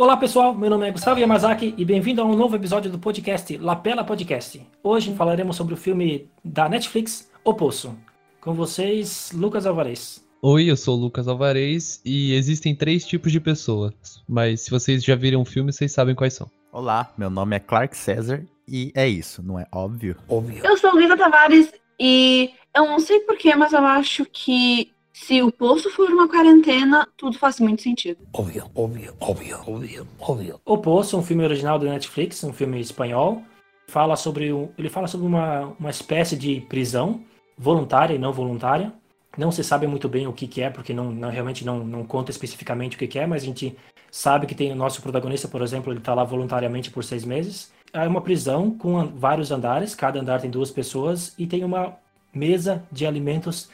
Olá 0.00 0.16
pessoal, 0.16 0.54
meu 0.54 0.70
nome 0.70 0.88
é 0.88 0.90
Gustavo 0.90 1.20
Yamazaki 1.20 1.74
e 1.76 1.84
bem-vindo 1.84 2.22
a 2.22 2.24
um 2.24 2.34
novo 2.34 2.56
episódio 2.56 2.90
do 2.90 2.98
podcast 2.98 3.58
Lapela 3.58 4.02
Podcast. 4.02 4.66
Hoje 4.82 5.14
falaremos 5.14 5.56
sobre 5.56 5.74
o 5.74 5.76
filme 5.76 6.26
da 6.42 6.70
Netflix, 6.70 7.30
O 7.44 7.52
Poço. 7.52 7.94
Com 8.40 8.54
vocês, 8.54 9.30
Lucas 9.34 9.66
Alvarez. 9.66 10.26
Oi, 10.40 10.70
eu 10.70 10.76
sou 10.78 10.96
o 10.96 11.00
Lucas 11.02 11.28
Alvarez 11.28 12.00
e 12.02 12.32
existem 12.32 12.74
três 12.74 13.04
tipos 13.04 13.30
de 13.30 13.38
pessoas, 13.38 13.92
mas 14.26 14.62
se 14.62 14.70
vocês 14.70 15.04
já 15.04 15.14
viram 15.14 15.42
o 15.42 15.44
filme, 15.44 15.70
vocês 15.70 15.92
sabem 15.92 16.14
quais 16.14 16.32
são. 16.32 16.50
Olá, 16.72 17.12
meu 17.18 17.28
nome 17.28 17.56
é 17.56 17.58
Clark 17.60 17.94
César 17.94 18.42
e 18.66 18.90
é 18.94 19.06
isso, 19.06 19.42
não 19.42 19.58
é 19.58 19.66
óbvio? 19.70 20.16
Óbvio. 20.30 20.64
Eu 20.64 20.78
sou 20.78 20.92
Luísa 20.92 21.14
Tavares 21.14 21.70
e 22.00 22.54
eu 22.74 22.86
não 22.86 23.00
sei 23.00 23.20
porquê, 23.20 23.54
mas 23.54 23.74
eu 23.74 23.84
acho 23.84 24.24
que 24.24 24.90
se 25.20 25.42
o 25.42 25.52
poço 25.52 25.90
for 25.90 26.08
uma 26.10 26.26
quarentena, 26.26 27.06
tudo 27.16 27.38
faz 27.38 27.60
muito 27.60 27.82
sentido. 27.82 28.18
Óbvio, 28.32 28.64
óbvio, 28.74 29.14
óbvio, 29.20 29.58
óbvio, 29.66 30.08
óbvio. 30.18 30.60
O 30.64 30.78
Poço, 30.78 31.18
um 31.18 31.22
filme 31.22 31.44
original 31.44 31.78
do 31.78 31.86
Netflix, 31.86 32.42
um 32.42 32.52
filme 32.52 32.80
espanhol, 32.80 33.42
fala 33.86 34.16
sobre 34.16 34.52
um, 34.52 34.70
ele 34.78 34.88
fala 34.88 35.06
sobre 35.06 35.26
uma, 35.26 35.74
uma 35.78 35.90
espécie 35.90 36.36
de 36.36 36.62
prisão 36.62 37.22
voluntária 37.56 38.14
e 38.14 38.18
não 38.18 38.32
voluntária. 38.32 38.92
Não 39.36 39.52
se 39.52 39.62
sabe 39.62 39.86
muito 39.86 40.08
bem 40.08 40.26
o 40.26 40.32
que, 40.32 40.48
que 40.48 40.62
é, 40.62 40.70
porque 40.70 40.92
não, 40.92 41.12
não 41.12 41.30
realmente 41.30 41.64
não, 41.64 41.84
não 41.84 42.04
conta 42.04 42.30
especificamente 42.30 42.96
o 42.96 42.98
que, 42.98 43.06
que 43.06 43.18
é, 43.18 43.26
mas 43.26 43.42
a 43.42 43.46
gente 43.46 43.76
sabe 44.10 44.46
que 44.46 44.54
tem 44.54 44.72
o 44.72 44.76
nosso 44.76 45.02
protagonista, 45.02 45.46
por 45.46 45.62
exemplo, 45.62 45.92
ele 45.92 46.00
está 46.00 46.14
lá 46.14 46.24
voluntariamente 46.24 46.90
por 46.90 47.04
seis 47.04 47.24
meses. 47.24 47.70
É 47.92 48.08
uma 48.08 48.22
prisão 48.22 48.70
com 48.70 49.06
vários 49.08 49.52
andares, 49.52 49.94
cada 49.94 50.18
andar 50.18 50.40
tem 50.40 50.50
duas 50.50 50.70
pessoas 50.70 51.34
e 51.38 51.46
tem 51.46 51.62
uma 51.62 51.96
mesa 52.34 52.82
de 52.90 53.06
alimentos 53.06 53.68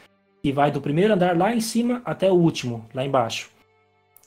que 0.46 0.52
vai 0.52 0.70
do 0.70 0.80
primeiro 0.80 1.12
andar 1.12 1.36
lá 1.36 1.52
em 1.52 1.60
cima 1.60 2.00
até 2.04 2.30
o 2.30 2.34
último, 2.34 2.86
lá 2.94 3.04
embaixo. 3.04 3.50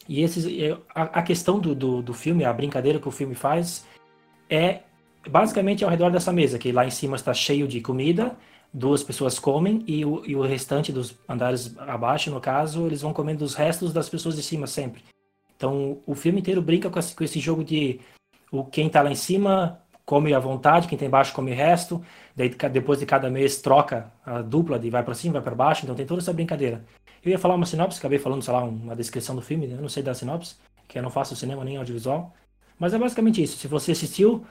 E 0.06 0.22
esses, 0.22 0.46
a, 0.94 1.04
a 1.04 1.22
questão 1.22 1.62
do, 1.62 1.74
do, 1.74 2.02
do, 2.02 2.14
filme, 2.14 2.44
a 2.44 2.52
brincadeira 2.52 3.00
que 3.00 3.08
o 3.08 3.12
filme 3.12 3.36
faz, 3.36 3.88
é 4.50 4.82
basicamente 5.30 5.82
ao 5.82 5.90
redor 5.90 6.12
dessa 6.12 6.34
mesa, 6.34 6.60
que 6.60 6.74
lá 6.74 6.86
em 6.86 6.90
cima 6.90 7.16
está 7.16 7.34
cheio 7.34 7.70
de 7.70 7.80
comida, 7.80 8.36
duas 8.74 9.02
pessoas 9.02 9.40
comem 9.40 9.82
e 9.88 10.04
o, 10.04 10.22
e 10.26 10.36
o 10.36 10.42
restante 10.42 10.92
dos 10.92 11.18
andares 11.26 11.74
abaixo, 11.78 12.30
no 12.30 12.42
caso, 12.42 12.86
eles 12.86 13.02
vão 13.02 13.14
comendo 13.14 13.46
os 13.46 13.56
restos 13.56 13.94
das 13.94 14.10
pessoas 14.10 14.36
de 14.36 14.44
cima 14.44 14.68
sempre. 14.68 15.02
Então 15.56 16.02
o 16.06 16.14
filme 16.16 16.42
inteiro 16.42 16.62
brinca 16.62 16.90
com 16.90 17.00
esse, 17.00 17.16
com 17.16 17.24
esse 17.24 17.40
jogo 17.40 17.64
de 17.64 18.02
o 18.52 18.66
quem 18.66 18.88
está 18.88 19.02
lá 19.02 19.10
em 19.10 19.16
cima 19.16 19.80
come 20.10 20.34
à 20.34 20.40
vontade, 20.40 20.88
quem 20.88 20.96
está 20.96 21.06
embaixo 21.06 21.32
come 21.32 21.52
o 21.52 21.56
resto. 21.56 22.04
Daí 22.36 22.50
depois 22.72 22.98
de 22.98 23.06
cada 23.06 23.30
mês 23.30 23.62
troca 23.62 24.12
a 24.26 24.42
dupla 24.42 24.80
de 24.80 24.90
vai 24.90 25.04
para 25.04 25.14
cima, 25.14 25.34
vai 25.34 25.44
para 25.44 25.54
baixo. 25.54 25.84
Então 25.84 25.96
tem 25.96 26.04
toda 26.04 26.20
essa 26.20 26.34
brincadeira. 26.34 26.84
Eu 27.24 27.30
ia 27.30 27.38
falar 27.38 27.54
uma 27.54 27.66
sinopse, 27.68 28.00
acabei 28.00 28.18
falando, 28.18 28.42
sei 28.42 28.52
lá, 28.52 28.64
uma 28.64 28.96
descrição 28.96 29.36
do 29.36 29.42
filme, 29.44 29.70
eu 29.70 29.80
não 29.80 29.88
sei 29.88 30.02
da 30.02 30.16
sinopse, 30.16 30.56
que 30.88 30.98
eu 30.98 31.04
não 31.04 31.12
faço 31.12 31.36
cinema 31.36 31.64
nem 31.64 31.78
audiovisual. 31.78 32.34
Mas 32.80 32.92
é 32.92 32.98
basicamente 32.98 33.44
isso. 33.44 33.58
Se 33.58 33.68
você 33.68 33.92
assistiu, 33.92 34.44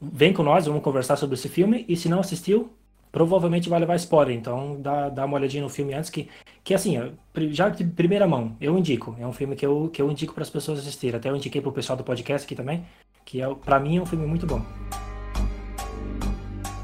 vem 0.00 0.32
com 0.32 0.42
nós, 0.42 0.64
vamos 0.64 0.82
conversar 0.82 1.16
sobre 1.16 1.34
esse 1.34 1.48
filme. 1.50 1.84
E 1.86 1.94
se 1.94 2.08
não 2.08 2.20
assistiu, 2.20 2.72
provavelmente 3.12 3.68
vai 3.68 3.78
levar 3.78 3.94
spoiler. 3.96 4.34
Então 4.34 4.80
dá, 4.80 5.10
dá 5.10 5.24
uma 5.26 5.36
olhadinha 5.36 5.62
no 5.62 5.68
filme 5.68 5.92
antes, 5.92 6.08
que, 6.08 6.28
que 6.64 6.74
assim, 6.74 6.96
já 7.50 7.68
de 7.68 7.84
primeira 7.84 8.26
mão, 8.26 8.56
eu 8.60 8.76
indico. 8.76 9.14
É 9.20 9.26
um 9.26 9.32
filme 9.32 9.54
que 9.54 9.64
eu, 9.64 9.90
que 9.92 10.00
eu 10.00 10.10
indico 10.10 10.32
para 10.32 10.42
as 10.42 10.50
pessoas 10.50 10.78
assistirem. 10.78 11.16
Até 11.16 11.28
eu 11.28 11.36
indiquei 11.36 11.60
para 11.60 11.70
o 11.70 11.72
pessoal 11.72 11.96
do 11.96 12.02
podcast 12.02 12.46
aqui 12.46 12.56
também, 12.56 12.84
que 13.24 13.42
é, 13.42 13.54
para 13.54 13.78
mim 13.78 13.98
é 13.98 14.00
um 14.00 14.06
filme 14.06 14.26
muito 14.26 14.46
bom. 14.46 14.64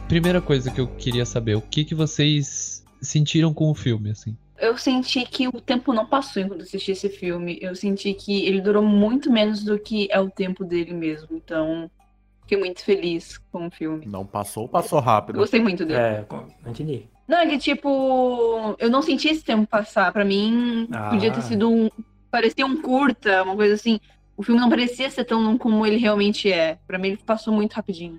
Primeira 0.06 0.40
coisa 0.40 0.70
que 0.70 0.80
eu 0.80 0.86
queria 0.86 1.26
saber, 1.26 1.56
o 1.56 1.60
que, 1.60 1.84
que 1.84 1.94
vocês 1.94 2.84
sentiram 3.00 3.52
com 3.52 3.70
o 3.70 3.74
filme, 3.74 4.10
assim? 4.10 4.36
Eu 4.58 4.76
senti 4.76 5.24
que 5.24 5.46
o 5.46 5.60
tempo 5.60 5.92
não 5.92 6.04
passou 6.04 6.42
enquanto 6.42 6.62
assisti 6.62 6.90
esse 6.90 7.08
filme. 7.08 7.58
Eu 7.62 7.76
senti 7.76 8.12
que 8.12 8.44
ele 8.44 8.60
durou 8.60 8.82
muito 8.82 9.30
menos 9.30 9.62
do 9.62 9.78
que 9.78 10.08
é 10.10 10.18
o 10.18 10.28
tempo 10.28 10.64
dele 10.64 10.92
mesmo. 10.92 11.28
Então, 11.30 11.88
Fiquei 12.48 12.56
muito 12.56 12.82
feliz 12.82 13.36
com 13.52 13.66
o 13.66 13.70
filme. 13.70 14.06
Não 14.06 14.24
passou 14.24 14.62
ou 14.62 14.68
passou 14.70 15.00
rápido? 15.00 15.36
Gostei 15.36 15.60
muito 15.60 15.84
dele. 15.84 16.00
É, 16.00 16.26
entendi. 16.66 17.06
Não, 17.28 17.36
é 17.36 17.46
que 17.46 17.58
tipo, 17.58 18.74
eu 18.78 18.88
não 18.88 19.02
senti 19.02 19.28
esse 19.28 19.44
tempo 19.44 19.66
passar. 19.66 20.10
Pra 20.14 20.24
mim, 20.24 20.88
ah. 20.90 21.10
podia 21.10 21.30
ter 21.30 21.42
sido 21.42 21.70
um. 21.70 21.90
Parecia 22.30 22.64
um 22.64 22.80
curta, 22.80 23.42
uma 23.42 23.54
coisa 23.54 23.74
assim. 23.74 24.00
O 24.34 24.42
filme 24.42 24.58
não 24.58 24.70
parecia 24.70 25.10
ser 25.10 25.24
tão 25.24 25.42
longo 25.42 25.58
como 25.58 25.84
ele 25.84 25.98
realmente 25.98 26.50
é. 26.50 26.78
Pra 26.86 26.98
mim, 26.98 27.08
ele 27.08 27.16
passou 27.18 27.52
muito 27.52 27.74
rapidinho. 27.74 28.18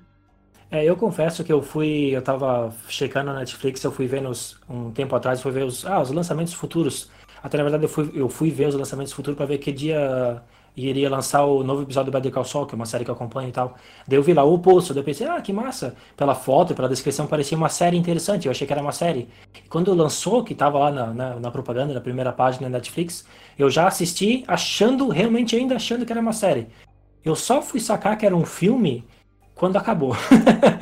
É, 0.70 0.86
eu 0.86 0.96
confesso 0.96 1.44
que 1.44 1.52
eu 1.52 1.64
fui, 1.64 2.16
eu 2.16 2.22
tava 2.22 2.72
checando 2.88 3.34
na 3.34 3.40
Netflix, 3.40 3.84
eu 3.84 3.92
fui 3.92 4.06
vendo 4.06 4.30
os, 4.30 4.62
um 4.70 4.92
tempo 4.92 5.16
atrás, 5.16 5.42
fui 5.42 5.52
ver 5.52 5.66
os, 5.66 5.84
ah, 5.88 6.00
os 6.00 6.12
lançamentos 6.12 6.54
futuros. 6.54 7.10
Até 7.42 7.58
na 7.58 7.64
verdade 7.64 7.84
eu 7.86 7.90
fui, 7.90 8.12
eu 8.14 8.30
fui 8.30 8.52
ver 8.52 8.68
os 8.68 8.76
lançamentos 8.76 9.12
futuros 9.12 9.36
para 9.36 9.48
ver 9.48 9.58
que 9.58 9.72
dia 9.72 10.44
e 10.76 10.88
iria 10.88 11.10
lançar 11.10 11.44
o 11.44 11.64
novo 11.64 11.84
episódio 11.84 12.12
do 12.12 12.16
Better 12.16 12.32
Call 12.32 12.46
Saul, 12.46 12.66
que 12.66 12.74
é 12.74 12.78
uma 12.78 12.86
série 12.86 13.04
que 13.04 13.12
eu 13.12 13.16
acompanho 13.16 13.50
e 13.50 13.52
tal. 13.52 13.76
Daí 14.08 14.18
eu 14.18 14.24
vi 14.24 14.34
lá 14.34 14.44
o 14.44 14.58
posto, 14.60 14.94
daí 14.94 15.02
eu 15.02 15.06
pensei, 15.06 15.28
ah, 15.28 15.42
que 15.42 15.52
massa. 15.52 15.96
Pela 16.16 16.36
foto, 16.36 16.74
pela 16.74 16.88
descrição, 16.88 17.28
parecia 17.28 17.58
uma 17.58 17.70
série 17.70 17.98
interessante, 17.98 18.46
eu 18.46 18.52
achei 18.52 18.66
que 18.66 18.74
era 18.74 18.82
uma 18.82 18.92
série. 18.92 19.28
E 19.56 19.68
quando 19.70 19.94
lançou, 19.94 20.44
que 20.44 20.56
tava 20.56 20.80
lá 20.80 20.92
na, 20.92 21.08
na, 21.14 21.36
na, 21.40 21.52
propaganda, 21.52 21.94
na 21.94 22.02
primeira 22.02 22.32
página 22.32 22.70
da 22.70 22.78
Netflix, 22.78 23.26
eu 23.58 23.70
já 23.70 23.88
assisti 23.88 24.44
achando, 24.48 25.10
realmente 25.10 25.56
ainda 25.56 25.76
achando 25.76 26.06
que 26.06 26.12
era 26.12 26.22
uma 26.22 26.34
série. 26.34 26.68
Eu 27.24 27.36
só 27.36 27.62
fui 27.62 27.80
sacar 27.80 28.18
que 28.18 28.26
era 28.26 28.36
um 28.36 28.46
filme 28.46 29.06
quando 29.60 29.76
acabou. 29.76 30.16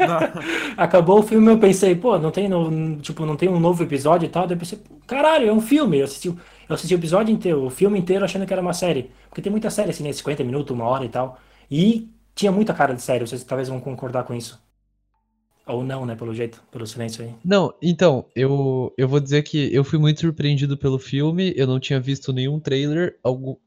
acabou 0.78 1.19
o 1.19 1.24
filme, 1.24 1.52
eu 1.52 1.58
pensei, 1.58 1.96
pô, 1.96 2.19
não 2.19 2.30
tem, 2.30 2.48
no, 2.48 2.98
tipo, 2.98 3.25
não 3.25 3.36
tem 3.36 3.50
um 3.50 3.59
novo 3.59 3.81
episódio 3.81 4.28
e 4.28 4.30
tal. 4.30 4.46
Daí 4.46 4.56
eu 4.56 4.59
pensei, 4.59 4.80
caralho, 5.08 5.50
é 5.50 5.52
um 5.52 5.59
filme. 5.59 5.98
Eu 5.98 6.06
assisti, 6.06 6.31
eu 6.70 6.76
assisti 6.76 6.94
o 6.94 6.98
episódio 6.98 7.34
inteiro, 7.34 7.66
o 7.66 7.70
filme 7.70 7.98
inteiro 8.00 8.26
achando 8.26 8.46
que 8.46 8.54
era 8.54 8.62
uma 8.62 8.74
série. 8.74 9.12
Porque 9.30 9.42
tem 9.42 9.52
muita 9.52 9.70
série 9.70 9.92
assim, 9.92 10.04
né? 10.04 10.12
50 10.12 10.44
minutos, 10.44 10.76
uma 10.76 10.86
hora 10.86 11.06
e 11.06 11.10
tal. 11.10 11.40
E 11.70 12.10
tinha 12.36 12.52
muita 12.52 12.74
cara 12.74 12.94
de 12.94 13.02
série, 13.02 13.26
vocês 13.26 13.44
talvez 13.44 13.68
vão 13.70 13.80
concordar 13.80 14.24
com 14.24 14.34
isso. 14.34 14.62
Ou 15.66 15.84
não, 15.84 16.06
né, 16.06 16.16
pelo 16.16 16.34
jeito, 16.34 16.64
pelo 16.72 16.88
silêncio 16.88 17.26
aí. 17.26 17.34
Não, 17.44 17.74
então, 17.82 18.26
eu, 18.34 18.94
eu 18.98 19.06
vou 19.06 19.20
dizer 19.20 19.44
que 19.44 19.74
eu 19.74 19.84
fui 19.84 20.00
muito 20.00 20.22
surpreendido 20.22 20.78
pelo 20.78 20.98
filme, 20.98 21.54
eu 21.58 21.68
não 21.68 21.78
tinha 21.78 22.00
visto 22.00 22.32
nenhum 22.32 22.58
trailer. 22.58 23.20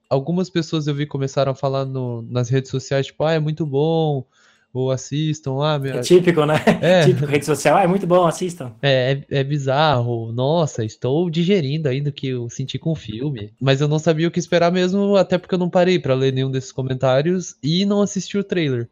Algumas 0.09 0.49
pessoas 0.49 0.87
eu 0.87 0.95
vi 0.95 1.05
começaram 1.05 1.53
a 1.53 1.55
falar 1.55 1.85
no, 1.85 2.23
nas 2.23 2.49
redes 2.49 2.71
sociais, 2.71 3.07
tipo, 3.07 3.23
ah, 3.23 3.33
é 3.33 3.39
muito 3.39 3.67
bom, 3.67 4.25
ou 4.73 4.91
assistam 4.91 5.55
lá. 5.55 5.79
Minha... 5.79 5.97
É 5.97 6.01
típico, 6.01 6.45
né? 6.45 6.55
É. 6.81 7.05
Típico, 7.05 7.27
rede 7.27 7.45
social. 7.45 7.77
Ah, 7.77 7.83
é 7.83 7.87
muito 7.87 8.07
bom, 8.07 8.27
assistam. 8.27 8.73
É, 8.81 9.25
é, 9.31 9.41
é, 9.41 9.45
bizarro. 9.45 10.33
Nossa, 10.33 10.85
estou 10.85 11.29
digerindo 11.29 11.89
ainda 11.89 12.11
o 12.11 12.13
que 12.13 12.29
eu 12.29 12.49
senti 12.49 12.79
com 12.79 12.93
o 12.93 12.97
filme. 12.97 13.53
Mas 13.61 13.81
eu 13.81 13.89
não 13.89 13.99
sabia 13.99 14.29
o 14.29 14.31
que 14.31 14.39
esperar 14.39 14.73
mesmo, 14.73 15.17
até 15.17 15.37
porque 15.39 15.55
eu 15.55 15.59
não 15.59 15.69
parei 15.69 15.99
para 15.99 16.15
ler 16.15 16.33
nenhum 16.33 16.51
desses 16.51 16.73
comentários 16.73 17.57
e 17.63 17.85
não 17.85 18.01
assisti 18.01 18.39
o 18.39 18.45
trailer. 18.45 18.89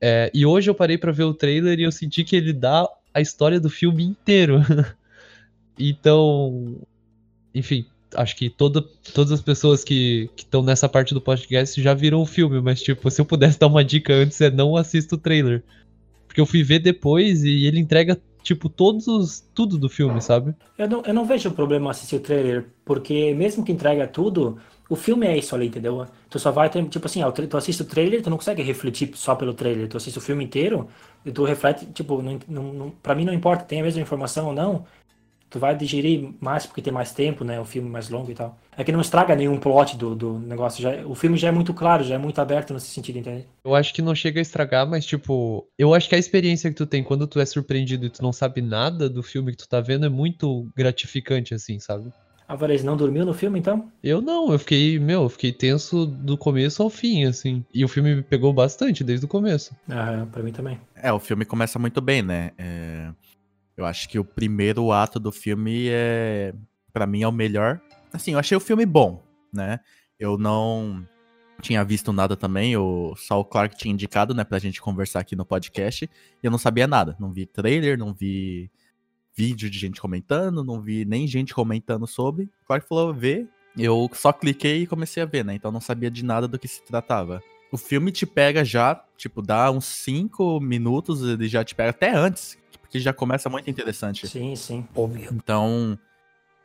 É, 0.00 0.30
e 0.32 0.44
hoje 0.44 0.68
eu 0.68 0.74
parei 0.74 0.98
para 0.98 1.12
ver 1.12 1.24
o 1.24 1.34
trailer 1.34 1.78
e 1.78 1.84
eu 1.84 1.92
senti 1.92 2.22
que 2.22 2.36
ele 2.36 2.52
dá 2.52 2.86
a 3.12 3.20
história 3.20 3.58
do 3.58 3.70
filme 3.70 4.04
inteiro. 4.04 4.60
então, 5.78 6.76
enfim, 7.54 7.86
acho 8.16 8.36
que 8.36 8.50
toda, 8.50 8.82
todas 9.14 9.32
as 9.32 9.40
pessoas 9.40 9.84
que 9.84 10.30
estão 10.36 10.62
nessa 10.62 10.88
parte 10.88 11.14
do 11.14 11.20
podcast 11.20 11.80
já 11.80 11.94
viram 11.94 12.20
o 12.20 12.26
filme, 12.26 12.60
mas 12.60 12.82
tipo, 12.82 13.10
se 13.10 13.20
eu 13.20 13.24
pudesse 13.24 13.58
dar 13.60 13.66
uma 13.66 13.84
dica 13.84 14.12
antes 14.12 14.40
é 14.40 14.50
não 14.50 14.76
assista 14.76 15.14
o 15.14 15.18
trailer. 15.18 15.62
Porque 16.26 16.40
eu 16.40 16.46
fui 16.46 16.62
ver 16.62 16.80
depois 16.80 17.44
e 17.44 17.64
ele 17.64 17.80
entrega, 17.80 18.20
tipo, 18.42 18.68
todos 18.68 19.06
os. 19.06 19.44
tudo 19.54 19.78
do 19.78 19.88
filme, 19.88 20.20
sabe? 20.20 20.54
Eu 20.76 20.88
não, 20.88 21.02
eu 21.02 21.14
não 21.14 21.24
vejo 21.24 21.50
problema 21.50 21.90
assistir 21.90 22.16
o 22.16 22.20
trailer, 22.20 22.66
porque 22.84 23.32
mesmo 23.34 23.64
que 23.64 23.72
entrega 23.72 24.06
tudo, 24.06 24.58
o 24.88 24.94
filme 24.94 25.26
é 25.26 25.36
isso 25.36 25.54
ali, 25.54 25.66
entendeu? 25.66 26.06
Tu 26.30 26.38
só 26.38 26.50
vai 26.52 26.70
ter, 26.70 26.84
tipo 26.88 27.06
assim, 27.06 27.20
tu 27.48 27.56
assiste 27.56 27.82
o 27.82 27.84
trailer, 27.84 28.22
tu 28.22 28.30
não 28.30 28.36
consegue 28.36 28.62
refletir 28.62 29.10
só 29.14 29.34
pelo 29.34 29.52
trailer, 29.52 29.88
tu 29.88 29.96
assiste 29.96 30.18
o 30.18 30.20
filme 30.20 30.44
inteiro 30.44 30.88
e 31.24 31.32
tu 31.32 31.44
reflete, 31.44 31.86
tipo, 31.86 32.22
não, 32.22 32.72
não, 32.72 32.90
pra 32.90 33.14
mim 33.14 33.24
não 33.24 33.32
importa, 33.32 33.64
tem 33.64 33.80
a 33.80 33.84
mesma 33.84 34.00
informação 34.00 34.46
ou 34.46 34.52
não, 34.52 34.84
tu 35.56 35.58
vai 35.58 35.74
digerir 35.74 36.34
mais 36.38 36.66
porque 36.66 36.82
tem 36.82 36.92
mais 36.92 37.12
tempo, 37.12 37.42
né? 37.42 37.58
O 37.58 37.64
filme 37.64 37.88
mais 37.88 38.10
longo 38.10 38.30
e 38.30 38.34
tal. 38.34 38.58
É 38.76 38.84
que 38.84 38.92
não 38.92 39.00
estraga 39.00 39.34
nenhum 39.34 39.58
plot 39.58 39.96
do, 39.96 40.14
do 40.14 40.38
negócio. 40.38 40.82
Já, 40.82 41.06
o 41.06 41.14
filme 41.14 41.38
já 41.38 41.48
é 41.48 41.50
muito 41.50 41.72
claro, 41.72 42.04
já 42.04 42.14
é 42.14 42.18
muito 42.18 42.38
aberto 42.38 42.74
nesse 42.74 42.88
sentido, 42.88 43.18
entende? 43.18 43.46
Eu 43.64 43.74
acho 43.74 43.94
que 43.94 44.02
não 44.02 44.14
chega 44.14 44.38
a 44.38 44.42
estragar, 44.42 44.86
mas 44.86 45.06
tipo, 45.06 45.66
eu 45.78 45.94
acho 45.94 46.08
que 46.08 46.14
a 46.14 46.18
experiência 46.18 46.68
que 46.68 46.76
tu 46.76 46.84
tem 46.84 47.02
quando 47.02 47.26
tu 47.26 47.40
é 47.40 47.46
surpreendido 47.46 48.04
e 48.04 48.10
tu 48.10 48.22
não 48.22 48.32
sabe 48.32 48.60
nada 48.60 49.08
do 49.08 49.22
filme 49.22 49.52
que 49.52 49.58
tu 49.58 49.68
tá 49.68 49.80
vendo 49.80 50.04
é 50.04 50.10
muito 50.10 50.68
gratificante, 50.76 51.54
assim, 51.54 51.78
sabe? 51.78 52.12
Alvarez 52.46 52.84
não 52.84 52.96
dormiu 52.96 53.24
no 53.24 53.34
filme, 53.34 53.58
então? 53.58 53.90
Eu 54.04 54.20
não, 54.20 54.52
eu 54.52 54.58
fiquei, 54.58 55.00
meu, 55.00 55.22
eu 55.22 55.28
fiquei 55.28 55.52
tenso 55.52 56.06
do 56.06 56.38
começo 56.38 56.80
ao 56.80 56.88
fim, 56.88 57.24
assim. 57.24 57.64
E 57.74 57.84
o 57.84 57.88
filme 57.88 58.14
me 58.14 58.22
pegou 58.22 58.52
bastante 58.52 59.02
desde 59.02 59.26
o 59.26 59.28
começo. 59.28 59.74
Ah, 59.90 60.26
pra 60.30 60.42
mim 60.44 60.52
também. 60.52 60.78
É, 60.94 61.12
o 61.12 61.18
filme 61.18 61.44
começa 61.44 61.76
muito 61.76 62.00
bem, 62.00 62.22
né? 62.22 62.52
É... 62.56 63.10
Eu 63.76 63.84
acho 63.84 64.08
que 64.08 64.18
o 64.18 64.24
primeiro 64.24 64.90
ato 64.90 65.20
do 65.20 65.30
filme 65.30 65.88
é, 65.88 66.54
para 66.96 67.06
mim, 67.06 67.22
é 67.22 67.28
o 67.28 67.32
melhor. 67.32 67.78
Assim, 68.10 68.32
eu 68.32 68.38
achei 68.38 68.56
o 68.56 68.60
filme 68.60 68.86
bom, 68.86 69.22
né? 69.52 69.80
Eu 70.18 70.38
não 70.38 71.06
tinha 71.60 71.84
visto 71.84 72.10
nada 72.10 72.34
também, 72.36 72.74
o 72.74 73.14
Saul 73.16 73.44
Clark 73.44 73.76
tinha 73.76 73.92
indicado, 73.92 74.34
né, 74.34 74.44
pra 74.44 74.58
gente 74.58 74.80
conversar 74.80 75.20
aqui 75.20 75.36
no 75.36 75.44
podcast, 75.44 76.04
e 76.04 76.10
eu 76.42 76.50
não 76.50 76.56
sabia 76.58 76.86
nada. 76.86 77.16
Não 77.20 77.32
vi 77.32 77.44
trailer, 77.44 77.98
não 77.98 78.14
vi 78.14 78.70
vídeo 79.36 79.68
de 79.68 79.78
gente 79.78 80.00
comentando, 80.00 80.64
não 80.64 80.80
vi 80.80 81.04
nem 81.04 81.26
gente 81.26 81.52
comentando 81.52 82.06
sobre. 82.06 82.48
Clark 82.66 82.88
falou 82.88 83.12
ver, 83.12 83.46
eu 83.76 84.08
só 84.14 84.32
cliquei 84.32 84.82
e 84.82 84.86
comecei 84.86 85.22
a 85.22 85.26
ver, 85.26 85.44
né? 85.44 85.54
Então 85.54 85.70
não 85.70 85.80
sabia 85.80 86.10
de 86.10 86.24
nada 86.24 86.48
do 86.48 86.58
que 86.58 86.66
se 86.66 86.82
tratava. 86.82 87.42
O 87.70 87.76
filme 87.76 88.10
te 88.10 88.24
pega 88.24 88.64
já, 88.64 88.94
tipo, 89.18 89.42
dá 89.42 89.70
uns 89.70 89.84
5 89.84 90.60
minutos, 90.60 91.22
ele 91.22 91.48
já 91.48 91.62
te 91.62 91.74
pega 91.74 91.90
até 91.90 92.14
antes, 92.14 92.56
porque 92.86 93.00
já 93.00 93.12
começa 93.12 93.50
muito 93.50 93.68
interessante. 93.68 94.28
Sim, 94.28 94.54
sim, 94.54 94.86
óbvio. 94.94 95.30
Então, 95.32 95.98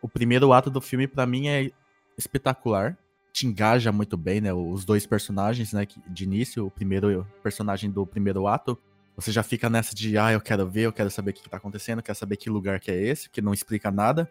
o 0.02 0.08
primeiro 0.08 0.54
ato 0.54 0.70
do 0.70 0.80
filme, 0.80 1.08
para 1.08 1.26
mim, 1.26 1.48
é 1.48 1.72
espetacular. 2.18 2.98
Te 3.34 3.48
engaja 3.48 3.92
muito 3.92 4.16
bem, 4.16 4.40
né? 4.40 4.54
Os 4.54 4.86
dois 4.86 5.06
personagens, 5.06 5.74
né? 5.74 5.88
De 6.08 6.24
início, 6.24 6.66
o 6.66 6.72
primeiro 6.72 7.26
personagem 7.42 7.90
do 7.90 8.06
primeiro 8.06 8.46
ato. 8.46 8.78
Você 9.16 9.32
já 9.32 9.44
fica 9.44 9.70
nessa 9.70 9.96
de, 9.96 10.18
ah, 10.18 10.32
eu 10.32 10.40
quero 10.40 10.68
ver, 10.70 10.82
eu 10.82 10.94
quero 10.94 11.10
saber 11.10 11.32
o 11.32 11.34
que 11.34 11.50
tá 11.50 11.58
acontecendo, 11.58 12.02
quero 12.02 12.18
saber 12.18 12.38
que 12.38 12.50
lugar 12.50 12.80
que 12.80 12.92
é 12.92 13.02
esse, 13.02 13.30
que 13.30 13.42
não 13.42 13.54
explica 13.54 13.92
nada. 13.92 14.30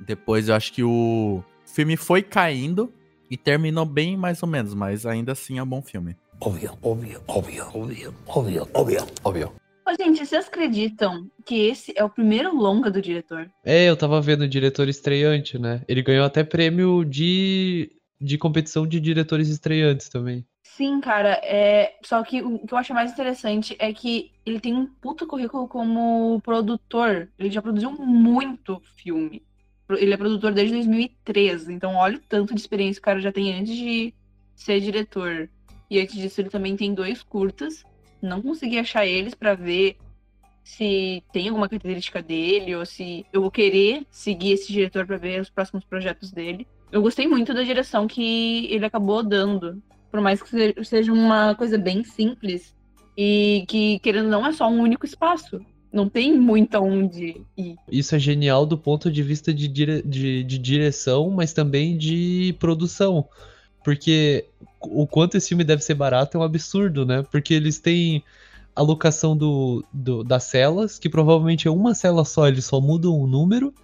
Depois 0.00 0.48
eu 0.48 0.54
acho 0.54 0.72
que 0.72 0.82
o 0.82 1.42
filme 1.64 1.96
foi 1.96 2.22
caindo 2.22 2.92
e 3.30 3.36
terminou 3.36 3.84
bem 3.84 4.16
mais 4.16 4.42
ou 4.42 4.48
menos, 4.48 4.74
mas 4.74 5.06
ainda 5.06 5.32
assim 5.32 5.58
é 5.58 5.62
um 5.62 5.66
bom 5.66 5.82
filme. 5.82 6.16
Óbvio, 6.40 6.78
óbvio, 6.82 7.22
óbvio, 7.26 7.66
óbvio, 7.74 8.14
óbvio, 8.26 8.68
óbvio, 8.74 9.06
óbvio. 9.24 9.67
Ô, 9.88 9.94
gente, 9.98 10.26
vocês 10.26 10.46
acreditam 10.46 11.30
que 11.46 11.66
esse 11.66 11.94
é 11.96 12.04
o 12.04 12.10
primeiro 12.10 12.54
longa 12.54 12.90
do 12.90 13.00
diretor? 13.00 13.50
É, 13.64 13.88
eu 13.88 13.96
tava 13.96 14.20
vendo 14.20 14.42
o 14.42 14.48
diretor 14.48 14.86
estreante, 14.86 15.58
né? 15.58 15.82
Ele 15.88 16.02
ganhou 16.02 16.26
até 16.26 16.44
prêmio 16.44 17.06
de, 17.06 17.90
de 18.20 18.36
competição 18.36 18.86
de 18.86 19.00
diretores 19.00 19.48
estreantes 19.48 20.10
também. 20.10 20.44
Sim, 20.62 21.00
cara, 21.00 21.40
é... 21.42 21.94
só 22.04 22.22
que 22.22 22.42
o 22.42 22.58
que 22.66 22.74
eu 22.74 22.76
acho 22.76 22.92
mais 22.92 23.12
interessante 23.12 23.74
é 23.78 23.90
que 23.90 24.30
ele 24.44 24.60
tem 24.60 24.74
um 24.74 24.84
puto 24.84 25.26
currículo 25.26 25.66
como 25.66 26.38
produtor. 26.42 27.30
Ele 27.38 27.50
já 27.50 27.62
produziu 27.62 27.90
muito 27.90 28.82
filme. 29.02 29.42
Ele 29.88 30.12
é 30.12 30.18
produtor 30.18 30.52
desde 30.52 30.74
2013, 30.74 31.72
então 31.72 31.94
olha 31.94 32.18
o 32.18 32.22
tanto 32.28 32.54
de 32.54 32.60
experiência 32.60 33.00
que 33.00 33.04
o 33.04 33.10
cara 33.10 33.20
já 33.20 33.32
tem 33.32 33.58
antes 33.58 33.74
de 33.74 34.12
ser 34.54 34.80
diretor. 34.80 35.48
E 35.90 35.98
antes 35.98 36.14
disso, 36.14 36.42
ele 36.42 36.50
também 36.50 36.76
tem 36.76 36.92
dois 36.92 37.22
curtas 37.22 37.87
não 38.20 38.42
consegui 38.42 38.78
achar 38.78 39.06
eles 39.06 39.34
para 39.34 39.54
ver 39.54 39.96
se 40.62 41.22
tem 41.32 41.48
alguma 41.48 41.68
característica 41.68 42.22
dele 42.22 42.76
ou 42.76 42.84
se 42.84 43.24
eu 43.32 43.40
vou 43.40 43.50
querer 43.50 44.06
seguir 44.10 44.52
esse 44.52 44.70
diretor 44.70 45.06
para 45.06 45.16
ver 45.16 45.40
os 45.40 45.48
próximos 45.48 45.84
projetos 45.84 46.30
dele. 46.30 46.66
Eu 46.92 47.00
gostei 47.00 47.26
muito 47.26 47.54
da 47.54 47.62
direção 47.62 48.06
que 48.06 48.66
ele 48.66 48.84
acabou 48.84 49.22
dando, 49.22 49.82
por 50.10 50.20
mais 50.20 50.42
que 50.42 50.84
seja 50.84 51.12
uma 51.12 51.54
coisa 51.54 51.78
bem 51.78 52.04
simples 52.04 52.74
e 53.16 53.64
que 53.66 53.98
querendo 54.00 54.28
não 54.28 54.46
é 54.46 54.52
só 54.52 54.68
um 54.68 54.80
único 54.80 55.06
espaço. 55.06 55.60
Não 55.90 56.06
tem 56.06 56.38
muito 56.38 56.74
aonde 56.74 57.40
ir. 57.56 57.76
Isso 57.90 58.14
é 58.14 58.18
genial 58.18 58.66
do 58.66 58.76
ponto 58.76 59.10
de 59.10 59.22
vista 59.22 59.54
de, 59.54 59.66
dire... 59.66 60.02
de, 60.02 60.44
de 60.44 60.58
direção, 60.58 61.30
mas 61.30 61.54
também 61.54 61.96
de 61.96 62.54
produção. 62.60 63.26
Porque 63.82 64.44
o 64.80 65.06
quanto 65.06 65.36
esse 65.36 65.48
filme 65.48 65.64
deve 65.64 65.82
ser 65.82 65.94
barato 65.94 66.36
é 66.36 66.40
um 66.40 66.44
absurdo, 66.44 67.04
né? 67.04 67.24
Porque 67.30 67.54
eles 67.54 67.78
têm 67.78 68.22
a 68.74 68.82
locação 68.82 69.36
do, 69.36 69.84
do, 69.92 70.22
das 70.22 70.44
celas, 70.44 70.98
que 70.98 71.08
provavelmente 71.08 71.66
é 71.66 71.70
uma 71.70 71.94
cela 71.94 72.24
só, 72.24 72.46
eles 72.46 72.64
só 72.64 72.80
mudam 72.80 73.12
o 73.12 73.26
número 73.26 73.74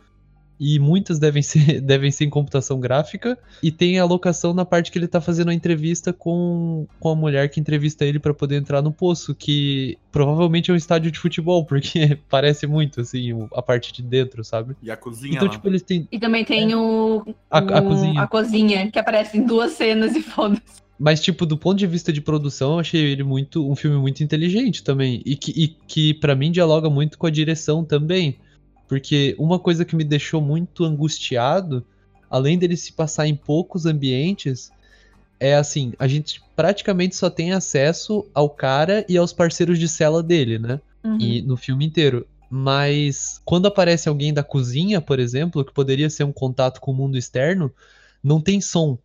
e 0.58 0.78
muitas 0.78 1.18
devem 1.18 1.42
ser, 1.42 1.80
devem 1.80 2.10
ser 2.10 2.24
em 2.24 2.30
computação 2.30 2.78
gráfica. 2.80 3.38
E 3.62 3.70
tem 3.70 3.98
a 3.98 4.04
locação 4.04 4.54
na 4.54 4.64
parte 4.64 4.90
que 4.90 4.98
ele 4.98 5.08
tá 5.08 5.20
fazendo 5.20 5.50
a 5.50 5.54
entrevista 5.54 6.12
com, 6.12 6.86
com 7.00 7.08
a 7.08 7.14
mulher 7.14 7.48
que 7.48 7.60
entrevista 7.60 8.04
ele 8.04 8.18
para 8.18 8.32
poder 8.32 8.56
entrar 8.56 8.82
no 8.82 8.92
poço, 8.92 9.34
que 9.34 9.98
provavelmente 10.12 10.70
é 10.70 10.74
um 10.74 10.76
estádio 10.76 11.10
de 11.10 11.18
futebol, 11.18 11.64
porque 11.66 12.18
parece 12.28 12.66
muito, 12.66 13.00
assim, 13.00 13.48
a 13.52 13.62
parte 13.62 13.92
de 13.92 14.02
dentro, 14.02 14.44
sabe? 14.44 14.76
E 14.82 14.90
a 14.90 14.96
cozinha. 14.96 15.34
Então, 15.34 15.48
lá. 15.48 15.52
tipo, 15.52 15.68
eles 15.68 15.82
têm. 15.82 16.08
E 16.10 16.18
também 16.18 16.44
tem 16.44 16.72
é. 16.72 16.76
o, 16.76 17.24
a, 17.50 17.58
a, 17.58 17.82
cozinha. 17.82 18.22
a 18.22 18.26
cozinha, 18.26 18.90
que 18.90 18.98
aparece 18.98 19.38
em 19.38 19.44
duas 19.44 19.72
cenas 19.72 20.14
e 20.14 20.22
foda-se. 20.22 20.83
Mas, 20.98 21.20
tipo, 21.20 21.44
do 21.44 21.58
ponto 21.58 21.78
de 21.78 21.86
vista 21.86 22.12
de 22.12 22.20
produção, 22.20 22.74
eu 22.74 22.78
achei 22.78 23.00
ele 23.00 23.24
muito 23.24 23.68
um 23.68 23.74
filme 23.74 23.96
muito 23.96 24.22
inteligente 24.22 24.82
também. 24.82 25.22
E 25.24 25.36
que, 25.36 25.50
e 25.50 25.68
que 25.68 26.14
para 26.14 26.34
mim, 26.34 26.52
dialoga 26.52 26.88
muito 26.88 27.18
com 27.18 27.26
a 27.26 27.30
direção 27.30 27.84
também. 27.84 28.38
Porque 28.88 29.34
uma 29.38 29.58
coisa 29.58 29.84
que 29.84 29.96
me 29.96 30.04
deixou 30.04 30.40
muito 30.40 30.84
angustiado, 30.84 31.84
além 32.30 32.58
dele 32.58 32.76
se 32.76 32.92
passar 32.92 33.26
em 33.26 33.34
poucos 33.34 33.86
ambientes, 33.86 34.70
é 35.40 35.56
assim, 35.56 35.92
a 35.98 36.06
gente 36.06 36.42
praticamente 36.54 37.16
só 37.16 37.28
tem 37.28 37.52
acesso 37.52 38.24
ao 38.32 38.48
cara 38.48 39.04
e 39.08 39.16
aos 39.16 39.32
parceiros 39.32 39.78
de 39.78 39.88
cela 39.88 40.22
dele, 40.22 40.58
né? 40.58 40.80
Uhum. 41.02 41.18
E 41.20 41.42
no 41.42 41.56
filme 41.56 41.84
inteiro. 41.84 42.26
Mas 42.48 43.40
quando 43.44 43.66
aparece 43.66 44.08
alguém 44.08 44.32
da 44.32 44.44
cozinha, 44.44 45.00
por 45.00 45.18
exemplo, 45.18 45.64
que 45.64 45.72
poderia 45.72 46.08
ser 46.08 46.24
um 46.24 46.32
contato 46.32 46.80
com 46.80 46.92
o 46.92 46.94
mundo 46.94 47.18
externo, 47.18 47.72
não 48.22 48.40
tem 48.40 48.60
som. 48.60 48.96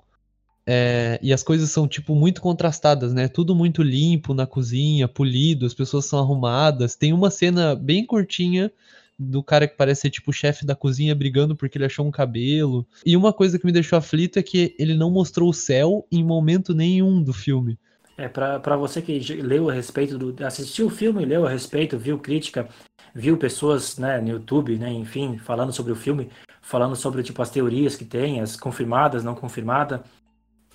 É, 0.72 1.18
e 1.20 1.34
as 1.34 1.42
coisas 1.42 1.72
são, 1.72 1.88
tipo, 1.88 2.14
muito 2.14 2.42
contrastadas, 2.42 3.12
né? 3.12 3.28
Tudo 3.28 3.56
muito 3.56 3.82
limpo 3.82 4.36
na 4.36 4.46
cozinha, 4.46 5.08
polido, 5.08 5.66
as 5.66 5.74
pessoas 5.74 6.06
são 6.06 6.20
arrumadas. 6.20 6.96
Tem 6.96 7.12
uma 7.12 7.32
cena 7.32 7.76
bem 7.76 8.06
curtinha 8.06 8.72
do 9.18 9.42
cara 9.42 9.68
que 9.68 9.76
parece 9.76 10.02
ser 10.02 10.12
tipo 10.12 10.30
o 10.30 10.34
chefe 10.34 10.68
da 10.68 10.76
cozinha 10.76 11.16
brigando 11.16 11.56
porque 11.56 11.76
ele 11.76 11.86
achou 11.86 12.06
um 12.06 12.12
cabelo. 12.12 12.86
E 13.04 13.18
uma 13.18 13.34
coisa 13.34 13.58
que 13.58 13.66
me 13.66 13.72
deixou 13.72 13.98
aflito 13.98 14.38
é 14.38 14.44
que 14.44 14.76
ele 14.78 14.94
não 14.94 15.10
mostrou 15.10 15.50
o 15.50 15.54
céu 15.54 16.06
em 16.12 16.24
momento 16.24 16.76
nenhum 16.76 17.20
do 17.24 17.34
filme. 17.34 17.76
É, 18.16 18.28
para 18.28 18.78
você 18.78 19.02
que 19.02 19.18
leu 19.42 19.72
a 19.72 19.74
respeito 19.74 20.20
do. 20.20 20.46
assistiu 20.46 20.86
o 20.86 20.92
filme, 20.92 21.26
leu 21.26 21.48
a 21.48 21.50
respeito, 21.50 21.98
viu 21.98 22.20
crítica, 22.20 22.70
viu 23.16 23.38
pessoas 23.38 23.98
né, 23.98 24.22
no 24.22 24.30
YouTube, 24.30 24.78
né, 24.78 24.92
enfim, 24.92 25.40
falando 25.40 25.74
sobre 25.74 25.92
o 25.94 25.96
filme, 25.96 26.30
falando 26.62 26.96
sobre 26.96 27.24
tipo, 27.24 27.42
as 27.42 27.50
teorias 27.50 27.96
que 27.96 28.06
tem, 28.06 28.40
as 28.40 28.56
confirmadas, 28.56 29.24
não 29.24 29.34
confirmadas. 29.34 30.02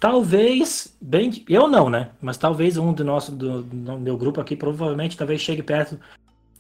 Talvez, 0.05 0.95
bem. 1.01 1.43
Eu 1.49 1.67
não, 1.67 1.89
né? 1.89 2.11
Mas 2.21 2.37
talvez 2.37 2.77
um 2.77 2.93
do 2.93 3.03
nosso, 3.03 3.33
do, 3.33 3.63
do 3.63 3.99
meu 3.99 4.19
grupo 4.19 4.39
aqui, 4.39 4.55
provavelmente, 4.55 5.17
talvez 5.17 5.41
chegue 5.41 5.63
perto 5.63 5.99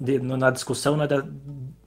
de, 0.00 0.18
na 0.18 0.50
discussão, 0.50 0.96
né, 0.96 1.06
da, 1.06 1.22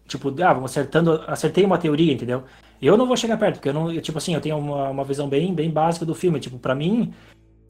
tipo, 0.08 0.30
ah, 0.44 0.54
vamos 0.54 0.70
acertando, 0.70 1.14
acertei 1.26 1.66
uma 1.66 1.80
teoria, 1.80 2.14
entendeu? 2.14 2.44
Eu 2.80 2.96
não 2.96 3.08
vou 3.08 3.18
chegar 3.18 3.38
perto, 3.38 3.56
porque 3.56 3.70
eu 3.70 3.74
não, 3.74 3.92
eu, 3.92 4.00
tipo 4.04 4.20
assim, 4.20 4.36
eu 4.36 4.40
tenho 4.40 4.56
uma, 4.56 4.90
uma 4.90 5.04
visão 5.04 5.28
bem, 5.28 5.52
bem 5.52 5.72
básica 5.72 6.06
do 6.06 6.14
filme, 6.14 6.40
tipo, 6.40 6.60
para 6.60 6.76
mim 6.76 7.12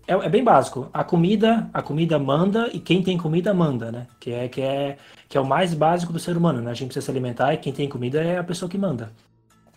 é, 0.06 0.16
é, 0.16 0.28
bem 0.28 0.44
básico. 0.44 0.90
A 0.94 1.06
comida, 1.06 1.70
a 1.74 1.82
comida 1.82 2.20
manda 2.20 2.70
e 2.74 2.82
quem 2.82 3.02
tem 3.02 3.18
comida 3.18 3.54
manda, 3.54 3.90
né? 3.90 4.08
Que 4.20 4.32
é 4.32 4.50
que 4.50 4.62
é 4.62 4.98
que 5.30 5.38
é 5.38 5.40
o 5.40 5.46
mais 5.46 5.74
básico 5.74 6.12
do 6.12 6.20
ser 6.20 6.36
humano, 6.36 6.62
né? 6.62 6.72
A 6.72 6.74
gente 6.74 6.88
precisa 6.90 7.06
se 7.06 7.12
alimentar 7.12 7.54
e 7.54 7.58
quem 7.58 7.72
tem 7.72 7.88
comida 7.88 8.22
é 8.22 8.38
a 8.38 8.44
pessoa 8.44 8.70
que 8.70 8.78
manda. 8.78 9.14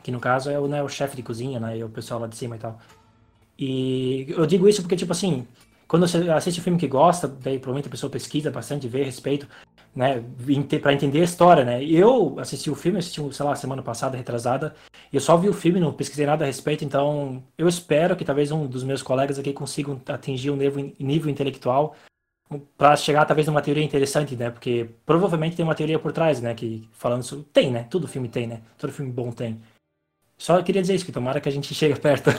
Que 0.02 0.10
no 0.10 0.18
caso 0.18 0.50
é 0.50 0.58
o, 0.58 0.66
né, 0.66 0.82
o 0.82 0.88
chefe 0.88 1.14
de 1.14 1.22
cozinha, 1.22 1.60
né? 1.60 1.78
E 1.78 1.84
o 1.84 1.88
pessoal 1.88 2.18
lá 2.18 2.26
de 2.26 2.34
cima 2.36 2.56
e 2.56 2.58
tal. 2.58 2.76
E 3.60 4.26
eu 4.30 4.46
digo 4.46 4.66
isso 4.66 4.80
porque, 4.80 4.96
tipo 4.96 5.12
assim, 5.12 5.46
quando 5.86 6.08
você 6.08 6.30
assiste 6.30 6.60
um 6.60 6.62
filme 6.62 6.78
que 6.78 6.88
gosta, 6.88 7.28
daí 7.28 7.58
provavelmente 7.58 7.88
a 7.88 7.90
pessoa 7.90 8.10
pesquisa 8.10 8.50
bastante, 8.50 8.88
vê 8.88 9.04
respeito, 9.04 9.46
né, 9.94 10.24
para 10.80 10.94
entender 10.94 11.20
a 11.20 11.24
história, 11.24 11.64
né? 11.64 11.84
Eu 11.84 12.38
assisti 12.38 12.70
o 12.70 12.74
filme, 12.74 12.98
assisti, 12.98 13.20
sei 13.34 13.44
lá, 13.44 13.54
semana 13.54 13.82
passada, 13.82 14.16
retrasada, 14.16 14.74
e 15.12 15.16
eu 15.16 15.20
só 15.20 15.36
vi 15.36 15.48
o 15.48 15.52
filme, 15.52 15.78
não 15.78 15.92
pesquisei 15.92 16.24
nada 16.24 16.44
a 16.44 16.46
respeito, 16.46 16.84
então 16.84 17.42
eu 17.58 17.68
espero 17.68 18.16
que 18.16 18.24
talvez 18.24 18.50
um 18.50 18.66
dos 18.66 18.82
meus 18.82 19.02
colegas 19.02 19.38
aqui 19.38 19.52
consigam 19.52 20.00
atingir 20.08 20.50
um 20.50 20.56
nível, 20.56 20.94
nível 20.98 21.30
intelectual 21.30 21.94
para 22.76 22.96
chegar 22.96 23.24
talvez 23.26 23.46
numa 23.46 23.62
teoria 23.62 23.84
interessante, 23.84 24.34
né? 24.36 24.50
Porque 24.50 24.90
provavelmente 25.06 25.56
tem 25.56 25.64
uma 25.64 25.74
teoria 25.74 25.98
por 25.98 26.12
trás, 26.12 26.40
né? 26.40 26.54
Que 26.54 26.88
falando 26.92 27.22
sobre. 27.22 27.44
Tem, 27.52 27.70
né? 27.70 27.84
Todo 27.84 28.08
filme 28.08 28.28
tem, 28.28 28.46
né? 28.46 28.62
Todo 28.78 28.92
filme 28.92 29.12
bom 29.12 29.30
tem. 29.30 29.60
Só 30.40 30.62
queria 30.62 30.80
dizer 30.80 30.94
isso, 30.94 31.04
que 31.04 31.12
tomara 31.12 31.38
que 31.38 31.50
a 31.50 31.52
gente 31.52 31.74
chegue 31.74 31.94
perto. 32.00 32.30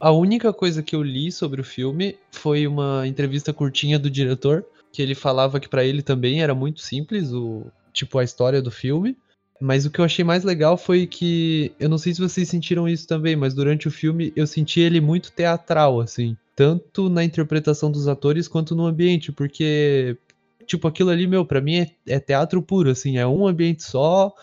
a 0.00 0.10
única 0.10 0.52
coisa 0.52 0.82
que 0.82 0.96
eu 0.96 1.02
li 1.04 1.30
sobre 1.30 1.60
o 1.60 1.64
filme 1.64 2.18
foi 2.32 2.66
uma 2.66 3.06
entrevista 3.06 3.52
curtinha 3.52 3.96
do 3.96 4.10
diretor, 4.10 4.66
que 4.92 5.00
ele 5.00 5.14
falava 5.14 5.60
que 5.60 5.68
para 5.68 5.84
ele 5.84 6.02
também 6.02 6.42
era 6.42 6.52
muito 6.52 6.80
simples 6.80 7.32
o 7.32 7.64
tipo 7.92 8.18
a 8.18 8.24
história 8.24 8.60
do 8.60 8.72
filme. 8.72 9.16
Mas 9.60 9.86
o 9.86 9.90
que 9.90 10.00
eu 10.00 10.04
achei 10.04 10.24
mais 10.24 10.42
legal 10.42 10.76
foi 10.76 11.06
que 11.06 11.70
eu 11.78 11.88
não 11.88 11.96
sei 11.96 12.12
se 12.12 12.20
vocês 12.20 12.48
sentiram 12.48 12.88
isso 12.88 13.06
também, 13.06 13.36
mas 13.36 13.54
durante 13.54 13.86
o 13.86 13.90
filme 13.90 14.32
eu 14.34 14.48
senti 14.48 14.80
ele 14.80 15.00
muito 15.00 15.30
teatral 15.30 16.00
assim, 16.00 16.36
tanto 16.56 17.08
na 17.08 17.22
interpretação 17.22 17.88
dos 17.88 18.08
atores 18.08 18.48
quanto 18.48 18.74
no 18.74 18.84
ambiente, 18.84 19.30
porque 19.30 20.18
tipo 20.66 20.88
aquilo 20.88 21.10
ali, 21.10 21.28
meu, 21.28 21.46
para 21.46 21.60
mim 21.60 21.76
é, 21.76 21.90
é 22.08 22.18
teatro 22.18 22.60
puro 22.60 22.90
assim, 22.90 23.16
é 23.16 23.24
um 23.24 23.46
ambiente 23.46 23.84
só 23.84 24.34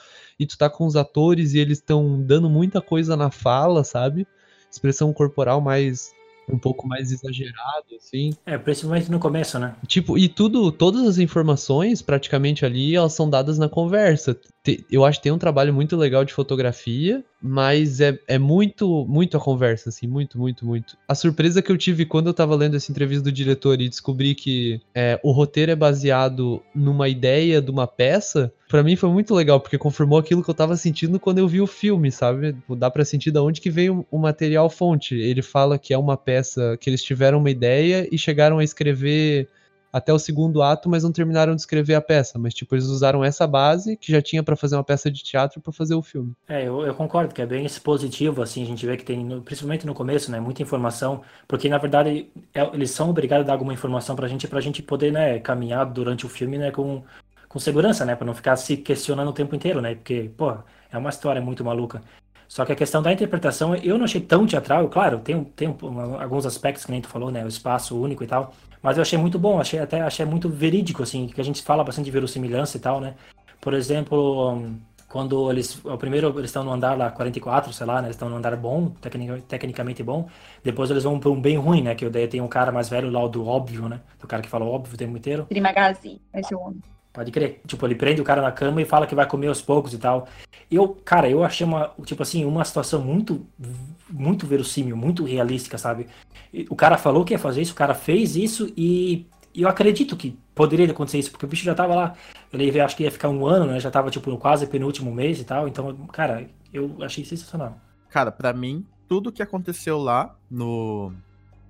e 0.41 0.45
tu 0.48 0.57
tá 0.57 0.67
com 0.67 0.88
os 0.88 0.95
atores 0.95 1.53
e 1.53 1.60
eles 1.60 1.77
estão 1.77 2.19
dando 2.19 2.50
muita 2.50 2.81
coisa 2.81 3.15
na 3.15 3.29
fala, 3.29 3.83
sabe? 3.83 4.25
Expressão 4.71 5.13
corporal 5.13 5.62
mais 5.62 6.12
um 6.50 6.57
pouco 6.57 6.88
mais 6.88 7.12
exagerado, 7.12 7.95
assim. 7.95 8.31
É, 8.43 8.57
principalmente 8.57 9.12
no 9.12 9.19
começo, 9.19 9.60
né? 9.60 9.75
Tipo, 9.86 10.17
e 10.17 10.27
tudo, 10.27 10.71
todas 10.71 11.07
as 11.07 11.19
informações, 11.19 12.01
praticamente 12.01 12.65
ali, 12.65 12.95
elas 12.95 13.13
são 13.13 13.29
dadas 13.29 13.60
na 13.60 13.69
conversa. 13.69 14.36
Eu 14.91 15.05
acho 15.05 15.19
que 15.19 15.24
tem 15.25 15.31
um 15.31 15.38
trabalho 15.38 15.71
muito 15.71 15.95
legal 15.95 16.25
de 16.25 16.33
fotografia, 16.33 17.24
mas 17.41 18.00
é, 18.00 18.17
é 18.27 18.38
muito, 18.38 19.05
muito 19.07 19.36
a 19.36 19.39
conversa, 19.39 19.89
assim, 19.89 20.05
muito, 20.05 20.38
muito, 20.38 20.65
muito. 20.65 20.95
A 21.07 21.15
surpresa 21.15 21.62
que 21.62 21.71
eu 21.71 21.77
tive 21.77 22.05
quando 22.05 22.27
eu 22.27 22.33
tava 22.33 22.55
lendo 22.55 22.75
essa 22.75 22.91
entrevista 22.91 23.24
do 23.24 23.31
diretor 23.31 23.81
e 23.81 23.89
descobri 23.89 24.36
que 24.36 24.79
é, 24.93 25.19
o 25.24 25.31
roteiro 25.31 25.71
é 25.71 25.75
baseado 25.75 26.62
numa 26.75 27.10
ideia 27.10 27.62
de 27.62 27.71
uma 27.71 27.88
peça, 27.88 28.53
para 28.69 28.83
mim 28.83 28.95
foi 28.95 29.10
muito 29.10 29.33
legal, 29.33 29.60
porque 29.60 29.77
confirmou 29.77 30.19
aquilo 30.19 30.43
que 30.43 30.50
eu 30.50 30.53
tava 30.53 30.77
sentindo 30.77 31.19
quando 31.19 31.39
eu 31.39 31.48
vi 31.48 31.60
o 31.60 31.67
filme, 31.67 32.12
sabe? 32.12 32.55
Dá 32.69 32.89
pra 32.89 33.03
sentir 33.03 33.31
da 33.31 33.41
onde 33.41 33.60
que 33.60 33.69
veio 33.69 34.05
o 34.10 34.17
material 34.17 34.69
fonte. 34.69 35.15
Ele 35.15 35.41
fala 35.41 35.77
que 35.77 35.93
é 35.93 35.98
uma 35.98 36.15
peça 36.15 36.77
que 36.79 36.89
eles 36.89 37.03
tiveram 37.03 37.39
uma 37.39 37.50
ideia 37.50 38.07
e 38.12 38.17
chegaram 38.17 38.60
a 38.60 38.63
escrever 38.63 39.50
até 39.91 40.13
o 40.13 40.19
segundo 40.19 40.62
ato, 40.62 40.89
mas 40.89 41.03
não 41.03 41.12
terminaram 41.12 41.53
de 41.53 41.62
escrever 41.62 41.95
a 41.95 42.01
peça. 42.01 42.39
Mas, 42.39 42.53
tipo, 42.53 42.74
eles 42.75 42.86
usaram 42.86 43.24
essa 43.24 43.45
base 43.45 43.98
que 43.98 44.12
já 44.12 44.21
tinha 44.21 44.41
para 44.41 44.55
fazer 44.55 44.75
uma 44.75 44.83
peça 44.83 45.12
de 45.12 45.21
teatro 45.24 45.60
para 45.60 45.74
fazer 45.74 45.95
o 45.95 46.01
filme. 46.01 46.33
É, 46.48 46.67
eu, 46.67 46.86
eu, 46.86 46.93
concordo 46.95 47.33
que 47.33 47.41
é 47.41 47.45
bem 47.45 47.65
expositivo, 47.65 48.41
assim, 48.41 48.63
a 48.63 48.65
gente 48.65 48.86
vê 48.86 48.95
que 48.95 49.03
tem, 49.03 49.41
principalmente 49.41 49.86
no 49.86 49.93
começo, 49.93 50.31
né, 50.31 50.39
muita 50.39 50.62
informação, 50.62 51.21
porque, 51.48 51.67
na 51.67 51.77
verdade, 51.77 52.31
é, 52.53 52.62
eles 52.74 52.91
são 52.91 53.10
obrigados 53.10 53.43
a 53.43 53.48
dar 53.48 53.53
alguma 53.53 53.74
informação 53.74 54.15
pra 54.15 54.27
gente, 54.27 54.48
pra 54.48 54.62
gente 54.62 54.81
poder, 54.81 55.12
né, 55.12 55.39
caminhar 55.39 55.86
durante 55.86 56.25
o 56.25 56.29
filme, 56.29 56.57
né, 56.57 56.71
com, 56.71 57.03
com 57.50 57.60
segurança, 57.60 58.05
né, 58.05 58.15
pra 58.15 58.25
não 58.25 58.33
ficar 58.33 58.55
se 58.55 58.77
questionando 58.77 59.29
o 59.29 59.33
tempo 59.33 59.55
inteiro, 59.55 59.81
né, 59.81 59.95
porque, 59.95 60.31
pô, 60.38 60.53
é 60.91 60.98
uma 60.98 61.10
história 61.10 61.41
muito 61.41 61.63
maluca. 61.65 62.01
Só 62.48 62.65
que 62.65 62.74
a 62.74 62.75
questão 62.75 63.01
da 63.01 63.13
interpretação, 63.13 63.75
eu 63.75 63.98
não 63.98 64.03
achei 64.03 64.19
tão 64.19 64.45
teatral, 64.45 64.89
claro, 64.89 65.19
tem, 65.19 65.41
tem 65.43 65.74
alguns 66.19 66.45
aspectos 66.45 66.83
que 66.83 66.91
nem 66.91 67.01
tu 67.01 67.07
falou, 67.07 67.31
né, 67.31 67.45
o 67.45 67.48
espaço 67.48 67.98
único 67.98 68.24
e 68.25 68.27
tal, 68.27 68.53
mas 68.81 68.97
eu 68.97 69.01
achei 69.01 69.17
muito 69.17 69.38
bom, 69.38 69.59
achei 69.59 69.79
até 69.79 70.01
achei 70.01 70.25
muito 70.25 70.50
verídico, 70.50 71.03
assim, 71.03 71.27
que 71.27 71.39
a 71.39 71.43
gente 71.43 71.61
fala 71.61 71.83
bastante 71.83 72.05
de 72.05 72.11
verossimilhança 72.11 72.77
e 72.77 72.79
tal, 72.79 73.00
né? 73.00 73.15
Por 73.59 73.73
exemplo, 73.73 74.59
quando 75.11 75.51
eles. 75.51 75.83
O 75.83 75.97
primeiro 75.97 76.29
eles 76.39 76.50
estão 76.50 76.63
no 76.63 76.71
andar 76.71 76.97
lá 76.97 77.11
44, 77.11 77.71
sei 77.73 77.85
lá, 77.85 78.01
né? 78.01 78.07
Eles 78.07 78.15
estão 78.15 78.29
no 78.29 78.38
andar 78.38 78.55
bom, 78.55 78.89
tecnicamente, 79.01 79.45
tecnicamente 79.45 80.01
bom. 80.01 80.27
Depois 80.63 80.89
eles 80.89 81.03
vão 81.03 81.19
para 81.19 81.29
um 81.29 81.39
bem 81.39 81.57
ruim, 81.57 81.83
né? 81.83 81.93
Que 81.93 82.09
daí 82.09 82.27
tem 82.27 82.41
um 82.41 82.47
cara 82.47 82.71
mais 82.71 82.89
velho 82.89 83.09
lá, 83.09 83.27
do 83.27 83.45
óbvio, 83.45 83.89
né? 83.89 84.00
O 84.23 84.27
cara 84.27 84.41
que 84.41 84.50
fala 84.50 84.65
óbvio 84.65 84.95
o 84.95 84.97
tempo 84.97 85.17
inteiro. 85.17 85.45
Trimagazi, 85.50 86.21
esse 86.33 86.55
homem. 86.55 86.81
Pode 87.13 87.31
crer. 87.31 87.61
Tipo, 87.67 87.85
ele 87.85 87.95
prende 87.95 88.21
o 88.21 88.23
cara 88.23 88.41
na 88.41 88.51
cama 88.51 88.81
e 88.81 88.85
fala 88.85 89.05
que 89.05 89.15
vai 89.15 89.25
comer 89.25 89.47
aos 89.47 89.61
poucos 89.61 89.93
e 89.93 89.97
tal. 89.97 90.27
Eu, 90.69 90.89
cara, 90.89 91.29
eu 91.29 91.43
achei 91.43 91.65
uma, 91.65 91.91
tipo 92.05 92.23
assim, 92.23 92.45
uma 92.45 92.63
situação 92.63 93.01
muito, 93.01 93.45
muito 94.09 94.47
verossímil, 94.47 94.95
muito 94.95 95.25
realística, 95.25 95.77
sabe? 95.77 96.07
O 96.69 96.75
cara 96.75 96.97
falou 96.97 97.25
que 97.25 97.33
ia 97.33 97.39
fazer 97.39 97.61
isso, 97.61 97.73
o 97.73 97.75
cara 97.75 97.93
fez 97.93 98.35
isso 98.35 98.71
e 98.77 99.25
eu 99.53 99.67
acredito 99.67 100.15
que 100.15 100.37
poderia 100.55 100.89
acontecer 100.89 101.19
isso, 101.19 101.31
porque 101.31 101.45
o 101.45 101.49
bicho 101.49 101.65
já 101.65 101.75
tava 101.75 101.93
lá. 101.93 102.15
Eu 102.53 102.85
acho 102.85 102.95
que 102.95 103.03
ia 103.03 103.11
ficar 103.11 103.29
um 103.29 103.45
ano, 103.45 103.65
né? 103.65 103.79
Já 103.79 103.91
tava, 103.91 104.09
tipo, 104.09 104.29
no 104.29 104.37
quase 104.37 104.65
penúltimo 104.65 105.13
mês 105.13 105.39
e 105.39 105.43
tal. 105.43 105.67
Então, 105.67 105.93
cara, 106.07 106.47
eu 106.73 106.95
achei 107.01 107.25
sensacional. 107.25 107.77
Cara, 108.09 108.31
para 108.31 108.53
mim, 108.53 108.85
tudo 109.07 109.31
que 109.31 109.43
aconteceu 109.43 109.97
lá 109.97 110.37
no, 110.49 111.13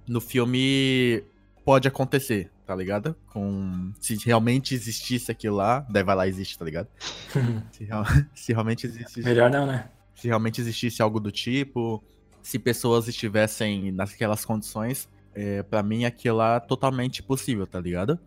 no 0.08 0.22
filme 0.22 1.24
pode 1.66 1.88
acontecer 1.88 2.52
tá 2.72 2.76
ligado? 2.78 3.14
Com. 3.28 3.92
Se 4.00 4.16
realmente 4.26 4.74
existisse 4.74 5.30
aquilo 5.30 5.58
lá, 5.58 5.86
daí 5.90 6.04
vai 6.04 6.16
lá 6.16 6.26
existe, 6.26 6.58
tá 6.58 6.64
ligado? 6.64 6.88
se, 7.70 7.84
real... 7.84 8.06
se, 8.34 8.54
realmente 8.54 8.88
existisse. 8.88 9.22
Melhor 9.22 9.50
não, 9.50 9.66
né? 9.66 9.90
Se 10.16 10.28
realmente 10.30 10.62
existisse 10.62 11.02
algo 11.02 11.20
do 11.20 11.32
tipo, 11.32 12.02
se 12.42 12.58
pessoas 12.58 13.10
estivessem 13.10 13.92
naquelas 13.92 14.46
condições, 14.46 15.10
é, 15.36 15.62
para 15.64 15.84
mim 15.84 16.06
aquilo 16.06 16.38
lá 16.38 16.56
é 16.56 16.60
totalmente 16.62 17.22
possível, 17.22 17.68
tá 17.68 17.80
ligado? 17.82 18.18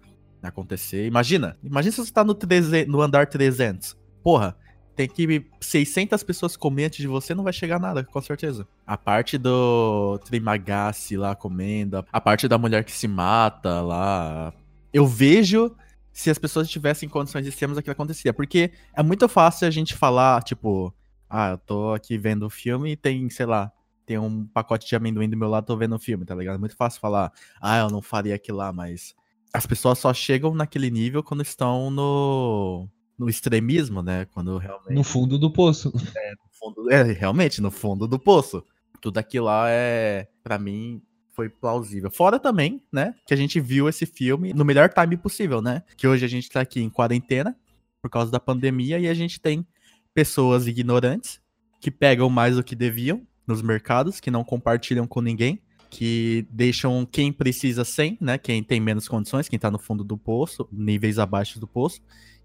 Acontecer. 0.42 1.06
Imagina, 1.06 1.56
imagina 1.64 1.92
se 1.92 2.04
você 2.04 2.12
tá 2.12 2.22
no, 2.22 2.34
300, 2.34 2.92
no 2.92 3.00
andar 3.00 3.26
300. 3.26 3.96
Porra, 4.22 4.54
tem 4.94 5.08
que 5.08 5.46
600 5.60 6.22
pessoas 6.22 6.56
comer 6.56 6.86
antes 6.86 6.98
de 6.98 7.06
você, 7.06 7.34
não 7.34 7.44
vai 7.44 7.52
chegar 7.52 7.80
nada, 7.80 8.04
com 8.04 8.20
certeza. 8.20 8.66
A 8.86 8.96
parte 8.96 9.36
do 9.36 10.18
Trimagasi 10.24 11.16
lá 11.16 11.34
comendo, 11.34 12.04
a 12.12 12.20
parte 12.20 12.46
da 12.46 12.58
mulher 12.58 12.84
que 12.84 12.92
se 12.92 13.08
mata 13.08 13.80
lá. 13.80 14.52
Eu 14.92 15.06
vejo 15.06 15.74
se 16.14 16.30
as 16.30 16.38
pessoas 16.38 16.70
tivessem 16.70 17.08
condições 17.08 17.44
extremas 17.44 17.76
aquilo 17.76 17.92
acontecia. 17.92 18.32
Porque 18.32 18.70
é 18.94 19.02
muito 19.02 19.28
fácil 19.28 19.66
a 19.66 19.70
gente 19.70 19.94
falar, 19.94 20.42
tipo, 20.44 20.94
ah, 21.28 21.50
eu 21.50 21.58
tô 21.58 21.92
aqui 21.92 22.16
vendo 22.16 22.46
o 22.46 22.50
filme 22.50 22.92
e 22.92 22.96
tem, 22.96 23.28
sei 23.28 23.46
lá, 23.46 23.72
tem 24.06 24.16
um 24.16 24.46
pacote 24.46 24.86
de 24.86 24.94
amendoim 24.94 25.28
do 25.28 25.36
meu 25.36 25.48
lado, 25.48 25.66
tô 25.66 25.76
vendo 25.76 25.96
o 25.96 25.98
filme, 25.98 26.24
tá 26.24 26.34
ligado? 26.34 26.54
É 26.54 26.58
muito 26.58 26.76
fácil 26.76 27.00
falar, 27.00 27.32
ah, 27.60 27.78
eu 27.78 27.90
não 27.90 28.00
faria 28.00 28.36
aquilo 28.36 28.58
lá, 28.58 28.72
mas 28.72 29.12
as 29.52 29.66
pessoas 29.66 29.98
só 29.98 30.14
chegam 30.14 30.54
naquele 30.54 30.90
nível 30.90 31.22
quando 31.22 31.42
estão 31.42 31.90
no 31.90 32.88
no 33.18 33.28
extremismo, 33.28 34.02
né? 34.02 34.26
Quando 34.26 34.56
realmente. 34.58 34.94
No 34.94 35.04
fundo 35.04 35.38
do 35.38 35.50
poço. 35.50 35.92
É, 36.16 36.32
fundo, 36.52 36.90
é, 36.90 37.02
realmente, 37.02 37.60
no 37.60 37.70
fundo 37.70 38.06
do 38.06 38.18
poço. 38.18 38.64
Tudo 39.00 39.18
aquilo 39.18 39.46
lá 39.46 39.68
é, 39.68 40.28
para 40.42 40.58
mim, 40.58 41.02
foi 41.34 41.48
plausível. 41.48 42.10
Fora 42.10 42.38
também, 42.38 42.82
né, 42.92 43.14
que 43.26 43.34
a 43.34 43.36
gente 43.36 43.60
viu 43.60 43.88
esse 43.88 44.06
filme 44.06 44.54
no 44.54 44.64
melhor 44.64 44.88
time 44.88 45.16
possível, 45.16 45.60
né? 45.60 45.82
Que 45.96 46.06
hoje 46.06 46.24
a 46.24 46.28
gente 46.28 46.48
tá 46.48 46.60
aqui 46.60 46.80
em 46.80 46.88
quarentena 46.88 47.56
por 48.00 48.08
causa 48.08 48.30
da 48.30 48.40
pandemia 48.40 48.98
e 48.98 49.08
a 49.08 49.14
gente 49.14 49.40
tem 49.40 49.66
pessoas 50.14 50.66
ignorantes 50.66 51.40
que 51.80 51.90
pegam 51.90 52.30
mais 52.30 52.56
do 52.56 52.64
que 52.64 52.76
deviam 52.76 53.26
nos 53.46 53.60
mercados, 53.60 54.20
que 54.20 54.30
não 54.30 54.44
compartilham 54.44 55.06
com 55.06 55.20
ninguém, 55.20 55.60
que 55.90 56.46
deixam 56.50 57.06
quem 57.10 57.32
precisa 57.32 57.84
sem, 57.84 58.16
né? 58.20 58.38
Quem 58.38 58.62
tem 58.62 58.80
menos 58.80 59.08
condições, 59.08 59.48
quem 59.48 59.58
tá 59.58 59.70
no 59.70 59.78
fundo 59.78 60.02
do 60.04 60.16
poço, 60.16 60.68
níveis 60.72 61.18
abaixo 61.18 61.60
do 61.60 61.66
poço, 61.66 62.00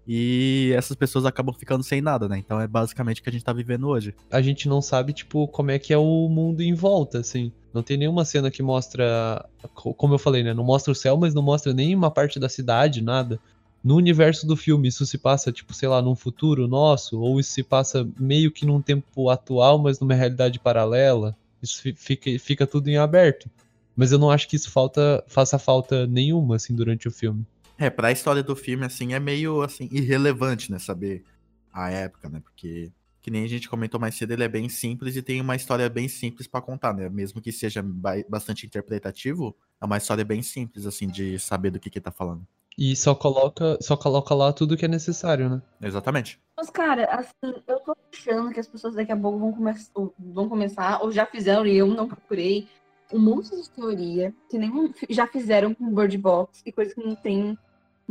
e 0.06 0.72
essas 0.76 0.96
pessoas 0.96 1.24
acabam 1.24 1.54
ficando 1.54 1.84
sem 1.84 2.00
nada, 2.00 2.28
né? 2.28 2.38
Então 2.38 2.60
é 2.60 2.66
basicamente 2.66 3.20
o 3.20 3.22
que 3.22 3.28
a 3.28 3.32
gente 3.32 3.44
tá 3.44 3.52
vivendo 3.52 3.88
hoje. 3.88 4.14
A 4.30 4.40
gente 4.40 4.68
não 4.68 4.82
sabe, 4.82 5.12
tipo, 5.12 5.46
como 5.48 5.70
é 5.70 5.78
que 5.78 5.92
é 5.92 5.98
o 5.98 6.28
mundo 6.28 6.62
em 6.62 6.74
volta, 6.74 7.18
assim. 7.18 7.52
Não 7.72 7.82
tem 7.82 7.96
nenhuma 7.96 8.24
cena 8.24 8.50
que 8.50 8.62
mostra. 8.62 9.48
Como 9.74 10.14
eu 10.14 10.18
falei, 10.18 10.42
né? 10.42 10.52
Não 10.52 10.64
mostra 10.64 10.90
o 10.92 10.94
céu, 10.94 11.16
mas 11.16 11.34
não 11.34 11.42
mostra 11.42 11.72
nenhuma 11.72 12.10
parte 12.10 12.40
da 12.40 12.48
cidade, 12.48 13.02
nada. 13.02 13.38
No 13.82 13.96
universo 13.96 14.46
do 14.46 14.56
filme, 14.56 14.88
isso 14.88 15.06
se 15.06 15.16
passa, 15.16 15.50
tipo, 15.50 15.72
sei 15.72 15.88
lá, 15.88 16.02
num 16.02 16.14
futuro 16.14 16.68
nosso, 16.68 17.18
ou 17.18 17.40
isso 17.40 17.52
se 17.52 17.62
passa 17.62 18.06
meio 18.18 18.50
que 18.50 18.66
num 18.66 18.82
tempo 18.82 19.30
atual, 19.30 19.78
mas 19.78 20.00
numa 20.00 20.14
realidade 20.14 20.58
paralela. 20.58 21.34
Isso 21.62 21.82
fica, 21.94 22.38
fica 22.38 22.66
tudo 22.66 22.88
em 22.88 22.96
aberto. 22.96 23.48
Mas 23.96 24.12
eu 24.12 24.18
não 24.18 24.30
acho 24.30 24.48
que 24.48 24.56
isso 24.56 24.70
falta, 24.70 25.22
faça 25.28 25.58
falta 25.58 26.06
nenhuma, 26.06 26.56
assim, 26.56 26.74
durante 26.74 27.06
o 27.08 27.10
filme. 27.10 27.46
É, 27.80 27.88
pra 27.88 28.12
história 28.12 28.42
do 28.42 28.54
filme, 28.54 28.84
assim, 28.84 29.14
é 29.14 29.18
meio, 29.18 29.62
assim, 29.62 29.88
irrelevante, 29.90 30.70
né, 30.70 30.78
saber 30.78 31.24
a 31.72 31.88
época, 31.88 32.28
né, 32.28 32.38
porque, 32.40 32.92
que 33.22 33.30
nem 33.30 33.42
a 33.42 33.48
gente 33.48 33.70
comentou 33.70 33.98
mais 33.98 34.14
cedo, 34.14 34.32
ele 34.32 34.44
é 34.44 34.48
bem 34.48 34.68
simples 34.68 35.16
e 35.16 35.22
tem 35.22 35.40
uma 35.40 35.56
história 35.56 35.88
bem 35.88 36.06
simples 36.06 36.46
para 36.46 36.60
contar, 36.60 36.92
né, 36.92 37.08
mesmo 37.08 37.40
que 37.40 37.50
seja 37.50 37.82
bastante 38.28 38.66
interpretativo, 38.66 39.56
é 39.80 39.86
uma 39.86 39.96
história 39.96 40.22
bem 40.22 40.42
simples, 40.42 40.84
assim, 40.84 41.06
de 41.06 41.38
saber 41.38 41.70
do 41.70 41.80
que 41.80 41.88
que 41.88 42.02
tá 42.02 42.10
falando. 42.10 42.46
E 42.76 42.94
só 42.94 43.14
coloca, 43.14 43.78
só 43.80 43.96
coloca 43.96 44.34
lá 44.34 44.52
tudo 44.52 44.76
que 44.76 44.84
é 44.84 44.88
necessário, 44.88 45.48
né? 45.48 45.62
Exatamente. 45.82 46.38
Mas, 46.56 46.68
cara, 46.68 47.06
assim, 47.06 47.54
eu 47.66 47.80
tô 47.80 47.96
achando 48.12 48.52
que 48.52 48.60
as 48.60 48.68
pessoas 48.68 48.94
daqui 48.94 49.10
a 49.10 49.16
pouco 49.16 49.38
vão, 49.38 49.52
come 49.54 49.74
vão 50.18 50.50
começar, 50.50 51.02
ou 51.02 51.10
já 51.10 51.24
fizeram, 51.24 51.66
e 51.66 51.78
eu 51.78 51.86
não 51.86 52.06
procurei, 52.06 52.68
um 53.10 53.18
monte 53.18 53.50
de 53.56 53.70
teoria 53.70 54.34
que 54.50 54.58
nem 54.58 54.94
já 55.08 55.26
fizeram 55.26 55.74
com 55.74 55.94
Bird 55.94 56.16
Box 56.18 56.62
e 56.64 56.70
coisas 56.70 56.94
que 56.94 57.02
não 57.02 57.14
tem 57.14 57.58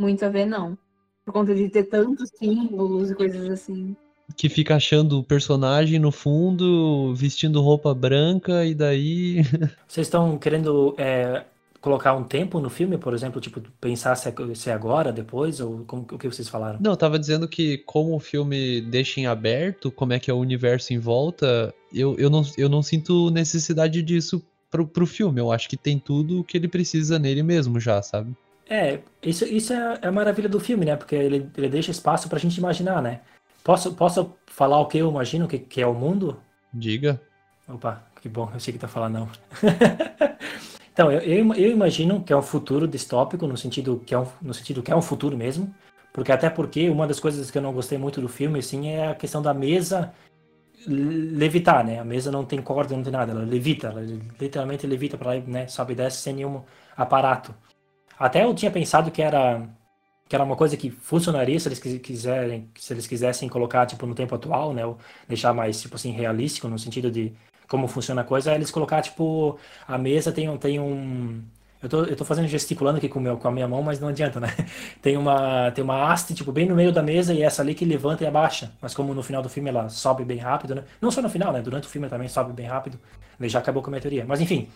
muito 0.00 0.24
a 0.24 0.28
ver, 0.28 0.46
não. 0.46 0.76
Por 1.24 1.32
conta 1.32 1.54
de 1.54 1.68
ter 1.68 1.84
tantos 1.84 2.30
símbolos 2.38 3.10
e 3.10 3.14
coisas 3.14 3.48
assim. 3.50 3.94
Que 4.36 4.48
fica 4.48 4.76
achando 4.76 5.18
o 5.18 5.24
personagem 5.24 5.98
no 5.98 6.10
fundo, 6.10 7.14
vestindo 7.14 7.60
roupa 7.60 7.92
branca, 7.92 8.64
e 8.64 8.74
daí. 8.74 9.42
Vocês 9.86 10.06
estão 10.06 10.38
querendo 10.38 10.94
é, 10.96 11.44
colocar 11.80 12.14
um 12.14 12.24
tempo 12.24 12.60
no 12.60 12.70
filme, 12.70 12.96
por 12.96 13.12
exemplo, 13.12 13.40
tipo, 13.40 13.60
pensar 13.80 14.14
se 14.14 14.28
é, 14.28 14.34
se 14.54 14.70
é 14.70 14.72
agora, 14.72 15.12
depois, 15.12 15.60
ou 15.60 15.84
como, 15.86 16.02
o 16.02 16.18
que 16.18 16.28
vocês 16.28 16.48
falaram? 16.48 16.78
Não, 16.80 16.92
eu 16.92 16.96
tava 16.96 17.18
dizendo 17.18 17.48
que 17.48 17.78
como 17.78 18.14
o 18.14 18.20
filme 18.20 18.80
deixa 18.82 19.20
em 19.20 19.26
aberto, 19.26 19.90
como 19.90 20.12
é 20.12 20.18
que 20.18 20.30
é 20.30 20.34
o 20.34 20.38
universo 20.38 20.92
em 20.92 20.98
volta, 20.98 21.74
eu, 21.92 22.16
eu, 22.18 22.30
não, 22.30 22.42
eu 22.56 22.68
não 22.68 22.82
sinto 22.82 23.30
necessidade 23.30 24.02
disso 24.02 24.42
pro, 24.70 24.86
pro 24.86 25.06
filme. 25.06 25.40
Eu 25.40 25.50
acho 25.50 25.68
que 25.68 25.76
tem 25.76 25.98
tudo 25.98 26.40
o 26.40 26.44
que 26.44 26.56
ele 26.56 26.68
precisa 26.68 27.18
nele 27.18 27.42
mesmo 27.42 27.80
já, 27.80 28.00
sabe? 28.02 28.34
É, 28.70 29.00
isso, 29.20 29.44
isso 29.44 29.72
é, 29.72 29.98
é 30.00 30.06
a 30.06 30.12
maravilha 30.12 30.48
do 30.48 30.60
filme, 30.60 30.84
né? 30.84 30.94
Porque 30.94 31.16
ele, 31.16 31.50
ele 31.56 31.68
deixa 31.68 31.90
espaço 31.90 32.28
pra 32.28 32.38
gente 32.38 32.56
imaginar, 32.56 33.02
né? 33.02 33.20
Posso, 33.64 33.94
posso 33.94 34.36
falar 34.46 34.78
o 34.78 34.86
que 34.86 34.98
eu 34.98 35.10
imagino 35.10 35.48
que, 35.48 35.58
que 35.58 35.82
é 35.82 35.86
o 35.86 35.92
mundo? 35.92 36.40
Diga. 36.72 37.20
Opa, 37.68 38.06
que 38.22 38.28
bom, 38.28 38.48
eu 38.54 38.60
sei 38.60 38.72
que 38.72 38.78
tá 38.78 38.86
falando 38.86 39.14
não. 39.14 39.28
então, 40.92 41.10
eu, 41.10 41.20
eu, 41.20 41.54
eu, 41.54 41.70
imagino 41.72 42.22
que 42.22 42.32
é 42.32 42.36
um 42.36 42.42
futuro 42.42 42.86
distópico, 42.86 43.44
no 43.44 43.56
sentido 43.56 44.00
que 44.06 44.14
é 44.14 44.18
um, 44.20 44.26
no 44.40 44.54
sentido 44.54 44.84
que 44.84 44.92
é 44.92 44.96
um 44.96 45.02
futuro 45.02 45.36
mesmo. 45.36 45.74
Porque 46.12 46.30
até 46.30 46.48
porque 46.48 46.88
uma 46.88 47.08
das 47.08 47.18
coisas 47.18 47.50
que 47.50 47.58
eu 47.58 47.62
não 47.62 47.72
gostei 47.72 47.98
muito 47.98 48.20
do 48.20 48.28
filme, 48.28 48.60
assim, 48.60 48.88
é 48.88 49.08
a 49.08 49.14
questão 49.16 49.42
da 49.42 49.52
mesa 49.52 50.12
levitar, 50.86 51.84
né? 51.84 51.98
A 51.98 52.04
mesa 52.04 52.30
não 52.30 52.44
tem 52.44 52.62
corda, 52.62 52.96
não 52.96 53.02
tem 53.02 53.12
nada, 53.12 53.32
ela 53.32 53.44
levita, 53.44 53.88
ela 53.88 54.02
literalmente 54.40 54.86
levita 54.86 55.18
para 55.18 55.34
lá, 55.34 55.40
né? 55.40 55.66
Sobe 55.66 55.92
e 55.92 55.96
desce 55.96 56.18
sem 56.18 56.34
nenhum 56.34 56.62
aparato. 56.96 57.52
Até 58.20 58.44
eu 58.44 58.54
tinha 58.54 58.72
pensado 58.72 59.10
que 59.12 59.22
era 59.22 59.68
que 60.28 60.36
era 60.36 60.44
uma 60.44 60.56
coisa 60.56 60.76
que 60.76 60.90
funcionaria 60.90 61.58
se 61.60 61.68
eles 61.68 61.80
quiserem, 62.00 62.70
se 62.76 62.92
eles 62.94 63.06
quisessem 63.06 63.48
colocar 63.48 63.86
tipo 63.86 64.06
no 64.06 64.14
tempo 64.14 64.34
atual, 64.34 64.74
né, 64.74 64.86
ou 64.86 64.98
deixar 65.28 65.54
mais 65.54 65.80
tipo 65.82 65.96
assim 65.96 66.12
realístico 66.12 66.68
no 66.68 66.78
sentido 66.78 67.10
de 67.10 67.34
como 67.68 67.88
funciona 67.88 68.22
a 68.22 68.24
coisa, 68.24 68.52
é 68.52 68.56
eles 68.56 68.70
colocar 68.70 69.02
tipo 69.02 69.58
a 69.88 69.98
mesa 69.98 70.32
tem, 70.32 70.56
tem 70.58 70.80
um 70.80 71.44
eu 71.82 71.88
tô, 71.88 72.04
eu 72.04 72.16
tô 72.16 72.24
fazendo 72.26 72.46
gesticulando 72.48 72.98
aqui 72.98 73.08
com, 73.08 73.18
meu, 73.20 73.38
com 73.38 73.48
a 73.48 73.52
minha 73.52 73.66
mão, 73.68 73.82
mas 73.82 73.98
não 74.00 74.08
adianta, 74.08 74.38
né? 74.38 74.48
Tem 75.00 75.16
uma, 75.16 75.70
tem 75.72 75.82
uma 75.82 76.12
haste, 76.12 76.34
tipo, 76.34 76.52
bem 76.52 76.66
no 76.68 76.76
meio 76.76 76.92
da 76.92 77.02
mesa 77.02 77.32
e 77.32 77.42
essa 77.42 77.62
ali 77.62 77.74
que 77.74 77.84
levanta 77.86 78.22
e 78.24 78.26
abaixa. 78.26 78.72
Mas 78.82 78.94
como 78.94 79.14
no 79.14 79.22
final 79.22 79.42
do 79.42 79.48
filme 79.48 79.70
ela 79.70 79.88
sobe 79.88 80.24
bem 80.24 80.36
rápido, 80.38 80.74
né? 80.74 80.84
Não 81.00 81.10
só 81.10 81.22
no 81.22 81.30
final, 81.30 81.52
né? 81.52 81.62
Durante 81.62 81.86
o 81.86 81.90
filme 81.90 82.06
também 82.08 82.28
sobe 82.28 82.52
bem 82.52 82.66
rápido. 82.66 82.98
Ele 83.38 83.48
já 83.48 83.58
acabou 83.60 83.82
com 83.82 83.88
a 83.88 83.92
minha 83.92 84.00
teoria. 84.02 84.24
Mas 84.26 84.40
enfim, 84.42 84.68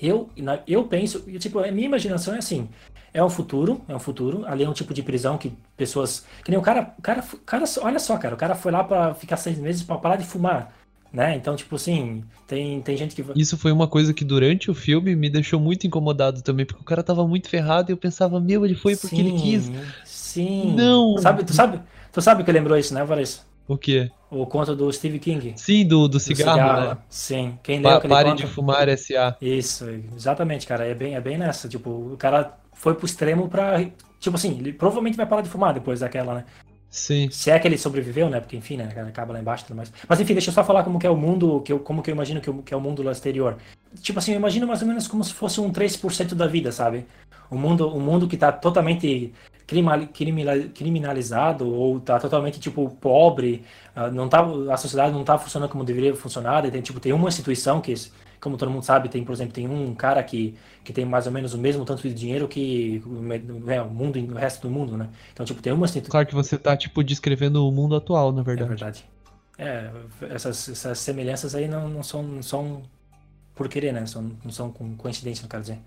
eu, 0.00 0.30
eu 0.66 0.84
penso, 0.84 1.20
tipo, 1.38 1.58
a 1.58 1.70
minha 1.70 1.86
imaginação 1.86 2.34
é 2.34 2.38
assim. 2.38 2.68
É 3.12 3.24
um 3.24 3.30
futuro, 3.30 3.80
é 3.88 3.96
um 3.96 3.98
futuro. 3.98 4.44
Ali 4.46 4.64
é 4.64 4.68
um 4.68 4.72
tipo 4.72 4.92
de 4.92 5.02
prisão 5.02 5.38
que 5.38 5.52
pessoas. 5.76 6.24
Que 6.44 6.50
nem 6.50 6.58
o 6.58 6.62
cara. 6.62 6.94
O 6.98 7.02
cara, 7.02 7.24
o 7.32 7.38
cara 7.38 7.64
olha 7.80 7.98
só, 7.98 8.16
cara. 8.18 8.34
O 8.34 8.38
cara 8.38 8.54
foi 8.54 8.70
lá 8.70 8.84
para 8.84 9.14
ficar 9.14 9.36
seis 9.36 9.58
meses 9.58 9.82
para 9.82 9.96
parar 9.96 10.16
de 10.16 10.24
fumar 10.24 10.72
né? 11.12 11.36
Então, 11.36 11.56
tipo 11.56 11.76
assim, 11.76 12.22
tem, 12.46 12.80
tem 12.80 12.96
gente 12.96 13.14
que. 13.14 13.24
Isso 13.34 13.56
foi 13.56 13.72
uma 13.72 13.88
coisa 13.88 14.12
que 14.12 14.24
durante 14.24 14.70
o 14.70 14.74
filme 14.74 15.16
me 15.16 15.30
deixou 15.30 15.58
muito 15.58 15.86
incomodado 15.86 16.42
também, 16.42 16.66
porque 16.66 16.82
o 16.82 16.84
cara 16.84 17.02
tava 17.02 17.26
muito 17.26 17.48
ferrado 17.48 17.90
e 17.90 17.92
eu 17.92 17.96
pensava, 17.96 18.40
meu, 18.40 18.64
ele 18.64 18.74
foi 18.74 18.94
porque 18.96 19.16
sim, 19.16 19.26
ele 19.26 19.40
quis. 19.40 19.70
Sim. 20.04 20.74
Não. 20.76 21.16
Sabe, 21.18 21.44
tu 21.44 21.52
sabe, 21.52 21.80
tu 22.12 22.20
sabe 22.20 22.44
que 22.44 22.52
lembrou 22.52 22.76
isso, 22.76 22.92
né, 22.92 23.04
Vanessa? 23.04 23.47
O 23.68 23.76
quê? 23.76 24.10
O 24.30 24.46
conto 24.46 24.74
do 24.74 24.90
Steve 24.90 25.18
King. 25.18 25.52
Sim, 25.56 25.86
do, 25.86 26.08
do 26.08 26.18
cigarro, 26.18 26.58
do 26.58 26.62
cigarro 26.62 26.88
né? 26.88 26.98
Sim. 27.10 27.58
Quem 27.62 27.80
leu 27.80 28.00
pa 28.00 28.08
Pare 28.08 28.34
de 28.34 28.46
fumar 28.46 28.88
S.A. 28.88 29.36
Isso, 29.40 29.84
exatamente, 30.16 30.66
cara. 30.66 30.86
É 30.86 30.94
bem, 30.94 31.14
é 31.14 31.20
bem 31.20 31.36
nessa. 31.36 31.68
Tipo, 31.68 31.90
o 31.90 32.16
cara 32.16 32.58
foi 32.72 32.94
pro 32.94 33.04
extremo 33.04 33.48
pra. 33.48 33.84
Tipo 34.18 34.36
assim, 34.36 34.58
ele 34.58 34.72
provavelmente 34.72 35.16
vai 35.16 35.26
parar 35.26 35.42
de 35.42 35.50
fumar 35.50 35.74
depois 35.74 36.00
daquela, 36.00 36.34
né? 36.34 36.44
Sim. 36.90 37.28
Se 37.30 37.50
é 37.50 37.58
que 37.58 37.68
ele 37.68 37.76
sobreviveu, 37.76 38.30
né? 38.30 38.40
Porque, 38.40 38.56
enfim, 38.56 38.76
né? 38.76 38.88
Acaba 39.06 39.32
lá 39.32 39.40
embaixo 39.40 39.64
e 39.64 39.66
tudo 39.66 39.76
mais. 39.76 39.92
Mas, 40.08 40.20
enfim, 40.20 40.32
deixa 40.32 40.50
eu 40.50 40.54
só 40.54 40.64
falar 40.64 40.84
como 40.84 40.98
que 40.98 41.06
é 41.06 41.10
o 41.10 41.16
mundo, 41.16 41.60
que 41.60 41.72
eu, 41.72 41.78
como 41.78 42.02
que 42.02 42.10
eu 42.10 42.14
imagino 42.14 42.40
que, 42.40 42.48
eu, 42.48 42.62
que 42.62 42.72
é 42.72 42.76
o 42.76 42.80
mundo 42.80 43.02
lá 43.02 43.12
exterior. 43.12 43.58
Tipo 44.00 44.18
assim, 44.18 44.32
eu 44.32 44.38
imagino 44.38 44.66
mais 44.66 44.80
ou 44.82 44.88
menos 44.88 45.06
como 45.06 45.22
se 45.22 45.34
fosse 45.34 45.60
um 45.60 45.70
3% 45.70 46.34
da 46.34 46.46
vida, 46.46 46.72
sabe? 46.72 47.06
O 47.50 47.56
mundo, 47.56 47.94
um 47.94 48.00
mundo 48.00 48.26
que 48.26 48.36
tá 48.36 48.50
totalmente 48.52 49.32
criminalizado 50.74 51.70
ou 51.70 52.00
tá 52.00 52.18
totalmente, 52.18 52.58
tipo, 52.58 52.88
pobre. 53.00 53.64
Ah, 53.94 54.10
não 54.10 54.28
tá, 54.28 54.40
a 54.72 54.76
sociedade 54.76 55.12
não 55.12 55.24
tá 55.24 55.36
funcionando 55.38 55.70
como 55.70 55.84
deveria 55.84 56.14
funcionar. 56.16 56.64
E 56.64 56.70
tem, 56.70 56.80
tipo, 56.80 57.00
tem 57.00 57.12
uma 57.12 57.28
instituição 57.28 57.80
que 57.80 57.92
como 58.40 58.56
todo 58.56 58.70
mundo 58.70 58.84
sabe, 58.84 59.08
tem, 59.08 59.24
por 59.24 59.32
exemplo, 59.32 59.52
tem 59.52 59.68
um 59.68 59.94
cara 59.94 60.22
que, 60.22 60.54
que 60.84 60.92
tem 60.92 61.04
mais 61.04 61.26
ou 61.26 61.32
menos 61.32 61.54
o 61.54 61.58
mesmo 61.58 61.84
tanto 61.84 62.02
de 62.02 62.14
dinheiro 62.14 62.46
que 62.46 63.02
é, 63.66 63.82
o 63.82 63.90
mundo 63.90 64.18
o 64.18 64.34
resto 64.34 64.62
do 64.62 64.70
mundo, 64.70 64.96
né? 64.96 65.08
Então, 65.32 65.44
tipo, 65.44 65.60
tem 65.60 65.72
uma 65.72 65.86
Claro 65.88 66.26
que 66.26 66.34
você 66.34 66.56
tá, 66.56 66.76
tipo, 66.76 67.02
descrevendo 67.02 67.66
o 67.66 67.72
mundo 67.72 67.96
atual, 67.96 68.32
na 68.32 68.42
verdade. 68.42 68.66
É 68.66 68.74
verdade. 68.74 69.04
É, 69.58 69.90
essas, 70.30 70.68
essas 70.68 70.98
semelhanças 70.98 71.54
aí 71.54 71.66
não, 71.66 71.88
não, 71.88 72.02
são, 72.02 72.22
não 72.22 72.42
são 72.42 72.82
por 73.54 73.68
querer, 73.68 73.92
né? 73.92 74.06
São, 74.06 74.30
não 74.44 74.52
são 74.52 74.70
com 74.70 74.96
coincidência, 74.96 75.42
não 75.42 75.48
quero 75.48 75.62
dizer. 75.62 75.78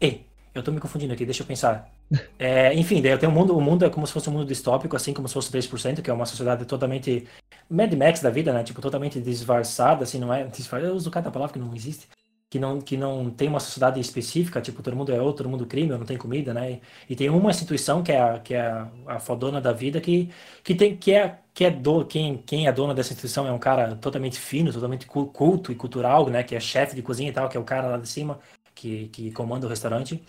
Ei, 0.00 0.26
eu 0.54 0.62
tô 0.62 0.70
me 0.70 0.80
confundindo 0.80 1.14
aqui, 1.14 1.24
deixa 1.24 1.42
eu 1.42 1.46
pensar. 1.46 1.90
É, 2.38 2.72
enfim, 2.74 3.02
daí 3.02 3.12
eu 3.12 3.18
tenho 3.18 3.32
um 3.32 3.34
mundo, 3.34 3.56
o 3.56 3.60
mundo 3.60 3.84
é 3.84 3.90
como 3.90 4.06
se 4.06 4.12
fosse 4.12 4.28
um 4.28 4.32
mundo 4.32 4.46
distópico, 4.46 4.94
assim 4.96 5.12
como 5.12 5.26
se 5.28 5.34
fosse 5.34 5.50
3%, 5.50 6.02
que 6.02 6.10
é 6.10 6.12
uma 6.12 6.26
sociedade 6.26 6.64
totalmente 6.64 7.26
Mad 7.68 7.92
Max 7.94 8.20
da 8.20 8.30
vida, 8.30 8.52
né? 8.52 8.62
Tipo, 8.62 8.80
totalmente 8.80 9.20
disfarçada, 9.20 10.04
assim, 10.04 10.18
não 10.18 10.32
é. 10.32 10.48
Eu 10.82 10.94
uso 10.94 11.10
cada 11.10 11.30
palavra 11.30 11.52
que 11.54 11.58
não 11.58 11.74
existe. 11.74 12.08
Que 12.48 12.60
não, 12.60 12.80
que 12.80 12.96
não 12.96 13.28
tem 13.28 13.48
uma 13.48 13.58
sociedade 13.58 14.00
específica, 14.00 14.60
tipo, 14.60 14.80
todo 14.80 14.96
mundo 14.96 15.12
é 15.12 15.20
outro, 15.20 15.42
todo 15.42 15.50
mundo 15.50 15.66
crime, 15.66 15.90
não 15.90 16.04
tem 16.06 16.16
comida, 16.16 16.54
né? 16.54 16.74
E, 16.74 16.82
e 17.10 17.16
tem 17.16 17.28
uma 17.28 17.50
instituição 17.50 18.02
que 18.04 18.12
é 18.12 18.20
a, 18.20 18.38
que 18.38 18.54
é 18.54 18.60
a, 18.60 18.88
a 19.06 19.18
fodona 19.20 19.60
da 19.60 19.72
vida 19.72 20.00
que, 20.00 20.30
que 20.62 20.74
tem 20.74 20.96
que 20.96 21.12
é 21.12 21.40
que 21.52 21.64
é 21.64 21.70
do, 21.70 22.04
quem, 22.04 22.38
quem 22.38 22.68
é 22.68 22.72
dona 22.72 22.94
dessa 22.94 23.12
instituição 23.12 23.46
é 23.48 23.52
um 23.52 23.58
cara 23.58 23.96
totalmente 23.96 24.38
fino, 24.38 24.72
totalmente 24.72 25.06
culto 25.06 25.72
e 25.72 25.74
cultural, 25.74 26.28
né? 26.30 26.42
Que 26.44 26.54
é 26.54 26.60
chefe 26.60 26.94
de 26.94 27.02
cozinha 27.02 27.30
e 27.30 27.32
tal, 27.32 27.48
que 27.48 27.56
é 27.56 27.60
o 27.60 27.64
cara 27.64 27.88
lá 27.88 27.96
de 27.98 28.08
cima 28.08 28.38
que, 28.74 29.08
que 29.08 29.32
comanda 29.32 29.66
o 29.66 29.70
restaurante. 29.70 30.22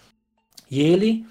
E 0.69 0.81
ele, 0.81 1.25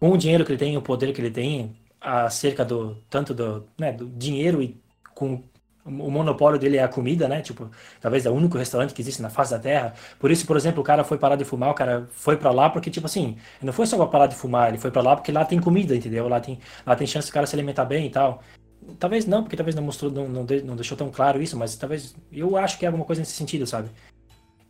com 0.00 0.10
o 0.10 0.18
dinheiro 0.18 0.44
que 0.44 0.52
ele 0.52 0.58
tem, 0.58 0.76
o 0.76 0.82
poder 0.82 1.12
que 1.12 1.20
ele 1.20 1.30
tem, 1.30 1.76
acerca 2.00 2.64
do 2.64 2.96
tanto 3.10 3.34
do, 3.34 3.66
né, 3.78 3.92
do 3.92 4.06
dinheiro 4.08 4.62
e 4.62 4.80
com 5.14 5.42
o 5.84 6.10
monopólio 6.10 6.58
dele 6.58 6.76
é 6.76 6.82
a 6.82 6.88
comida, 6.88 7.26
né? 7.28 7.40
Tipo, 7.40 7.70
talvez 8.00 8.26
é 8.26 8.30
o 8.30 8.34
único 8.34 8.58
restaurante 8.58 8.92
que 8.92 9.00
existe 9.00 9.22
na 9.22 9.30
face 9.30 9.52
da 9.52 9.58
Terra. 9.58 9.94
Por 10.18 10.30
isso, 10.30 10.46
por 10.46 10.56
exemplo, 10.56 10.82
o 10.82 10.84
cara 10.84 11.02
foi 11.02 11.16
parar 11.18 11.36
de 11.36 11.44
fumar, 11.44 11.70
o 11.70 11.74
cara 11.74 12.06
foi 12.12 12.36
para 12.36 12.50
lá 12.50 12.68
porque, 12.68 12.90
tipo 12.90 13.06
assim, 13.06 13.38
não 13.62 13.72
foi 13.72 13.86
só 13.86 13.96
pra 13.96 14.06
parar 14.06 14.26
de 14.26 14.34
fumar, 14.34 14.68
ele 14.68 14.78
foi 14.78 14.90
para 14.90 15.02
lá 15.02 15.16
porque 15.16 15.32
lá 15.32 15.44
tem 15.44 15.58
comida, 15.60 15.96
entendeu? 15.96 16.28
Lá 16.28 16.40
tem, 16.40 16.58
lá 16.86 16.94
tem 16.94 17.06
chance 17.06 17.28
do 17.28 17.32
cara 17.32 17.46
se 17.46 17.56
alimentar 17.56 17.84
bem 17.86 18.06
e 18.06 18.10
tal. 18.10 18.42
Talvez 18.98 19.26
não, 19.26 19.42
porque 19.42 19.56
talvez 19.56 19.74
não 19.74 19.82
mostrou, 19.82 20.10
não, 20.10 20.28
não, 20.28 20.46
não 20.64 20.76
deixou 20.76 20.96
tão 20.96 21.10
claro 21.10 21.42
isso, 21.42 21.56
mas 21.56 21.76
talvez 21.76 22.14
eu 22.32 22.56
acho 22.56 22.78
que 22.78 22.84
é 22.84 22.88
alguma 22.88 23.04
coisa 23.04 23.20
nesse 23.20 23.32
sentido, 23.32 23.66
sabe? 23.66 23.90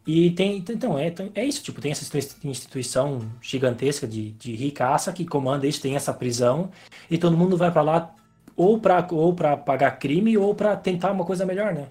E 0.09 0.31
tem, 0.31 0.57
então, 0.57 0.99
é, 0.99 1.15
é 1.35 1.45
isso, 1.45 1.63
tipo, 1.63 1.83
tem 1.83 1.93
essa 1.93 2.17
instituição 2.43 3.31
gigantesca 3.43 4.09
de, 4.09 4.31
de 4.31 4.57
ricaça 4.57 5.13
que 5.13 5.27
comanda 5.27 5.67
isso, 5.67 5.83
tem 5.83 5.97
essa 5.97 6.15
prisão, 6.15 6.71
e 7.11 7.19
todo 7.19 7.37
mundo 7.37 7.59
vai 7.59 7.71
para 7.71 7.83
lá 7.83 8.15
ou 8.57 8.81
para 8.81 9.07
ou 9.13 9.35
pra 9.35 9.55
pagar 9.55 9.99
crime 9.99 10.39
ou 10.39 10.55
para 10.55 10.75
tentar 10.79 11.13
uma 11.13 11.27
coisa 11.27 11.45
melhor, 11.45 11.75
né? 11.75 11.91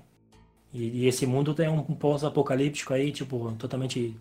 E, 0.74 1.04
e 1.04 1.08
esse 1.08 1.28
mundo 1.28 1.54
tem 1.54 1.70
um, 1.70 1.84
pós-apocalíptico 1.84 2.92
aí, 2.92 3.12
tipo, 3.12 3.52
totalmente 3.52 4.20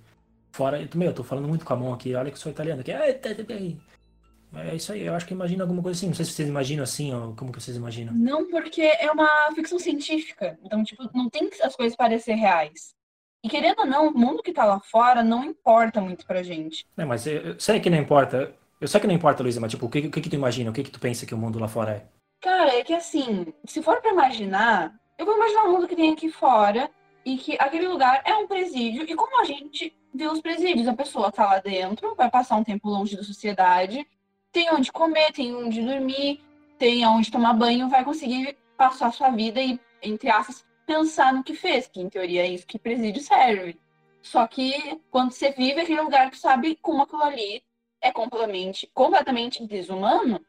fora. 0.53 0.87
Meu, 0.95 1.09
eu 1.09 1.15
tô 1.15 1.25
falando 1.25 1.49
muito 1.49 1.65
com 1.65 1.73
a 1.73 1.77
mão 1.77 1.95
aqui, 1.95 2.15
olha 2.15 2.31
que 2.31 2.39
sou 2.39 2.53
italiano 2.53 2.83
aqui. 2.83 2.93
É 2.93 4.75
isso 4.75 4.93
aí, 4.93 5.07
eu 5.07 5.15
acho 5.15 5.25
que 5.25 5.33
imagina 5.33 5.65
alguma 5.65 5.83
coisa 5.83 5.97
assim. 5.97 6.09
Não 6.09 6.15
sei 6.15 6.27
se 6.27 6.33
vocês 6.33 6.49
imaginam 6.51 6.85
assim, 6.85 7.15
ou 7.15 7.35
como 7.35 7.51
que 7.51 7.63
vocês 7.63 7.79
imaginam. 7.79 8.13
Não, 8.13 8.47
porque 8.51 8.83
é 8.83 9.11
uma 9.11 9.51
ficção 9.55 9.79
científica. 9.79 10.59
Então, 10.63 10.85
tipo, 10.85 11.09
não 11.15 11.31
tem 11.31 11.49
as 11.63 11.75
coisas 11.75 11.97
parecer 11.97 12.35
reais. 12.35 12.95
E 13.42 13.49
querendo 13.49 13.81
ou 13.81 13.87
não, 13.87 14.09
o 14.09 14.18
mundo 14.18 14.42
que 14.42 14.53
tá 14.53 14.64
lá 14.64 14.81
fora 14.81 15.22
não 15.22 15.44
importa 15.44 16.01
muito 16.01 16.27
pra 16.27 16.42
gente. 16.42 16.87
É, 16.96 17.05
mas 17.05 17.27
eu, 17.27 17.40
eu 17.40 17.61
sei 17.61 17.81
que 17.81 17.90
não 17.90 17.99
importa. 17.99 18.55
Eu 18.81 18.88
sei 18.88 19.01
que 19.01 19.07
não 19.07 19.14
importa, 19.14 19.42
Luísa, 19.42 19.61
mas 19.61 19.70
tipo, 19.70 19.87
o 19.87 19.88
que, 19.88 20.01
o 20.01 20.11
que, 20.11 20.20
que 20.20 20.29
tu 20.29 20.37
imagina? 20.37 20.70
O 20.70 20.72
que, 20.72 20.83
que 20.83 20.90
tu 20.90 21.01
pensa 21.01 21.25
que 21.25 21.35
o 21.35 21.38
mundo 21.38 21.59
lá 21.59 21.68
fora 21.68 21.92
é? 21.92 22.07
Cara, 22.40 22.75
é 22.75 22.85
que 22.85 22.92
assim, 22.92 23.53
se 23.64 23.83
for 23.83 24.01
pra 24.01 24.11
imaginar, 24.11 24.94
eu 25.18 25.25
vou 25.25 25.37
imaginar 25.37 25.64
o 25.64 25.72
mundo 25.72 25.88
que 25.88 25.96
tem 25.96 26.12
aqui 26.12 26.31
fora 26.31 26.90
e 27.25 27.37
que 27.37 27.57
aquele 27.59 27.88
lugar 27.88 28.22
é 28.25 28.35
um 28.35 28.46
presídio. 28.46 29.05
E 29.09 29.14
como 29.14 29.40
a 29.40 29.44
gente 29.44 29.96
vê 30.14 30.27
os 30.29 30.40
presídios, 30.40 30.88
a 30.88 30.94
pessoa 30.94 31.33
tá 31.33 31.44
lá 31.44 31.59
dentro, 31.59 32.14
vai 32.14 32.31
passar 32.31 32.57
um 32.57 32.64
tempo 32.64 32.88
longe 32.88 33.16
da 33.16 33.22
sociedade, 33.22 34.07
tem 34.53 34.70
onde 34.72 34.92
comer, 34.92 35.33
tem 35.33 35.55
onde 35.55 35.83
dormir, 35.83 36.40
tem 36.79 37.07
onde 37.07 37.31
tomar 37.31 37.55
banho, 37.55 37.88
vai 37.88 38.05
conseguir 38.05 38.57
passar 38.77 39.09
a 39.09 39.12
sua 39.12 39.31
vida 39.31 39.61
e, 39.61 39.79
entre 40.03 40.31
aspas, 40.31 40.64
pensar 40.87 41.33
no 41.33 41.42
que 41.42 41.55
fez, 41.55 41.87
que 41.87 42.01
em 42.01 42.09
teoria 42.09 42.42
é 42.42 42.49
isso 42.49 42.66
que 42.66 42.79
presídio 42.79 43.22
serve. 43.22 43.79
Só 44.22 44.46
que 44.46 45.01
quando 45.11 45.33
você 45.33 45.51
vive 45.51 45.81
aquele 45.81 46.01
lugar 46.01 46.31
que 46.31 46.38
sabe 46.38 46.79
como 46.81 47.03
aquilo 47.03 47.22
ali 47.22 47.62
é 48.01 48.12
completamente, 48.12 48.90
completamente 48.94 49.66
desumano, 49.66 50.40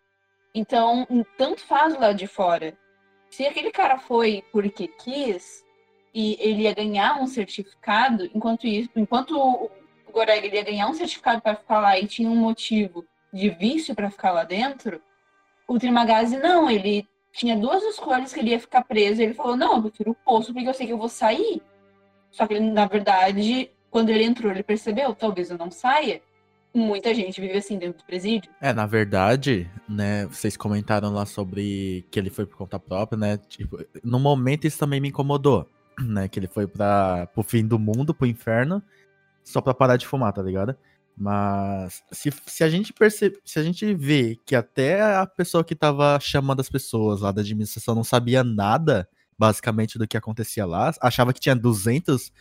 então 0.54 1.08
tanto 1.38 1.62
faz 1.62 1.98
lado 1.98 2.16
de 2.16 2.28
fora. 2.28 2.78
Se 3.30 3.46
aquele 3.46 3.72
cara 3.72 3.98
foi 4.00 4.44
porque 4.52 4.88
quis 4.88 5.66
e 6.14 6.38
ele 6.40 6.64
ia 6.64 6.74
ganhar 6.74 7.22
um 7.22 7.28
certificado, 7.28 8.30
enquanto 8.34 8.66
isso, 8.66 8.90
enquanto 8.96 9.38
o 9.38 9.70
Goreg 10.12 10.48
ia 10.48 10.64
ganhar 10.64 10.88
um 10.88 10.94
certificado 10.94 11.42
para 11.42 11.56
ficar 11.56 11.80
lá 11.80 12.00
e 12.00 12.08
tinha 12.08 12.30
um 12.30 12.36
motivo 12.36 13.06
de 13.32 13.50
vício 13.50 13.94
para 13.94 14.10
ficar 14.10 14.32
lá 14.32 14.44
dentro, 14.44 15.02
o 15.68 15.78
Trimagazi 15.78 16.38
não, 16.38 16.70
ele 16.70 17.08
tinha 17.32 17.58
duas 17.58 17.84
escolhas 17.84 18.34
que 18.34 18.40
ele 18.40 18.52
ia 18.52 18.60
ficar 18.60 18.84
preso. 18.84 19.22
E 19.22 19.26
ele 19.26 19.34
falou: 19.34 19.56
Não, 19.56 19.78
eu 19.78 19.82
prefiro 19.84 20.12
o 20.12 20.16
poço 20.16 20.54
porque 20.54 20.68
eu 20.68 20.74
sei 20.74 20.88
que 20.88 20.94
eu 20.94 20.98
vou 20.98 21.10
sair. 21.10 21.62
Só 22.32 22.46
que 22.46 22.60
na 22.60 22.86
verdade, 22.86 23.72
quando 23.90 24.10
ele 24.10 24.24
entrou, 24.24 24.52
ele 24.52 24.64
percebeu: 24.64 25.16
talvez 25.16 25.50
eu 25.50 25.58
não 25.58 25.72
saia. 25.72 26.22
Muita 26.74 27.14
gente 27.14 27.42
vive 27.42 27.58
assim 27.58 27.78
dentro 27.78 28.00
do 28.00 28.06
presídio. 28.06 28.52
É, 28.62 28.72
na 28.72 28.86
verdade, 28.86 29.70
né, 29.90 30.28
vocês 30.28 30.56
comentaram 30.56 31.12
lá 31.12 31.26
sobre 31.26 32.06
que 32.12 32.20
ele 32.20 32.30
foi 32.30 32.46
por 32.46 32.58
conta 32.58 32.80
própria, 32.80 33.18
né? 33.18 33.38
Tipo, 33.38 33.84
no 34.04 34.20
momento 34.20 34.68
isso 34.68 34.78
também 34.78 35.00
me 35.00 35.10
incomodou, 35.10 35.68
né? 36.00 36.28
Que 36.28 36.38
ele 36.38 36.48
foi 36.48 36.68
para 36.68 37.28
pro 37.28 37.42
fim 37.42 37.66
do 37.66 37.80
mundo, 37.80 38.14
pro 38.14 38.28
inferno, 38.28 38.84
só 39.44 39.62
pra 39.62 39.74
parar 39.74 39.98
de 39.98 40.06
fumar, 40.06 40.34
tá 40.34 40.42
ligado? 40.44 40.76
Mas 41.18 42.04
se, 42.12 42.32
se 42.46 42.64
a 42.64 42.70
gente 42.70 42.94
percebe, 42.94 43.40
se 43.44 43.58
a 43.58 43.64
gente 43.64 43.92
vê 43.96 44.38
que 44.46 44.56
até 44.56 45.02
a 45.02 45.26
pessoa 45.26 45.64
que 45.64 45.74
tava 45.74 46.20
chamando 46.20 46.60
as 46.60 46.70
pessoas 46.70 47.22
lá 47.22 47.32
da 47.32 47.42
administração 47.42 47.96
não 47.96 48.04
sabia 48.04 48.44
nada, 48.44 49.10
basicamente, 49.38 49.98
do 49.98 50.08
que 50.08 50.16
acontecia 50.16 50.64
lá, 50.66 50.92
achava 51.02 51.34
que 51.34 51.40
tinha 51.40 51.56
200 51.56 52.32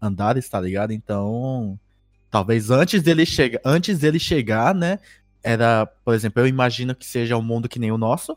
andares, 0.00 0.48
tá 0.48 0.58
ligado? 0.58 0.92
Então, 0.92 1.78
talvez 2.30 2.70
antes 2.70 3.02
dele 3.02 3.26
chegar, 3.26 3.60
antes 3.64 3.98
dele 3.98 4.18
chegar, 4.18 4.74
né, 4.74 4.98
era, 5.42 5.84
por 6.04 6.14
exemplo, 6.14 6.42
eu 6.42 6.46
imagino 6.46 6.94
que 6.94 7.04
seja 7.04 7.36
um 7.36 7.42
mundo 7.42 7.68
que 7.68 7.78
nem 7.78 7.92
o 7.92 7.98
nosso, 7.98 8.36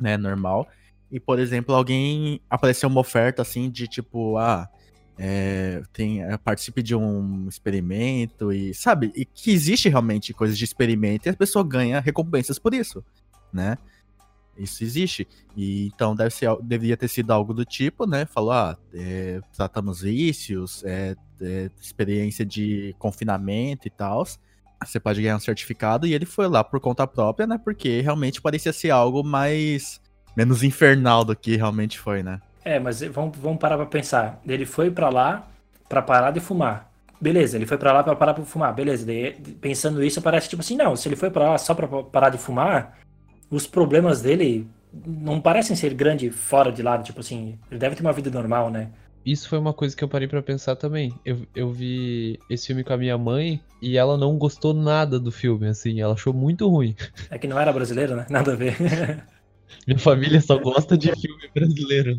né, 0.00 0.18
normal. 0.18 0.68
E, 1.10 1.18
por 1.18 1.38
exemplo, 1.38 1.74
alguém 1.74 2.40
apareceu 2.50 2.88
uma 2.88 3.00
oferta 3.00 3.40
assim 3.40 3.70
de 3.70 3.88
tipo, 3.88 4.36
ah, 4.36 4.68
é, 5.18 5.82
tem, 5.92 6.22
é, 6.22 6.36
participe 6.36 6.82
de 6.82 6.94
um 6.94 7.48
experimento 7.48 8.52
e, 8.52 8.74
sabe, 8.74 9.12
e 9.14 9.24
que 9.24 9.50
existe 9.50 9.88
realmente 9.88 10.34
coisas 10.34 10.58
de 10.58 10.64
experimento 10.64 11.26
e 11.26 11.30
a 11.30 11.34
pessoa 11.34 11.64
ganha 11.64 12.00
recompensas 12.00 12.58
por 12.58 12.74
isso, 12.74 13.04
né? 13.52 13.78
Isso 14.58 14.82
existe. 14.82 15.28
E 15.56 15.86
então 15.86 16.16
deve 16.16 16.30
ser, 16.30 16.50
deveria 16.62 16.96
ter 16.96 17.08
sido 17.08 17.30
algo 17.30 17.52
do 17.52 17.64
tipo, 17.64 18.06
né? 18.06 18.26
Falou, 18.26 18.52
ah, 18.52 18.76
é, 18.92 19.40
tratamos 19.54 20.00
vícios, 20.00 20.82
é, 20.84 21.14
experiência 21.80 22.44
de 22.44 22.94
confinamento 22.98 23.86
e 23.86 23.90
tal. 23.90 24.26
Você 24.84 25.00
pode 25.00 25.20
ganhar 25.20 25.36
um 25.36 25.40
certificado 25.40 26.06
e 26.06 26.14
ele 26.14 26.26
foi 26.26 26.48
lá 26.48 26.62
por 26.64 26.80
conta 26.80 27.06
própria, 27.06 27.46
né? 27.46 27.58
Porque 27.62 28.00
realmente 28.00 28.40
parecia 28.40 28.72
ser 28.72 28.90
algo 28.90 29.22
mais 29.22 30.00
menos 30.36 30.62
infernal 30.62 31.24
do 31.24 31.34
que 31.34 31.56
realmente 31.56 31.98
foi, 31.98 32.22
né? 32.22 32.40
É, 32.66 32.80
mas 32.80 33.00
vamos, 33.00 33.38
vamos 33.38 33.60
parar 33.60 33.76
pra 33.76 33.86
pensar. 33.86 34.40
Ele 34.44 34.66
foi 34.66 34.90
para 34.90 35.08
lá 35.08 35.46
para 35.88 36.02
parar 36.02 36.32
de 36.32 36.40
fumar. 36.40 36.90
Beleza, 37.20 37.56
ele 37.56 37.64
foi 37.64 37.78
para 37.78 37.92
lá 37.92 38.02
para 38.02 38.16
parar 38.16 38.32
de 38.32 38.44
fumar. 38.44 38.74
Beleza, 38.74 39.06
daí, 39.06 39.34
pensando 39.60 40.02
isso, 40.02 40.20
parece 40.20 40.48
tipo 40.48 40.62
assim, 40.62 40.76
não, 40.76 40.96
se 40.96 41.08
ele 41.08 41.14
foi 41.14 41.30
para 41.30 41.50
lá 41.50 41.58
só 41.58 41.76
para 41.76 41.86
parar 41.86 42.30
de 42.30 42.38
fumar, 42.38 42.98
os 43.48 43.68
problemas 43.68 44.20
dele 44.20 44.66
não 44.92 45.40
parecem 45.40 45.76
ser 45.76 45.94
grande 45.94 46.28
fora 46.28 46.72
de 46.72 46.82
lado, 46.82 47.04
tipo 47.04 47.20
assim, 47.20 47.56
ele 47.70 47.78
deve 47.78 47.94
ter 47.94 48.02
uma 48.02 48.12
vida 48.12 48.30
normal, 48.30 48.68
né? 48.68 48.90
Isso 49.24 49.48
foi 49.48 49.58
uma 49.58 49.72
coisa 49.72 49.96
que 49.96 50.02
eu 50.02 50.08
parei 50.08 50.26
para 50.26 50.42
pensar 50.42 50.74
também. 50.74 51.14
Eu, 51.24 51.46
eu 51.54 51.70
vi 51.70 52.38
esse 52.50 52.66
filme 52.66 52.82
com 52.82 52.92
a 52.92 52.96
minha 52.96 53.16
mãe 53.16 53.60
e 53.80 53.96
ela 53.96 54.16
não 54.16 54.36
gostou 54.36 54.74
nada 54.74 55.20
do 55.20 55.30
filme, 55.30 55.68
assim, 55.68 56.00
ela 56.00 56.14
achou 56.14 56.32
muito 56.32 56.68
ruim. 56.68 56.96
É 57.30 57.38
que 57.38 57.46
não 57.46 57.60
era 57.60 57.72
brasileiro, 57.72 58.16
né? 58.16 58.26
Nada 58.28 58.54
a 58.54 58.56
ver. 58.56 58.76
Minha 59.86 59.98
família 59.98 60.40
só 60.40 60.58
gosta 60.58 60.96
de 60.96 61.14
filme 61.14 61.48
brasileiro. 61.54 62.18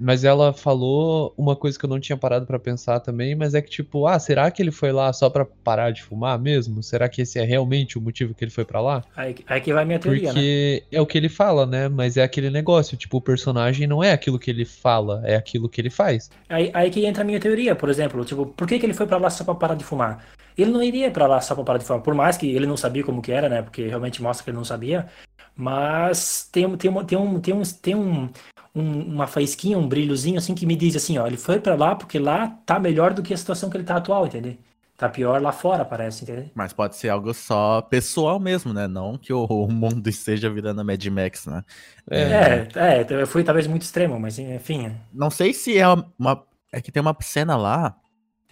Mas 0.00 0.24
ela 0.24 0.52
falou 0.52 1.34
uma 1.36 1.56
coisa 1.56 1.78
que 1.78 1.84
eu 1.84 1.88
não 1.88 2.00
tinha 2.00 2.16
parado 2.16 2.46
para 2.46 2.58
pensar 2.58 3.00
também, 3.00 3.34
mas 3.34 3.54
é 3.54 3.60
que 3.60 3.70
tipo, 3.70 4.06
ah, 4.06 4.18
será 4.18 4.50
que 4.50 4.62
ele 4.62 4.70
foi 4.70 4.92
lá 4.92 5.12
só 5.12 5.28
para 5.28 5.44
parar 5.44 5.90
de 5.90 6.02
fumar 6.02 6.38
mesmo? 6.38 6.82
Será 6.82 7.08
que 7.08 7.22
esse 7.22 7.38
é 7.38 7.44
realmente 7.44 7.98
o 7.98 8.00
motivo 8.00 8.34
que 8.34 8.44
ele 8.44 8.50
foi 8.50 8.64
para 8.64 8.80
lá? 8.80 9.04
Aí, 9.16 9.34
aí 9.46 9.60
que 9.60 9.72
vai 9.72 9.84
minha 9.84 9.98
teoria, 9.98 10.28
Porque 10.28 10.82
né? 10.90 10.98
é 10.98 11.00
o 11.00 11.06
que 11.06 11.18
ele 11.18 11.28
fala, 11.28 11.66
né? 11.66 11.88
Mas 11.88 12.16
é 12.16 12.22
aquele 12.22 12.50
negócio, 12.50 12.96
tipo, 12.96 13.18
o 13.18 13.20
personagem 13.20 13.86
não 13.86 14.02
é 14.02 14.12
aquilo 14.12 14.38
que 14.38 14.50
ele 14.50 14.64
fala, 14.64 15.22
é 15.24 15.36
aquilo 15.36 15.68
que 15.68 15.80
ele 15.80 15.90
faz. 15.90 16.30
Aí, 16.48 16.70
aí 16.72 16.90
que 16.90 17.04
entra 17.04 17.22
a 17.22 17.26
minha 17.26 17.40
teoria, 17.40 17.74
por 17.74 17.88
exemplo, 17.88 18.24
tipo, 18.24 18.46
por 18.46 18.66
que, 18.66 18.78
que 18.78 18.86
ele 18.86 18.94
foi 18.94 19.06
para 19.06 19.18
lá 19.18 19.30
só 19.30 19.44
pra 19.44 19.54
parar 19.54 19.74
de 19.74 19.84
fumar? 19.84 20.24
Ele 20.58 20.72
não 20.72 20.82
iria 20.82 21.08
para 21.08 21.28
lá 21.28 21.40
só 21.40 21.54
pra 21.54 21.62
parar 21.62 21.78
de 21.78 21.84
fumar, 21.84 22.02
por 22.02 22.14
mais 22.14 22.36
que 22.36 22.48
ele 22.50 22.66
não 22.66 22.76
sabia 22.76 23.04
como 23.04 23.22
que 23.22 23.30
era, 23.30 23.48
né? 23.48 23.62
Porque 23.62 23.86
realmente 23.86 24.20
mostra 24.20 24.42
que 24.42 24.50
ele 24.50 24.56
não 24.56 24.64
sabia. 24.64 25.06
Mas 25.54 26.48
tem, 26.50 26.76
tem, 26.76 26.90
uma, 26.90 27.04
tem, 27.04 27.16
um, 27.16 27.40
tem, 27.40 27.54
um, 27.54 27.62
tem 27.62 27.94
um, 27.94 28.28
um, 28.74 29.14
uma 29.14 29.26
faísquinha, 29.26 29.78
um 29.78 29.88
brilhozinho 29.88 30.36
assim 30.38 30.54
que 30.54 30.66
me 30.66 30.76
diz 30.76 30.96
assim, 30.96 31.16
ó, 31.16 31.26
ele 31.26 31.36
foi 31.36 31.60
para 31.60 31.76
lá 31.76 31.94
porque 31.94 32.18
lá 32.18 32.48
tá 32.66 32.78
melhor 32.78 33.14
do 33.14 33.22
que 33.22 33.32
a 33.32 33.36
situação 33.36 33.70
que 33.70 33.76
ele 33.76 33.84
tá 33.84 33.96
atual, 33.96 34.26
entendeu? 34.26 34.56
Tá 34.96 35.08
pior 35.08 35.40
lá 35.40 35.52
fora, 35.52 35.84
parece, 35.84 36.24
entendeu? 36.24 36.50
Mas 36.56 36.72
pode 36.72 36.96
ser 36.96 37.08
algo 37.08 37.32
só 37.32 37.80
pessoal 37.80 38.40
mesmo, 38.40 38.72
né? 38.72 38.88
Não 38.88 39.16
que 39.16 39.32
o, 39.32 39.44
o 39.44 39.70
mundo 39.70 40.06
esteja 40.10 40.50
virando 40.50 40.80
a 40.80 40.84
Mad 40.84 41.06
Max, 41.06 41.46
né? 41.46 41.62
É, 42.10 42.22
é, 42.22 42.68
é, 42.74 43.06
eu 43.08 43.26
fui 43.28 43.44
talvez 43.44 43.68
muito 43.68 43.82
extremo, 43.82 44.18
mas 44.18 44.40
enfim. 44.40 44.92
Não 45.12 45.30
sei 45.30 45.54
se 45.54 45.78
é 45.78 45.86
uma. 46.18 46.44
É 46.72 46.80
que 46.80 46.90
tem 46.90 47.00
uma 47.00 47.16
cena 47.20 47.56
lá 47.56 47.96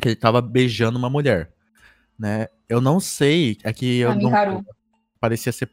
que 0.01 0.09
ele 0.09 0.17
tava 0.17 0.41
beijando 0.41 0.97
uma 0.97 1.11
mulher, 1.11 1.51
né? 2.19 2.49
Eu 2.69 2.81
não 2.81 2.99
sei, 2.99 3.59
é 3.63 3.73
que 3.73 3.99
eu 3.99 4.15
não, 4.15 4.65
parecia 5.21 5.53
ser 5.53 5.69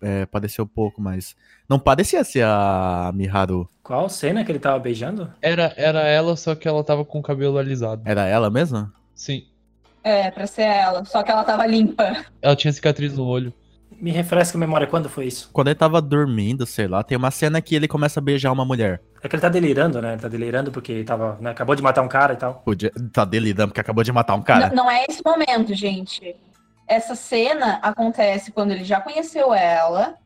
é, 0.00 0.26
pareceu 0.26 0.66
pouco, 0.66 1.00
mas 1.00 1.36
não 1.68 1.78
parecia 1.78 2.24
ser 2.24 2.44
a 2.44 3.12
Miharu. 3.14 3.68
Qual 3.82 4.08
cena 4.08 4.44
que 4.44 4.52
ele 4.52 4.58
tava 4.58 4.78
beijando? 4.78 5.32
Era, 5.40 5.72
era 5.76 6.00
ela, 6.00 6.36
só 6.36 6.54
que 6.54 6.66
ela 6.66 6.82
tava 6.82 7.04
com 7.04 7.18
o 7.18 7.22
cabelo 7.22 7.58
alisado. 7.58 8.02
Era 8.04 8.26
ela 8.26 8.50
mesma? 8.50 8.92
Sim. 9.14 9.46
É, 10.02 10.30
pra 10.30 10.46
ser 10.46 10.62
ela, 10.62 11.04
só 11.04 11.22
que 11.22 11.30
ela 11.30 11.44
tava 11.44 11.66
limpa. 11.66 12.24
Ela 12.40 12.56
tinha 12.56 12.72
cicatriz 12.72 13.16
no 13.16 13.24
olho. 13.24 13.52
Me 14.00 14.10
refresca 14.10 14.56
a 14.56 14.60
memória, 14.60 14.86
quando 14.86 15.08
foi 15.08 15.26
isso? 15.26 15.50
Quando 15.52 15.68
ele 15.68 15.74
tava 15.74 16.00
dormindo, 16.00 16.64
sei 16.64 16.88
lá, 16.88 17.02
tem 17.02 17.18
uma 17.18 17.30
cena 17.30 17.60
que 17.60 17.74
ele 17.74 17.86
começa 17.86 18.18
a 18.18 18.22
beijar 18.22 18.50
uma 18.50 18.64
mulher. 18.64 19.02
É 19.22 19.28
que 19.28 19.36
ele 19.36 19.42
tá 19.42 19.48
delirando, 19.48 20.00
né? 20.00 20.12
Ele 20.12 20.22
tá 20.22 20.28
delirando 20.28 20.70
porque 20.72 20.92
ele 20.92 21.04
tava, 21.04 21.36
né? 21.40 21.50
acabou 21.50 21.74
de 21.74 21.82
matar 21.82 22.02
um 22.02 22.08
cara 22.08 22.32
e 22.32 22.36
tal. 22.36 22.54
Podia, 22.64 22.90
tá 23.12 23.24
delirando 23.24 23.68
porque 23.68 23.80
acabou 23.80 24.02
de 24.02 24.10
matar 24.10 24.34
um 24.34 24.42
cara. 24.42 24.68
Não, 24.68 24.84
não 24.84 24.90
é 24.90 25.04
esse 25.08 25.20
momento, 25.24 25.74
gente 25.74 26.34
essa 26.90 27.14
cena 27.14 27.78
acontece 27.82 28.50
quando 28.50 28.72
ele 28.72 28.82
já 28.82 29.00
conheceu 29.00 29.54
ela 29.54 30.16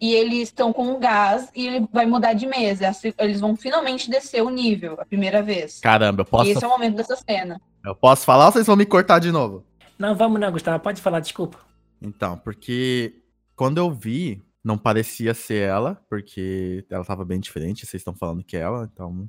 e 0.00 0.14
eles 0.14 0.48
estão 0.48 0.72
com 0.72 0.86
um 0.86 0.98
gás 0.98 1.50
e 1.54 1.66
ele 1.66 1.88
vai 1.92 2.06
mudar 2.06 2.32
de 2.32 2.46
mesa. 2.46 2.90
Eles 3.18 3.40
vão 3.40 3.54
finalmente 3.54 4.10
descer 4.10 4.42
o 4.42 4.48
nível 4.48 4.96
a 4.98 5.04
primeira 5.04 5.42
vez. 5.42 5.80
Caramba, 5.80 6.22
eu 6.22 6.24
posso. 6.24 6.48
E 6.48 6.52
esse 6.52 6.64
é 6.64 6.66
o 6.66 6.70
momento 6.70 6.96
dessa 6.96 7.14
cena. 7.14 7.60
Eu 7.84 7.94
posso 7.94 8.24
falar 8.24 8.46
ou 8.46 8.52
vocês 8.52 8.66
vão 8.66 8.74
me 8.74 8.86
cortar 8.86 9.18
de 9.18 9.30
novo? 9.30 9.66
Não, 9.98 10.16
vamos 10.16 10.40
não, 10.40 10.50
Gustavo. 10.50 10.80
Pode 10.82 11.02
falar, 11.02 11.20
desculpa. 11.20 11.58
Então, 12.00 12.38
porque 12.38 13.14
quando 13.56 13.78
eu 13.78 13.90
vi, 13.92 14.42
não 14.62 14.78
parecia 14.78 15.34
ser 15.34 15.68
ela, 15.68 16.00
porque 16.08 16.84
ela 16.90 17.04
tava 17.04 17.24
bem 17.24 17.38
diferente. 17.38 17.86
Vocês 17.86 18.00
estão 18.00 18.14
falando 18.14 18.42
que 18.42 18.56
é 18.56 18.60
ela, 18.60 18.88
então 18.92 19.28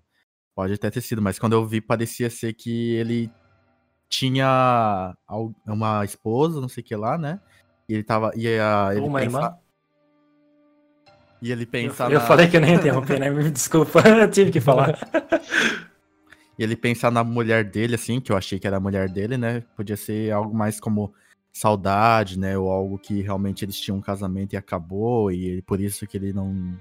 pode 0.56 0.74
até 0.74 0.90
ter 0.90 1.02
sido, 1.02 1.22
mas 1.22 1.38
quando 1.38 1.54
eu 1.54 1.66
vi, 1.66 1.82
parecia 1.82 2.30
ser 2.30 2.54
que 2.54 2.96
ele 2.96 3.30
tinha 4.08 5.16
uma 5.68 6.06
esposa, 6.06 6.62
não 6.62 6.70
sei 6.70 6.82
o 6.82 6.86
que 6.86 6.96
lá, 6.96 7.18
né? 7.18 7.40
E 7.88 7.94
ele 7.94 8.04
tava. 8.04 8.32
Ia, 8.36 8.92
ele 8.92 9.02
uma 9.02 9.20
pensa... 9.20 9.38
irmã? 9.38 9.58
E 11.42 11.52
ele 11.52 11.66
pensa. 11.66 12.06
Eu, 12.06 12.12
eu 12.12 12.22
falei 12.22 12.48
que 12.48 12.58
eu 12.58 12.62
nem 12.62 12.76
interrompi, 12.76 13.20
né? 13.20 13.30
Me 13.30 13.52
desculpa, 13.52 14.00
eu 14.08 14.32
tive 14.32 14.52
que 14.52 14.62
falar. 14.62 14.98
e 16.58 16.64
ele 16.64 16.76
pensar 16.76 17.12
na 17.12 17.24
mulher 17.24 17.64
dele, 17.66 17.96
assim, 17.96 18.20
que 18.22 18.32
eu 18.32 18.38
achei 18.38 18.58
que 18.58 18.66
era 18.66 18.78
a 18.78 18.80
mulher 18.80 19.10
dele, 19.10 19.38
né? 19.38 19.62
Podia 19.76 19.98
ser 19.98 20.32
algo 20.32 20.56
mais 20.56 20.80
como 20.80 21.14
saudade, 21.56 22.38
né? 22.38 22.58
Ou 22.58 22.70
algo 22.70 23.00
que 23.00 23.22
realmente 23.22 23.64
eles 23.64 23.80
tinham 23.80 23.98
um 23.98 24.02
casamento 24.02 24.54
e 24.54 24.58
acabou, 24.58 25.32
e 25.32 25.62
por 25.62 25.80
isso 25.80 26.06
que 26.06 26.18
ele 26.18 26.34
não 26.34 26.78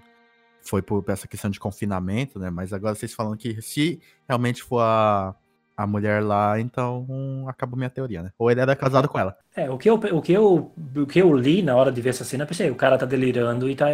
foi 0.62 0.82
por 0.82 1.04
essa 1.08 1.28
questão 1.28 1.48
de 1.50 1.60
confinamento, 1.60 2.38
né? 2.40 2.50
Mas 2.50 2.72
agora 2.72 2.94
vocês 2.94 3.14
falando 3.14 3.36
que 3.38 3.62
se 3.62 4.00
realmente 4.28 4.64
for 4.64 4.80
a 4.80 5.34
a 5.76 5.86
mulher 5.86 6.22
lá, 6.22 6.58
então 6.60 7.44
acabou 7.48 7.76
minha 7.76 7.90
teoria, 7.90 8.22
né? 8.22 8.30
Ou 8.38 8.50
ele 8.50 8.60
era 8.60 8.76
casado 8.76 9.08
com 9.08 9.18
ela. 9.18 9.36
É, 9.56 9.70
o 9.70 9.78
que 9.78 9.88
eu, 9.88 9.94
o 9.94 10.20
que 10.20 10.32
eu, 10.32 10.72
o 10.96 11.06
que 11.06 11.20
eu 11.20 11.32
li 11.32 11.62
na 11.62 11.76
hora 11.76 11.92
de 11.92 12.00
ver 12.00 12.10
essa 12.10 12.24
cena, 12.24 12.44
pensei, 12.44 12.70
o 12.70 12.74
cara 12.74 12.98
tá 12.98 13.06
delirando 13.06 13.70
e 13.70 13.76
tá, 13.76 13.86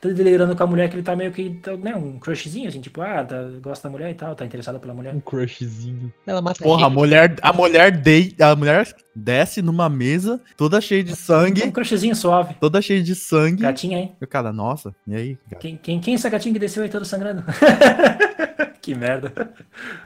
tá 0.00 0.08
delirando 0.08 0.54
com 0.54 0.62
a 0.62 0.66
mulher 0.66 0.88
que 0.88 0.94
ele 0.94 1.02
tá 1.02 1.16
meio 1.16 1.32
que, 1.32 1.50
tá, 1.50 1.76
né, 1.76 1.96
um 1.96 2.16
crushzinho, 2.18 2.68
assim, 2.68 2.80
tipo, 2.80 3.00
ah, 3.00 3.24
tá, 3.24 3.36
gosta 3.60 3.88
da 3.88 3.92
mulher 3.92 4.10
e 4.10 4.14
tal, 4.14 4.36
tá 4.36 4.44
interessado 4.44 4.78
pela 4.78 4.94
mulher. 4.94 5.12
Um 5.12 5.20
crushzinho. 5.20 6.12
Ela 6.24 6.40
mata 6.40 6.62
Porra, 6.62 6.86
a 6.86 6.90
mulher, 6.90 7.34
a 7.42 7.52
mulher, 7.52 7.90
de, 7.90 8.36
a 8.40 8.54
mulher 8.54 8.86
desce 9.14 9.60
numa 9.60 9.88
mesa, 9.88 10.40
toda 10.56 10.80
cheia 10.80 11.02
de 11.02 11.16
sangue. 11.16 11.64
Um 11.64 11.72
crushzinho 11.72 12.14
suave. 12.14 12.54
Toda 12.60 12.80
cheia 12.80 13.02
de 13.02 13.16
sangue. 13.16 13.62
Gatinha, 13.62 13.98
hein? 13.98 14.16
E 14.20 14.24
o 14.24 14.28
cara, 14.28 14.52
nossa, 14.52 14.94
e 15.08 15.14
aí? 15.16 15.38
Quem, 15.58 15.76
quem, 15.76 16.00
quem 16.00 16.14
é 16.14 16.16
essa 16.16 16.30
gatinha 16.30 16.52
que 16.52 16.60
desceu 16.60 16.84
aí 16.84 16.88
todo 16.88 17.04
sangrando? 17.04 17.44
que 18.90 18.94
merda. 18.96 19.32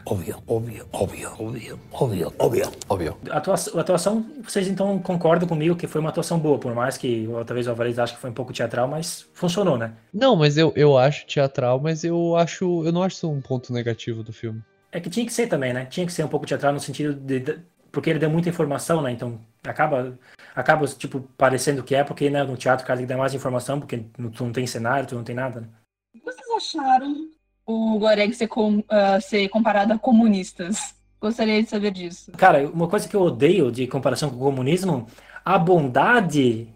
Óbvio, 0.05 0.43
óbvio, 0.47 0.87
óbvio, 0.93 1.31
óbvio, 1.39 1.81
óbvio, 1.91 2.33
óbvio, 2.39 2.73
óbvio. 2.87 3.17
A 3.31 3.39
atuação, 3.81 4.27
vocês 4.43 4.69
então 4.69 4.99
concordam 4.99 5.49
comigo 5.49 5.75
que 5.75 5.87
foi 5.87 6.03
uma 6.03 6.11
atuação 6.11 6.39
boa, 6.39 6.59
por 6.59 6.75
mais 6.75 6.99
que 6.99 7.27
talvez 7.47 7.67
o 7.67 7.71
Alvarez 7.71 7.99
ache 7.99 8.15
que 8.15 8.21
foi 8.21 8.29
um 8.29 8.35
pouco 8.35 8.53
teatral, 8.53 8.87
mas 8.87 9.27
funcionou, 9.33 9.79
né? 9.79 9.95
Não, 10.13 10.37
mas 10.37 10.59
eu, 10.59 10.71
eu 10.77 10.99
acho 10.99 11.27
teatral, 11.27 11.81
mas 11.81 12.05
eu 12.05 12.37
acho. 12.37 12.85
Eu 12.85 12.93
não 12.93 13.03
acho 13.03 13.17
isso 13.17 13.31
um 13.31 13.41
ponto 13.41 13.73
negativo 13.73 14.23
do 14.23 14.35
filme. 14.35 14.63
É 14.93 15.01
que 15.01 15.09
tinha 15.09 15.25
que 15.25 15.33
ser 15.33 15.47
também, 15.47 15.73
né? 15.73 15.87
Tinha 15.87 16.05
que 16.05 16.13
ser 16.13 16.25
um 16.25 16.29
pouco 16.29 16.47
teatral 16.47 16.75
no 16.75 16.81
sentido 16.81 17.15
de. 17.15 17.41
de 17.41 17.59
porque 17.91 18.11
ele 18.11 18.19
deu 18.19 18.29
muita 18.29 18.51
informação, 18.51 19.01
né? 19.01 19.13
Então 19.13 19.41
acaba, 19.63 20.19
acaba 20.55 20.87
tipo, 20.89 21.21
parecendo 21.39 21.83
que 21.83 21.95
é, 21.95 22.05
porque 22.05 22.29
né, 22.29 22.43
no 22.43 22.57
teatro, 22.57 22.87
cara, 22.87 23.01
ele 23.01 23.07
dá 23.07 23.17
mais 23.17 23.33
informação, 23.33 23.81
porque 23.81 24.05
tu 24.35 24.45
não 24.45 24.53
tem 24.53 24.67
cenário, 24.67 25.09
tu 25.09 25.15
não 25.15 25.25
tem 25.25 25.35
nada, 25.35 25.61
né? 25.61 25.69
O 26.15 26.19
que 26.19 26.25
vocês 26.25 26.51
acharam 26.51 27.34
o 27.67 27.99
Goreg 27.99 28.35
ser, 28.35 28.49
com, 28.49 28.79
uh, 28.79 29.21
ser 29.21 29.49
comparado 29.49 29.93
a 29.93 29.99
comunistas. 29.99 30.95
Gostaria 31.21 31.63
de 31.63 31.71
saber 31.71 31.91
disso. 31.91 32.33
Cara, 32.33 32.69
uma 32.69 32.87
coisa 32.87 33.09
que 33.09 33.17
eu 33.17 33.23
odeio 33.23 33.73
de 33.73 33.87
comparação 33.87 34.29
com 34.29 34.37
o 34.37 34.41
comunismo, 34.41 35.07
a 35.45 35.59
bondade 35.59 36.69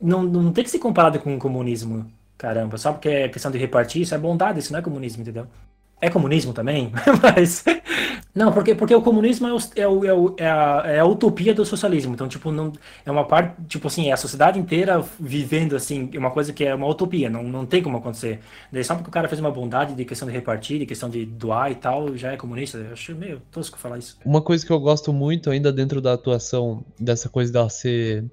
não, 0.00 0.22
não 0.22 0.52
tem 0.52 0.62
que 0.62 0.70
ser 0.70 0.78
comparada 0.78 1.18
com 1.18 1.34
o 1.34 1.38
comunismo. 1.38 2.06
Caramba, 2.36 2.76
só 2.76 2.92
porque 2.92 3.08
é 3.08 3.28
questão 3.28 3.50
de 3.50 3.58
repartir, 3.58 4.02
isso 4.02 4.14
é 4.14 4.18
bondade, 4.18 4.58
isso 4.58 4.72
não 4.72 4.78
é 4.78 4.82
comunismo, 4.82 5.22
entendeu? 5.22 5.46
É 6.00 6.10
comunismo 6.10 6.52
também, 6.52 6.92
mas. 7.22 7.64
Não, 8.34 8.52
porque, 8.52 8.74
porque 8.74 8.94
o 8.94 9.00
comunismo 9.00 9.46
é, 9.46 9.80
é, 9.80 9.86
o, 9.86 10.04
é, 10.04 10.12
o, 10.12 10.34
é, 10.36 10.46
a, 10.46 10.82
é, 10.86 10.98
a, 10.98 11.04
utopia 11.04 11.54
do 11.54 11.64
socialismo. 11.64 12.14
Então, 12.14 12.26
tipo, 12.26 12.50
não, 12.50 12.72
é 13.06 13.10
uma 13.10 13.24
parte, 13.24 13.54
tipo 13.68 13.86
assim, 13.86 14.08
é 14.08 14.12
a 14.12 14.16
sociedade 14.16 14.58
inteira 14.58 15.04
vivendo 15.20 15.76
assim, 15.76 16.10
uma 16.16 16.32
coisa 16.32 16.52
que 16.52 16.64
é 16.64 16.74
uma 16.74 16.88
utopia, 16.88 17.30
não, 17.30 17.44
não 17.44 17.64
tem 17.64 17.80
como 17.80 17.98
acontecer. 17.98 18.40
Daí 18.72 18.82
só 18.82 18.96
porque 18.96 19.08
o 19.08 19.12
cara 19.12 19.28
fez 19.28 19.40
uma 19.40 19.52
bondade 19.52 19.94
de 19.94 20.04
questão 20.04 20.26
de 20.26 20.34
repartir, 20.34 20.80
de 20.80 20.86
questão 20.86 21.08
de 21.08 21.24
doar 21.24 21.70
e 21.70 21.76
tal, 21.76 22.16
já 22.16 22.32
é 22.32 22.36
comunista. 22.36 22.78
Eu 22.78 22.92
acho 22.92 23.14
meio 23.14 23.40
tosco 23.52 23.78
falar 23.78 23.98
isso. 23.98 24.18
Uma 24.24 24.42
coisa 24.42 24.66
que 24.66 24.72
eu 24.72 24.80
gosto 24.80 25.12
muito, 25.12 25.50
ainda 25.50 25.72
dentro 25.72 26.00
da 26.00 26.14
atuação, 26.14 26.84
dessa 26.98 27.28
coisa 27.28 27.52
dela 27.52 27.70
ser 27.70 28.24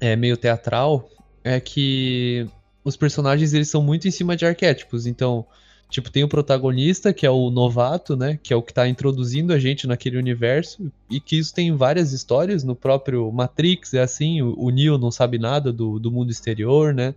é, 0.00 0.16
meio 0.16 0.36
teatral, 0.36 1.08
é 1.44 1.60
que 1.60 2.48
os 2.82 2.96
personagens 2.96 3.54
eles 3.54 3.68
são 3.68 3.80
muito 3.80 4.08
em 4.08 4.10
cima 4.10 4.36
de 4.36 4.44
arquétipos. 4.44 5.06
Então 5.06 5.46
Tipo, 5.90 6.08
tem 6.08 6.22
o 6.22 6.28
protagonista, 6.28 7.12
que 7.12 7.26
é 7.26 7.30
o 7.30 7.50
novato, 7.50 8.16
né? 8.16 8.38
Que 8.40 8.52
é 8.52 8.56
o 8.56 8.62
que 8.62 8.72
tá 8.72 8.88
introduzindo 8.88 9.52
a 9.52 9.58
gente 9.58 9.88
naquele 9.88 10.16
universo. 10.16 10.90
E 11.10 11.18
que 11.18 11.36
isso 11.36 11.52
tem 11.52 11.74
várias 11.74 12.12
histórias. 12.12 12.62
No 12.62 12.76
próprio 12.76 13.30
Matrix 13.32 13.92
é 13.94 14.00
assim, 14.00 14.40
o, 14.40 14.54
o 14.56 14.70
Neo 14.70 14.96
não 14.96 15.10
sabe 15.10 15.38
nada 15.38 15.72
do, 15.72 15.98
do 15.98 16.10
mundo 16.10 16.30
exterior, 16.30 16.94
né? 16.94 17.12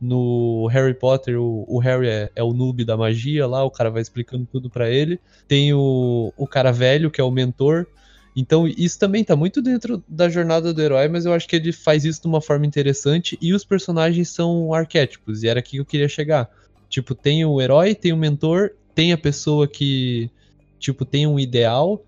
No 0.00 0.66
Harry 0.66 0.94
Potter, 0.94 1.40
o, 1.40 1.64
o 1.68 1.78
Harry 1.78 2.08
é, 2.08 2.30
é, 2.34 2.42
o 2.42 2.52
noob 2.52 2.84
da 2.84 2.96
magia 2.96 3.46
lá, 3.46 3.64
o 3.64 3.70
cara 3.70 3.90
vai 3.90 4.02
explicando 4.02 4.46
tudo 4.50 4.68
para 4.68 4.90
ele. 4.90 5.20
Tem 5.46 5.72
o, 5.72 6.32
o 6.36 6.46
cara 6.46 6.72
velho, 6.72 7.10
que 7.10 7.20
é 7.20 7.24
o 7.24 7.30
mentor. 7.30 7.86
Então, 8.34 8.68
isso 8.68 8.98
também 8.98 9.24
tá 9.24 9.34
muito 9.34 9.60
dentro 9.62 10.02
da 10.08 10.28
jornada 10.28 10.72
do 10.72 10.80
herói, 10.82 11.08
mas 11.08 11.24
eu 11.24 11.32
acho 11.32 11.48
que 11.48 11.56
ele 11.56 11.72
faz 11.72 12.04
isso 12.04 12.22
de 12.22 12.28
uma 12.28 12.40
forma 12.40 12.66
interessante 12.66 13.36
e 13.40 13.52
os 13.52 13.64
personagens 13.64 14.28
são 14.28 14.72
arquétipos, 14.72 15.42
e 15.42 15.48
era 15.48 15.58
aqui 15.58 15.72
que 15.72 15.76
eu 15.78 15.84
queria 15.84 16.08
chegar. 16.08 16.48
Tipo, 16.88 17.14
tem 17.14 17.44
o 17.44 17.60
herói, 17.60 17.94
tem 17.94 18.12
o 18.12 18.16
mentor, 18.16 18.70
tem 18.94 19.12
a 19.12 19.18
pessoa 19.18 19.68
que, 19.68 20.30
tipo, 20.78 21.04
tem 21.04 21.26
um 21.26 21.38
ideal, 21.38 22.04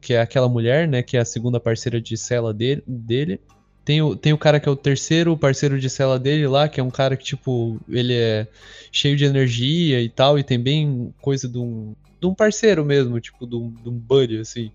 que 0.00 0.14
é 0.14 0.20
aquela 0.20 0.48
mulher, 0.48 0.88
né, 0.88 1.02
que 1.02 1.16
é 1.16 1.20
a 1.20 1.24
segunda 1.24 1.60
parceira 1.60 2.00
de 2.00 2.16
cela 2.16 2.54
dele, 2.54 2.82
dele 2.86 3.40
tem 3.84 4.02
o, 4.02 4.14
tem 4.14 4.32
o 4.32 4.38
cara 4.38 4.60
que 4.60 4.68
é 4.68 4.72
o 4.72 4.76
terceiro 4.76 5.36
parceiro 5.36 5.80
de 5.80 5.88
cela 5.90 6.18
dele 6.18 6.46
lá, 6.46 6.68
que 6.68 6.78
é 6.78 6.82
um 6.82 6.90
cara 6.90 7.16
que, 7.16 7.24
tipo, 7.24 7.80
ele 7.88 8.14
é 8.14 8.46
cheio 8.92 9.16
de 9.16 9.24
energia 9.24 10.00
e 10.00 10.08
tal, 10.08 10.38
e 10.38 10.44
tem 10.44 10.60
bem 10.60 11.12
coisa 11.20 11.48
de 11.48 11.58
um, 11.58 11.94
de 12.20 12.26
um 12.26 12.32
parceiro 12.32 12.84
mesmo, 12.84 13.18
tipo, 13.20 13.46
de 13.46 13.56
um, 13.56 13.70
de 13.70 13.88
um 13.88 13.98
buddy, 13.98 14.38
assim. 14.38 14.70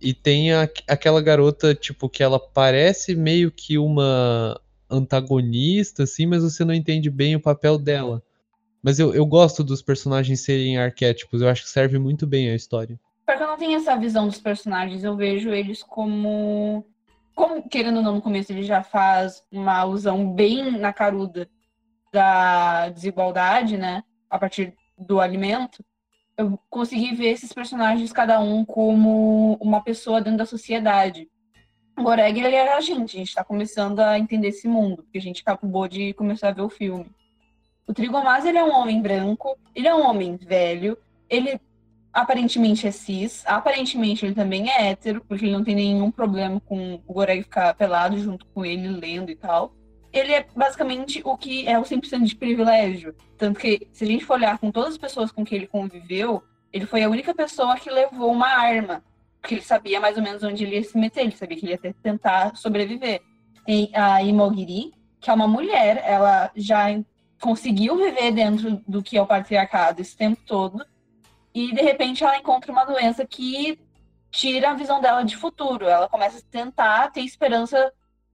E 0.00 0.12
tem 0.14 0.52
a, 0.52 0.68
aquela 0.86 1.20
garota, 1.20 1.74
tipo, 1.74 2.08
que 2.08 2.22
ela 2.22 2.38
parece 2.38 3.16
meio 3.16 3.50
que 3.50 3.78
uma 3.78 4.60
antagonista, 4.88 6.04
assim, 6.04 6.26
mas 6.26 6.42
você 6.42 6.64
não 6.64 6.74
entende 6.74 7.10
bem 7.10 7.34
o 7.34 7.40
papel 7.40 7.78
dela. 7.78 8.22
Mas 8.86 9.00
eu, 9.00 9.12
eu 9.12 9.26
gosto 9.26 9.64
dos 9.64 9.82
personagens 9.82 10.44
serem 10.44 10.78
arquétipos, 10.78 11.42
eu 11.42 11.48
acho 11.48 11.64
que 11.64 11.70
serve 11.70 11.98
muito 11.98 12.24
bem 12.24 12.50
a 12.50 12.54
história. 12.54 13.00
Porque 13.26 13.42
eu 13.42 13.48
não 13.48 13.56
tenho 13.56 13.76
essa 13.76 13.96
visão 13.96 14.28
dos 14.28 14.38
personagens, 14.38 15.02
eu 15.02 15.16
vejo 15.16 15.50
eles 15.50 15.82
como 15.82 16.86
como, 17.34 17.68
querendo 17.68 17.96
ou 17.96 18.02
não, 18.04 18.14
no 18.14 18.22
começo 18.22 18.52
ele 18.52 18.62
já 18.62 18.84
faz 18.84 19.42
uma 19.50 19.76
alusão 19.76 20.32
bem 20.32 20.78
na 20.78 20.92
caruda 20.92 21.50
da 22.12 22.88
desigualdade, 22.90 23.76
né? 23.76 24.04
A 24.30 24.38
partir 24.38 24.72
do 24.96 25.20
alimento, 25.20 25.84
eu 26.38 26.56
consegui 26.70 27.12
ver 27.12 27.30
esses 27.30 27.52
personagens, 27.52 28.12
cada 28.12 28.38
um, 28.38 28.64
como 28.64 29.54
uma 29.54 29.82
pessoa 29.82 30.20
dentro 30.20 30.38
da 30.38 30.46
sociedade. 30.46 31.28
O 31.98 32.04
Goreg, 32.04 32.38
ele 32.38 32.54
era 32.54 32.76
a 32.76 32.80
gente, 32.80 33.16
a 33.16 33.18
gente 33.18 33.34
tá 33.34 33.42
começando 33.42 33.98
a 33.98 34.16
entender 34.16 34.48
esse 34.48 34.68
mundo, 34.68 35.02
porque 35.02 35.18
a 35.18 35.22
gente 35.22 35.42
acabou 35.44 35.88
de 35.88 36.14
começar 36.14 36.50
a 36.50 36.52
ver 36.52 36.62
o 36.62 36.70
filme. 36.70 37.10
O 37.86 37.94
Trigomaz, 37.94 38.44
ele 38.44 38.58
é 38.58 38.64
um 38.64 38.74
homem 38.74 39.00
branco, 39.00 39.56
ele 39.74 39.86
é 39.86 39.94
um 39.94 40.04
homem 40.04 40.36
velho, 40.36 40.98
ele 41.30 41.60
aparentemente 42.12 42.86
é 42.86 42.90
cis, 42.90 43.44
aparentemente 43.46 44.24
ele 44.24 44.34
também 44.34 44.70
é 44.70 44.88
hétero, 44.88 45.22
porque 45.28 45.44
ele 45.44 45.52
não 45.52 45.62
tem 45.62 45.74
nenhum 45.74 46.10
problema 46.10 46.58
com 46.60 46.94
o 47.06 47.12
Goreg 47.12 47.42
ficar 47.42 47.74
pelado 47.74 48.18
junto 48.18 48.44
com 48.46 48.64
ele, 48.64 48.88
lendo 48.88 49.30
e 49.30 49.36
tal. 49.36 49.72
Ele 50.12 50.32
é 50.32 50.46
basicamente 50.56 51.20
o 51.24 51.36
que 51.36 51.68
é 51.68 51.78
o 51.78 51.82
100% 51.82 52.24
de 52.24 52.34
privilégio. 52.34 53.14
Tanto 53.36 53.60
que, 53.60 53.86
se 53.92 54.02
a 54.02 54.06
gente 54.06 54.24
for 54.24 54.34
olhar 54.34 54.58
com 54.58 54.72
todas 54.72 54.94
as 54.94 54.98
pessoas 54.98 55.30
com 55.30 55.44
quem 55.44 55.58
ele 55.58 55.66
conviveu, 55.66 56.42
ele 56.72 56.86
foi 56.86 57.02
a 57.02 57.08
única 57.08 57.34
pessoa 57.34 57.76
que 57.76 57.90
levou 57.90 58.32
uma 58.32 58.48
arma. 58.48 59.04
Porque 59.40 59.56
ele 59.56 59.62
sabia 59.62 60.00
mais 60.00 60.16
ou 60.16 60.22
menos 60.22 60.42
onde 60.42 60.64
ele 60.64 60.76
ia 60.76 60.82
se 60.82 60.98
meter, 60.98 61.20
ele 61.20 61.36
sabia 61.36 61.56
que 61.56 61.66
ele 61.66 61.72
ia 61.72 61.94
tentar 62.02 62.56
sobreviver. 62.56 63.20
Tem 63.64 63.90
a 63.92 64.22
Imogiri, 64.22 64.94
que 65.20 65.28
é 65.28 65.34
uma 65.34 65.46
mulher, 65.46 66.02
ela 66.04 66.50
já 66.56 66.90
conseguiu 67.40 67.96
viver 67.96 68.32
dentro 68.32 68.82
do 68.86 69.02
que 69.02 69.16
é 69.16 69.22
o 69.22 69.26
patriarcado 69.26 70.00
esse 70.00 70.16
tempo 70.16 70.40
todo 70.46 70.84
e 71.54 71.72
de 71.72 71.80
repente 71.80 72.22
ela 72.22 72.36
encontra 72.36 72.70
uma 72.70 72.84
doença 72.84 73.26
que 73.26 73.78
tira 74.30 74.70
a 74.70 74.74
visão 74.74 75.00
dela 75.00 75.22
de 75.22 75.36
futuro. 75.36 75.88
Ela 75.88 76.08
começa 76.08 76.38
a 76.38 76.50
tentar 76.50 77.10
ter 77.10 77.22
esperança 77.22 77.90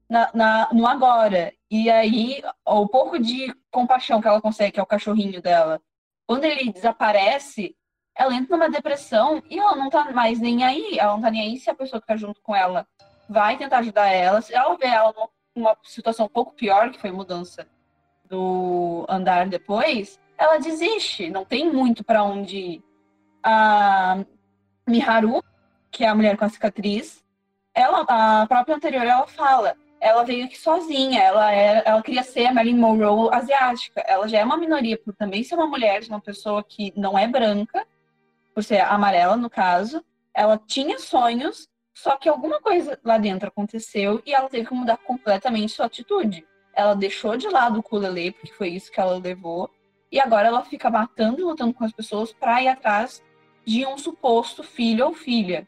na, 0.09 0.29
na, 0.35 0.69
no 0.73 0.87
agora. 0.87 1.53
E 1.71 1.88
aí, 1.88 2.43
o 2.67 2.88
pouco 2.88 3.21
de 3.21 3.55
compaixão 3.71 4.21
que 4.21 4.27
ela 4.27 4.41
consegue, 4.41 4.73
que 4.73 4.81
é 4.81 4.83
o 4.83 4.87
cachorrinho 4.87 5.41
dela, 5.41 5.81
quando 6.27 6.45
ele 6.45 6.73
desaparece, 6.73 7.77
ela 8.17 8.35
entra 8.35 8.57
numa 8.57 8.69
depressão 8.69 9.41
e 9.49 9.59
ela 9.59 9.77
não 9.77 9.88
tá 9.88 10.11
mais 10.11 10.41
nem 10.41 10.65
aí. 10.65 10.99
Ela 10.99 11.12
não 11.12 11.23
tá 11.23 11.31
nem 11.31 11.43
aí 11.43 11.59
se 11.59 11.71
a 11.71 11.75
pessoa 11.75 12.01
que 12.01 12.07
tá 12.09 12.17
junto 12.17 12.41
com 12.43 12.57
ela 12.57 12.87
vai 13.29 13.57
tentar 13.57 13.79
ajudar 13.79 14.09
ela. 14.09 14.43
Se 14.43 14.53
ela 14.53 14.77
vê 14.77 14.87
ela 14.87 15.15
numa 15.55 15.77
situação 15.85 16.27
um 16.27 16.29
pouco 16.29 16.55
pior, 16.55 16.91
que 16.91 17.01
foi 17.01 17.12
mudança 17.12 17.69
do 18.33 19.05
andar 19.11 19.47
depois, 19.47 20.18
ela 20.38 20.59
desiste. 20.59 21.29
Não 21.29 21.45
tem 21.45 21.71
muito 21.71 22.03
para 22.03 22.25
onde 22.25 22.57
ir 22.57 22.85
a 23.42 24.25
Miharu, 24.88 25.45
que 25.90 26.03
é 26.03 26.09
a 26.09 26.14
mulher 26.14 26.38
com 26.38 26.47
a 26.47 26.49
cicatriz, 26.49 27.23
ela, 27.75 28.05
a 28.09 28.47
própria 28.47 28.77
anterior, 28.77 29.05
ela 29.05 29.27
fala, 29.27 29.77
ela 30.01 30.25
veio 30.25 30.47
aqui 30.47 30.59
sozinha, 30.59 31.21
ela, 31.21 31.53
é, 31.53 31.83
ela 31.85 32.03
queria 32.03 32.23
ser 32.23 32.47
a 32.47 32.55
Marilyn 32.55 32.79
Monroe 32.79 33.29
asiática. 33.33 34.01
Ela 34.07 34.27
já 34.27 34.38
é 34.38 34.45
uma 34.45 34.57
minoria 34.57 34.99
por 34.99 35.14
também 35.14 35.45
ser 35.45 35.55
uma 35.55 35.66
mulher, 35.66 36.03
uma 36.09 36.21
pessoa 36.21 36.64
que 36.64 36.92
não 36.97 37.18
é 37.18 37.27
branca, 37.27 37.87
por 38.55 38.64
ser 38.64 38.81
amarela 38.81 39.37
no 39.37 39.51
caso. 39.51 40.05
Ela 40.35 40.59
tinha 40.59 40.99
sonhos, 40.99 41.68
só 41.95 42.16
que 42.16 42.29
alguma 42.29 42.61
coisa 42.61 42.99
lá 43.05 43.18
dentro 43.18 43.49
aconteceu 43.49 44.23
e 44.25 44.35
ela 44.35 44.49
teve 44.49 44.66
que 44.66 44.75
mudar 44.75 44.97
completamente 44.99 45.73
sua 45.73 45.87
atitude. 45.87 46.47
Ela 46.74 46.94
deixou 46.94 47.37
de 47.37 47.48
lado 47.48 47.76
o 47.76 47.80
ukulele, 47.80 48.32
porque 48.32 48.52
foi 48.52 48.68
isso 48.68 48.90
que 48.90 49.00
ela 49.00 49.18
levou, 49.18 49.70
e 50.11 50.20
agora 50.20 50.48
ela 50.48 50.64
fica 50.64 50.90
matando 50.90 51.40
e 51.40 51.44
lutando 51.44 51.72
com 51.72 51.85
as 51.85 51.92
pessoas 51.92 52.32
para 52.32 52.62
ir 52.62 52.68
atrás 52.68 53.22
de 53.64 53.87
um 53.87 53.96
suposto 53.96 54.62
filho 54.62 55.06
ou 55.06 55.14
filha, 55.14 55.66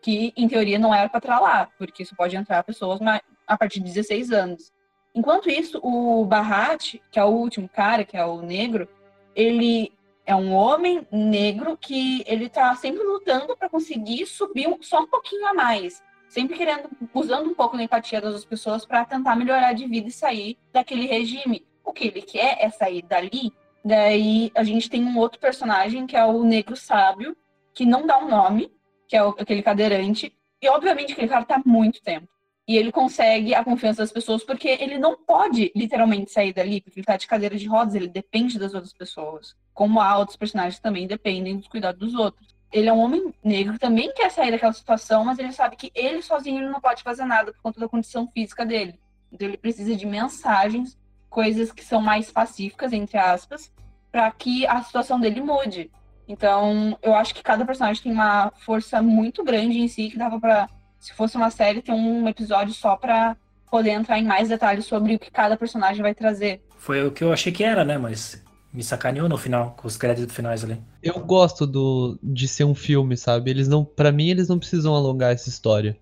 que 0.00 0.32
em 0.36 0.48
teoria 0.48 0.78
não 0.78 0.94
era 0.94 1.08
para 1.08 1.18
estar 1.18 1.40
lá, 1.40 1.68
porque 1.78 2.02
isso 2.02 2.16
pode 2.16 2.36
entrar 2.36 2.62
pessoas 2.64 3.00
a 3.46 3.58
partir 3.58 3.80
de 3.80 3.86
16 3.86 4.30
anos. 4.30 4.72
Enquanto 5.14 5.50
isso, 5.50 5.78
o 5.82 6.24
Barrat, 6.24 6.94
que 7.10 7.18
é 7.18 7.24
o 7.24 7.28
último 7.28 7.68
cara, 7.68 8.04
que 8.04 8.16
é 8.16 8.24
o 8.24 8.40
negro, 8.40 8.88
ele 9.34 9.92
é 10.24 10.34
um 10.34 10.52
homem 10.52 11.06
negro 11.10 11.76
que 11.76 12.24
ele 12.26 12.48
tá 12.48 12.74
sempre 12.76 13.02
lutando 13.02 13.56
para 13.56 13.68
conseguir 13.68 14.24
subir 14.26 14.74
só 14.80 15.00
um 15.00 15.06
pouquinho 15.06 15.46
a 15.48 15.54
mais, 15.54 16.02
sempre 16.32 16.56
querendo 16.56 16.88
usando 17.12 17.50
um 17.50 17.54
pouco 17.54 17.76
da 17.76 17.82
empatia 17.82 18.20
das 18.20 18.30
outras 18.30 18.44
pessoas 18.44 18.86
para 18.86 19.04
tentar 19.04 19.36
melhorar 19.36 19.72
de 19.72 19.86
vida 19.86 20.08
e 20.08 20.12
sair 20.12 20.58
daquele 20.72 21.06
regime. 21.06 21.66
O 21.84 21.92
que 21.92 22.06
ele 22.06 22.22
quer 22.22 22.56
é 22.60 22.70
sair 22.70 23.02
dali 23.02 23.52
Daí 23.84 24.52
a 24.54 24.62
gente 24.62 24.88
tem 24.88 25.04
um 25.04 25.18
outro 25.18 25.40
personagem 25.40 26.06
que 26.06 26.16
é 26.16 26.24
o 26.24 26.44
Negro 26.44 26.76
Sábio, 26.76 27.36
que 27.74 27.84
não 27.84 28.06
dá 28.06 28.18
um 28.18 28.28
nome, 28.28 28.70
que 29.08 29.16
é 29.16 29.24
o, 29.24 29.30
aquele 29.30 29.62
cadeirante. 29.62 30.32
E 30.60 30.68
obviamente 30.68 31.12
aquele 31.12 31.28
cara 31.28 31.44
tá 31.44 31.56
há 31.56 31.68
muito 31.68 32.00
tempo. 32.00 32.28
E 32.68 32.76
ele 32.76 32.92
consegue 32.92 33.54
a 33.54 33.64
confiança 33.64 34.02
das 34.02 34.12
pessoas 34.12 34.44
porque 34.44 34.68
ele 34.68 34.98
não 34.98 35.16
pode 35.16 35.72
literalmente 35.74 36.30
sair 36.30 36.52
dali, 36.52 36.80
porque 36.80 37.00
ele 37.00 37.06
tá 37.06 37.16
de 37.16 37.26
cadeira 37.26 37.56
de 37.56 37.66
rodas, 37.66 37.96
ele 37.96 38.06
depende 38.06 38.56
das 38.56 38.72
outras 38.72 38.92
pessoas. 38.92 39.56
Como 39.74 40.00
há 40.00 40.16
outros 40.16 40.36
personagens 40.36 40.78
também 40.78 41.08
dependem 41.08 41.56
dos 41.56 41.66
cuidados 41.66 41.98
dos 41.98 42.14
outros. 42.14 42.51
Ele 42.72 42.88
é 42.88 42.92
um 42.92 43.00
homem 43.00 43.34
negro 43.44 43.78
também 43.78 44.12
quer 44.14 44.30
sair 44.30 44.50
daquela 44.50 44.72
situação, 44.72 45.24
mas 45.24 45.38
ele 45.38 45.52
sabe 45.52 45.76
que 45.76 45.92
ele 45.94 46.22
sozinho 46.22 46.70
não 46.70 46.80
pode 46.80 47.02
fazer 47.02 47.24
nada 47.24 47.52
por 47.52 47.60
conta 47.62 47.80
da 47.80 47.88
condição 47.88 48.26
física 48.32 48.64
dele. 48.64 48.98
Então 49.30 49.46
ele 49.46 49.56
precisa 49.56 49.94
de 49.94 50.06
mensagens 50.06 50.98
coisas 51.28 51.72
que 51.72 51.84
são 51.84 52.00
mais 52.00 52.30
pacíficas, 52.30 52.92
entre 52.92 53.18
aspas, 53.18 53.72
para 54.10 54.30
que 54.30 54.66
a 54.66 54.82
situação 54.82 55.18
dele 55.18 55.40
mude. 55.40 55.90
Então, 56.28 56.96
eu 57.02 57.14
acho 57.14 57.34
que 57.34 57.42
cada 57.42 57.64
personagem 57.64 58.02
tem 58.02 58.12
uma 58.12 58.52
força 58.64 59.02
muito 59.02 59.42
grande 59.42 59.78
em 59.78 59.88
si, 59.88 60.08
que 60.08 60.18
dava 60.18 60.38
para, 60.38 60.68
se 60.98 61.12
fosse 61.14 61.36
uma 61.36 61.50
série, 61.50 61.82
ter 61.82 61.92
um 61.92 62.28
episódio 62.28 62.72
só 62.72 62.96
para 62.96 63.36
poder 63.70 63.90
entrar 63.90 64.18
em 64.18 64.24
mais 64.24 64.50
detalhes 64.50 64.84
sobre 64.84 65.14
o 65.14 65.18
que 65.18 65.30
cada 65.30 65.56
personagem 65.56 66.02
vai 66.02 66.14
trazer. 66.14 66.62
Foi 66.76 67.06
o 67.06 67.10
que 67.10 67.24
eu 67.24 67.32
achei 67.32 67.50
que 67.50 67.64
era, 67.64 67.84
né? 67.84 67.96
Mas 67.96 68.44
me 68.72 68.82
sacaneou 68.82 69.28
no 69.28 69.36
final, 69.36 69.74
com 69.76 69.86
os 69.86 69.96
créditos 69.96 70.34
finais 70.34 70.64
ali. 70.64 70.78
Eu 71.02 71.20
gosto 71.20 71.66
do, 71.66 72.18
de 72.22 72.48
ser 72.48 72.64
um 72.64 72.74
filme, 72.74 73.16
sabe? 73.16 73.50
Eles 73.50 73.68
não, 73.68 73.84
para 73.84 74.10
mim, 74.10 74.28
eles 74.28 74.48
não 74.48 74.58
precisam 74.58 74.94
alongar 74.94 75.32
essa 75.32 75.48
história. 75.48 75.96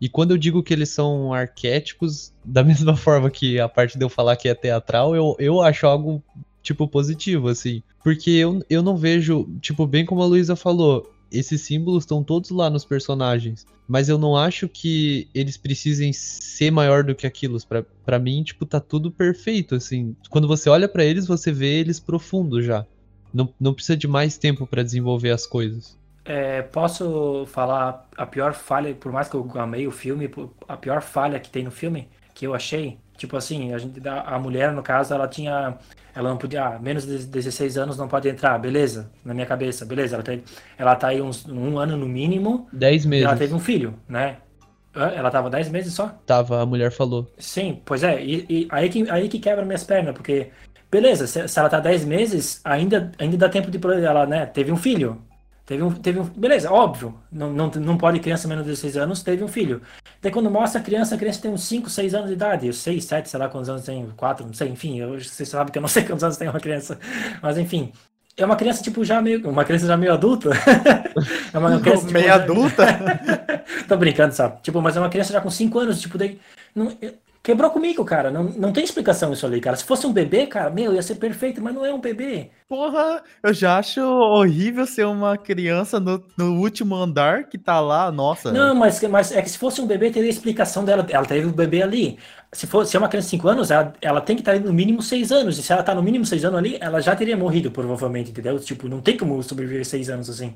E 0.00 0.08
quando 0.08 0.32
eu 0.32 0.36
digo 0.36 0.62
que 0.62 0.74
eles 0.74 0.90
são 0.90 1.32
arquétipos, 1.32 2.32
da 2.44 2.64
mesma 2.64 2.96
forma 2.96 3.30
que 3.30 3.60
a 3.60 3.68
parte 3.68 3.96
de 3.96 4.04
eu 4.04 4.08
falar 4.08 4.36
que 4.36 4.48
é 4.48 4.54
teatral, 4.54 5.14
eu, 5.14 5.36
eu 5.38 5.60
acho 5.60 5.86
algo, 5.86 6.22
tipo, 6.62 6.88
positivo, 6.88 7.48
assim. 7.48 7.82
Porque 8.02 8.30
eu, 8.30 8.64
eu 8.68 8.82
não 8.82 8.96
vejo, 8.96 9.48
tipo, 9.60 9.86
bem 9.86 10.04
como 10.04 10.22
a 10.22 10.26
Luísa 10.26 10.56
falou, 10.56 11.12
esses 11.30 11.62
símbolos 11.62 12.04
estão 12.04 12.22
todos 12.22 12.50
lá 12.50 12.70
nos 12.70 12.84
personagens. 12.84 13.66
Mas 13.88 14.08
eu 14.08 14.18
não 14.18 14.36
acho 14.36 14.68
que 14.68 15.28
eles 15.34 15.56
precisem 15.56 16.12
ser 16.12 16.70
maior 16.70 17.04
do 17.04 17.14
que 17.14 17.26
aquilo. 17.26 17.58
para 18.04 18.18
mim, 18.18 18.42
tipo, 18.42 18.66
tá 18.66 18.80
tudo 18.80 19.10
perfeito, 19.10 19.74
assim. 19.74 20.16
Quando 20.28 20.48
você 20.48 20.68
olha 20.68 20.88
para 20.88 21.04
eles, 21.04 21.26
você 21.26 21.52
vê 21.52 21.78
eles 21.78 22.00
profundo 22.00 22.60
já. 22.60 22.84
Não, 23.32 23.52
não 23.60 23.74
precisa 23.74 23.96
de 23.96 24.08
mais 24.08 24.38
tempo 24.38 24.66
para 24.66 24.82
desenvolver 24.82 25.30
as 25.30 25.46
coisas. 25.46 25.96
É, 26.24 26.62
posso 26.62 27.46
falar 27.46 28.08
a 28.16 28.26
pior 28.26 28.52
falha, 28.52 28.92
por 28.94 29.12
mais 29.12 29.28
que 29.28 29.36
eu 29.36 29.48
amei 29.54 29.86
o 29.86 29.92
filme, 29.92 30.28
a 30.66 30.76
pior 30.76 31.00
falha 31.00 31.38
que 31.38 31.48
tem 31.48 31.62
no 31.62 31.70
filme, 31.70 32.08
que 32.34 32.46
eu 32.46 32.52
achei, 32.52 32.98
Tipo 33.16 33.36
assim, 33.36 33.72
a, 33.72 33.78
gente, 33.78 34.00
a 34.06 34.38
mulher, 34.38 34.72
no 34.72 34.82
caso, 34.82 35.14
ela 35.14 35.26
tinha. 35.26 35.76
Ela 36.14 36.30
não 36.30 36.36
podia. 36.36 36.64
Ah, 36.64 36.78
menos 36.78 37.06
de 37.06 37.24
16 37.26 37.76
anos 37.78 37.96
não 37.96 38.08
pode 38.08 38.28
entrar, 38.28 38.58
beleza. 38.58 39.10
Na 39.24 39.34
minha 39.34 39.46
cabeça, 39.46 39.84
beleza. 39.84 40.16
Ela, 40.16 40.22
teve, 40.22 40.44
ela 40.78 40.94
tá 40.96 41.08
aí 41.08 41.20
uns, 41.20 41.46
um 41.46 41.78
ano 41.78 41.96
no 41.96 42.06
mínimo. 42.06 42.68
10 42.72 43.06
meses. 43.06 43.26
ela 43.26 43.36
teve 43.36 43.54
um 43.54 43.58
filho, 43.58 43.94
né? 44.08 44.36
Ela 44.94 45.30
tava 45.30 45.50
10 45.50 45.68
meses 45.68 45.92
só? 45.92 46.08
Tava, 46.24 46.62
a 46.62 46.66
mulher 46.66 46.90
falou. 46.90 47.30
Sim, 47.38 47.82
pois 47.84 48.02
é. 48.02 48.22
E, 48.22 48.46
e 48.48 48.68
aí, 48.70 48.88
que, 48.88 49.10
aí 49.10 49.28
que 49.28 49.38
quebra 49.38 49.64
minhas 49.64 49.84
pernas, 49.84 50.14
porque. 50.14 50.50
Beleza, 50.90 51.26
se, 51.26 51.46
se 51.48 51.58
ela 51.58 51.68
tá 51.68 51.80
10 51.80 52.04
meses, 52.04 52.60
ainda, 52.64 53.12
ainda 53.18 53.36
dá 53.36 53.48
tempo 53.48 53.70
de. 53.70 53.78
Ela, 54.04 54.26
né? 54.26 54.46
Teve 54.46 54.72
um 54.72 54.76
filho. 54.76 55.20
Teve 55.66 55.82
um, 55.82 55.90
teve 55.90 56.20
um, 56.20 56.24
beleza, 56.24 56.70
óbvio, 56.70 57.18
não, 57.30 57.52
não, 57.52 57.68
não 57.68 57.98
pode 57.98 58.20
criança 58.20 58.46
menos 58.46 58.64
de 58.64 58.70
16 58.70 58.96
anos, 58.96 59.22
teve 59.24 59.42
um 59.42 59.48
filho. 59.48 59.82
Daí 60.22 60.30
quando 60.30 60.48
mostra 60.48 60.80
a 60.80 60.84
criança, 60.84 61.16
a 61.16 61.18
criança 61.18 61.42
tem 61.42 61.50
uns 61.50 61.64
5, 61.64 61.90
6 61.90 62.14
anos 62.14 62.28
de 62.28 62.34
idade, 62.34 62.72
6, 62.72 63.04
7, 63.04 63.28
sei 63.28 63.40
lá 63.40 63.48
quantos 63.48 63.68
anos 63.68 63.84
tem, 63.84 64.08
4, 64.16 64.46
não 64.46 64.54
sei, 64.54 64.68
enfim, 64.68 65.00
eu, 65.00 65.18
você 65.20 65.44
sabe 65.44 65.72
que 65.72 65.78
eu 65.78 65.82
não 65.82 65.88
sei 65.88 66.04
quantos 66.04 66.22
anos 66.22 66.36
tem 66.36 66.48
uma 66.48 66.60
criança, 66.60 66.96
mas 67.42 67.58
enfim. 67.58 67.92
É 68.38 68.44
uma 68.44 68.54
criança, 68.54 68.82
tipo, 68.82 69.02
já 69.02 69.22
meio. 69.22 69.48
Uma 69.48 69.64
criança 69.64 69.86
já 69.86 69.96
meio 69.96 70.12
adulta. 70.12 70.50
é 71.54 71.58
uma 71.58 71.80
criança. 71.80 72.02
Tipo, 72.02 72.12
meio 72.12 72.34
adulta? 72.34 72.84
Tô 73.88 73.96
brincando, 73.96 74.34
sabe? 74.34 74.60
Tipo, 74.60 74.82
mas 74.82 74.94
é 74.94 75.00
uma 75.00 75.08
criança 75.08 75.32
já 75.32 75.40
com 75.40 75.50
5 75.50 75.78
anos, 75.78 76.02
tipo, 76.02 76.18
daí. 76.18 76.38
Não, 76.74 76.92
Quebrou 77.46 77.70
comigo, 77.70 78.04
cara. 78.04 78.28
Não, 78.28 78.42
não 78.42 78.72
tem 78.72 78.82
explicação 78.82 79.32
isso 79.32 79.46
ali, 79.46 79.60
cara. 79.60 79.76
Se 79.76 79.84
fosse 79.84 80.04
um 80.04 80.12
bebê, 80.12 80.48
cara, 80.48 80.68
meu, 80.68 80.92
ia 80.92 81.00
ser 81.00 81.14
perfeito, 81.14 81.62
mas 81.62 81.72
não 81.72 81.86
é 81.86 81.94
um 81.94 82.00
bebê. 82.00 82.50
Porra, 82.68 83.22
eu 83.40 83.54
já 83.54 83.78
acho 83.78 84.00
horrível 84.00 84.84
ser 84.84 85.06
uma 85.06 85.38
criança 85.38 86.00
no, 86.00 86.20
no 86.36 86.58
último 86.58 86.96
andar 86.96 87.44
que 87.44 87.56
tá 87.56 87.78
lá, 87.78 88.10
nossa. 88.10 88.50
Não, 88.50 88.74
mas, 88.74 89.00
mas 89.02 89.30
é 89.30 89.40
que 89.40 89.48
se 89.48 89.58
fosse 89.58 89.80
um 89.80 89.86
bebê, 89.86 90.10
teria 90.10 90.28
explicação 90.28 90.84
dela. 90.84 91.06
Ela 91.08 91.24
teve 91.24 91.46
o 91.46 91.50
um 91.50 91.52
bebê 91.52 91.84
ali. 91.84 92.18
Se, 92.52 92.66
for, 92.66 92.84
se 92.84 92.96
é 92.96 92.98
uma 92.98 93.08
criança 93.08 93.26
de 93.26 93.36
5 93.36 93.48
anos, 93.48 93.70
ela, 93.70 93.92
ela 94.00 94.20
tem 94.20 94.34
que 94.34 94.42
estar 94.42 94.58
no 94.58 94.72
mínimo 94.72 95.00
6 95.00 95.30
anos. 95.30 95.56
E 95.56 95.62
se 95.62 95.72
ela 95.72 95.84
tá 95.84 95.94
no 95.94 96.02
mínimo 96.02 96.26
6 96.26 96.46
anos 96.46 96.58
ali, 96.58 96.76
ela 96.80 97.00
já 97.00 97.14
teria 97.14 97.36
morrido, 97.36 97.70
provavelmente, 97.70 98.32
entendeu? 98.32 98.58
Tipo, 98.58 98.88
não 98.88 99.00
tem 99.00 99.16
como 99.16 99.40
sobreviver 99.40 99.86
6 99.86 100.10
anos 100.10 100.28
assim. 100.28 100.52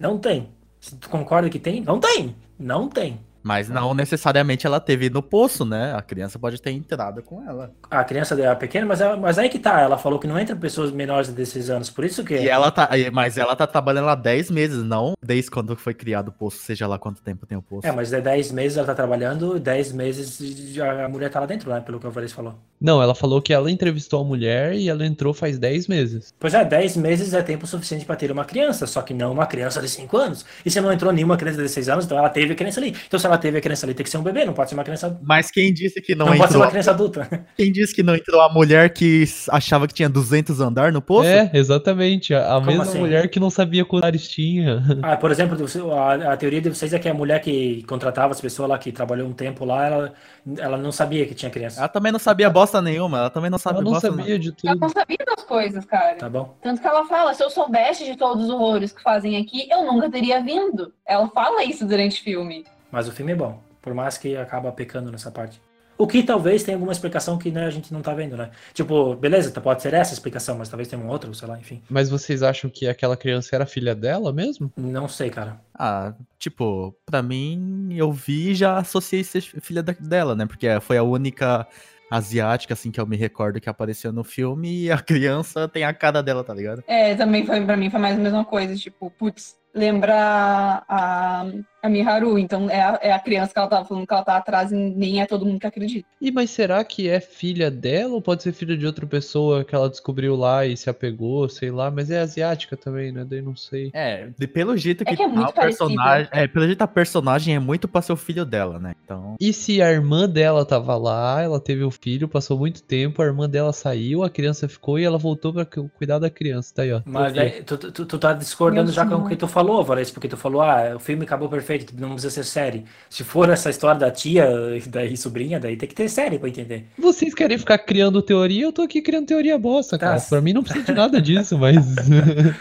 Não 0.00 0.16
tem. 0.18 0.50
Se 0.78 0.94
tu 0.94 1.08
concorda 1.08 1.50
que 1.50 1.58
tem? 1.58 1.80
Não 1.80 1.98
tem. 1.98 2.36
Não 2.56 2.88
tem. 2.88 3.18
Mas 3.42 3.68
não 3.68 3.94
necessariamente 3.94 4.66
ela 4.66 4.80
teve 4.80 5.10
no 5.10 5.22
poço, 5.22 5.64
né? 5.64 5.94
A 5.94 6.02
criança 6.02 6.38
pode 6.38 6.60
ter 6.60 6.70
entrado 6.70 7.22
com 7.22 7.42
ela. 7.48 7.72
A 7.90 8.04
criança 8.04 8.40
é 8.40 8.54
pequena, 8.54 8.86
mas, 8.86 9.00
ela, 9.00 9.16
mas 9.16 9.38
aí 9.38 9.48
que 9.48 9.58
tá. 9.58 9.80
Ela 9.80 9.98
falou 9.98 10.18
que 10.18 10.26
não 10.26 10.38
entra 10.38 10.54
pessoas 10.54 10.90
menores 10.90 11.28
de 11.28 11.34
16 11.34 11.70
anos, 11.70 11.90
por 11.90 12.04
isso 12.04 12.24
que. 12.24 12.34
E 12.34 12.48
ela 12.48 12.70
tá, 12.70 12.90
mas 13.12 13.38
ela 13.38 13.56
tá 13.56 13.66
trabalhando 13.66 14.06
lá 14.06 14.14
10 14.14 14.50
meses, 14.50 14.82
não 14.82 15.14
desde 15.22 15.50
quando 15.50 15.76
foi 15.76 15.94
criado 15.94 16.28
o 16.28 16.32
poço, 16.32 16.58
seja 16.58 16.86
lá 16.86 16.98
quanto 16.98 17.22
tempo 17.22 17.46
tem 17.46 17.56
o 17.56 17.62
poço. 17.62 17.86
É, 17.86 17.92
mas 17.92 18.12
é 18.12 18.20
10 18.20 18.52
meses 18.52 18.76
ela 18.76 18.86
tá 18.86 18.94
trabalhando, 18.94 19.58
10 19.58 19.92
meses 19.92 20.38
a 20.78 21.08
mulher 21.08 21.30
tá 21.30 21.40
lá 21.40 21.46
dentro, 21.46 21.70
né? 21.70 21.80
Pelo 21.80 22.00
que 22.00 22.06
o 22.06 22.10
Valês 22.10 22.32
falou. 22.32 22.54
Não, 22.80 23.00
ela 23.00 23.14
falou 23.14 23.40
que 23.40 23.52
ela 23.52 23.70
entrevistou 23.70 24.20
a 24.20 24.24
mulher 24.24 24.74
e 24.74 24.88
ela 24.88 25.06
entrou 25.06 25.32
faz 25.32 25.58
10 25.58 25.86
meses. 25.86 26.34
Pois 26.38 26.52
é, 26.52 26.64
10 26.64 26.96
meses 26.96 27.32
é 27.32 27.42
tempo 27.42 27.66
suficiente 27.66 28.04
para 28.04 28.16
ter 28.16 28.32
uma 28.32 28.44
criança, 28.44 28.86
só 28.86 29.00
que 29.02 29.14
não 29.14 29.32
uma 29.32 29.46
criança 29.46 29.80
de 29.80 29.88
5 29.88 30.16
anos. 30.16 30.44
E 30.66 30.70
se 30.70 30.80
não 30.80 30.92
entrou 30.92 31.12
nenhuma 31.12 31.36
criança 31.36 31.58
de 31.58 31.62
16 31.62 31.88
anos, 31.88 32.04
então 32.04 32.18
ela 32.18 32.28
teve 32.28 32.52
a 32.52 32.56
criança 32.56 32.80
ali. 32.80 32.94
Então 33.06 33.18
se 33.18 33.26
ela 33.26 33.31
teve 33.38 33.58
a 33.58 33.60
criança 33.60 33.86
ali, 33.86 33.94
tem 33.94 34.04
que 34.04 34.10
ser 34.10 34.18
um 34.18 34.22
bebê, 34.22 34.44
não 34.44 34.52
pode 34.52 34.70
ser 34.70 34.74
uma 34.74 34.84
criança. 34.84 35.18
Mas 35.22 35.50
quem 35.50 35.72
disse 35.72 36.00
que 36.00 36.14
não, 36.14 36.26
não 36.26 36.34
entrou? 36.34 36.46
pode 36.46 36.52
ser 36.52 36.58
uma 36.58 36.70
criança 36.70 36.90
adulta. 36.90 37.46
Quem 37.56 37.70
disse 37.70 37.94
que 37.94 38.02
não 38.02 38.14
entrou 38.14 38.40
a 38.40 38.48
mulher 38.48 38.92
que 38.92 39.24
achava 39.50 39.86
que 39.86 39.94
tinha 39.94 40.08
200 40.08 40.60
andar 40.60 40.92
no 40.92 41.02
poço? 41.02 41.28
É, 41.28 41.50
exatamente. 41.54 42.34
A, 42.34 42.54
a 42.54 42.60
mesma 42.60 42.82
assim? 42.82 42.98
mulher 42.98 43.28
que 43.28 43.38
não 43.38 43.50
sabia 43.50 43.84
quantos 43.84 44.28
tinha. 44.28 44.82
Ah, 45.02 45.16
por 45.16 45.30
exemplo, 45.30 45.56
a, 45.92 46.32
a, 46.32 46.36
teoria 46.36 46.60
de 46.60 46.68
vocês 46.68 46.92
é 46.92 46.98
que 46.98 47.08
a 47.08 47.14
mulher 47.14 47.40
que 47.40 47.82
contratava 47.84 48.32
as 48.32 48.40
pessoas 48.40 48.68
lá, 48.68 48.78
que 48.78 48.92
trabalhou 48.92 49.28
um 49.28 49.32
tempo 49.32 49.64
lá, 49.64 49.86
ela, 49.86 50.12
ela 50.58 50.76
não 50.76 50.92
sabia 50.92 51.26
que 51.26 51.34
tinha 51.34 51.50
criança. 51.50 51.80
Ela 51.80 51.88
também 51.88 52.12
não 52.12 52.18
sabia 52.18 52.48
bosta 52.48 52.80
nenhuma, 52.80 53.18
ela 53.18 53.30
também 53.30 53.50
não 53.50 53.58
sabia 53.58 53.80
ela 53.80 53.90
não 53.90 54.00
sabia 54.00 54.24
nenhuma. 54.24 54.38
de 54.38 54.52
tudo. 54.52 54.68
Ela 54.68 54.76
não 54.76 54.88
sabia 54.88 55.18
das 55.26 55.44
coisas, 55.44 55.84
cara. 55.84 56.14
Tá 56.16 56.28
bom. 56.28 56.56
Tanto 56.62 56.80
que 56.80 56.86
ela 56.86 57.04
fala, 57.06 57.34
se 57.34 57.42
eu 57.42 57.50
soubesse 57.50 58.04
de 58.04 58.16
todos 58.16 58.44
os 58.44 58.50
horrores 58.50 58.92
que 58.92 59.02
fazem 59.02 59.36
aqui, 59.36 59.68
eu 59.70 59.84
nunca 59.84 60.10
teria 60.10 60.40
vindo. 60.40 60.92
Ela 61.06 61.28
fala 61.28 61.64
isso 61.64 61.86
durante 61.86 62.20
o 62.20 62.24
filme. 62.24 62.64
Mas 62.92 63.08
o 63.08 63.12
filme 63.12 63.32
é 63.32 63.34
bom. 63.34 63.60
Por 63.80 63.94
mais 63.94 64.18
que 64.18 64.36
acaba 64.36 64.70
pecando 64.70 65.10
nessa 65.10 65.30
parte. 65.30 65.60
O 65.98 66.06
que 66.06 66.22
talvez 66.22 66.62
tenha 66.62 66.76
alguma 66.76 66.92
explicação 66.92 67.38
que 67.38 67.50
né, 67.50 67.64
a 67.64 67.70
gente 67.70 67.92
não 67.92 68.02
tá 68.02 68.12
vendo, 68.12 68.36
né? 68.36 68.50
Tipo, 68.74 69.14
beleza, 69.14 69.50
tá, 69.50 69.60
pode 69.60 69.82
ser 69.82 69.94
essa 69.94 70.12
explicação, 70.12 70.58
mas 70.58 70.68
talvez 70.68 70.88
tenha 70.88 71.00
um 71.00 71.08
outro, 71.08 71.32
sei 71.34 71.46
lá, 71.46 71.58
enfim. 71.58 71.82
Mas 71.88 72.10
vocês 72.10 72.42
acham 72.42 72.68
que 72.68 72.88
aquela 72.88 73.16
criança 73.16 73.54
era 73.54 73.66
filha 73.66 73.94
dela 73.94 74.32
mesmo? 74.32 74.72
Não 74.76 75.06
sei, 75.06 75.30
cara. 75.30 75.60
Ah, 75.74 76.14
tipo, 76.38 76.94
pra 77.06 77.22
mim, 77.22 77.88
eu 77.92 78.10
vi 78.10 78.50
e 78.50 78.54
já 78.54 78.78
associei 78.78 79.22
ser 79.22 79.42
filha 79.42 79.82
dela, 79.82 80.34
né? 80.34 80.46
Porque 80.46 80.66
foi 80.80 80.96
a 80.96 81.02
única 81.02 81.66
asiática, 82.10 82.74
assim, 82.74 82.90
que 82.90 83.00
eu 83.00 83.06
me 83.06 83.16
recordo 83.16 83.60
que 83.60 83.70
apareceu 83.70 84.12
no 84.12 84.24
filme 84.24 84.84
e 84.84 84.90
a 84.90 84.98
criança 85.00 85.68
tem 85.68 85.84
a 85.84 85.94
cara 85.94 86.22
dela, 86.22 86.42
tá 86.44 86.52
ligado? 86.52 86.82
É, 86.86 87.14
também 87.14 87.46
foi, 87.46 87.64
pra 87.64 87.76
mim 87.76 87.90
foi 87.90 88.00
mais 88.00 88.16
a 88.16 88.20
mesma 88.20 88.44
coisa, 88.44 88.74
tipo, 88.76 89.10
putz, 89.10 89.56
lembra 89.74 90.84
a, 90.88 91.46
a 91.82 91.88
Miharu, 91.88 92.38
então 92.38 92.70
é 92.70 92.80
a, 92.80 92.98
é 93.02 93.12
a 93.12 93.18
criança 93.18 93.52
que 93.52 93.58
ela 93.58 93.68
tava 93.68 93.84
falando 93.84 94.06
que 94.06 94.12
ela 94.12 94.22
tá 94.22 94.36
atrás 94.36 94.70
e 94.70 94.76
nem 94.76 95.20
é 95.20 95.26
todo 95.26 95.44
mundo 95.46 95.58
que 95.58 95.66
acredita. 95.66 96.06
E 96.20 96.30
mas 96.30 96.50
será 96.50 96.84
que 96.84 97.08
é 97.08 97.20
filha 97.20 97.70
dela 97.70 98.14
ou 98.14 98.22
pode 98.22 98.42
ser 98.42 98.52
filha 98.52 98.76
de 98.76 98.86
outra 98.86 99.06
pessoa 99.06 99.64
que 99.64 99.74
ela 99.74 99.88
descobriu 99.88 100.36
lá 100.36 100.66
e 100.66 100.76
se 100.76 100.88
apegou, 100.88 101.48
sei 101.48 101.70
lá, 101.70 101.90
mas 101.90 102.10
é 102.10 102.20
asiática 102.20 102.76
também, 102.76 103.10
né? 103.10 103.24
Daí 103.28 103.42
não 103.42 103.56
sei. 103.56 103.90
É, 103.94 104.28
de, 104.38 104.46
pelo 104.46 104.76
jeito 104.76 105.04
que, 105.04 105.14
é 105.14 105.16
que 105.16 105.22
é 105.22 105.26
o 105.26 105.52
personagem, 105.52 106.28
é, 106.30 106.46
pelo 106.46 106.66
jeito 106.66 106.82
a 106.82 106.86
personagem 106.86 107.54
é 107.54 107.58
muito 107.58 107.88
pra 107.88 108.02
ser 108.02 108.12
o 108.12 108.16
filho 108.16 108.44
dela, 108.44 108.78
né? 108.78 108.94
Então. 109.04 109.36
E 109.40 109.52
se 109.52 109.82
a 109.82 109.90
irmã 109.90 110.28
dela 110.28 110.64
tava 110.64 110.96
lá, 110.96 111.42
ela 111.42 111.58
teve 111.58 111.82
o 111.82 111.88
um 111.88 111.90
filho, 111.90 112.28
passou 112.28 112.58
muito 112.58 112.82
tempo, 112.82 113.22
a 113.22 113.24
irmã 113.24 113.48
dela 113.48 113.72
saiu, 113.72 114.22
a 114.22 114.30
criança 114.30 114.68
ficou 114.68 114.98
e 114.98 115.04
ela 115.04 115.18
voltou 115.18 115.52
para 115.52 115.64
cuidar 115.64 116.18
da 116.18 116.30
criança, 116.30 116.74
tá 116.74 116.82
aí, 116.82 116.92
ó. 116.92 117.00
Mas 117.04 117.36
aí, 117.36 117.62
tu, 117.62 117.76
tu, 117.76 118.04
tu 118.06 118.18
tá 118.18 118.32
discordando 118.32 118.84
Meu 118.84 118.92
já 118.92 119.06
com 119.06 119.16
o 119.16 119.28
que 119.28 119.36
tu 119.36 119.48
falou 119.48 119.61
falou, 119.62 119.84
Valência, 119.84 120.12
porque 120.12 120.28
tu 120.28 120.36
falou, 120.36 120.60
ah, 120.60 120.96
o 120.96 120.98
filme 120.98 121.24
acabou 121.24 121.48
perfeito, 121.48 121.94
não 121.98 122.12
precisa 122.12 122.30
ser 122.30 122.44
série. 122.44 122.84
Se 123.08 123.22
for 123.22 123.48
essa 123.48 123.70
história 123.70 124.00
da 124.00 124.10
tia 124.10 124.48
e 125.08 125.16
sobrinha, 125.16 125.60
daí 125.60 125.76
tem 125.76 125.88
que 125.88 125.94
ter 125.94 126.08
série 126.08 126.38
pra 126.38 126.48
entender. 126.48 126.86
Vocês 126.98 127.32
querem 127.32 127.56
ficar 127.56 127.78
criando 127.78 128.20
teoria, 128.20 128.64
eu 128.64 128.72
tô 128.72 128.82
aqui 128.82 129.00
criando 129.00 129.26
teoria 129.26 129.56
bosta, 129.56 129.96
tá. 129.96 130.06
cara. 130.06 130.20
Pra 130.20 130.40
mim 130.40 130.52
não 130.52 130.62
precisa 130.62 130.84
de 130.84 130.92
nada 130.92 131.20
disso, 131.22 131.56
mas. 131.56 131.76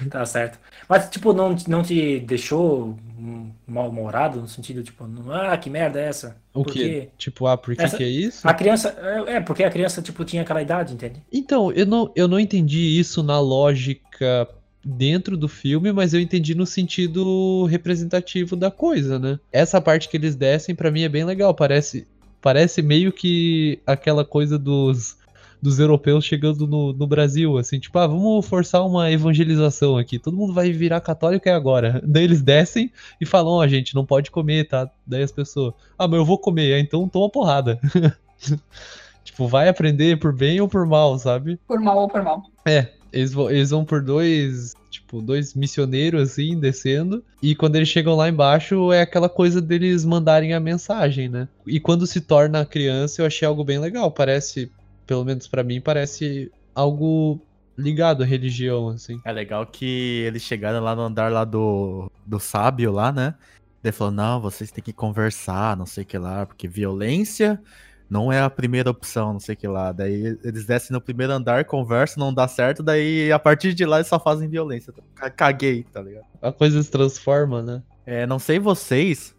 tá 0.10 0.26
certo. 0.26 0.60
Mas, 0.88 1.10
tipo, 1.10 1.34
não, 1.34 1.56
não 1.68 1.82
te 1.82 2.20
deixou 2.20 2.98
mal-humorado, 3.66 4.42
no 4.42 4.48
sentido, 4.48 4.84
tipo, 4.84 5.08
ah, 5.32 5.56
que 5.56 5.70
merda 5.70 6.00
é 6.00 6.08
essa? 6.08 6.36
O 6.54 6.64
por 6.64 6.74
quê? 6.74 7.10
Tipo, 7.18 7.48
ah, 7.48 7.56
por 7.56 7.76
que, 7.76 7.82
essa... 7.82 7.96
que 7.96 8.04
é 8.04 8.10
isso? 8.10 8.48
A 8.48 8.54
criança, 8.54 8.96
é, 9.00 9.36
é, 9.36 9.40
porque 9.40 9.64
a 9.64 9.70
criança, 9.72 10.02
tipo, 10.02 10.26
tinha 10.26 10.42
aquela 10.42 10.62
idade, 10.62 10.94
entende? 10.94 11.22
Então, 11.32 11.72
eu 11.72 11.86
não, 11.86 12.12
eu 12.16 12.28
não 12.28 12.40
entendi 12.40 13.00
isso 13.00 13.24
na 13.24 13.40
lógica 13.40 14.50
dentro 14.84 15.38
do 15.38 15.48
filme, 15.48 15.91
mas 15.91 16.13
eu 16.13 16.20
entendi 16.20 16.56
no 16.56 16.65
sentido 16.65 17.65
representativo 17.65 18.56
da 18.56 18.72
coisa, 18.72 19.20
né? 19.20 19.39
Essa 19.52 19.80
parte 19.80 20.10
que 20.10 20.17
eles 20.17 20.36
descem 20.36 20.74
para 20.74 20.91
mim 20.91 21.04
é 21.04 21.10
bem 21.10 21.24
legal, 21.24 21.54
parece 21.54 22.08
parece 22.41 22.82
meio 22.82 23.13
que 23.13 23.80
aquela 23.86 24.26
coisa 24.26 24.58
dos 24.58 25.20
dos 25.62 25.80
europeus 25.80 26.26
chegando 26.26 26.65
no, 26.65 26.91
no 26.91 27.06
Brasil, 27.06 27.58
assim, 27.58 27.80
tipo, 27.80 27.98
ah, 28.00 28.08
vamos 28.08 28.48
forçar 28.48 28.84
uma 28.84 29.12
evangelização 29.12 29.96
aqui, 29.96 30.17
todo 30.17 30.36
mundo 30.36 30.54
vai 30.54 30.72
virar 30.72 31.00
católico 31.02 31.48
é 31.48 31.54
agora. 31.54 32.02
Daí 32.04 32.24
eles 32.24 32.41
descem 32.41 32.91
e 33.20 33.26
falam, 33.26 33.54
ó, 33.54 33.60
oh, 33.60 33.67
gente, 33.67 33.94
não 33.94 34.04
pode 34.04 34.32
comer, 34.32 34.67
tá? 34.67 34.89
Daí 35.06 35.22
as 35.22 35.32
pessoas, 35.32 35.74
ah, 35.98 36.08
mas 36.08 36.17
eu 36.17 36.26
vou 36.26 36.39
comer, 36.39 36.80
então 36.80 37.08
toma 37.08 37.30
porrada. 37.30 37.80
tipo, 39.24 39.48
vai 39.48 39.70
aprender 39.70 40.17
por 40.17 40.34
bem 40.34 40.60
ou 40.60 40.67
por 40.67 40.84
mal, 40.88 41.20
sabe? 41.20 41.60
Por 41.67 41.80
mal 41.80 42.00
ou 42.00 42.10
por 42.10 42.24
mal. 42.24 42.41
É, 42.65 42.88
eles 43.12 43.34
vão, 43.34 43.50
eles 43.50 43.69
vão 43.71 43.84
por 43.84 44.02
dois, 44.02 44.74
tipo, 44.89 45.21
dois 45.21 45.54
missioneiros 45.54 46.32
assim, 46.32 46.60
descendo. 46.60 47.24
E 47.41 47.56
quando 47.56 47.76
eles 47.76 47.89
chegam 47.89 48.15
lá 48.15 48.30
embaixo, 48.30 48.91
é 48.91 49.02
aquela 49.02 49.30
coisa 49.30 49.62
deles 49.62 50.06
mandarem 50.06 50.54
a 50.54 50.60
mensagem, 50.60 51.28
né? 51.28 51.47
E 51.67 51.80
quando 51.80 52.08
se 52.08 52.21
torna 52.21 52.65
criança, 52.65 53.21
eu 53.21 53.26
achei 53.26 53.47
algo 53.47 53.63
bem 53.63 53.80
legal. 53.80 54.12
Parece, 54.12 54.71
pelo 55.06 55.26
menos 55.26 55.47
para 55.47 55.63
mim, 55.63 55.82
parece 55.82 56.52
algo 56.74 57.41
ligado 57.78 58.24
à 58.24 58.26
religião, 58.26 58.89
assim. 58.89 59.19
É 59.26 59.32
legal 59.32 59.65
que 59.65 60.24
eles 60.26 60.43
chegaram 60.43 60.82
lá 60.82 60.95
no 60.95 61.02
andar 61.02 61.32
lá 61.32 61.43
do, 61.43 62.10
do 62.26 62.39
sábio 62.39 62.91
lá, 62.91 63.12
né? 63.12 63.36
Ele 63.84 63.91
falou, 63.91 64.13
não, 64.13 64.39
vocês 64.39 64.71
têm 64.71 64.84
que 64.84 64.93
conversar, 64.93 65.76
não 65.76 65.88
sei 65.88 66.04
o 66.04 66.06
que 66.06 66.17
lá, 66.17 66.45
porque 66.45 66.67
violência 66.67 67.60
não 68.12 68.30
é 68.30 68.41
a 68.41 68.50
primeira 68.50 68.91
opção, 68.91 69.32
não 69.32 69.39
sei 69.39 69.56
o 69.56 69.58
que 69.58 69.67
lá. 69.69 69.93
Daí 69.93 70.38
eles 70.43 70.65
descem 70.65 70.93
no 70.93 71.00
primeiro 71.00 71.32
andar, 71.32 71.63
conversam, 71.63 72.21
não 72.21 72.34
dá 72.34 72.45
certo, 72.45 72.84
daí 72.84 73.32
a 73.32 73.39
partir 73.39 73.74
de 73.74 73.86
lá 73.86 73.97
eles 73.97 74.08
só 74.08 74.19
fazem 74.19 74.50
violência. 74.50 74.93
Caguei, 75.38 75.84
tá 75.84 76.02
ligado? 76.02 76.26
A 76.41 76.52
coisa 76.52 76.84
se 76.84 76.91
transforma, 76.91 77.63
né? 77.63 77.82
É, 78.06 78.26
não 78.26 78.38
sei 78.38 78.60
vocês, 78.60 79.34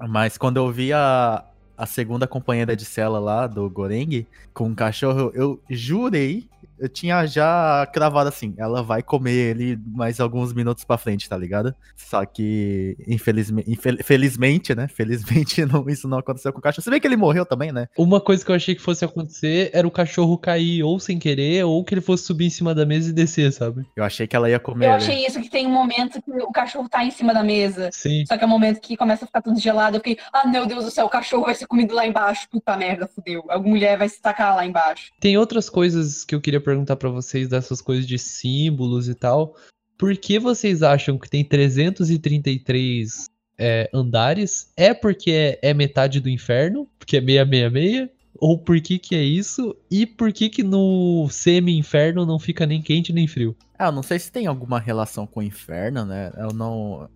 mas 0.00 0.36
quando 0.36 0.56
eu 0.56 0.68
vi 0.72 0.92
a, 0.92 1.44
a 1.76 1.86
segunda 1.86 2.26
companheira 2.26 2.74
de 2.74 2.84
cela 2.84 3.20
lá, 3.20 3.46
do 3.46 3.70
Goreng, 3.70 4.26
com 4.52 4.64
um 4.64 4.74
cachorro, 4.74 5.30
eu 5.32 5.62
jurei, 5.70 6.48
eu 6.78 6.88
tinha 6.88 7.26
já 7.26 7.88
cravado 7.92 8.28
assim, 8.28 8.54
ela 8.56 8.82
vai 8.82 9.02
comer 9.02 9.56
ele 9.56 9.78
mais 9.86 10.20
alguns 10.20 10.52
minutos 10.52 10.84
pra 10.84 10.98
frente, 10.98 11.28
tá 11.28 11.36
ligado? 11.36 11.74
Só 11.96 12.24
que, 12.24 12.96
infelizmente, 13.06 13.70
infelizmente 13.70 14.58
né? 14.74 14.88
Felizmente 14.88 15.64
não, 15.66 15.88
isso 15.88 16.08
não 16.08 16.18
aconteceu 16.18 16.52
com 16.52 16.58
o 16.58 16.62
cachorro. 16.62 16.82
Você 16.82 16.90
vê 16.90 17.00
que 17.00 17.06
ele 17.06 17.16
morreu 17.16 17.44
também, 17.44 17.72
né? 17.72 17.88
Uma 17.96 18.20
coisa 18.20 18.44
que 18.44 18.50
eu 18.50 18.54
achei 18.54 18.74
que 18.74 18.80
fosse 18.80 19.04
acontecer 19.04 19.70
era 19.72 19.86
o 19.86 19.90
cachorro 19.90 20.38
cair 20.38 20.82
ou 20.82 20.98
sem 20.98 21.18
querer, 21.18 21.64
ou 21.64 21.84
que 21.84 21.94
ele 21.94 22.00
fosse 22.00 22.24
subir 22.24 22.46
em 22.46 22.50
cima 22.50 22.74
da 22.74 22.84
mesa 22.84 23.10
e 23.10 23.12
descer, 23.12 23.52
sabe? 23.52 23.86
Eu 23.96 24.04
achei 24.04 24.26
que 24.26 24.36
ela 24.36 24.48
ia 24.48 24.58
comer. 24.58 24.86
Eu 24.86 24.92
achei 24.92 25.26
isso, 25.26 25.40
que 25.40 25.50
tem 25.50 25.66
um 25.66 25.72
momento 25.72 26.20
que 26.22 26.30
o 26.30 26.52
cachorro 26.52 26.88
tá 26.88 27.04
em 27.04 27.10
cima 27.10 27.32
da 27.32 27.42
mesa. 27.42 27.90
Sim. 27.92 28.24
Só 28.26 28.36
que 28.36 28.44
é 28.44 28.46
o 28.46 28.48
um 28.48 28.52
momento 28.52 28.80
que 28.80 28.96
começa 28.96 29.24
a 29.24 29.26
ficar 29.26 29.42
tudo 29.42 29.58
gelado. 29.58 29.96
Eu 29.96 30.00
fiquei, 30.00 30.18
ah, 30.32 30.46
meu 30.46 30.66
Deus 30.66 30.84
do 30.84 30.90
céu, 30.90 31.06
o 31.06 31.10
cachorro 31.10 31.44
vai 31.44 31.54
ser 31.54 31.66
comido 31.66 31.94
lá 31.94 32.06
embaixo. 32.06 32.48
Puta 32.50 32.76
merda, 32.76 33.06
fudeu. 33.06 33.44
Alguma 33.48 33.74
mulher 33.74 33.98
vai 33.98 34.08
se 34.08 34.20
tacar 34.20 34.56
lá 34.56 34.64
embaixo. 34.64 35.12
Tem 35.20 35.36
outras 35.36 35.68
coisas 35.68 36.24
que 36.24 36.34
eu 36.34 36.40
queria 36.40 36.60
perguntar 36.68 36.96
para 36.96 37.08
vocês 37.08 37.48
dessas 37.48 37.80
coisas 37.80 38.06
de 38.06 38.18
símbolos 38.18 39.08
e 39.08 39.14
tal. 39.14 39.56
Por 39.96 40.14
que 40.16 40.38
vocês 40.38 40.82
acham 40.82 41.18
que 41.18 41.28
tem 41.28 41.42
333 41.42 43.26
é, 43.58 43.90
andares? 43.92 44.70
É 44.76 44.92
porque 44.92 45.30
é, 45.30 45.58
é, 45.62 45.72
metade 45.72 46.20
do 46.20 46.28
inferno? 46.28 46.86
Porque 46.98 47.16
é 47.16 47.20
666? 47.20 48.10
Ou 48.40 48.58
por 48.58 48.80
que 48.80 48.98
que 48.98 49.16
é 49.16 49.22
isso? 49.22 49.74
E 49.90 50.06
por 50.06 50.32
que 50.32 50.48
que 50.48 50.62
no 50.62 51.26
semi-inferno 51.30 52.24
não 52.24 52.38
fica 52.38 52.66
nem 52.66 52.80
quente 52.80 53.12
nem 53.12 53.26
frio? 53.26 53.56
Ah, 53.76 53.86
eu 53.86 53.92
não 53.92 54.02
sei 54.02 54.18
se 54.18 54.30
tem 54.30 54.46
alguma 54.46 54.78
relação 54.78 55.26
com 55.26 55.40
o 55.40 55.42
inferno, 55.42 56.04
né? 56.04 56.30
Eu 56.36 56.52
não... 56.52 57.08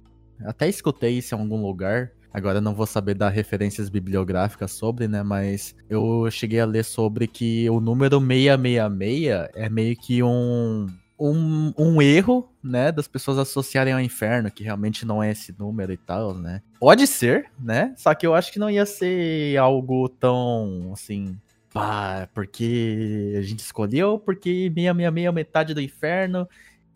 Até 0.44 0.68
escutei 0.68 1.18
isso 1.18 1.34
em 1.34 1.38
algum 1.38 1.62
lugar. 1.62 2.11
Agora 2.33 2.61
não 2.61 2.74
vou 2.74 2.87
saber 2.87 3.14
dar 3.14 3.28
referências 3.28 3.89
bibliográficas 3.89 4.72
sobre, 4.72 5.07
né? 5.07 5.22
Mas 5.22 5.74
eu 5.89 6.30
cheguei 6.30 6.61
a 6.61 6.66
ler 6.66 6.85
sobre 6.85 7.26
que 7.26 7.68
o 7.68 7.80
número 7.80 8.18
666 8.18 9.51
é 9.55 9.68
meio 9.68 9.97
que 9.97 10.22
um, 10.22 10.87
um, 11.18 11.72
um 11.76 12.03
erro, 12.03 12.49
né? 12.62 12.91
Das 12.91 13.07
pessoas 13.07 13.39
associarem 13.39 13.93
ao 13.93 14.01
inferno, 14.01 14.51
que 14.51 14.64
realmente 14.64 15.05
não 15.05 15.22
é 15.22 15.30
esse 15.30 15.55
número 15.59 15.93
e 15.93 15.97
tal, 15.97 16.35
né? 16.35 16.62
Pode 16.80 17.07
ser, 17.07 17.51
né? 17.61 17.95
Só 17.97 18.14
que 18.14 18.26
eu 18.26 18.35
acho 18.35 18.53
que 18.53 18.59
não 18.59 18.70
ia 18.70 18.87
ser 18.87 19.57
algo 19.59 20.09
tão, 20.09 20.91
assim, 20.93 21.39
pá, 21.72 22.28
porque 22.35 23.35
a 23.39 23.43
gente 23.43 23.61
escolheu, 23.61 24.18
porque 24.18 24.70
666 24.74 25.26
é 25.26 25.33
metade 25.33 25.74
do 25.74 25.80
inferno, 25.80 26.49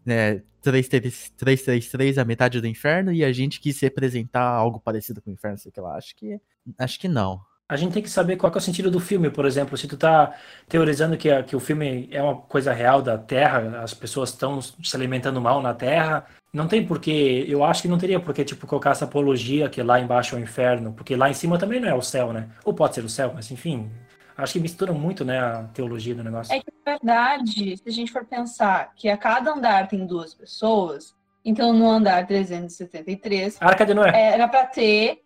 né? 0.07 0.43
333 0.63 2.19
a 2.19 2.25
metade 2.25 2.61
do 2.61 2.67
inferno 2.67 3.13
e 3.13 3.25
a 3.25 3.33
gente 3.33 3.61
quis 3.61 3.79
representar 3.81 4.43
algo 4.43 4.81
parecido 4.81 5.23
com 5.23 5.31
o 5.31 5.33
inferno, 5.33 5.59
sei 5.59 5.73
lá. 5.77 5.97
Acho 5.97 6.17
que 6.17 6.41
acho 6.79 6.99
que 6.99 7.09
não. 7.09 7.41
A 7.69 7.77
gente 7.77 7.93
tem 7.93 8.03
que 8.03 8.11
saber 8.11 8.37
qual 8.37 8.53
é 8.53 8.59
o 8.59 8.61
sentido 8.61 8.91
do 8.91 9.01
filme, 9.01 9.29
por 9.29 9.45
exemplo. 9.45 9.77
Se 9.77 9.89
tu 9.89 9.97
tá 9.97 10.35
teorizando 10.69 11.17
que, 11.17 11.43
que 11.43 11.57
o 11.57 11.61
filme 11.61 12.09
é 12.13 12.23
uma 12.23 12.37
coisa 12.37 12.73
real 12.73 13.03
da 13.03 13.19
Terra, 13.19 13.81
as 13.83 13.93
pessoas 13.93 14.31
estão 14.31 14.61
se 14.63 14.97
alimentando 14.97 15.41
mal 15.41 15.61
na 15.61 15.75
Terra, 15.75 16.25
não 16.53 16.69
tem 16.69 16.87
porquê. 16.87 17.45
Eu 17.49 17.65
acho 17.65 17.83
que 17.83 17.89
não 17.89 17.99
teria 17.99 18.21
porquê, 18.21 18.45
tipo, 18.45 18.69
colocar 18.69 18.91
essa 18.91 19.05
apologia 19.05 19.69
que 19.69 19.83
lá 19.83 19.99
embaixo 20.01 20.37
é 20.37 20.39
o 20.39 20.43
inferno, 20.43 20.93
porque 20.93 21.17
lá 21.17 21.29
em 21.29 21.35
cima 21.35 21.59
também 21.59 21.81
não 21.81 21.89
é 21.89 21.95
o 21.95 22.03
céu, 22.03 22.33
né? 22.33 22.49
Ou 22.65 22.73
pode 22.73 22.95
ser 22.95 23.05
o 23.05 23.09
céu, 23.09 23.33
mas 23.35 23.51
enfim, 23.51 23.91
Acho 24.37 24.55
que 24.55 24.61
mistura 24.61 24.93
muito, 24.93 25.25
né, 25.25 25.39
a 25.39 25.65
teologia 25.73 26.15
do 26.15 26.23
negócio. 26.23 26.55
É 26.55 26.61
que, 26.61 26.67
na 26.85 26.93
verdade, 26.93 27.77
se 27.77 27.83
a 27.87 27.91
gente 27.91 28.13
for 28.13 28.25
pensar 28.25 28.93
que 28.95 29.09
a 29.09 29.17
cada 29.17 29.53
andar 29.53 29.89
tem 29.89 30.07
duas 30.07 30.35
pessoas, 30.35 31.15
então 31.45 31.73
no 31.73 31.89
andar 31.89 32.27
373... 32.27 33.57
Arca 33.61 33.87
de 33.87 33.95
Noé. 33.95 34.11
Era 34.15 34.47
para 34.47 34.67
ter, 34.67 35.23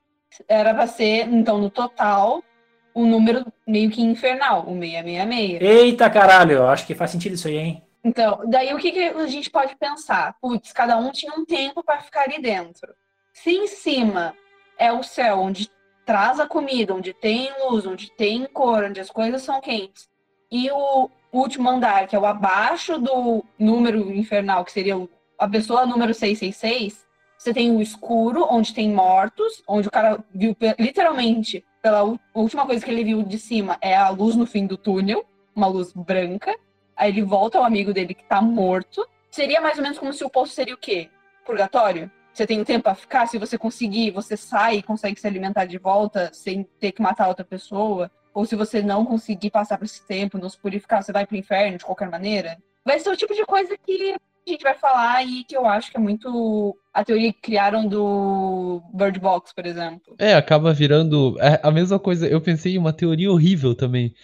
era 0.47 0.73
para 0.73 0.87
ser, 0.87 1.27
então, 1.29 1.59
no 1.59 1.71
total, 1.71 2.43
o 2.95 3.05
número 3.05 3.45
meio 3.67 3.91
que 3.91 4.01
infernal, 4.01 4.63
o 4.63 4.79
666. 4.79 5.61
Eita 5.63 6.09
caralho, 6.09 6.67
acho 6.67 6.87
que 6.87 6.95
faz 6.95 7.11
sentido 7.11 7.35
isso 7.35 7.49
aí, 7.49 7.57
hein? 7.57 7.83
Então, 8.03 8.43
daí 8.47 8.73
o 8.73 8.79
que, 8.79 8.93
que 8.93 9.03
a 9.03 9.27
gente 9.27 9.51
pode 9.51 9.77
pensar? 9.77 10.35
Putz, 10.41 10.73
cada 10.73 10.97
um 10.97 11.11
tinha 11.11 11.33
um 11.35 11.45
tempo 11.45 11.83
para 11.83 12.01
ficar 12.01 12.23
ali 12.23 12.41
dentro. 12.41 12.95
Se 13.33 13.51
em 13.51 13.67
cima 13.67 14.35
é 14.79 14.93
o 14.93 15.03
céu 15.03 15.41
onde 15.41 15.69
traz 16.05 16.41
a 16.41 16.47
comida, 16.47 16.95
onde 16.95 17.13
tem 17.13 17.51
luz, 17.65 17.87
onde 17.87 18.11
tem 18.13 18.47
cor, 18.47 18.85
onde 18.85 19.01
as 19.01 19.11
coisas 19.11 19.43
são 19.43 19.61
quentes. 19.61 20.09
E 20.51 20.71
o 20.71 21.09
último 21.33 21.69
andar, 21.69 22.07
que 22.07 22.17
é 22.17 22.19
o 22.19 22.27
abaixo 22.27 22.99
do 22.99 23.45
número 23.59 24.13
infernal, 24.13 24.65
que 24.65 24.73
seria 24.73 24.97
a 25.39 25.49
pessoa 25.49 25.87
número 25.87 26.13
666, 26.13 27.07
você 27.39 27.55
tem 27.55 27.75
o 27.75 27.81
escuro, 27.81 28.47
onde 28.51 28.75
tem 28.75 28.91
mortos, 28.93 29.63
onde 29.67 29.89
o 29.89 29.91
cara 29.91 30.23
viu 30.35 30.55
literalmente, 30.79 31.65
pela 31.81 32.03
última 32.35 32.67
coisa 32.67 32.85
que 32.85 32.91
ele 32.91 33.05
viu 33.05 33.23
de 33.23 33.39
cima, 33.39 33.79
é 33.81 33.97
a 33.97 34.11
luz 34.11 34.37
no 34.37 34.45
fim 34.47 34.67
do 34.67 34.77
túnel, 34.77 35.25
uma 35.55 35.67
luz 35.67 35.93
branca. 35.93 36.55
Aí 36.95 37.11
ele 37.11 37.23
volta 37.23 37.57
ao 37.57 37.65
amigo 37.65 37.95
dele 37.95 38.13
que 38.13 38.25
tá 38.25 38.43
morto. 38.43 39.07
Seria 39.31 39.61
mais 39.61 39.79
ou 39.79 39.83
menos 39.83 39.99
como 39.99 40.13
se 40.13 40.23
o 40.23 40.29
poço 40.29 40.53
seria 40.53 40.75
o 40.75 40.79
quê? 40.79 41.09
Purgatório? 41.47 42.11
Você 42.41 42.47
tem 42.47 42.65
tempo 42.65 42.85
para 42.85 42.95
ficar, 42.95 43.27
se 43.27 43.37
você 43.37 43.59
conseguir, 43.59 44.11
você 44.13 44.35
sai 44.35 44.77
e 44.77 44.83
consegue 44.83 45.21
se 45.21 45.27
alimentar 45.27 45.67
de 45.67 45.77
volta 45.77 46.31
sem 46.33 46.67
ter 46.79 46.93
que 46.93 47.03
matar 47.03 47.29
outra 47.29 47.45
pessoa. 47.45 48.11
Ou 48.33 48.47
se 48.47 48.57
você 48.57 48.81
não 48.81 49.05
conseguir 49.05 49.51
passar 49.51 49.77
por 49.77 49.85
esse 49.85 50.07
tempo, 50.07 50.39
não 50.39 50.49
se 50.49 50.57
purificar, 50.57 51.03
você 51.03 51.13
vai 51.13 51.27
pro 51.27 51.37
inferno 51.37 51.77
de 51.77 51.85
qualquer 51.85 52.09
maneira. 52.09 52.57
Vai 52.85 52.99
ser 52.99 53.11
o 53.11 53.17
tipo 53.17 53.35
de 53.35 53.45
coisa 53.45 53.77
que 53.77 54.15
a 54.15 54.51
gente 54.51 54.63
vai 54.63 54.75
falar 54.75 55.23
e 55.23 55.45
que 55.45 55.55
eu 55.55 55.67
acho 55.67 55.91
que 55.91 55.99
é 55.99 56.01
muito 56.01 56.75
a 56.95 57.05
teoria 57.05 57.31
que 57.31 57.41
criaram 57.43 57.87
do 57.87 58.81
Bird 58.95 59.21
Box, 59.21 59.55
por 59.55 59.67
exemplo. 59.67 60.15
É, 60.19 60.35
acaba 60.35 60.73
virando 60.73 61.37
é 61.41 61.61
a 61.63 61.71
mesma 61.71 61.99
coisa. 61.99 62.27
Eu 62.27 62.41
pensei 62.41 62.77
em 62.77 62.79
uma 62.79 62.93
teoria 62.93 63.31
horrível 63.31 63.75
também, 63.75 64.15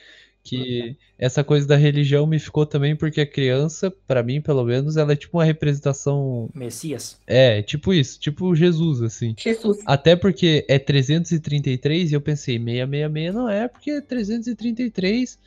que 0.46 0.96
essa 1.18 1.42
coisa 1.42 1.66
da 1.66 1.76
religião 1.76 2.26
me 2.26 2.38
ficou 2.38 2.64
também 2.64 2.94
porque 2.94 3.20
a 3.20 3.26
criança, 3.26 3.90
para 4.06 4.22
mim 4.22 4.40
pelo 4.40 4.64
menos, 4.64 4.96
ela 4.96 5.12
é 5.12 5.16
tipo 5.16 5.38
uma 5.38 5.44
representação 5.44 6.48
Messias. 6.54 7.18
É, 7.26 7.62
tipo 7.62 7.92
isso, 7.92 8.20
tipo 8.20 8.54
Jesus 8.54 9.02
assim. 9.02 9.34
Jesus. 9.36 9.78
Até 9.84 10.14
porque 10.14 10.64
é 10.68 10.78
333 10.78 12.12
e 12.12 12.14
eu 12.14 12.20
pensei 12.20 12.58
666 12.58 13.34
não 13.34 13.48
é, 13.48 13.66
porque 13.66 13.90
é 13.90 14.00
333 14.00 15.38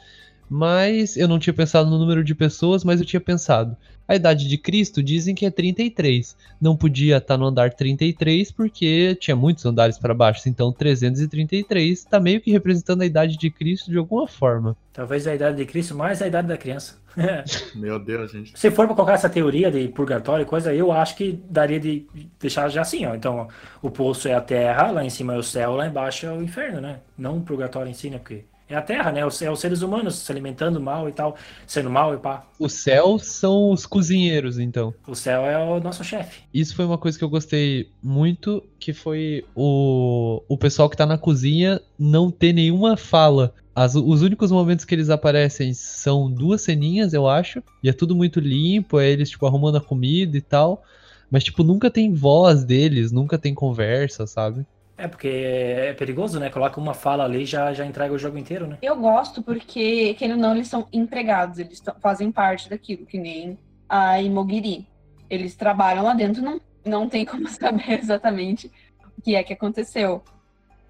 mas 0.50 1.16
eu 1.16 1.28
não 1.28 1.38
tinha 1.38 1.54
pensado 1.54 1.90
no 1.90 2.00
número 2.00 2.24
de 2.24 2.34
pessoas, 2.34 2.84
mas 2.84 3.00
eu 3.00 3.06
tinha 3.06 3.22
pensado. 3.22 3.78
A 4.08 4.16
idade 4.16 4.48
de 4.48 4.58
Cristo 4.58 5.04
dizem 5.04 5.36
que 5.36 5.46
é 5.46 5.52
33. 5.52 6.36
Não 6.60 6.76
podia 6.76 7.18
estar 7.18 7.38
no 7.38 7.46
andar 7.46 7.72
33 7.72 8.52
porque 8.52 9.16
tinha 9.20 9.36
muitos 9.36 9.64
andares 9.68 10.00
para 10.00 10.16
baixo. 10.16 10.50
Então 10.50 10.72
333 10.72 12.00
está 12.00 12.20
meio 12.20 12.42
que 12.42 12.50
representando 12.52 13.04
a 13.04 13.06
idade 13.06 13.38
de 13.38 13.52
Cristo 13.52 13.92
de 13.92 14.00
alguma 14.00 14.28
forma. 14.28 14.76
Talvez 14.92 15.28
a 15.28 15.36
idade 15.36 15.58
de 15.58 15.66
Cristo 15.66 15.94
mais 15.94 16.24
a 16.24 16.28
idade 16.28 16.48
da 16.48 16.58
criança. 16.58 16.98
Meu 17.76 18.00
Deus, 18.00 18.32
gente. 18.32 18.58
Se 18.58 18.72
for 18.72 18.88
para 18.88 18.96
colocar 18.96 19.14
essa 19.14 19.30
teoria 19.30 19.70
de 19.70 19.88
purgatório 19.90 20.42
e 20.42 20.46
coisa, 20.46 20.74
eu 20.74 20.92
acho 20.92 21.16
que 21.16 21.40
daria 21.48 21.80
de 21.80 22.08
deixar 22.40 22.68
já 22.70 22.82
assim, 22.82 23.06
ó. 23.06 23.14
Então, 23.14 23.48
o 23.80 23.92
poço 23.92 24.28
é 24.28 24.34
a 24.34 24.42
terra, 24.42 24.90
lá 24.90 25.06
em 25.06 25.10
cima 25.10 25.36
é 25.36 25.38
o 25.38 25.44
céu, 25.44 25.76
lá 25.76 25.88
embaixo 25.88 26.26
é 26.26 26.32
o 26.32 26.42
inferno, 26.42 26.82
né? 26.82 27.00
Não 27.16 27.38
o 27.38 27.42
purgatório 27.42 27.90
em 27.90 27.94
si, 27.94 28.10
né? 28.10 28.18
Porque 28.18 28.46
é 28.70 28.76
a 28.76 28.82
Terra, 28.82 29.12
né? 29.12 29.22
É 29.22 29.26
os 29.26 29.60
seres 29.60 29.82
humanos 29.82 30.16
se 30.16 30.32
alimentando 30.32 30.80
mal 30.80 31.10
e 31.10 31.12
tal, 31.12 31.36
sendo 31.66 31.90
mal 31.90 32.14
e 32.14 32.18
pá. 32.18 32.44
O 32.60 32.70
céu 32.70 33.18
são 33.18 33.72
os 33.72 33.86
cozinheiros, 33.86 34.60
então. 34.60 34.94
O 35.08 35.16
céu 35.16 35.46
é 35.46 35.58
o 35.58 35.80
nosso 35.80 36.04
chefe. 36.04 36.44
Isso 36.54 36.76
foi 36.76 36.86
uma 36.86 36.98
coisa 36.98 37.18
que 37.18 37.24
eu 37.24 37.30
gostei 37.30 37.90
muito, 38.02 38.64
que 38.80 38.94
foi 38.94 39.44
o, 39.56 40.44
o 40.48 40.58
pessoal 40.58 40.90
que 40.90 40.96
tá 40.96 41.06
na 41.06 41.18
cozinha 41.18 41.82
não 41.98 42.30
ter 42.30 42.54
nenhuma 42.54 42.96
fala. 42.96 43.54
As, 43.74 43.96
os 43.96 44.22
únicos 44.22 44.52
momentos 44.52 44.86
que 44.86 44.94
eles 44.94 45.10
aparecem 45.10 45.74
são 45.74 46.30
duas 46.30 46.62
ceninhas, 46.62 47.14
eu 47.14 47.28
acho, 47.28 47.64
e 47.82 47.90
é 47.90 47.94
tudo 47.94 48.16
muito 48.16 48.40
limpo, 48.40 49.00
é 49.00 49.10
eles, 49.10 49.30
tipo, 49.30 49.46
arrumando 49.46 49.78
a 49.78 49.82
comida 49.82 50.38
e 50.38 50.42
tal. 50.42 50.84
Mas, 51.32 51.44
tipo, 51.44 51.64
nunca 51.64 51.90
tem 51.90 52.14
voz 52.14 52.64
deles, 52.64 53.12
nunca 53.12 53.38
tem 53.38 53.54
conversa, 53.54 54.28
sabe? 54.28 54.66
É, 55.00 55.08
porque 55.08 55.30
é 55.30 55.94
perigoso, 55.94 56.42
né? 56.42 56.50
Coloca 56.50 56.78
uma 56.78 56.94
fala 56.94 57.24
ali 57.24 57.44
e 57.44 57.46
já, 57.46 57.72
já 57.74 57.86
entrega 57.86 58.14
o 58.14 58.20
jogo 58.20 58.38
inteiro, 58.38 58.68
né? 58.68 58.78
Eu 58.82 58.98
gosto 58.98 59.42
porque, 59.42 60.14
querendo 60.16 60.42
ou 60.42 60.42
não, 60.42 60.56
eles 60.56 60.68
são 60.68 60.86
empregados, 60.92 61.58
eles 61.58 61.82
fazem 62.02 62.30
parte 62.34 62.70
daquilo, 62.70 63.06
que 63.06 63.18
nem 63.18 63.58
a 63.88 64.22
Imogiri. 64.22 64.86
Eles 65.30 65.56
trabalham 65.56 66.04
lá 66.04 66.14
dentro, 66.14 66.44
não, 66.44 66.60
não 66.84 67.08
tem 67.08 67.26
como 67.26 67.48
saber 67.50 67.98
exatamente 67.98 68.70
o 69.18 69.22
que 69.22 69.36
é 69.36 69.44
que 69.44 69.54
aconteceu. 69.54 70.22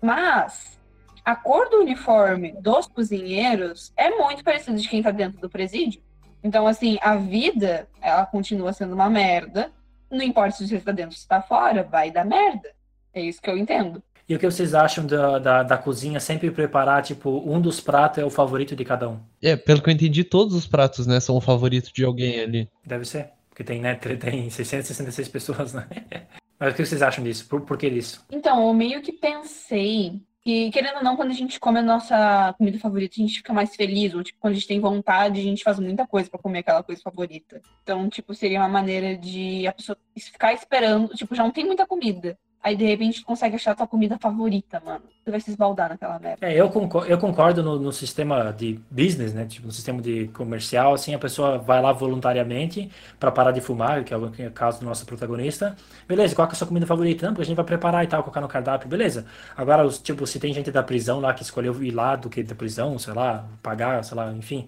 Mas 0.01 0.79
a 1.23 1.35
cor 1.35 1.69
do 1.69 1.77
uniforme 1.77 2.53
dos 2.53 2.87
cozinheiros 2.87 3.93
é 3.95 4.09
muito 4.09 4.43
parecida 4.43 4.75
de 4.75 4.89
quem 4.89 5.03
tá 5.03 5.11
dentro 5.11 5.39
do 5.39 5.51
presídio. 5.51 6.01
Então, 6.43 6.65
assim, 6.65 6.97
a 6.99 7.15
vida, 7.15 7.87
ela 8.01 8.25
continua 8.25 8.73
sendo 8.73 8.95
uma 8.95 9.07
merda. 9.07 9.71
Não 10.09 10.23
importa 10.23 10.57
se 10.57 10.67
você 10.67 10.77
está 10.77 10.91
dentro 10.91 11.11
ou 11.11 11.15
se 11.15 11.19
está 11.19 11.43
fora, 11.43 11.83
vai 11.83 12.09
dar 12.09 12.25
merda. 12.25 12.78
É 13.13 13.21
isso 13.21 13.41
que 13.41 13.49
eu 13.49 13.57
entendo. 13.57 14.01
E 14.29 14.35
o 14.35 14.39
que 14.39 14.45
vocês 14.45 14.75
acham 14.75 15.07
da, 15.07 15.39
da, 15.39 15.63
da, 15.63 15.77
cozinha 15.77 16.19
sempre 16.19 16.51
preparar, 16.51 17.01
tipo, 17.01 17.41
um 17.51 17.59
dos 17.59 17.81
pratos 17.81 18.19
é 18.19 18.25
o 18.25 18.29
favorito 18.29 18.75
de 18.75 18.85
cada 18.85 19.09
um? 19.09 19.19
É, 19.41 19.55
pelo 19.55 19.81
que 19.81 19.89
eu 19.89 19.93
entendi, 19.93 20.23
todos 20.23 20.53
os 20.53 20.67
pratos, 20.67 21.07
né, 21.07 21.19
são 21.19 21.35
o 21.35 21.41
favorito 21.41 21.91
de 21.91 22.05
alguém 22.05 22.39
ali. 22.39 22.69
Deve 22.85 23.05
ser, 23.05 23.31
porque 23.49 23.63
tem, 23.63 23.81
né, 23.81 23.95
tem 23.95 24.47
666 24.47 25.27
pessoas, 25.29 25.73
né? 25.73 25.87
Mas 26.59 26.73
o 26.73 26.75
que 26.75 26.85
vocês 26.85 27.01
acham 27.01 27.23
disso? 27.23 27.47
Por, 27.47 27.61
por 27.61 27.75
que 27.75 27.89
disso? 27.89 28.23
Então, 28.29 28.67
eu 28.67 28.73
meio 28.73 29.01
que 29.01 29.13
pensei 29.13 30.21
E 30.45 30.69
querendo 30.71 30.97
ou 30.97 31.03
não, 31.03 31.15
quando 31.15 31.31
a 31.31 31.33
gente 31.33 31.59
come 31.59 31.79
a 31.79 31.81
nossa 31.81 32.53
comida 32.57 32.77
favorita, 32.77 33.15
a 33.17 33.21
gente 33.21 33.37
fica 33.37 33.53
mais 33.53 33.75
feliz. 33.75 34.13
Ou, 34.13 34.21
tipo, 34.21 34.37
quando 34.39 34.51
a 34.51 34.55
gente 34.55 34.67
tem 34.67 34.79
vontade, 34.79 35.39
a 35.39 35.43
gente 35.43 35.63
faz 35.63 35.79
muita 35.79 36.05
coisa 36.05 36.29
para 36.29 36.39
comer 36.39 36.59
aquela 36.59 36.83
coisa 36.83 37.01
favorita. 37.01 37.61
Então, 37.81 38.09
tipo, 38.09 38.35
seria 38.35 38.59
uma 38.59 38.69
maneira 38.69 39.17
de 39.17 39.65
a 39.65 39.71
pessoa 39.71 39.97
ficar 40.17 40.53
esperando. 40.53 41.15
Tipo, 41.15 41.33
já 41.33 41.43
não 41.43 41.51
tem 41.51 41.65
muita 41.65 41.87
comida. 41.87 42.37
Aí 42.61 42.75
de 42.75 42.85
repente 42.85 43.23
consegue 43.23 43.55
achar 43.55 43.71
a 43.71 43.75
tua 43.75 43.87
comida 43.87 44.17
favorita, 44.19 44.81
mano. 44.85 45.01
Tu 45.23 45.31
vai 45.31 45.39
se 45.39 45.49
esbaldar 45.49 45.89
naquela 45.89 46.19
merda. 46.19 46.45
É, 46.45 46.53
eu 46.59 46.69
concordo, 46.69 47.07
eu 47.09 47.17
concordo 47.17 47.63
no, 47.63 47.79
no, 47.79 47.91
sistema 47.93 48.51
de 48.51 48.79
business, 48.91 49.33
né? 49.33 49.45
Tipo, 49.45 49.67
no 49.67 49.71
sistema 49.71 50.01
de 50.01 50.27
comercial, 50.29 50.93
assim, 50.93 51.15
a 51.15 51.19
pessoa 51.19 51.57
vai 51.57 51.81
lá 51.81 51.93
voluntariamente 51.93 52.91
para 53.17 53.31
parar 53.31 53.51
de 53.51 53.61
fumar, 53.61 54.03
que 54.03 54.13
é 54.13 54.17
o, 54.17 54.29
que 54.29 54.43
é 54.43 54.47
o 54.47 54.51
caso 54.51 54.81
do 54.81 54.85
nosso 54.85 55.05
protagonista. 55.05 55.75
Beleza, 56.05 56.35
qual 56.35 56.49
é 56.49 56.51
a 56.51 56.55
sua 56.55 56.67
comida 56.67 56.85
favorita? 56.85 57.25
Não, 57.25 57.33
porque 57.33 57.43
a 57.43 57.45
gente 57.45 57.55
vai 57.55 57.65
preparar 57.65 58.03
e 58.03 58.07
tal, 58.07 58.23
colocar 58.23 58.41
no 58.41 58.47
cardápio, 58.49 58.89
beleza. 58.89 59.25
Agora, 59.55 59.87
tipo, 59.89 60.27
se 60.27 60.37
tem 60.37 60.53
gente 60.53 60.69
da 60.69 60.83
prisão 60.83 61.21
lá 61.21 61.33
que 61.33 61.43
escolheu 61.43 61.81
ir 61.81 61.91
lá 61.91 62.17
do 62.17 62.29
que 62.29 62.43
da 62.43 62.55
prisão, 62.55 62.99
sei 62.99 63.13
lá, 63.13 63.47
pagar, 63.63 64.03
sei 64.03 64.17
lá, 64.17 64.33
enfim. 64.33 64.67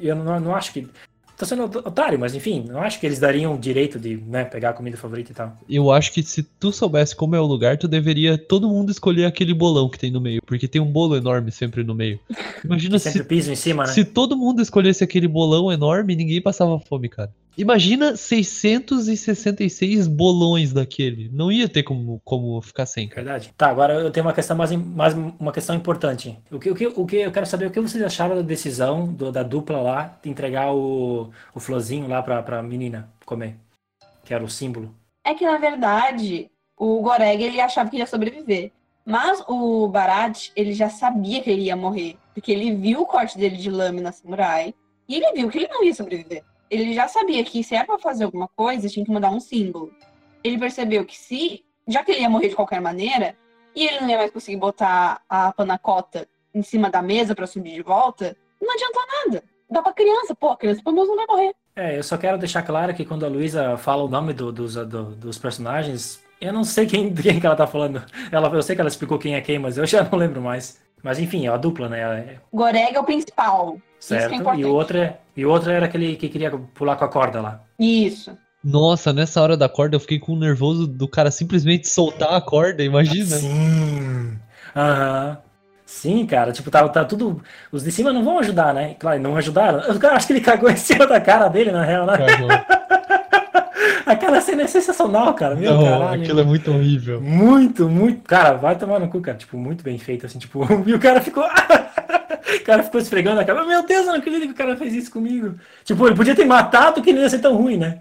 Eu 0.00 0.16
não, 0.16 0.40
não 0.40 0.54
acho 0.54 0.72
que 0.72 0.88
tô 1.36 1.44
sendo 1.44 1.64
otário, 1.64 2.18
mas 2.18 2.34
enfim, 2.34 2.64
não 2.68 2.80
acho 2.80 2.98
que 2.98 3.06
eles 3.06 3.18
dariam 3.18 3.54
o 3.54 3.58
direito 3.58 3.98
de 3.98 4.16
né, 4.16 4.44
pegar 4.44 4.70
a 4.70 4.72
comida 4.72 4.96
favorita 4.96 5.32
e 5.32 5.34
tal. 5.34 5.56
Eu 5.68 5.90
acho 5.90 6.12
que 6.12 6.22
se 6.22 6.42
tu 6.42 6.72
soubesse 6.72 7.14
como 7.14 7.36
é 7.36 7.40
o 7.40 7.46
lugar, 7.46 7.76
tu 7.76 7.86
deveria 7.86 8.38
todo 8.38 8.68
mundo 8.68 8.90
escolher 8.90 9.26
aquele 9.26 9.52
bolão 9.52 9.88
que 9.88 9.98
tem 9.98 10.10
no 10.10 10.20
meio, 10.20 10.40
porque 10.46 10.66
tem 10.66 10.80
um 10.80 10.90
bolo 10.90 11.16
enorme 11.16 11.52
sempre 11.52 11.84
no 11.84 11.94
meio. 11.94 12.18
Imagina 12.64 12.98
se, 12.98 13.22
piso 13.24 13.52
em 13.52 13.56
cima, 13.56 13.84
né? 13.84 13.92
se 13.92 14.04
todo 14.04 14.36
mundo 14.36 14.62
escolhesse 14.62 15.04
aquele 15.04 15.28
bolão 15.28 15.70
enorme, 15.70 16.16
ninguém 16.16 16.40
passava 16.40 16.78
fome, 16.80 17.08
cara. 17.08 17.30
Imagina 17.56 18.14
666 18.16 20.06
bolões 20.06 20.74
daquele. 20.74 21.30
Não 21.32 21.50
ia 21.50 21.66
ter 21.66 21.82
como, 21.82 22.20
como 22.22 22.60
ficar 22.60 22.84
sem. 22.84 23.08
Cara. 23.08 23.22
Verdade. 23.22 23.54
Tá, 23.56 23.68
agora 23.68 23.94
eu 23.94 24.10
tenho 24.10 24.26
uma 24.26 24.34
questão 24.34 24.54
mais, 24.54 24.70
mais 24.72 25.14
uma 25.14 25.52
questão 25.52 25.74
importante. 25.74 26.38
O 26.50 26.58
que, 26.58 26.70
o, 26.70 26.74
que, 26.74 26.86
o 26.86 27.06
que 27.06 27.16
eu 27.16 27.32
quero 27.32 27.46
saber 27.46 27.64
é 27.64 27.68
o 27.68 27.70
que 27.70 27.80
vocês 27.80 28.04
acharam 28.04 28.36
da 28.36 28.42
decisão 28.42 29.06
do, 29.06 29.32
da 29.32 29.42
dupla 29.42 29.80
lá 29.80 30.18
de 30.22 30.28
entregar 30.28 30.70
o, 30.74 31.30
o 31.54 31.60
florzinho 31.60 32.06
lá 32.06 32.22
pra, 32.22 32.42
pra 32.42 32.62
menina 32.62 33.10
comer. 33.24 33.56
Que 34.22 34.34
era 34.34 34.44
o 34.44 34.50
símbolo. 34.50 34.94
É 35.24 35.32
que 35.32 35.46
na 35.46 35.56
verdade 35.56 36.50
o 36.76 37.00
Goreg 37.00 37.42
ele 37.42 37.60
achava 37.60 37.88
que 37.88 37.96
ia 37.96 38.06
sobreviver. 38.06 38.70
Mas 39.02 39.42
o 39.48 39.88
Barat, 39.88 40.50
ele 40.54 40.74
já 40.74 40.90
sabia 40.90 41.40
que 41.40 41.48
ele 41.48 41.62
ia 41.62 41.76
morrer. 41.76 42.18
Porque 42.34 42.52
ele 42.52 42.74
viu 42.74 43.00
o 43.00 43.06
corte 43.06 43.38
dele 43.38 43.56
de 43.56 43.70
lâmina 43.70 44.12
samurai. 44.12 44.74
E 45.08 45.14
ele 45.14 45.32
viu 45.32 45.48
que 45.48 45.58
ele 45.58 45.68
não 45.68 45.82
ia 45.82 45.94
sobreviver 45.94 46.44
ele 46.70 46.92
já 46.94 47.08
sabia 47.08 47.44
que 47.44 47.62
se 47.62 47.74
era 47.74 47.84
para 47.84 47.98
fazer 47.98 48.24
alguma 48.24 48.48
coisa, 48.48 48.88
tinha 48.88 49.04
que 49.04 49.12
mandar 49.12 49.30
um 49.30 49.40
símbolo. 49.40 49.92
Ele 50.42 50.58
percebeu 50.58 51.04
que 51.04 51.16
se, 51.16 51.64
já 51.86 52.04
que 52.04 52.12
ele 52.12 52.20
ia 52.20 52.30
morrer 52.30 52.48
de 52.48 52.56
qualquer 52.56 52.80
maneira, 52.80 53.36
e 53.74 53.86
ele 53.86 54.00
não 54.00 54.08
ia 54.08 54.16
mais 54.16 54.30
conseguir 54.30 54.56
botar 54.56 55.20
a 55.28 55.52
panacota 55.52 56.26
em 56.54 56.62
cima 56.62 56.90
da 56.90 57.02
mesa 57.02 57.34
para 57.34 57.46
subir 57.46 57.74
de 57.74 57.82
volta, 57.82 58.36
não 58.60 58.72
adianta 58.72 59.00
nada. 59.24 59.44
Dá 59.70 59.82
pra 59.82 59.92
criança, 59.92 60.34
pô, 60.34 60.50
a 60.50 60.56
criança 60.56 60.82
pelo 60.82 60.94
menos 60.94 61.08
não 61.08 61.16
vai 61.16 61.26
morrer. 61.26 61.54
É, 61.76 61.98
eu 61.98 62.02
só 62.02 62.16
quero 62.16 62.38
deixar 62.38 62.62
claro 62.62 62.94
que 62.94 63.04
quando 63.04 63.26
a 63.26 63.28
Luísa 63.28 63.76
fala 63.76 64.02
o 64.02 64.08
nome 64.08 64.32
do, 64.32 64.50
dos, 64.50 64.74
do, 64.74 65.14
dos 65.14 65.38
personagens, 65.38 66.24
eu 66.40 66.52
não 66.52 66.64
sei 66.64 66.86
quem, 66.86 67.12
quem 67.14 67.38
que 67.38 67.46
ela 67.46 67.56
tá 67.56 67.66
falando. 67.66 68.02
Ela, 68.32 68.48
eu 68.48 68.62
sei 68.62 68.74
que 68.74 68.80
ela 68.80 68.88
explicou 68.88 69.18
quem 69.18 69.34
é 69.34 69.40
quem, 69.40 69.58
mas 69.58 69.76
eu 69.76 69.86
já 69.86 70.02
não 70.02 70.18
lembro 70.18 70.40
mais. 70.40 70.80
Mas 71.06 71.20
enfim, 71.20 71.46
é 71.46 71.48
a 71.48 71.56
dupla, 71.56 71.88
né? 71.88 72.00
É... 72.00 72.36
Goreg 72.52 72.96
é 72.96 72.98
o 72.98 73.04
principal. 73.04 73.78
Certo. 74.00 74.50
É 74.50 74.56
e 74.56 74.64
o 74.64 74.74
outro 74.74 74.98
é, 74.98 75.16
e 75.36 75.46
o 75.46 75.50
outro 75.50 75.70
era 75.70 75.86
aquele 75.86 76.16
que 76.16 76.28
queria 76.28 76.50
pular 76.50 76.96
com 76.96 77.04
a 77.04 77.08
corda 77.08 77.40
lá. 77.40 77.60
Isso. 77.78 78.36
Nossa, 78.62 79.12
nessa 79.12 79.40
hora 79.40 79.56
da 79.56 79.68
corda 79.68 79.94
eu 79.94 80.00
fiquei 80.00 80.18
com 80.18 80.34
nervoso 80.34 80.84
do 80.84 81.06
cara 81.06 81.30
simplesmente 81.30 81.88
soltar 81.88 82.34
a 82.34 82.40
corda, 82.40 82.82
imagina. 82.82 83.36
Sim. 83.36 84.36
Aham. 84.74 85.38
Sim, 85.84 86.26
cara, 86.26 86.50
tipo, 86.50 86.72
tá, 86.72 86.88
tá 86.88 87.04
tudo. 87.04 87.40
Os 87.70 87.84
de 87.84 87.92
cima 87.92 88.12
não 88.12 88.24
vão 88.24 88.40
ajudar, 88.40 88.74
né? 88.74 88.96
Claro, 88.98 89.20
não 89.20 89.36
ajudaram. 89.36 89.78
Eu 89.82 90.10
acho 90.10 90.26
que 90.26 90.32
ele 90.32 90.40
cagou 90.40 90.68
em 90.68 90.76
cima 90.76 91.06
da 91.06 91.20
cara 91.20 91.46
dele, 91.46 91.70
na 91.70 91.84
real, 91.84 92.04
né? 92.04 92.16
Cagou. 92.18 92.48
Aquela 94.06 94.40
cena 94.40 94.62
é 94.62 94.66
sensacional, 94.68 95.34
cara. 95.34 95.56
Meu 95.56 95.74
não, 95.74 95.82
caralho. 95.82 96.22
Aquilo 96.22 96.40
é 96.40 96.44
muito 96.44 96.70
horrível. 96.70 97.20
Muito, 97.20 97.88
muito. 97.88 98.22
Cara, 98.22 98.54
vai 98.54 98.78
tomar 98.78 99.00
no 99.00 99.08
cu, 99.08 99.20
cara. 99.20 99.36
Tipo, 99.36 99.58
muito 99.58 99.82
bem 99.82 99.98
feito, 99.98 100.24
assim, 100.24 100.38
tipo, 100.38 100.64
e 100.86 100.94
o 100.94 101.00
cara 101.00 101.20
ficou. 101.20 101.42
o 101.44 102.64
cara 102.64 102.84
ficou 102.84 103.00
esfregando 103.00 103.40
a 103.40 103.44
cara. 103.44 103.66
Meu 103.66 103.84
Deus, 103.84 104.06
eu 104.06 104.12
não 104.12 104.20
acredito 104.20 104.46
que 104.46 104.52
o 104.52 104.56
cara 104.56 104.76
fez 104.76 104.94
isso 104.94 105.10
comigo. 105.10 105.56
Tipo, 105.84 106.06
ele 106.06 106.14
podia 106.14 106.36
ter 106.36 106.44
matado 106.44 107.02
que 107.02 107.12
não 107.12 107.22
ia 107.22 107.28
ser 107.28 107.40
tão 107.40 107.56
ruim, 107.56 107.76
né? 107.76 108.00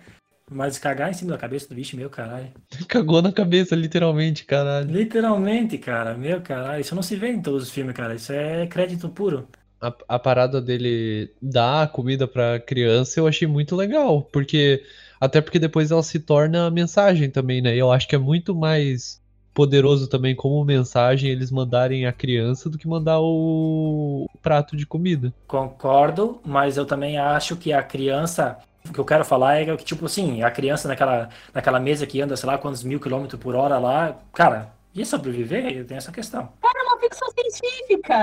Mas 0.51 0.78
cagar 0.78 1.10
em 1.10 1.14
cima 1.14 1.32
da 1.32 1.39
cabeça 1.39 1.68
do 1.68 1.74
bicho, 1.74 1.97
meu 1.97 2.08
caralho. 2.08 2.51
Cagou 2.88 3.20
na 3.20 3.32
cabeça, 3.32 3.76
literalmente, 3.76 4.45
caralho. 4.45 4.91
Literalmente, 4.91 5.80
cara, 5.80 6.14
meu 6.14 6.39
caralho. 6.39 6.82
Isso 6.82 6.93
não 6.93 7.01
se 7.01 7.16
vê 7.16 7.30
em 7.30 7.41
todos 7.41 7.64
os 7.64 7.72
filmes, 7.72 7.95
cara. 7.95 8.14
Isso 8.14 8.32
é 8.32 8.68
crédito 8.68 9.10
puro. 9.10 9.47
A, 9.82 9.91
a 10.08 10.20
parada 10.20 10.62
dele 10.62 11.34
dar 11.41 11.91
comida 11.91 12.28
pra 12.28 12.60
criança 12.60 13.20
eu 13.20 13.28
achei 13.28 13.47
muito 13.47 13.76
legal, 13.76 14.22
porque. 14.22 14.84
Até 15.26 15.42
porque 15.42 15.60
depois 15.60 15.92
ela 15.92 16.04
se 16.04 16.20
torna 16.20 16.70
mensagem 16.70 17.30
também, 17.30 17.62
né? 17.62 17.76
Eu 17.76 17.92
acho 17.92 18.08
que 18.08 18.16
é 18.16 18.20
muito 18.20 18.54
mais 18.56 19.22
poderoso 19.54 20.08
também 20.08 20.36
como 20.36 20.64
mensagem 20.64 21.32
eles 21.32 21.50
mandarem 21.50 22.06
a 22.06 22.12
criança 22.12 22.70
do 22.70 22.78
que 22.78 22.88
mandar 22.88 23.20
o 23.22 24.28
prato 24.42 24.76
de 24.76 24.86
comida. 24.86 25.34
Concordo, 25.48 26.42
mas 26.46 26.78
eu 26.78 26.86
também 26.86 27.18
acho 27.18 27.56
que 27.56 27.74
a 27.74 27.82
criança 27.82 28.60
o 28.88 28.94
que 28.94 29.00
eu 29.00 29.06
quero 29.06 29.26
falar 29.26 29.56
é 29.56 29.78
que, 29.78 29.84
tipo 29.84 30.06
assim, 30.06 30.44
a 30.44 30.52
criança 30.52 30.88
naquela, 30.88 31.30
naquela 31.52 31.80
mesa 31.80 32.06
que 32.06 32.22
anda, 32.22 32.38
sei 32.38 32.46
lá, 32.46 32.58
quantos 32.58 32.84
mil 32.84 33.00
quilômetros 33.00 33.42
por 33.42 33.56
hora 33.56 33.80
lá, 33.80 34.16
cara, 34.32 34.74
ia 34.94 35.06
sobreviver? 35.06 35.86
Tem 35.86 35.98
essa 35.98 36.12
questão. 36.12 36.50
Cara, 36.62 36.80
é 36.80 36.84
uma 36.84 37.00
ficção 37.00 37.28
científica. 37.32 38.14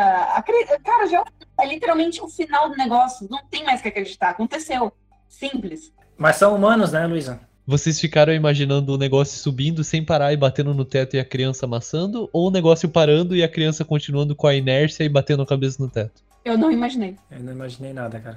Cara, 0.84 1.06
já 1.06 1.24
é 1.58 1.66
literalmente 1.66 2.22
o 2.22 2.28
final 2.28 2.70
do 2.70 2.76
negócio. 2.76 3.26
Não 3.28 3.44
tem 3.46 3.64
mais 3.64 3.82
que 3.82 3.88
acreditar. 3.88 4.30
Aconteceu. 4.30 4.92
Simples. 5.28 5.92
Mas 6.16 6.36
são 6.36 6.54
humanos, 6.54 6.92
né, 6.92 7.06
Luísa? 7.06 7.40
Vocês 7.66 8.00
ficaram 8.00 8.32
imaginando 8.32 8.92
o 8.92 8.98
negócio 8.98 9.38
subindo 9.38 9.84
sem 9.84 10.04
parar 10.04 10.32
e 10.32 10.36
batendo 10.36 10.74
no 10.74 10.84
teto 10.84 11.14
e 11.14 11.20
a 11.20 11.24
criança 11.24 11.64
amassando? 11.64 12.28
Ou 12.32 12.48
o 12.48 12.50
negócio 12.50 12.88
parando 12.88 13.36
e 13.36 13.42
a 13.42 13.48
criança 13.48 13.84
continuando 13.84 14.34
com 14.34 14.48
a 14.48 14.54
inércia 14.54 15.04
e 15.04 15.08
batendo 15.08 15.42
a 15.42 15.46
cabeça 15.46 15.82
no 15.82 15.88
teto? 15.88 16.22
Eu 16.44 16.58
não 16.58 16.72
imaginei. 16.72 17.16
Eu 17.30 17.40
não 17.40 17.52
imaginei 17.52 17.92
nada, 17.92 18.18
cara. 18.18 18.36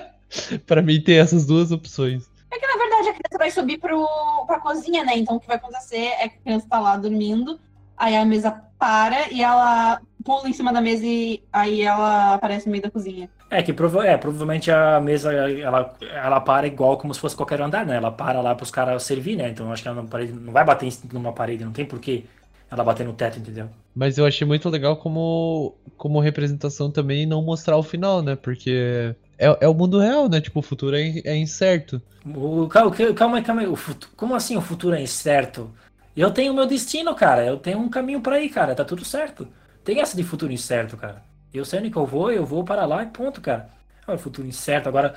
para 0.66 0.82
mim 0.82 1.00
tem 1.00 1.18
essas 1.18 1.46
duas 1.46 1.72
opções. 1.72 2.28
É 2.50 2.58
que 2.58 2.66
na 2.66 2.76
verdade 2.76 3.08
a 3.08 3.14
criança 3.14 3.38
vai 3.38 3.50
subir 3.50 3.78
pro, 3.78 4.06
pra 4.46 4.60
cozinha, 4.60 5.04
né? 5.04 5.16
Então 5.16 5.36
o 5.36 5.40
que 5.40 5.46
vai 5.46 5.56
acontecer 5.56 5.96
é 5.96 6.28
que 6.28 6.36
a 6.36 6.42
criança 6.42 6.66
tá 6.68 6.78
lá 6.78 6.96
dormindo, 6.98 7.58
aí 8.00 8.16
a 8.16 8.24
mesa 8.24 8.50
para 8.78 9.30
e 9.30 9.42
ela 9.42 10.00
pula 10.24 10.48
em 10.48 10.52
cima 10.52 10.72
da 10.72 10.80
mesa 10.80 11.04
e 11.04 11.42
aí 11.52 11.82
ela 11.82 12.34
aparece 12.34 12.66
no 12.66 12.72
meio 12.72 12.82
da 12.82 12.90
cozinha. 12.90 13.28
É 13.50 13.62
que 13.62 13.72
prova 13.72 14.06
é, 14.06 14.16
provavelmente 14.16 14.70
a 14.70 14.98
mesa 15.00 15.32
ela, 15.32 15.94
ela 16.00 16.40
para 16.40 16.66
igual 16.66 16.96
como 16.96 17.12
se 17.12 17.20
fosse 17.20 17.36
qualquer 17.36 17.60
andar, 17.60 17.84
né? 17.84 17.96
Ela 17.96 18.10
para 18.10 18.40
lá 18.40 18.54
para 18.54 18.64
os 18.64 18.70
caras 18.70 19.02
servir, 19.02 19.36
né? 19.36 19.50
Então 19.50 19.70
acho 19.70 19.82
que 19.82 19.88
ela 19.88 20.00
não, 20.00 20.08
parede, 20.08 20.32
não 20.32 20.52
vai 20.52 20.64
bater 20.64 20.90
numa 21.12 21.32
parede, 21.32 21.64
não 21.64 21.72
tem 21.72 21.84
porquê 21.84 22.24
ela 22.70 22.84
bater 22.84 23.04
no 23.04 23.12
teto, 23.12 23.38
entendeu? 23.38 23.68
Mas 23.94 24.16
eu 24.16 24.24
achei 24.24 24.46
muito 24.46 24.68
legal 24.68 24.96
como, 24.96 25.74
como 25.96 26.20
representação 26.20 26.90
também 26.90 27.26
não 27.26 27.42
mostrar 27.42 27.76
o 27.76 27.82
final, 27.82 28.22
né? 28.22 28.36
Porque 28.36 29.14
é, 29.36 29.58
é 29.60 29.68
o 29.68 29.74
mundo 29.74 29.98
real, 29.98 30.28
né? 30.28 30.40
Tipo, 30.40 30.60
o 30.60 30.62
futuro 30.62 30.96
é, 30.96 31.20
é 31.24 31.36
incerto. 31.36 32.00
O, 32.24 32.68
calma, 32.68 32.94
calma, 33.14 33.42
calma 33.42 33.62
aí. 33.62 33.66
O 33.66 33.74
futuro, 33.74 34.12
como 34.16 34.34
assim 34.34 34.56
o 34.56 34.60
futuro 34.60 34.94
é 34.94 35.02
incerto? 35.02 35.70
Eu 36.16 36.30
tenho 36.30 36.52
o 36.52 36.56
meu 36.56 36.66
destino, 36.66 37.14
cara. 37.14 37.44
Eu 37.44 37.56
tenho 37.56 37.78
um 37.78 37.88
caminho 37.88 38.20
para 38.20 38.40
ir, 38.40 38.48
cara. 38.48 38.74
Tá 38.74 38.84
tudo 38.84 39.04
certo. 39.04 39.48
Tem 39.84 40.00
essa 40.00 40.16
de 40.16 40.22
futuro 40.22 40.52
incerto, 40.52 40.96
cara. 40.96 41.22
Eu 41.52 41.64
sei 41.64 41.80
onde 41.80 41.90
que 41.90 41.96
eu 41.96 42.06
vou, 42.06 42.30
eu 42.30 42.44
vou 42.44 42.64
para 42.64 42.86
lá 42.86 43.02
e 43.02 43.06
ponto, 43.06 43.40
cara. 43.40 43.68
É 44.06 44.16
futuro 44.16 44.46
incerto. 44.46 44.88
Agora, 44.88 45.14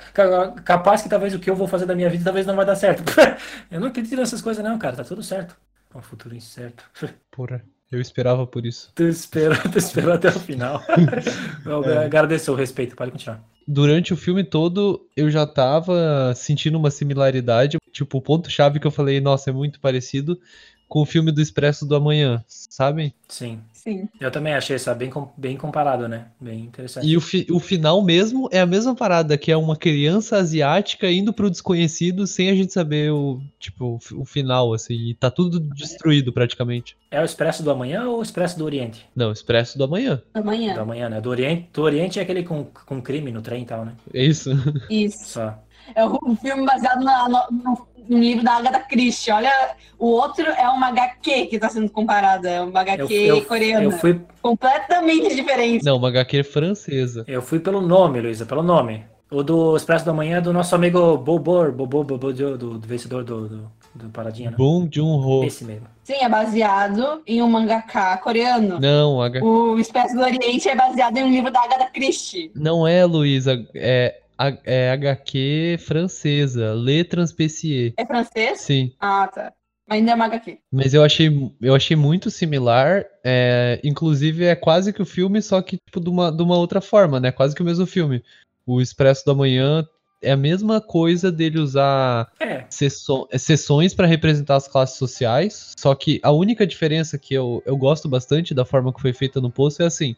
capaz 0.64 1.02
que 1.02 1.08
talvez 1.08 1.34
o 1.34 1.38
que 1.38 1.50
eu 1.50 1.56
vou 1.56 1.66
fazer 1.66 1.86
da 1.86 1.96
minha 1.96 2.08
vida 2.08 2.24
talvez 2.24 2.46
não 2.46 2.54
vai 2.54 2.64
dar 2.64 2.76
certo. 2.76 3.02
eu 3.70 3.80
não 3.80 3.88
acredito 3.88 4.16
nessas 4.16 4.40
coisas, 4.40 4.62
não, 4.62 4.78
cara. 4.78 4.96
Tá 4.96 5.04
tudo 5.04 5.22
certo. 5.22 5.56
É 5.92 5.98
um 5.98 6.02
futuro 6.02 6.34
incerto. 6.34 6.84
Porra. 7.30 7.62
Eu 7.92 8.00
esperava 8.00 8.44
por 8.44 8.66
isso. 8.66 8.90
Tu 8.94 9.04
esperou, 9.04 9.56
tu 9.70 9.78
esperou 9.78 10.14
até 10.14 10.28
o 10.28 10.40
final. 10.40 10.82
eu 11.64 11.84
é. 11.84 12.04
agradeço 12.06 12.50
o 12.50 12.56
respeito, 12.56 12.96
pode 12.96 13.12
continuar. 13.12 13.44
Durante 13.68 14.12
o 14.12 14.16
filme 14.16 14.42
todo, 14.42 15.06
eu 15.16 15.30
já 15.30 15.46
tava 15.46 16.34
sentindo 16.34 16.76
uma 16.76 16.90
similaridade. 16.90 17.78
Tipo, 17.92 18.18
o 18.18 18.22
ponto-chave 18.22 18.80
que 18.80 18.86
eu 18.86 18.90
falei, 18.90 19.20
nossa, 19.20 19.50
é 19.50 19.52
muito 19.52 19.78
parecido 19.78 20.40
com 20.88 21.02
o 21.02 21.06
filme 21.06 21.32
do 21.32 21.40
Expresso 21.40 21.86
do 21.86 21.96
Amanhã, 21.96 22.44
sabem? 22.46 23.12
Sim. 23.28 23.60
Sim. 23.84 24.08
Eu 24.18 24.30
também 24.30 24.54
achei 24.54 24.76
isso 24.76 24.94
bem, 24.94 25.12
bem 25.36 25.58
comparado, 25.58 26.08
né? 26.08 26.28
Bem 26.40 26.60
interessante. 26.60 27.06
E 27.06 27.14
o, 27.18 27.20
fi, 27.20 27.46
o 27.50 27.60
final 27.60 28.02
mesmo 28.02 28.48
é 28.50 28.58
a 28.58 28.64
mesma 28.64 28.94
parada, 28.94 29.36
que 29.36 29.52
é 29.52 29.56
uma 29.58 29.76
criança 29.76 30.38
asiática 30.38 31.10
indo 31.10 31.34
pro 31.34 31.50
desconhecido 31.50 32.26
sem 32.26 32.48
a 32.48 32.54
gente 32.54 32.72
saber 32.72 33.12
o, 33.12 33.42
tipo, 33.58 34.00
o 34.14 34.24
final, 34.24 34.72
assim, 34.72 35.10
e 35.10 35.14
tá 35.14 35.30
tudo 35.30 35.60
destruído 35.60 36.32
praticamente. 36.32 36.96
É 37.10 37.20
o 37.20 37.26
Expresso 37.26 37.62
do 37.62 37.70
Amanhã 37.70 38.08
ou 38.08 38.20
o 38.20 38.22
Expresso 38.22 38.56
do 38.58 38.64
Oriente? 38.64 39.06
Não, 39.14 39.30
Expresso 39.30 39.76
do 39.76 39.84
Amanhã. 39.84 40.22
Amanhã. 40.32 40.72
Do 40.72 40.80
Amanhã, 40.80 41.08
né? 41.10 41.20
Do 41.20 41.28
Oriente, 41.28 41.68
do 41.70 41.82
Oriente 41.82 42.18
é 42.18 42.22
aquele 42.22 42.42
com, 42.42 42.64
com 42.64 43.02
crime 43.02 43.30
no 43.30 43.42
trem 43.42 43.64
e 43.64 43.66
tal, 43.66 43.84
né? 43.84 43.92
É 44.14 44.24
isso. 44.24 44.50
Isso. 44.88 45.28
Só. 45.28 45.58
é 45.94 46.06
um 46.06 46.34
filme 46.36 46.64
baseado 46.64 47.04
na, 47.04 47.28
no, 47.28 47.38
no, 47.50 47.86
no, 48.08 48.18
livro 48.18 48.44
da 48.44 48.52
Agatha 48.52 48.80
Christie. 48.80 49.30
Olha, 49.30 49.76
o 49.98 50.06
outro 50.06 50.46
é 50.46 50.68
uma 50.68 50.88
HQ 50.88 51.46
que 51.46 51.56
está 51.56 51.68
sendo 51.68 51.90
comparada. 51.90 52.48
É 52.48 52.60
uma 52.60 52.80
HQ 52.80 53.12
eu, 53.12 53.36
eu, 53.36 53.44
coreana. 53.44 53.84
Eu 53.84 53.92
fui... 53.92 54.20
Completamente 54.40 55.34
diferente. 55.34 55.84
Não, 55.84 55.96
uma 55.96 56.08
HQ 56.08 56.42
francesa. 56.44 57.24
Eu 57.26 57.42
fui 57.42 57.58
pelo 57.58 57.80
nome, 57.80 58.20
Luísa, 58.20 58.44
pelo 58.46 58.62
nome. 58.62 59.04
O 59.30 59.42
do 59.42 59.76
Expresso 59.76 60.04
da 60.04 60.12
Manhã 60.12 60.38
é 60.38 60.40
do 60.40 60.52
nosso 60.52 60.74
amigo 60.74 61.16
Bobor, 61.16 61.72
Bobo, 61.72 62.04
Bobo, 62.04 62.32
do, 62.32 62.56
do, 62.56 62.78
do 62.78 62.86
vencedor 62.86 63.24
do, 63.24 63.48
do, 63.48 63.72
do 63.94 64.08
Paradinha, 64.10 64.50
né? 64.50 64.56
Bong 64.56 64.88
Joon-ho. 64.92 65.44
Esse 65.44 65.64
mesmo. 65.64 65.88
Sim, 66.04 66.18
é 66.20 66.28
baseado 66.28 67.22
em 67.26 67.42
um 67.42 67.48
mangaka 67.48 68.16
coreano. 68.18 68.78
Não, 68.78 69.20
H... 69.20 69.42
o 69.42 69.78
Expresso 69.78 70.14
do 70.14 70.20
Oriente 70.20 70.68
é 70.68 70.76
baseado 70.76 71.16
em 71.16 71.24
um 71.24 71.30
livro 71.30 71.50
da 71.50 71.60
Agatha 71.62 71.86
Christie. 71.86 72.52
Não 72.54 72.86
é, 72.86 73.04
Luísa, 73.04 73.66
é, 73.74 74.20
é 74.64 74.90
HQ 74.90 75.78
francesa, 75.80 76.74
Le 76.74 77.04
Transpessier. 77.04 77.92
É 77.96 78.04
francês? 78.04 78.60
Sim. 78.60 78.92
Ah, 78.98 79.28
tá. 79.28 79.52
Mas 79.86 79.98
ainda 79.98 80.12
é 80.12 80.14
uma 80.14 80.24
HQ. 80.26 80.58
Mas 80.72 80.94
eu 80.94 81.04
achei, 81.04 81.52
eu 81.60 81.74
achei 81.74 81.96
muito 81.96 82.30
similar. 82.30 83.04
É, 83.22 83.80
inclusive, 83.84 84.44
é 84.44 84.56
quase 84.56 84.92
que 84.92 85.02
o 85.02 85.06
filme, 85.06 85.42
só 85.42 85.60
que 85.60 85.76
tipo, 85.76 86.00
de, 86.00 86.08
uma, 86.08 86.32
de 86.32 86.42
uma 86.42 86.56
outra 86.56 86.80
forma, 86.80 87.20
né? 87.20 87.30
Quase 87.30 87.54
que 87.54 87.62
o 87.62 87.64
mesmo 87.64 87.86
filme. 87.86 88.22
O 88.66 88.80
Expresso 88.80 89.26
da 89.26 89.34
Manhã 89.34 89.86
é 90.22 90.32
a 90.32 90.36
mesma 90.36 90.80
coisa 90.80 91.30
dele 91.30 91.58
usar 91.58 92.32
é. 92.40 92.64
sessões 92.70 93.92
para 93.94 94.06
representar 94.06 94.56
as 94.56 94.66
classes 94.66 94.96
sociais, 94.96 95.72
só 95.78 95.94
que 95.94 96.18
a 96.22 96.32
única 96.32 96.66
diferença 96.66 97.18
que 97.18 97.34
eu, 97.34 97.62
eu 97.66 97.76
gosto 97.76 98.08
bastante 98.08 98.54
da 98.54 98.64
forma 98.64 98.92
que 98.92 99.02
foi 99.02 99.12
feita 99.12 99.38
no 99.38 99.50
post 99.50 99.82
é 99.82 99.84
assim: 99.84 100.16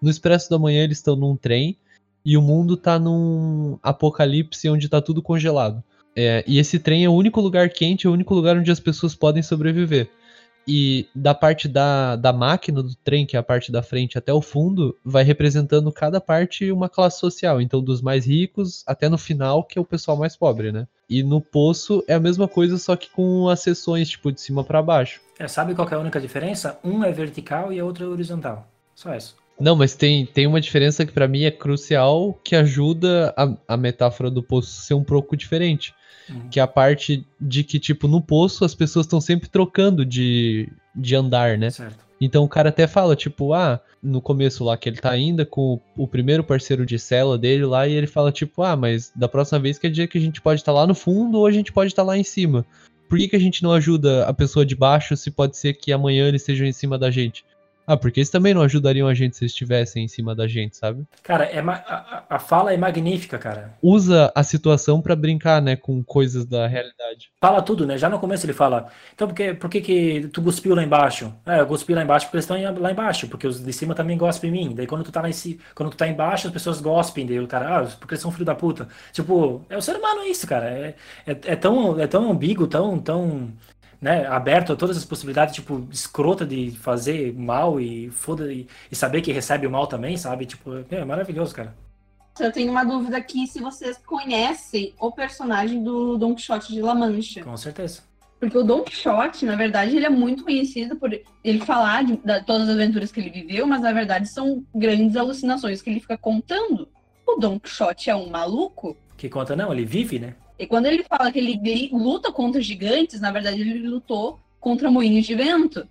no 0.00 0.10
Expresso 0.10 0.50
da 0.50 0.58
Manhã 0.58 0.84
eles 0.84 0.98
estão 0.98 1.16
num 1.16 1.36
trem 1.36 1.78
e 2.26 2.36
o 2.36 2.42
mundo 2.42 2.76
tá 2.76 2.98
num 2.98 3.78
apocalipse 3.80 4.68
onde 4.68 4.88
tá 4.88 5.00
tudo 5.00 5.22
congelado. 5.22 5.80
É, 6.16 6.42
e 6.44 6.58
esse 6.58 6.76
trem 6.76 7.04
é 7.04 7.08
o 7.08 7.12
único 7.12 7.40
lugar 7.40 7.70
quente, 7.70 8.04
é 8.04 8.10
o 8.10 8.12
único 8.12 8.34
lugar 8.34 8.56
onde 8.56 8.68
as 8.68 8.80
pessoas 8.80 9.14
podem 9.14 9.44
sobreviver. 9.44 10.10
E 10.66 11.06
da 11.14 11.32
parte 11.32 11.68
da, 11.68 12.16
da 12.16 12.32
máquina 12.32 12.82
do 12.82 12.96
trem, 12.96 13.24
que 13.24 13.36
é 13.36 13.38
a 13.38 13.44
parte 13.44 13.70
da 13.70 13.80
frente 13.80 14.18
até 14.18 14.32
o 14.32 14.42
fundo, 14.42 14.98
vai 15.04 15.22
representando 15.22 15.92
cada 15.92 16.20
parte 16.20 16.72
uma 16.72 16.88
classe 16.88 17.20
social. 17.20 17.60
Então, 17.60 17.80
dos 17.80 18.02
mais 18.02 18.26
ricos 18.26 18.82
até 18.88 19.08
no 19.08 19.16
final, 19.16 19.62
que 19.62 19.78
é 19.78 19.80
o 19.80 19.84
pessoal 19.84 20.16
mais 20.16 20.34
pobre, 20.34 20.72
né? 20.72 20.88
E 21.08 21.22
no 21.22 21.40
poço 21.40 22.02
é 22.08 22.14
a 22.14 22.20
mesma 22.20 22.48
coisa, 22.48 22.76
só 22.76 22.96
que 22.96 23.08
com 23.08 23.48
as 23.48 23.60
seções, 23.60 24.08
tipo, 24.08 24.32
de 24.32 24.40
cima 24.40 24.64
para 24.64 24.82
baixo. 24.82 25.20
É, 25.38 25.46
sabe 25.46 25.76
qual 25.76 25.88
é 25.88 25.94
a 25.94 26.00
única 26.00 26.20
diferença? 26.20 26.80
Um 26.82 27.04
é 27.04 27.12
vertical 27.12 27.72
e 27.72 27.78
a 27.78 27.84
outra 27.84 28.04
é 28.04 28.08
horizontal. 28.08 28.66
Só 28.96 29.14
isso. 29.14 29.36
Não, 29.58 29.74
mas 29.74 29.94
tem, 29.94 30.26
tem 30.26 30.46
uma 30.46 30.60
diferença 30.60 31.06
que 31.06 31.12
para 31.12 31.26
mim 31.26 31.44
é 31.44 31.50
crucial, 31.50 32.38
que 32.44 32.54
ajuda 32.54 33.34
a, 33.36 33.74
a 33.74 33.76
metáfora 33.76 34.30
do 34.30 34.42
poço 34.42 34.82
ser 34.82 34.94
um 34.94 35.04
pouco 35.04 35.36
diferente. 35.36 35.94
Uhum. 36.28 36.48
Que 36.50 36.60
é 36.60 36.62
a 36.62 36.66
parte 36.66 37.26
de 37.40 37.64
que, 37.64 37.78
tipo, 37.78 38.06
no 38.06 38.20
poço 38.20 38.64
as 38.64 38.74
pessoas 38.74 39.06
estão 39.06 39.20
sempre 39.20 39.48
trocando 39.48 40.04
de, 40.04 40.68
de 40.94 41.14
andar, 41.14 41.56
né? 41.56 41.70
Certo. 41.70 42.04
Então 42.20 42.44
o 42.44 42.48
cara 42.48 42.70
até 42.70 42.86
fala, 42.86 43.14
tipo, 43.14 43.52
ah, 43.52 43.80
no 44.02 44.20
começo 44.20 44.64
lá 44.64 44.76
que 44.76 44.88
ele 44.88 44.96
tá 44.96 45.10
ainda 45.10 45.44
com 45.44 45.80
o 45.96 46.08
primeiro 46.08 46.42
parceiro 46.42 46.86
de 46.86 46.98
cela 46.98 47.36
dele 47.36 47.64
lá, 47.64 47.86
e 47.86 47.92
ele 47.92 48.06
fala, 48.06 48.32
tipo, 48.32 48.62
ah, 48.62 48.74
mas 48.74 49.12
da 49.14 49.28
próxima 49.28 49.58
vez 49.58 49.78
quer 49.78 49.90
dizer 49.90 50.08
que 50.08 50.18
a 50.18 50.20
gente 50.20 50.40
pode 50.40 50.60
estar 50.60 50.72
tá 50.72 50.78
lá 50.78 50.86
no 50.86 50.94
fundo 50.94 51.38
ou 51.38 51.46
a 51.46 51.52
gente 51.52 51.72
pode 51.72 51.92
estar 51.92 52.02
tá 52.02 52.06
lá 52.06 52.16
em 52.16 52.24
cima. 52.24 52.64
Por 53.08 53.18
que, 53.18 53.28
que 53.28 53.36
a 53.36 53.40
gente 53.40 53.62
não 53.62 53.72
ajuda 53.72 54.26
a 54.26 54.34
pessoa 54.34 54.66
de 54.66 54.74
baixo 54.74 55.16
se 55.16 55.30
pode 55.30 55.56
ser 55.56 55.74
que 55.74 55.92
amanhã 55.92 56.26
eles 56.26 56.42
estejam 56.42 56.66
em 56.66 56.72
cima 56.72 56.98
da 56.98 57.10
gente? 57.10 57.44
Ah, 57.86 57.96
porque 57.96 58.20
eles 58.20 58.30
também 58.30 58.52
não 58.52 58.62
ajudariam 58.62 59.06
a 59.06 59.14
gente 59.14 59.36
se 59.36 59.44
eles 59.44 59.52
estivessem 59.52 60.04
em 60.04 60.08
cima 60.08 60.34
da 60.34 60.48
gente, 60.48 60.76
sabe? 60.76 61.04
Cara, 61.22 61.44
é 61.44 61.60
a, 61.60 62.24
a 62.28 62.38
fala 62.38 62.72
é 62.72 62.76
magnífica, 62.76 63.38
cara. 63.38 63.74
Usa 63.80 64.32
a 64.34 64.42
situação 64.42 65.00
para 65.00 65.14
brincar, 65.14 65.62
né, 65.62 65.76
com 65.76 66.02
coisas 66.02 66.44
da 66.44 66.66
realidade. 66.66 67.30
Fala 67.40 67.62
tudo, 67.62 67.86
né? 67.86 67.96
Já 67.96 68.08
no 68.08 68.18
começo 68.18 68.44
ele 68.44 68.52
fala, 68.52 68.88
então 69.14 69.28
por 69.28 69.34
que, 69.34 69.54
por 69.54 69.70
que, 69.70 69.80
que 69.80 70.28
tu 70.32 70.42
cuspiu 70.42 70.74
lá 70.74 70.82
embaixo? 70.82 71.32
É, 71.46 71.60
eu 71.60 71.66
cuspi 71.66 71.94
lá 71.94 72.02
embaixo 72.02 72.26
porque 72.26 72.36
eles 72.36 72.44
estão 72.44 72.80
lá 72.80 72.90
embaixo, 72.90 73.28
porque 73.28 73.46
os 73.46 73.62
de 73.62 73.72
cima 73.72 73.94
também 73.94 74.18
gospem 74.18 74.50
em 74.50 74.52
mim. 74.52 74.74
Daí 74.74 74.86
quando 74.86 75.04
tu 75.04 75.12
tá 75.12 75.20
lá 75.22 75.28
em 75.28 75.32
cima, 75.32 75.60
quando 75.74 75.90
tu 75.90 75.96
tá 75.96 76.08
embaixo, 76.08 76.48
as 76.48 76.52
pessoas 76.52 76.80
gospem, 76.80 77.26
daí 77.26 77.38
o 77.38 77.46
cara, 77.46 77.80
ah, 77.80 77.86
porque 77.98 78.14
eles 78.14 78.22
são 78.22 78.32
filho 78.32 78.44
da 78.44 78.54
puta. 78.54 78.88
Tipo, 79.12 79.64
é 79.68 79.76
o 79.76 79.82
ser 79.82 79.96
humano 79.96 80.24
isso, 80.24 80.46
cara. 80.46 80.66
É, 80.68 80.94
é, 81.26 81.30
é 81.44 81.56
tão, 81.56 82.00
é 82.00 82.06
tão 82.06 82.30
ambíguo, 82.30 82.66
tão, 82.66 82.98
tão 82.98 83.52
né, 84.00 84.26
aberto 84.26 84.72
a 84.72 84.76
todas 84.76 84.96
as 84.96 85.04
possibilidades, 85.04 85.54
tipo, 85.54 85.86
escrota 85.90 86.44
de 86.44 86.70
fazer 86.72 87.34
mal 87.34 87.80
e 87.80 88.10
foda 88.10 88.52
e, 88.52 88.66
e 88.90 88.96
saber 88.96 89.22
que 89.22 89.32
recebe 89.32 89.66
o 89.66 89.70
mal 89.70 89.86
também, 89.86 90.16
sabe? 90.16 90.46
Tipo, 90.46 90.84
é 90.90 91.04
maravilhoso, 91.04 91.54
cara. 91.54 91.74
Eu 92.38 92.52
tenho 92.52 92.70
uma 92.70 92.84
dúvida 92.84 93.16
aqui 93.16 93.46
se 93.46 93.60
vocês 93.60 93.96
conhecem 93.96 94.94
o 95.00 95.10
personagem 95.10 95.82
do 95.82 96.18
Don 96.18 96.34
Quixote 96.34 96.72
de 96.72 96.82
La 96.82 96.94
Mancha. 96.94 97.42
Com 97.42 97.56
certeza. 97.56 98.02
Porque 98.38 98.58
o 98.58 98.62
Don 98.62 98.82
Quixote, 98.82 99.46
na 99.46 99.56
verdade, 99.56 99.96
ele 99.96 100.04
é 100.04 100.10
muito 100.10 100.44
conhecido 100.44 100.96
por 100.96 101.10
ele 101.42 101.60
falar 101.60 102.04
de, 102.04 102.16
de 102.16 102.44
todas 102.44 102.68
as 102.68 102.74
aventuras 102.74 103.10
que 103.10 103.20
ele 103.20 103.30
viveu, 103.30 103.66
mas 103.66 103.80
na 103.80 103.92
verdade 103.92 104.28
são 104.28 104.62
grandes 104.74 105.16
alucinações 105.16 105.80
que 105.80 105.88
ele 105.88 106.00
fica 106.00 106.18
contando. 106.18 106.86
O 107.26 107.36
Don 107.36 107.58
Quixote 107.58 108.10
é 108.10 108.14
um 108.14 108.28
maluco. 108.28 108.94
Que 109.16 109.30
conta 109.30 109.56
não, 109.56 109.72
ele 109.72 109.86
vive, 109.86 110.18
né? 110.18 110.34
E 110.58 110.66
quando 110.66 110.86
ele 110.86 111.02
fala 111.04 111.30
que 111.30 111.38
ele 111.38 111.90
luta 111.92 112.32
contra 112.32 112.60
gigantes, 112.60 113.20
na 113.20 113.30
verdade 113.30 113.60
ele 113.60 113.86
lutou 113.86 114.40
contra 114.60 114.90
moinhos 114.90 115.26
de 115.26 115.34
vento. 115.34 115.86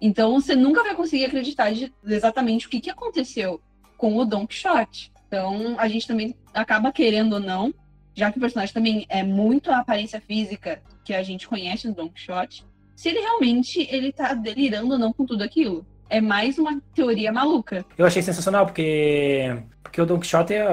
Então 0.00 0.40
você 0.40 0.56
nunca 0.56 0.82
vai 0.82 0.94
conseguir 0.94 1.26
acreditar 1.26 1.72
de, 1.72 1.92
exatamente 2.04 2.66
o 2.66 2.70
que, 2.70 2.80
que 2.80 2.90
aconteceu 2.90 3.60
com 3.96 4.16
o 4.16 4.24
Don 4.24 4.46
Quixote. 4.46 5.12
Então 5.26 5.76
a 5.78 5.86
gente 5.86 6.06
também 6.06 6.34
acaba 6.52 6.90
querendo 6.90 7.34
ou 7.34 7.40
não, 7.40 7.72
já 8.14 8.32
que 8.32 8.38
o 8.38 8.40
personagem 8.40 8.74
também 8.74 9.06
é 9.08 9.22
muito 9.22 9.70
a 9.70 9.78
aparência 9.78 10.20
física 10.20 10.82
que 11.04 11.14
a 11.14 11.22
gente 11.22 11.46
conhece 11.46 11.86
no 11.86 11.94
Don 11.94 12.08
Quixote, 12.08 12.64
se 12.96 13.08
ele 13.08 13.20
realmente 13.20 13.86
ele 13.90 14.12
tá 14.12 14.34
delirando 14.34 14.92
ou 14.92 14.98
não 14.98 15.12
com 15.12 15.24
tudo 15.24 15.42
aquilo 15.42 15.86
é 16.10 16.20
mais 16.20 16.58
uma 16.58 16.82
teoria 16.94 17.32
maluca. 17.32 17.86
Eu 17.96 18.04
achei 18.04 18.20
sensacional, 18.20 18.66
porque, 18.66 19.56
porque 19.90 20.00
o 20.00 20.06
Don 20.06 20.20
Quixote 20.20 20.54
é 20.54 20.68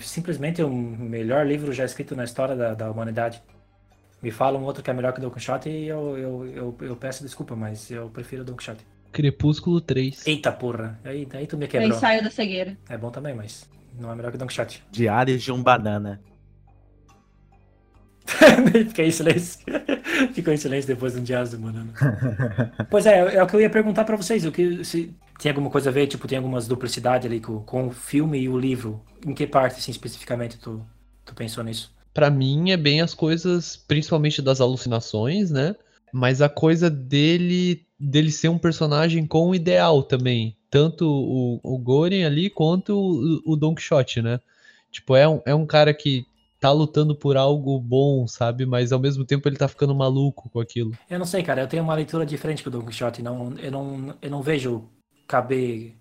simplesmente 0.00 0.62
o 0.62 0.70
melhor 0.70 1.44
livro 1.44 1.72
já 1.72 1.84
escrito 1.84 2.14
na 2.14 2.22
história 2.22 2.54
da, 2.54 2.72
da 2.72 2.88
humanidade. 2.88 3.42
Me 4.22 4.30
fala 4.30 4.56
um 4.56 4.62
outro 4.62 4.80
que 4.80 4.88
é 4.88 4.92
melhor 4.92 5.12
que 5.12 5.18
o 5.18 5.22
Don 5.22 5.30
Quixote 5.30 5.68
e 5.68 5.88
eu, 5.88 6.16
eu, 6.16 6.46
eu, 6.46 6.76
eu 6.82 6.96
peço 6.96 7.24
desculpa, 7.24 7.56
mas 7.56 7.90
eu 7.90 8.08
prefiro 8.10 8.42
o 8.42 8.44
Don 8.44 8.54
Quixote. 8.54 8.86
Crepúsculo 9.10 9.80
3. 9.80 10.24
Eita 10.24 10.52
porra, 10.52 11.00
aí, 11.04 11.26
aí 11.32 11.48
tu 11.48 11.58
me 11.58 11.66
quebrou. 11.66 11.90
É 11.90 11.96
ensaio 11.96 12.22
da 12.22 12.30
cegueira. 12.30 12.78
É 12.88 12.96
bom 12.96 13.10
também, 13.10 13.34
mas 13.34 13.68
não 13.98 14.12
é 14.12 14.14
melhor 14.14 14.30
que 14.30 14.36
o 14.36 14.38
Don 14.38 14.46
Quixote. 14.46 14.84
Diários 14.92 15.42
de 15.42 15.50
um 15.50 15.60
banana. 15.60 16.20
Fiquei 18.86 19.08
em 19.08 19.10
silêncio. 19.10 19.66
Ficou 20.32 20.54
em 20.54 20.56
silêncio 20.56 20.86
depois 20.86 21.14
do 21.14 21.20
Dias 21.20 21.50
do 21.50 21.58
Banana. 21.58 21.92
pois 22.88 23.04
é, 23.04 23.34
é 23.34 23.42
o 23.42 23.48
que 23.48 23.56
eu 23.56 23.60
ia 23.62 23.70
perguntar 23.70 24.04
para 24.04 24.16
vocês. 24.16 24.44
O 24.44 24.52
que, 24.52 24.84
se 24.84 25.12
tem 25.40 25.50
alguma 25.50 25.70
coisa 25.70 25.88
a 25.88 25.92
ver, 25.92 26.06
tipo, 26.06 26.28
tem 26.28 26.36
algumas 26.36 26.68
duplicidades 26.68 27.26
ali 27.26 27.40
com, 27.40 27.60
com 27.60 27.88
o 27.88 27.90
filme 27.90 28.38
e 28.38 28.48
o 28.48 28.58
livro. 28.58 29.00
Em 29.26 29.34
que 29.34 29.46
parte, 29.46 29.78
assim, 29.78 29.90
especificamente, 29.90 30.58
tu, 30.58 30.84
tu 31.24 31.34
pensou 31.34 31.64
nisso? 31.64 31.92
Para 32.12 32.28
mim 32.28 32.70
é 32.70 32.76
bem 32.76 33.00
as 33.00 33.14
coisas, 33.14 33.76
principalmente 33.76 34.42
das 34.42 34.60
alucinações, 34.60 35.50
né? 35.50 35.74
Mas 36.12 36.42
a 36.42 36.48
coisa 36.48 36.90
dele 36.90 37.86
dele 37.98 38.30
ser 38.30 38.48
um 38.48 38.58
personagem 38.58 39.26
com 39.26 39.54
ideal 39.54 40.02
também. 40.02 40.56
Tanto 40.70 41.06
o, 41.06 41.60
o 41.62 41.78
Goren 41.78 42.24
ali 42.24 42.48
quanto 42.48 42.94
o, 42.94 43.52
o 43.52 43.56
Don 43.56 43.74
Quixote, 43.74 44.22
né? 44.22 44.40
Tipo, 44.90 45.14
é 45.16 45.28
um, 45.28 45.40
é 45.44 45.54
um 45.54 45.66
cara 45.66 45.92
que 45.92 46.24
tá 46.58 46.72
lutando 46.72 47.14
por 47.14 47.36
algo 47.36 47.78
bom, 47.78 48.26
sabe? 48.26 48.66
Mas 48.66 48.92
ao 48.92 48.98
mesmo 48.98 49.24
tempo 49.24 49.48
ele 49.48 49.56
tá 49.56 49.68
ficando 49.68 49.94
maluco 49.94 50.48
com 50.50 50.60
aquilo. 50.60 50.92
Eu 51.08 51.18
não 51.18 51.26
sei, 51.26 51.42
cara. 51.42 51.62
Eu 51.62 51.66
tenho 51.66 51.82
uma 51.82 51.94
leitura 51.94 52.24
diferente 52.26 52.64
do 52.64 52.70
Don 52.70 52.84
Quixote. 52.84 53.22
Não, 53.22 53.54
eu, 53.58 53.70
não, 53.70 54.14
eu 54.20 54.30
não 54.30 54.42
vejo 54.42 54.88
caber. 55.30 55.94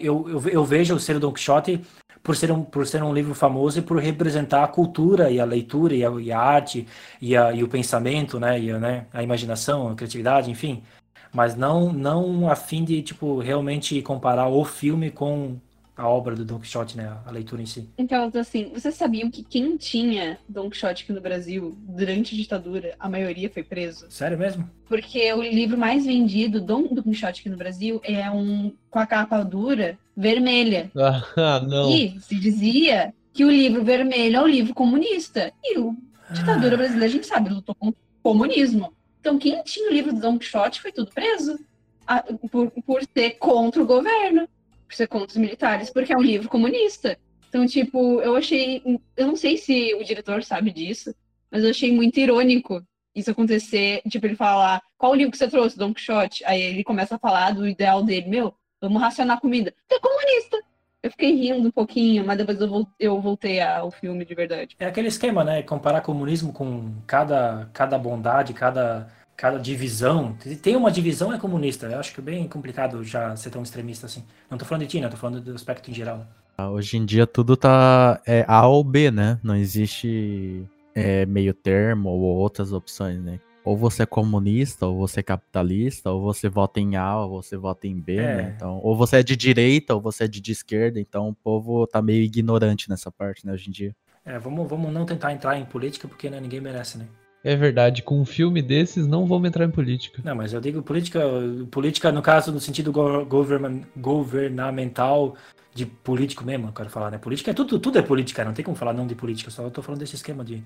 Eu, 0.00 0.28
eu, 0.28 0.48
eu 0.48 0.64
vejo 0.64 0.94
o 0.94 1.00
ser 1.00 1.18
Don 1.18 1.32
Quixote 1.32 1.80
por 2.22 2.36
ser, 2.36 2.50
um, 2.52 2.62
por 2.62 2.86
ser 2.86 3.02
um 3.02 3.12
livro 3.12 3.34
famoso 3.34 3.78
e 3.78 3.82
por 3.82 3.98
representar 3.98 4.64
a 4.64 4.68
cultura 4.68 5.30
e 5.30 5.40
a 5.40 5.44
leitura 5.44 5.94
e 5.94 6.04
a, 6.04 6.10
e 6.10 6.32
a 6.32 6.38
arte 6.38 6.86
e, 7.20 7.36
a, 7.36 7.52
e 7.52 7.62
o 7.62 7.68
pensamento, 7.68 8.38
né? 8.38 8.60
E 8.60 8.72
né? 8.72 9.06
a 9.12 9.22
imaginação, 9.22 9.88
a 9.88 9.94
criatividade, 9.94 10.50
enfim. 10.50 10.82
Mas 11.32 11.56
não, 11.56 11.92
não 11.92 12.48
a 12.50 12.56
fim 12.56 12.84
de, 12.84 13.02
tipo, 13.02 13.40
realmente 13.40 14.00
comparar 14.02 14.48
o 14.48 14.64
filme 14.64 15.10
com 15.10 15.58
a 15.96 16.08
obra 16.08 16.34
do 16.34 16.44
Don 16.44 16.58
Quixote, 16.58 16.96
né? 16.96 17.16
A 17.24 17.30
leitura 17.30 17.62
em 17.62 17.66
si. 17.66 17.88
Então, 17.96 18.30
assim, 18.34 18.70
vocês 18.72 18.94
sabiam 18.94 19.30
que 19.30 19.44
quem 19.44 19.76
tinha 19.76 20.38
Don 20.48 20.68
Quixote 20.68 21.04
aqui 21.04 21.12
no 21.12 21.20
Brasil 21.20 21.76
durante 21.80 22.34
a 22.34 22.38
ditadura, 22.38 22.94
a 22.98 23.08
maioria 23.08 23.48
foi 23.48 23.62
preso? 23.62 24.06
Sério 24.10 24.36
mesmo? 24.36 24.68
Porque 24.88 25.32
o 25.32 25.42
livro 25.42 25.78
mais 25.78 26.04
vendido 26.04 26.60
do 26.60 26.66
Don 26.66 27.02
Quixote 27.02 27.40
aqui 27.40 27.48
no 27.48 27.56
Brasil 27.56 28.00
é 28.02 28.28
um 28.30 28.72
com 28.90 28.98
a 28.98 29.06
capa 29.06 29.42
dura 29.42 29.98
vermelha. 30.16 30.90
Ah, 30.96 31.60
não. 31.66 31.90
E 31.90 32.18
se 32.20 32.34
dizia 32.34 33.14
que 33.32 33.44
o 33.44 33.50
livro 33.50 33.84
vermelho 33.84 34.36
é 34.36 34.42
um 34.42 34.48
livro 34.48 34.74
comunista. 34.74 35.52
E 35.62 35.78
o 35.78 35.96
ditadura 36.30 36.74
ah. 36.74 36.78
brasileira, 36.78 37.06
a 37.06 37.08
gente 37.08 37.26
sabe, 37.26 37.50
lutou 37.50 37.74
contra 37.74 38.00
o 38.00 38.22
comunismo. 38.22 38.92
Então, 39.20 39.38
quem 39.38 39.62
tinha 39.62 39.88
o 39.88 39.92
livro 39.92 40.12
do 40.12 40.20
Don 40.20 40.38
Quixote 40.38 40.82
foi 40.82 40.90
tudo 40.90 41.10
preso. 41.12 41.58
A, 42.06 42.22
por, 42.50 42.70
por 42.70 43.00
ser 43.16 43.30
contra 43.38 43.82
o 43.82 43.86
governo 43.86 44.46
por 44.94 44.96
ser 44.96 45.08
contra 45.08 45.28
os 45.28 45.36
militares, 45.36 45.90
porque 45.90 46.12
é 46.12 46.16
um 46.16 46.22
livro 46.22 46.48
comunista. 46.48 47.18
Então, 47.48 47.66
tipo, 47.66 48.20
eu 48.20 48.36
achei. 48.36 48.82
Eu 49.16 49.26
não 49.26 49.36
sei 49.36 49.56
se 49.58 49.94
o 49.94 50.04
diretor 50.04 50.42
sabe 50.42 50.70
disso, 50.70 51.14
mas 51.50 51.64
eu 51.64 51.70
achei 51.70 51.92
muito 51.92 52.18
irônico 52.18 52.82
isso 53.14 53.30
acontecer. 53.30 54.00
Tipo, 54.08 54.26
ele 54.26 54.36
falar: 54.36 54.80
qual 54.96 55.12
o 55.12 55.14
livro 55.14 55.32
que 55.32 55.38
você 55.38 55.48
trouxe, 55.48 55.76
Don 55.76 55.92
Quixote? 55.92 56.44
Aí 56.46 56.60
ele 56.60 56.84
começa 56.84 57.16
a 57.16 57.18
falar 57.18 57.52
do 57.52 57.66
ideal 57.66 58.02
dele: 58.02 58.28
meu, 58.28 58.54
vamos 58.80 59.02
racionar 59.02 59.40
comida. 59.40 59.74
Você 59.88 59.96
é 59.96 60.00
comunista! 60.00 60.58
Eu 61.02 61.10
fiquei 61.10 61.34
rindo 61.34 61.68
um 61.68 61.70
pouquinho, 61.70 62.24
mas 62.24 62.38
depois 62.38 62.58
eu 62.98 63.20
voltei 63.20 63.60
ao 63.60 63.90
filme 63.90 64.24
de 64.24 64.34
verdade. 64.34 64.74
É 64.80 64.86
aquele 64.86 65.08
esquema, 65.08 65.44
né? 65.44 65.62
Comparar 65.62 66.00
comunismo 66.00 66.50
com 66.50 66.94
cada, 67.06 67.68
cada 67.74 67.98
bondade, 67.98 68.54
cada, 68.54 69.12
cada 69.36 69.58
divisão. 69.58 70.36
Tem 70.62 70.76
uma 70.76 70.90
divisão 70.90 71.32
é 71.32 71.38
comunista. 71.38 71.86
Eu 71.86 71.98
acho 71.98 72.12
que 72.12 72.20
é 72.20 72.22
bem 72.22 72.48
complicado 72.48 73.02
já 73.04 73.34
ser 73.36 73.50
tão 73.50 73.62
extremista 73.62 74.06
assim. 74.06 74.24
Não 74.50 74.58
tô 74.58 74.64
falando 74.64 74.82
de 74.82 74.88
ti, 74.88 75.00
né? 75.00 75.08
Tô 75.08 75.16
falando 75.16 75.40
do 75.40 75.54
aspecto 75.54 75.90
em 75.90 75.94
geral. 75.94 76.26
Ah, 76.56 76.70
hoje 76.70 76.96
em 76.96 77.04
dia 77.04 77.26
tudo 77.26 77.56
tá 77.56 78.20
é 78.26 78.44
A 78.46 78.66
ou 78.66 78.84
B, 78.84 79.10
né? 79.10 79.38
Não 79.42 79.56
existe 79.56 80.64
é, 80.94 81.26
meio 81.26 81.52
termo 81.52 82.10
ou 82.10 82.20
outras 82.20 82.72
opções, 82.72 83.20
né? 83.20 83.40
ou 83.64 83.78
você 83.78 84.02
é 84.02 84.06
comunista, 84.06 84.86
ou 84.86 84.98
você 84.98 85.20
é 85.20 85.22
capitalista, 85.22 86.10
ou 86.10 86.20
você 86.20 86.50
vota 86.50 86.78
em 86.78 86.96
A, 86.96 87.20
ou 87.20 87.42
você 87.42 87.56
vota 87.56 87.86
em 87.86 87.98
B, 87.98 88.16
né? 88.16 88.22
é. 88.22 88.36
né? 88.36 88.52
Então, 88.54 88.78
ou 88.82 88.94
você 88.94 89.16
é 89.16 89.22
de 89.22 89.34
direita, 89.34 89.94
ou 89.94 90.00
você 90.02 90.24
é 90.24 90.28
de, 90.28 90.40
de 90.40 90.52
esquerda, 90.52 91.00
então 91.00 91.30
o 91.30 91.34
povo 91.34 91.86
tá 91.86 92.02
meio 92.02 92.22
ignorante 92.22 92.90
nessa 92.90 93.10
parte, 93.10 93.46
né, 93.46 93.54
hoje 93.54 93.70
em 93.70 93.72
dia. 93.72 93.96
É, 94.22 94.38
vamos, 94.38 94.68
vamos 94.68 94.92
não 94.92 95.06
tentar 95.06 95.32
entrar 95.32 95.58
em 95.58 95.64
política, 95.64 96.06
porque 96.06 96.28
né, 96.28 96.38
ninguém 96.40 96.60
merece, 96.60 96.98
né? 96.98 97.06
É 97.44 97.54
verdade, 97.54 98.02
com 98.02 98.18
um 98.18 98.24
filme 98.24 98.62
desses 98.62 99.06
não 99.06 99.26
vamos 99.26 99.46
entrar 99.46 99.66
em 99.66 99.70
política. 99.70 100.22
Não, 100.24 100.34
mas 100.34 100.54
eu 100.54 100.60
digo 100.62 100.82
política, 100.82 101.20
política 101.70 102.10
no 102.10 102.22
caso 102.22 102.50
no 102.50 102.58
sentido 102.58 102.90
govern, 102.90 103.84
governamental 103.94 105.36
de 105.74 105.84
político 105.84 106.42
mesmo, 106.42 106.68
eu 106.68 106.72
quero 106.72 106.88
falar, 106.88 107.10
né? 107.10 107.18
Política 107.18 107.50
é 107.50 107.54
tudo, 107.54 107.78
tudo 107.78 107.98
é 107.98 108.02
política, 108.02 108.44
não 108.44 108.54
tem 108.54 108.64
como 108.64 108.76
falar 108.76 108.94
não 108.94 109.06
de 109.06 109.14
política, 109.14 109.50
só 109.50 109.62
eu 109.62 109.70
tô 109.70 109.82
falando 109.82 110.00
desse 110.00 110.14
esquema 110.14 110.42
de 110.42 110.64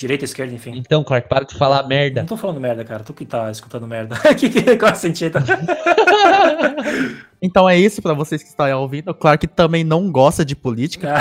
Direita, 0.00 0.24
esquerda, 0.24 0.54
enfim. 0.54 0.72
Então, 0.76 1.04
Clark, 1.04 1.28
para 1.28 1.44
de 1.44 1.54
falar 1.54 1.86
merda. 1.86 2.22
Não 2.22 2.26
tô 2.26 2.34
falando 2.38 2.58
merda, 2.58 2.82
cara. 2.82 3.04
Tu 3.04 3.12
que 3.12 3.26
tá 3.26 3.50
escutando 3.50 3.86
merda. 3.86 4.16
que, 4.34 4.48
que, 4.48 4.78
qual 4.78 4.92
é 4.92 4.94
sentido? 4.94 5.38
então 7.42 7.68
é 7.68 7.76
isso 7.76 8.00
para 8.00 8.14
vocês 8.14 8.42
que 8.42 8.48
estão 8.48 8.80
ouvindo. 8.80 9.12
Clark 9.12 9.46
também 9.48 9.84
não 9.84 10.10
gosta 10.10 10.42
de 10.42 10.56
política. 10.56 11.16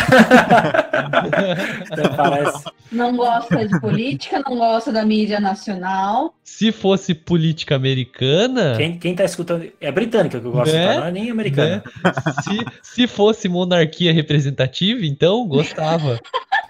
parece. 2.16 2.64
Não 2.90 3.18
gosta 3.18 3.68
de 3.68 3.82
política, 3.82 4.42
não 4.48 4.58
gosta 4.58 4.94
da 4.94 5.04
mídia 5.04 5.42
nacional. 5.42 6.34
Se 6.42 6.72
fosse 6.72 7.14
política 7.14 7.76
americana. 7.76 8.76
Quem, 8.78 8.98
quem 8.98 9.14
tá 9.14 9.26
escutando. 9.26 9.70
É 9.82 9.92
britânica 9.92 10.40
que 10.40 10.46
eu 10.46 10.54
gosto, 10.54 10.72
né? 10.72 10.94
tá? 10.94 11.02
não 11.02 11.08
é 11.08 11.12
nem 11.12 11.30
americana. 11.30 11.84
Né? 12.02 12.14
Se, 12.44 12.66
se 12.94 13.08
fosse 13.08 13.50
monarquia 13.50 14.14
representativa, 14.14 15.06
então 15.06 15.46
gostava. 15.46 16.18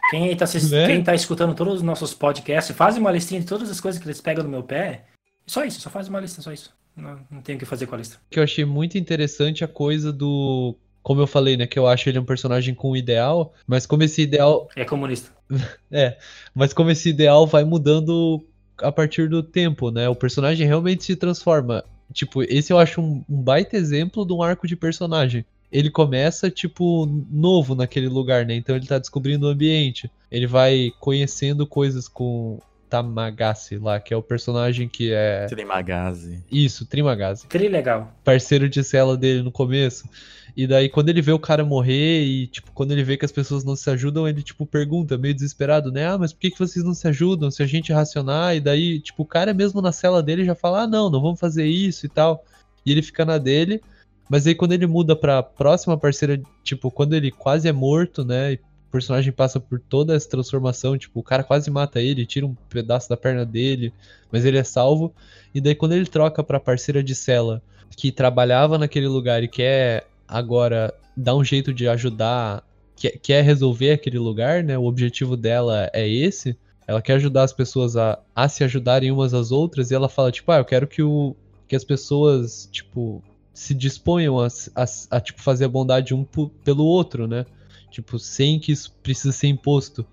Quem 0.10 0.32
está 0.32 0.46
né? 0.46 0.88
Quem 0.88 1.04
tá 1.04 1.14
escutando 1.14 1.54
todos 1.54 1.76
os 1.76 1.82
nossos 1.82 2.14
podcasts, 2.14 2.76
faz 2.76 2.98
uma 2.98 3.12
listinha 3.12 3.40
de 3.40 3.46
todas 3.46 3.70
as 3.70 3.80
coisas 3.80 4.02
que 4.02 4.08
eles 4.08 4.22
pegam 4.22 4.44
no 4.44 4.50
meu 4.50 4.64
pé. 4.64 5.06
Só 5.46 5.64
isso, 5.64 5.80
só 5.82 5.90
faz 5.90 6.08
uma 6.08 6.20
lista, 6.20 6.42
só 6.42 6.52
isso. 6.52 6.74
Não, 6.96 7.20
não 7.30 7.42
tem 7.42 7.56
o 7.56 7.60
que 7.60 7.66
fazer 7.66 7.86
com 7.86 7.96
a 7.96 7.98
lista. 7.98 8.18
Que 8.30 8.40
eu 8.40 8.44
achei 8.44 8.66
muito 8.66 8.98
interessante 8.98 9.64
a 9.64 9.68
coisa 9.68 10.12
do. 10.12 10.76
Como 11.02 11.22
eu 11.22 11.28
falei, 11.28 11.56
né? 11.56 11.66
Que 11.66 11.80
eu 11.80 11.88
acho 11.88 12.10
ele 12.10 12.20
um 12.20 12.26
personagem 12.26 12.76
com 12.76 12.96
ideal, 12.96 13.54
mas 13.66 13.86
como 13.86 14.04
esse 14.04 14.22
ideal. 14.22 14.68
É 14.76 14.84
comunista. 14.84 15.32
é, 15.92 16.18
mas 16.54 16.74
como 16.74 16.92
esse 16.92 17.10
ideal 17.10 17.48
vai 17.48 17.64
mudando 17.64 18.46
a 18.78 18.92
partir 18.92 19.30
do 19.30 19.42
tempo, 19.42 19.92
né? 19.92 20.10
O 20.10 20.16
personagem 20.16 20.68
realmente 20.68 21.04
se 21.04 21.16
transforma. 21.16 21.84
Tipo, 22.14 22.42
esse 22.44 22.74
eu 22.74 22.80
acho 22.80 23.02
um, 23.02 23.24
um 23.30 23.42
baita 23.42 23.78
exemplo 23.78 24.26
de 24.26 24.34
um 24.34 24.42
arco 24.42 24.68
de 24.68 24.76
personagem 24.76 25.46
ele 25.72 25.90
começa, 25.90 26.50
tipo, 26.50 27.06
novo 27.30 27.76
naquele 27.76 28.08
lugar, 28.08 28.46
né? 28.46 28.56
Então 28.56 28.76
ele 28.76 28.88
tá 28.88 28.98
descobrindo 28.98 29.46
o 29.46 29.50
ambiente. 29.50 30.10
Ele 30.32 30.48
vai 30.48 30.92
conhecendo 31.00 31.68
coisas 31.68 32.08
com 32.08 32.60
Tamagasi 32.90 33.78
lá, 33.78 34.00
que 34.00 34.14
é 34.14 34.18
o 34.18 34.24
personagem 34.24 34.90
que 34.90 35.14
é. 35.14 35.46
Trimagasi. 35.46 36.44
Isso, 36.52 36.86
Trimagasi. 36.86 37.48
legal. 37.70 38.12
Parceiro 38.24 38.68
de 38.68 38.84
cela 38.84 39.16
dele 39.16 39.44
no 39.44 39.52
começo. 39.52 40.10
E 40.58 40.66
daí, 40.66 40.90
quando 40.90 41.10
ele 41.10 41.22
vê 41.22 41.32
o 41.32 41.40
cara 41.40 41.64
morrer 41.64 42.24
e, 42.24 42.48
tipo, 42.48 42.72
quando 42.74 42.92
ele 42.92 43.04
vê 43.04 43.16
que 43.16 43.24
as 43.24 43.32
pessoas 43.32 43.64
não 43.64 43.76
se 43.76 43.90
ajudam, 43.92 44.28
ele, 44.28 44.42
tipo, 44.42 44.66
pergunta, 44.66 45.18
meio 45.18 45.34
desesperado, 45.34 45.92
né? 45.92 46.08
Ah, 46.08 46.18
mas 46.18 46.34
por 46.34 46.40
que, 46.40 46.52
que 46.52 46.60
vocês 46.60 46.84
não 46.84 46.94
se 46.94 47.08
ajudam? 47.08 47.52
Se 47.52 47.62
a 47.62 47.68
gente 47.68 47.94
racionar, 47.94 48.56
e 48.56 48.60
daí, 48.60 49.00
tipo, 49.00 49.24
o 49.24 49.26
cara 49.26 49.54
mesmo 49.54 49.82
na 49.82 49.92
cela 49.92 50.24
dele 50.24 50.44
já 50.44 50.56
fala, 50.56 50.82
ah, 50.82 50.88
não, 50.88 51.10
não 51.10 51.22
vamos 51.22 51.40
fazer 51.40 51.66
isso 51.66 52.06
e 52.06 52.10
tal. 52.10 52.44
E 52.86 52.92
ele 52.92 53.02
fica 53.02 53.24
na 53.24 53.38
dele. 53.38 53.82
Mas 54.30 54.46
aí 54.46 54.54
quando 54.54 54.74
ele 54.74 54.86
muda 54.86 55.16
pra 55.16 55.42
próxima 55.42 55.98
parceira, 55.98 56.40
tipo, 56.64 56.92
quando 56.92 57.16
ele 57.16 57.32
quase 57.32 57.68
é 57.68 57.72
morto, 57.72 58.24
né? 58.24 58.54
E 58.54 58.56
o 58.56 58.92
personagem 58.92 59.34
passa 59.34 59.60
por 59.60 59.80
toda 59.80 60.16
essa 60.16 60.30
transformação, 60.30 60.98
tipo, 60.98 61.20
o 61.20 61.24
cara 61.24 61.44
quase 61.44 61.72
mata 61.72 62.00
ele, 62.00 62.26
tira 62.26 62.46
um 62.46 62.56
pedaço 62.70 63.10
da 63.10 63.18
perna 63.18 63.46
dele, 63.46 63.92
mas 64.32 64.46
ele 64.46 64.58
é 64.58 64.64
salvo. 64.64 65.14
E 65.54 65.60
daí 65.60 65.74
quando 65.74 65.94
ele 65.94 66.06
troca 66.06 66.44
pra 66.44 66.60
parceira 66.60 67.04
de 67.04 67.16
cela, 67.16 67.62
que 67.98 68.12
trabalhava 68.12 68.78
naquele 68.78 69.08
lugar 69.08 69.44
e 69.44 69.48
quer 69.48 70.08
agora 70.28 70.94
dar 71.18 71.36
um 71.36 71.44
jeito 71.44 71.74
de 71.74 71.88
ajudar, 71.88 72.64
quer, 72.96 73.18
quer 73.18 73.44
resolver 73.44 73.92
aquele 73.92 74.20
lugar, 74.20 74.64
né? 74.64 74.78
O 74.78 74.86
objetivo 74.86 75.36
dela 75.36 75.90
é 75.92 76.08
esse. 76.08 76.58
Ela 76.88 77.02
quer 77.02 77.14
ajudar 77.14 77.44
as 77.44 77.54
pessoas 77.54 77.96
a, 77.96 78.20
a 78.36 78.48
se 78.48 78.64
ajudarem 78.64 79.12
umas 79.12 79.34
às 79.34 79.52
outras, 79.52 79.92
e 79.92 79.96
ela 79.96 80.10
fala, 80.10 80.32
tipo, 80.32 80.52
ah, 80.52 80.58
eu 80.58 80.66
quero 80.66 80.88
que 80.88 81.02
o. 81.04 81.36
Que 81.68 81.76
as 81.76 81.84
pessoas, 81.84 82.68
tipo, 82.72 83.24
se 83.60 83.74
disponham 83.74 84.40
a, 84.40 84.48
a, 84.74 84.86
a, 85.12 85.20
tipo, 85.20 85.42
fazer 85.42 85.66
a 85.66 85.70
bondade 85.70 86.14
um 86.14 86.24
pelo 86.64 86.86
outro, 86.86 87.28
né? 87.28 87.46
Tipo, 87.92 88.18
sem 88.18 88.58
que 88.58 88.72
isso 88.72 88.96
precisa 89.04 89.34
ser 89.34 89.48
imposto. 89.48 90.06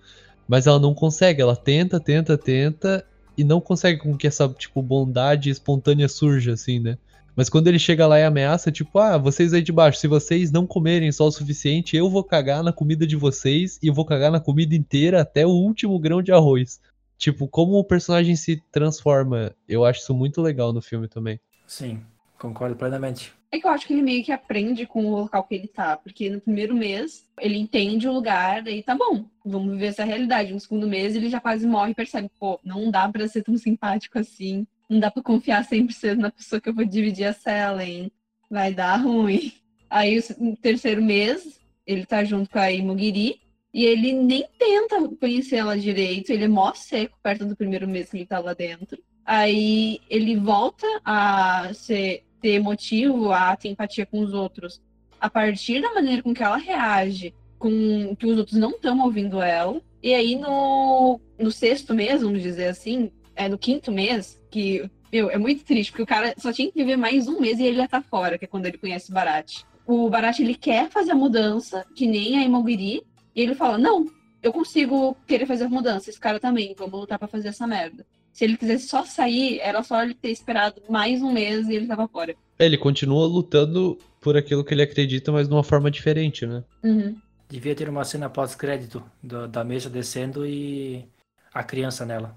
Mas 0.49 0.67
ela 0.67 0.81
não 0.81 0.93
consegue, 0.93 1.41
ela 1.41 1.55
tenta, 1.55 2.01
tenta, 2.01 2.37
tenta 2.37 3.07
e 3.39 3.45
não 3.45 3.61
consegue 3.61 4.01
com 4.01 4.17
que 4.17 4.27
essa, 4.27 4.49
tipo, 4.49 4.83
bondade 4.83 5.49
espontânea 5.49 6.09
surja, 6.09 6.55
assim, 6.55 6.81
né? 6.81 6.99
Mas 7.37 7.49
quando 7.49 7.69
ele 7.69 7.79
chega 7.79 8.05
lá 8.05 8.19
e 8.19 8.25
ameaça, 8.25 8.73
tipo, 8.73 8.99
ah, 8.99 9.17
vocês 9.17 9.55
aí 9.55 9.63
de 9.63 9.71
baixo, 9.71 10.01
se 10.01 10.09
vocês 10.09 10.51
não 10.51 10.67
comerem 10.67 11.13
só 11.13 11.25
o 11.29 11.31
suficiente, 11.31 11.97
eu 11.97 12.11
vou 12.11 12.25
cagar 12.25 12.65
na 12.65 12.73
comida 12.73 13.07
de 13.07 13.15
vocês 13.15 13.79
e 13.81 13.93
vou 13.93 14.05
cagar 14.05 14.33
na 14.33 14.41
comida 14.41 14.75
inteira 14.75 15.21
até 15.21 15.47
o 15.47 15.51
último 15.51 15.97
grão 16.01 16.21
de 16.21 16.33
arroz. 16.33 16.81
Tipo, 17.17 17.47
como 17.47 17.75
o 17.75 17.85
personagem 17.85 18.35
se 18.35 18.61
transforma, 18.73 19.55
eu 19.69 19.85
acho 19.85 20.01
isso 20.01 20.13
muito 20.13 20.43
legal 20.43 20.73
no 20.73 20.83
filme 20.83 21.07
também. 21.07 21.39
Sim, 21.65 22.03
concordo 22.37 22.75
plenamente. 22.75 23.36
É 23.51 23.61
que 23.61 23.67
eu 23.67 23.71
acho 23.71 23.87
que 23.87 23.93
ele 23.93 24.03
meio 24.03 24.25
que 24.25 24.33
aprende 24.33 24.87
com 24.87 25.07
o 25.07 25.17
local 25.21 25.45
que 25.45 25.55
ele 25.55 25.69
tá, 25.69 25.97
porque 25.97 26.29
no 26.29 26.41
primeiro 26.41 26.75
mês 26.75 27.29
ele 27.41 27.57
entende 27.57 28.09
o 28.09 28.13
lugar, 28.13 28.67
e 28.67 28.83
tá 28.83 28.95
bom, 28.95 29.25
vamos 29.45 29.73
viver 29.73 29.87
essa 29.87 30.05
realidade. 30.05 30.53
No 30.53 30.61
segundo 30.61 30.89
mês 30.89 31.15
ele 31.15 31.31
já 31.31 31.41
quase 31.41 31.67
morre 31.67 31.93
e 31.93 31.95
percebe, 31.95 32.31
pô, 32.39 32.59
não 32.65 32.91
dá 32.91 33.09
para 33.09 33.29
ser 33.29 33.43
tão 33.43 33.57
simpático 33.57 34.19
assim, 34.19 34.67
não 34.91 34.99
dá 34.99 35.11
para 35.11 35.23
confiar 35.23 35.65
100% 35.65 36.17
na 36.17 36.31
pessoa 36.31 36.61
que 36.61 36.69
eu 36.69 36.75
vou 36.75 36.85
dividir 36.85 37.25
a 37.25 37.33
cela, 37.33 37.85
hein? 37.85 38.11
Vai 38.51 38.75
dar 38.75 38.97
ruim. 38.97 39.53
Aí 39.89 40.23
no 40.39 40.57
terceiro 40.57 41.03
mês 41.03 41.61
ele 41.87 42.05
tá 42.05 42.25
junto 42.25 42.51
com 42.51 42.59
a 42.59 42.71
Imogiri, 42.73 43.41
e 43.73 43.85
ele 43.85 44.13
nem 44.13 44.45
tenta 44.59 45.07
conhecer 45.21 45.57
ela 45.57 45.79
direito, 45.79 46.31
ele 46.31 46.45
é 46.45 46.49
mó 46.49 46.73
seco 46.75 47.19
perto 47.23 47.45
do 47.45 47.55
primeiro 47.55 47.87
mês 47.87 48.11
que 48.11 48.17
ele 48.17 48.27
tá 48.27 48.39
lá 48.39 48.55
dentro. 48.55 48.99
Aí 49.25 50.01
ele 50.09 50.37
volta 50.37 50.87
a 51.05 51.75
ser 51.75 52.25
ter 52.41 52.61
motivo 52.61 53.33
a 53.33 53.57
ter 53.57 53.69
empatia 53.69 54.07
com 54.07 54.21
os 54.21 54.33
outros 54.33 54.81
a 55.21 55.31
partir 55.31 55.81
da 55.81 55.93
maneira 55.95 56.23
com 56.23 56.35
que 56.35 56.43
ela 56.43 56.57
reage, 56.57 57.35
com 57.59 58.15
que 58.17 58.27
os 58.27 58.39
outros 58.39 58.59
não 58.59 58.71
estão 58.71 59.01
ouvindo 59.01 59.41
ela. 59.41 59.81
E 60.03 60.15
aí 60.15 60.37
no, 60.37 61.21
no 61.39 61.51
sexto 61.51 61.95
mês, 61.95 62.23
vamos 62.23 62.43
dizer 62.43 62.69
assim, 62.69 63.11
é 63.35 63.49
no 63.49 63.59
quinto 63.59 63.91
mês, 63.91 64.41
que 64.51 64.89
meu, 65.13 65.31
é 65.31 65.39
muito 65.39 65.65
triste, 65.65 65.91
porque 65.91 66.03
o 66.03 66.07
cara 66.07 66.35
só 66.37 66.53
tinha 66.53 66.71
que 66.71 66.79
viver 66.79 66.97
mais 66.97 67.29
um 67.29 67.41
mês 67.41 67.59
e 67.59 67.65
ele 67.65 67.77
já 67.77 67.89
tá 67.89 68.03
fora, 68.03 68.39
que 68.39 68.45
é 68.45 68.49
quando 68.49 68.67
ele 68.67 68.79
conhece 68.79 69.11
o 69.11 69.15
Barat. 69.15 69.63
O 69.87 70.11
Barat 70.11 70.39
ele 70.41 70.55
quer 70.55 70.91
fazer 70.91 71.13
a 71.13 71.17
mudança, 71.17 71.87
que 71.95 72.07
nem 72.07 72.39
a 72.39 72.43
Imogiri, 72.43 73.03
e 73.35 73.41
ele 73.41 73.55
fala: 73.55 73.79
Não, 73.79 74.07
eu 74.43 74.53
consigo 74.53 75.17
querer 75.27 75.47
fazer 75.47 75.65
a 75.65 75.69
mudança, 75.69 76.11
esse 76.11 76.21
cara 76.21 76.41
também, 76.41 76.75
vamos 76.77 77.01
lutar 77.01 77.19
para 77.19 77.29
fazer 77.29 77.49
essa 77.49 77.67
merda 77.67 78.05
se 78.37 78.45
ele 78.45 78.59
quisesse 78.59 78.89
só 78.89 79.03
sair, 79.03 79.59
era 79.61 79.83
só 79.83 80.03
ele 80.03 80.13
ter 80.13 80.31
esperado 80.31 80.83
mais 80.91 81.23
um 81.23 81.33
mês 81.33 81.67
e 81.69 81.75
ele 81.75 81.87
tava 81.87 82.07
fora. 82.07 82.37
Ele 82.59 82.77
continua 82.77 83.27
lutando 83.27 83.99
por 84.21 84.37
aquilo 84.37 84.63
que 84.63 84.75
ele 84.75 84.83
acredita, 84.83 85.33
mas 85.33 85.49
de 85.49 85.55
uma 85.55 85.65
forma 85.65 85.91
diferente, 85.91 86.45
né? 86.45 86.63
Uhum. 86.85 87.19
Devia 87.49 87.75
ter 87.75 87.89
uma 87.89 88.05
cena 88.05 88.29
pós-crédito 88.29 89.03
da 89.23 89.65
mesa 89.65 89.89
descendo 89.89 90.47
e 90.47 91.09
a 91.55 91.65
criança 91.65 92.05
nela. 92.05 92.37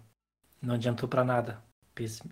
Não 0.62 0.76
adiantou 0.76 1.10
para 1.10 1.26
nada. 1.26 1.62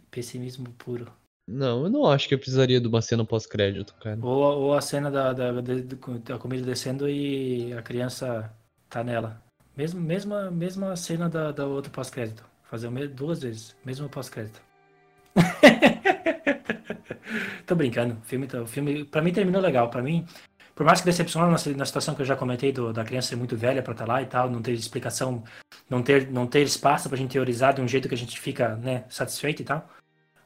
Pessimismo 0.10 0.74
puro. 0.78 1.12
Não, 1.46 1.84
eu 1.84 1.90
não 1.90 2.06
acho 2.06 2.30
que 2.30 2.36
eu 2.36 2.40
precisaria 2.40 2.80
de 2.80 2.88
uma 2.88 3.02
cena 3.02 3.26
pós-crédito, 3.26 3.94
cara. 3.96 4.18
Ou, 4.22 4.62
ou 4.62 4.74
a 4.76 4.82
cena 4.82 5.12
da, 5.12 5.34
da, 5.34 5.52
da, 5.52 5.74
da, 6.24 6.38
comida 6.38 6.66
descendo 6.66 7.10
e 7.10 7.74
a 7.74 7.82
criança 7.82 8.50
tá 8.90 9.04
nela. 9.04 9.44
Mesmo, 9.76 10.00
mesma, 10.00 10.50
mesma 10.50 10.96
cena 10.96 11.28
da, 11.28 11.52
da 11.52 11.68
outra 11.68 11.92
pós-crédito. 11.92 12.46
Fazer 12.70 12.90
duas 13.10 13.42
vezes, 13.42 13.76
mesmo 13.86 14.10
pós-crédito. 14.10 14.62
Tô 17.66 17.76
brincando. 17.76 18.16
O 18.16 18.22
filme, 18.22 18.48
tá, 18.48 18.62
o 18.62 18.68
filme, 18.68 19.06
pra 19.06 19.22
mim, 19.22 19.32
terminou 19.32 19.62
legal. 19.62 19.90
Pra 19.90 20.02
mim, 20.02 20.26
por 20.76 20.86
mais 20.86 21.00
que 21.00 21.06
decepcionou 21.06 21.50
na, 21.50 21.58
na 21.76 21.86
situação 21.86 22.14
que 22.14 22.22
eu 22.22 22.26
já 22.26 22.36
comentei 22.36 22.72
do, 22.72 22.92
da 22.92 23.04
criança 23.04 23.30
ser 23.30 23.36
muito 23.36 23.56
velha 23.56 23.82
para 23.82 23.94
estar 23.94 24.06
tá 24.06 24.14
lá 24.14 24.22
e 24.22 24.26
tal, 24.26 24.50
não 24.50 24.62
ter 24.62 24.74
explicação, 24.74 25.44
não 25.90 26.04
ter, 26.04 26.30
não 26.30 26.46
ter 26.46 26.64
espaço 26.64 27.10
pra 27.10 27.18
gente 27.18 27.32
teorizar 27.32 27.74
de 27.74 27.82
um 27.82 27.88
jeito 27.88 28.08
que 28.08 28.16
a 28.16 28.18
gente 28.18 28.40
fica, 28.40 28.76
né, 28.76 29.06
satisfeito 29.10 29.62
e 29.62 29.66
tal. 29.66 29.90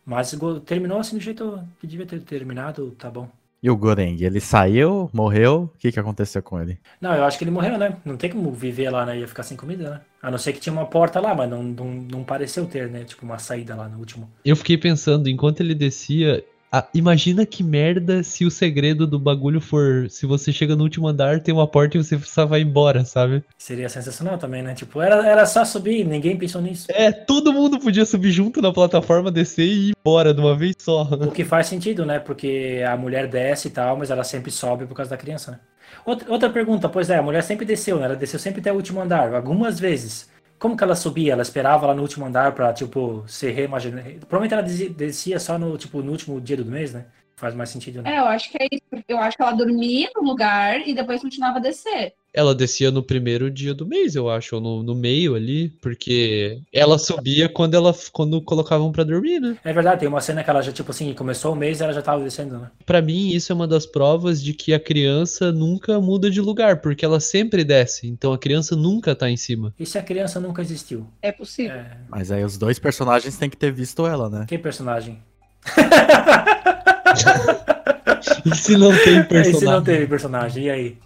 Mas 0.05 0.35
terminou 0.65 0.99
assim 0.99 1.17
do 1.17 1.23
jeito 1.23 1.67
que 1.79 1.87
devia 1.87 2.05
ter 2.05 2.21
terminado, 2.21 2.91
tá 2.91 3.09
bom. 3.09 3.29
E 3.63 3.69
o 3.69 3.77
Goreng, 3.77 4.17
ele 4.23 4.39
saiu, 4.39 5.07
morreu? 5.13 5.71
O 5.75 5.77
que, 5.77 5.91
que 5.91 5.99
aconteceu 5.99 6.41
com 6.41 6.59
ele? 6.59 6.79
Não, 6.99 7.13
eu 7.13 7.23
acho 7.23 7.37
que 7.37 7.43
ele 7.43 7.51
morreu, 7.51 7.77
né? 7.77 7.95
Não 8.03 8.17
tem 8.17 8.31
como 8.31 8.51
viver 8.51 8.89
lá, 8.89 9.05
né? 9.05 9.19
Ia 9.19 9.27
ficar 9.27 9.43
sem 9.43 9.55
comida, 9.55 9.87
né? 9.87 10.01
A 10.19 10.31
não 10.31 10.37
ser 10.39 10.53
que 10.53 10.59
tinha 10.59 10.73
uma 10.73 10.87
porta 10.87 11.19
lá, 11.19 11.35
mas 11.35 11.47
não, 11.47 11.61
não, 11.61 11.85
não 11.85 12.23
pareceu 12.23 12.65
ter, 12.65 12.89
né? 12.89 13.03
Tipo, 13.03 13.23
uma 13.23 13.37
saída 13.37 13.75
lá 13.75 13.87
no 13.87 13.99
último. 13.99 14.27
Eu 14.43 14.55
fiquei 14.55 14.79
pensando, 14.79 15.29
enquanto 15.29 15.61
ele 15.61 15.75
descia, 15.75 16.43
ah, 16.71 16.87
imagina 16.93 17.45
que 17.45 17.63
merda 17.63 18.23
se 18.23 18.45
o 18.45 18.51
segredo 18.51 19.05
do 19.05 19.19
bagulho 19.19 19.59
for 19.59 20.09
se 20.09 20.25
você 20.25 20.53
chega 20.53 20.73
no 20.73 20.83
último 20.83 21.05
andar, 21.05 21.41
tem 21.41 21.53
uma 21.53 21.67
porta 21.67 21.97
e 21.97 22.03
você 22.03 22.17
só 22.19 22.45
vai 22.45 22.61
embora, 22.61 23.03
sabe? 23.03 23.43
Seria 23.57 23.89
sensacional 23.89 24.37
também, 24.37 24.63
né? 24.63 24.73
Tipo, 24.73 25.01
era, 25.01 25.27
era 25.27 25.45
só 25.45 25.65
subir, 25.65 26.05
ninguém 26.05 26.37
pensou 26.37 26.61
nisso. 26.61 26.87
É, 26.89 27.11
todo 27.11 27.51
mundo 27.51 27.77
podia 27.77 28.05
subir 28.05 28.31
junto 28.31 28.61
na 28.61 28.71
plataforma, 28.71 29.29
descer 29.29 29.65
e 29.65 29.89
ir 29.89 29.93
embora 29.99 30.33
de 30.33 30.39
uma 30.39 30.55
vez 30.55 30.75
só. 30.79 31.03
O 31.03 31.31
que 31.31 31.43
faz 31.43 31.67
sentido, 31.67 32.05
né? 32.05 32.19
Porque 32.19 32.81
a 32.87 32.95
mulher 32.95 33.27
desce 33.27 33.67
e 33.67 33.71
tal, 33.71 33.97
mas 33.97 34.09
ela 34.09 34.23
sempre 34.23 34.49
sobe 34.49 34.85
por 34.85 34.95
causa 34.95 35.11
da 35.11 35.17
criança, 35.17 35.51
né? 35.51 35.59
Outra, 36.05 36.31
outra 36.31 36.49
pergunta, 36.49 36.87
pois 36.87 37.09
é, 37.09 37.17
a 37.17 37.21
mulher 37.21 37.43
sempre 37.43 37.65
desceu, 37.65 37.99
né? 37.99 38.05
Ela 38.05 38.15
desceu 38.15 38.39
sempre 38.39 38.61
até 38.61 38.71
o 38.71 38.75
último 38.75 39.01
andar, 39.01 39.33
algumas 39.33 39.77
vezes. 39.77 40.29
Como 40.61 40.77
que 40.77 40.83
ela 40.83 40.95
subia? 40.95 41.33
Ela 41.33 41.41
esperava 41.41 41.87
lá 41.87 41.95
no 41.95 42.03
último 42.03 42.23
andar 42.23 42.53
pra, 42.53 42.71
tipo, 42.71 43.25
ser 43.27 43.49
reimaginada. 43.49 44.03
Provavelmente 44.29 44.53
ela 44.53 44.91
descia 44.91 45.39
só 45.39 45.57
no, 45.57 45.75
tipo, 45.75 46.03
no 46.03 46.11
último 46.11 46.39
dia 46.39 46.55
do 46.55 46.63
mês, 46.63 46.93
né? 46.93 47.07
Faz 47.35 47.55
mais 47.55 47.71
sentido, 47.71 48.03
né? 48.03 48.15
É, 48.15 48.19
eu 48.19 48.25
acho 48.25 48.51
que 48.51 48.59
é 48.61 48.67
isso. 48.71 49.03
Eu 49.07 49.17
acho 49.17 49.35
que 49.35 49.41
ela 49.41 49.53
dormia 49.53 50.11
no 50.15 50.21
lugar 50.21 50.87
e 50.87 50.93
depois 50.93 51.19
continuava 51.19 51.57
a 51.57 51.61
descer. 51.61 52.13
Ela 52.33 52.55
descia 52.55 52.91
no 52.91 53.03
primeiro 53.03 53.51
dia 53.51 53.73
do 53.73 53.85
mês, 53.85 54.15
eu 54.15 54.29
acho, 54.29 54.55
ou 54.55 54.61
no, 54.61 54.83
no 54.83 54.95
meio 54.95 55.35
ali, 55.35 55.69
porque 55.81 56.61
ela 56.71 56.97
subia 56.97 57.49
quando 57.49 57.75
ela 57.75 57.93
quando 58.11 58.41
colocavam 58.41 58.91
para 58.91 59.03
dormir, 59.03 59.39
né? 59.39 59.57
É 59.63 59.73
verdade, 59.73 59.99
tem 59.99 60.09
uma 60.09 60.21
cena 60.21 60.43
que 60.43 60.49
ela 60.49 60.61
já, 60.61 60.71
tipo 60.71 60.91
assim, 60.91 61.13
começou 61.13 61.53
o 61.53 61.55
mês 61.55 61.79
e 61.79 61.83
ela 61.83 61.93
já 61.93 62.01
tava 62.01 62.23
descendo, 62.23 62.57
né? 62.57 62.71
Pra 62.85 63.01
mim, 63.01 63.29
isso 63.29 63.51
é 63.51 63.55
uma 63.55 63.67
das 63.67 63.85
provas 63.85 64.41
de 64.41 64.53
que 64.53 64.73
a 64.73 64.79
criança 64.79 65.51
nunca 65.51 65.99
muda 65.99 66.29
de 66.29 66.39
lugar, 66.39 66.81
porque 66.81 67.03
ela 67.03 67.19
sempre 67.19 67.63
desce, 67.63 68.07
então 68.07 68.33
a 68.33 68.37
criança 68.37 68.75
nunca 68.75 69.15
tá 69.15 69.29
em 69.29 69.37
cima. 69.37 69.73
E 69.77 69.85
se 69.85 69.97
a 69.97 70.03
criança 70.03 70.39
nunca 70.39 70.61
existiu? 70.61 71.07
É 71.21 71.31
possível. 71.31 71.75
É... 71.77 71.97
Mas 72.09 72.31
aí 72.31 72.43
os 72.43 72.57
dois 72.57 72.79
personagens 72.79 73.37
têm 73.37 73.49
que 73.49 73.57
ter 73.57 73.71
visto 73.71 74.05
ela, 74.05 74.29
né? 74.29 74.45
Que 74.47 74.57
personagem? 74.57 75.19
e 78.45 78.55
se 78.55 78.77
não 78.77 78.91
tem 78.97 79.23
personagem? 79.23 79.51
E 79.51 79.59
se 79.59 79.65
não 79.65 80.07
personagem? 80.07 80.63
E 80.65 80.69
aí? 80.69 80.97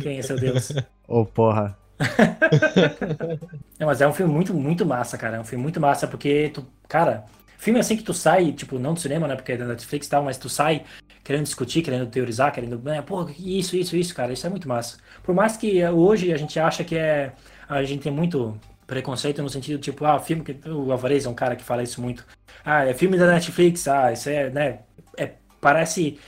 Quem 0.00 0.18
é 0.18 0.22
seu 0.22 0.36
Deus? 0.36 0.70
Ô, 1.08 1.20
oh, 1.20 1.26
porra. 1.26 1.76
é, 3.78 3.84
mas 3.84 4.00
é 4.00 4.08
um 4.08 4.12
filme 4.12 4.32
muito, 4.32 4.52
muito 4.52 4.84
massa, 4.84 5.16
cara. 5.16 5.36
É 5.36 5.40
um 5.40 5.44
filme 5.44 5.62
muito 5.62 5.80
massa 5.80 6.06
porque 6.06 6.50
tu, 6.52 6.66
cara, 6.88 7.24
filme 7.58 7.78
assim 7.78 7.96
que 7.96 8.02
tu 8.02 8.12
sai, 8.12 8.52
tipo, 8.52 8.78
não 8.78 8.94
do 8.94 9.00
cinema, 9.00 9.28
né? 9.28 9.36
Porque 9.36 9.52
é 9.52 9.56
da 9.56 9.66
Netflix 9.66 10.06
e 10.06 10.10
tal, 10.10 10.22
mas 10.22 10.36
tu 10.36 10.48
sai 10.48 10.84
querendo 11.24 11.44
discutir, 11.44 11.82
querendo 11.82 12.06
teorizar, 12.06 12.52
querendo, 12.52 12.78
né, 12.78 13.00
pô, 13.00 13.26
isso, 13.38 13.74
isso, 13.74 13.96
isso, 13.96 14.14
cara, 14.14 14.32
isso 14.32 14.46
é 14.46 14.50
muito 14.50 14.68
massa. 14.68 14.98
Por 15.22 15.34
mais 15.34 15.56
que 15.56 15.82
hoje 15.86 16.32
a 16.32 16.36
gente 16.36 16.60
acha 16.60 16.84
que 16.84 16.96
é. 16.96 17.32
A 17.66 17.82
gente 17.82 18.02
tem 18.02 18.12
muito 18.12 18.60
preconceito 18.86 19.42
no 19.42 19.48
sentido 19.48 19.80
tipo, 19.80 20.04
ah, 20.04 20.18
filme 20.18 20.44
que. 20.44 20.68
O 20.68 20.92
Alvarez 20.92 21.24
é 21.24 21.28
um 21.28 21.34
cara 21.34 21.56
que 21.56 21.64
fala 21.64 21.82
isso 21.82 22.00
muito. 22.02 22.26
Ah, 22.64 22.84
é 22.84 22.92
filme 22.94 23.16
da 23.16 23.26
Netflix, 23.26 23.88
ah, 23.88 24.12
isso 24.12 24.28
é, 24.28 24.50
né? 24.50 24.80
É, 25.16 25.32
parece 25.64 26.18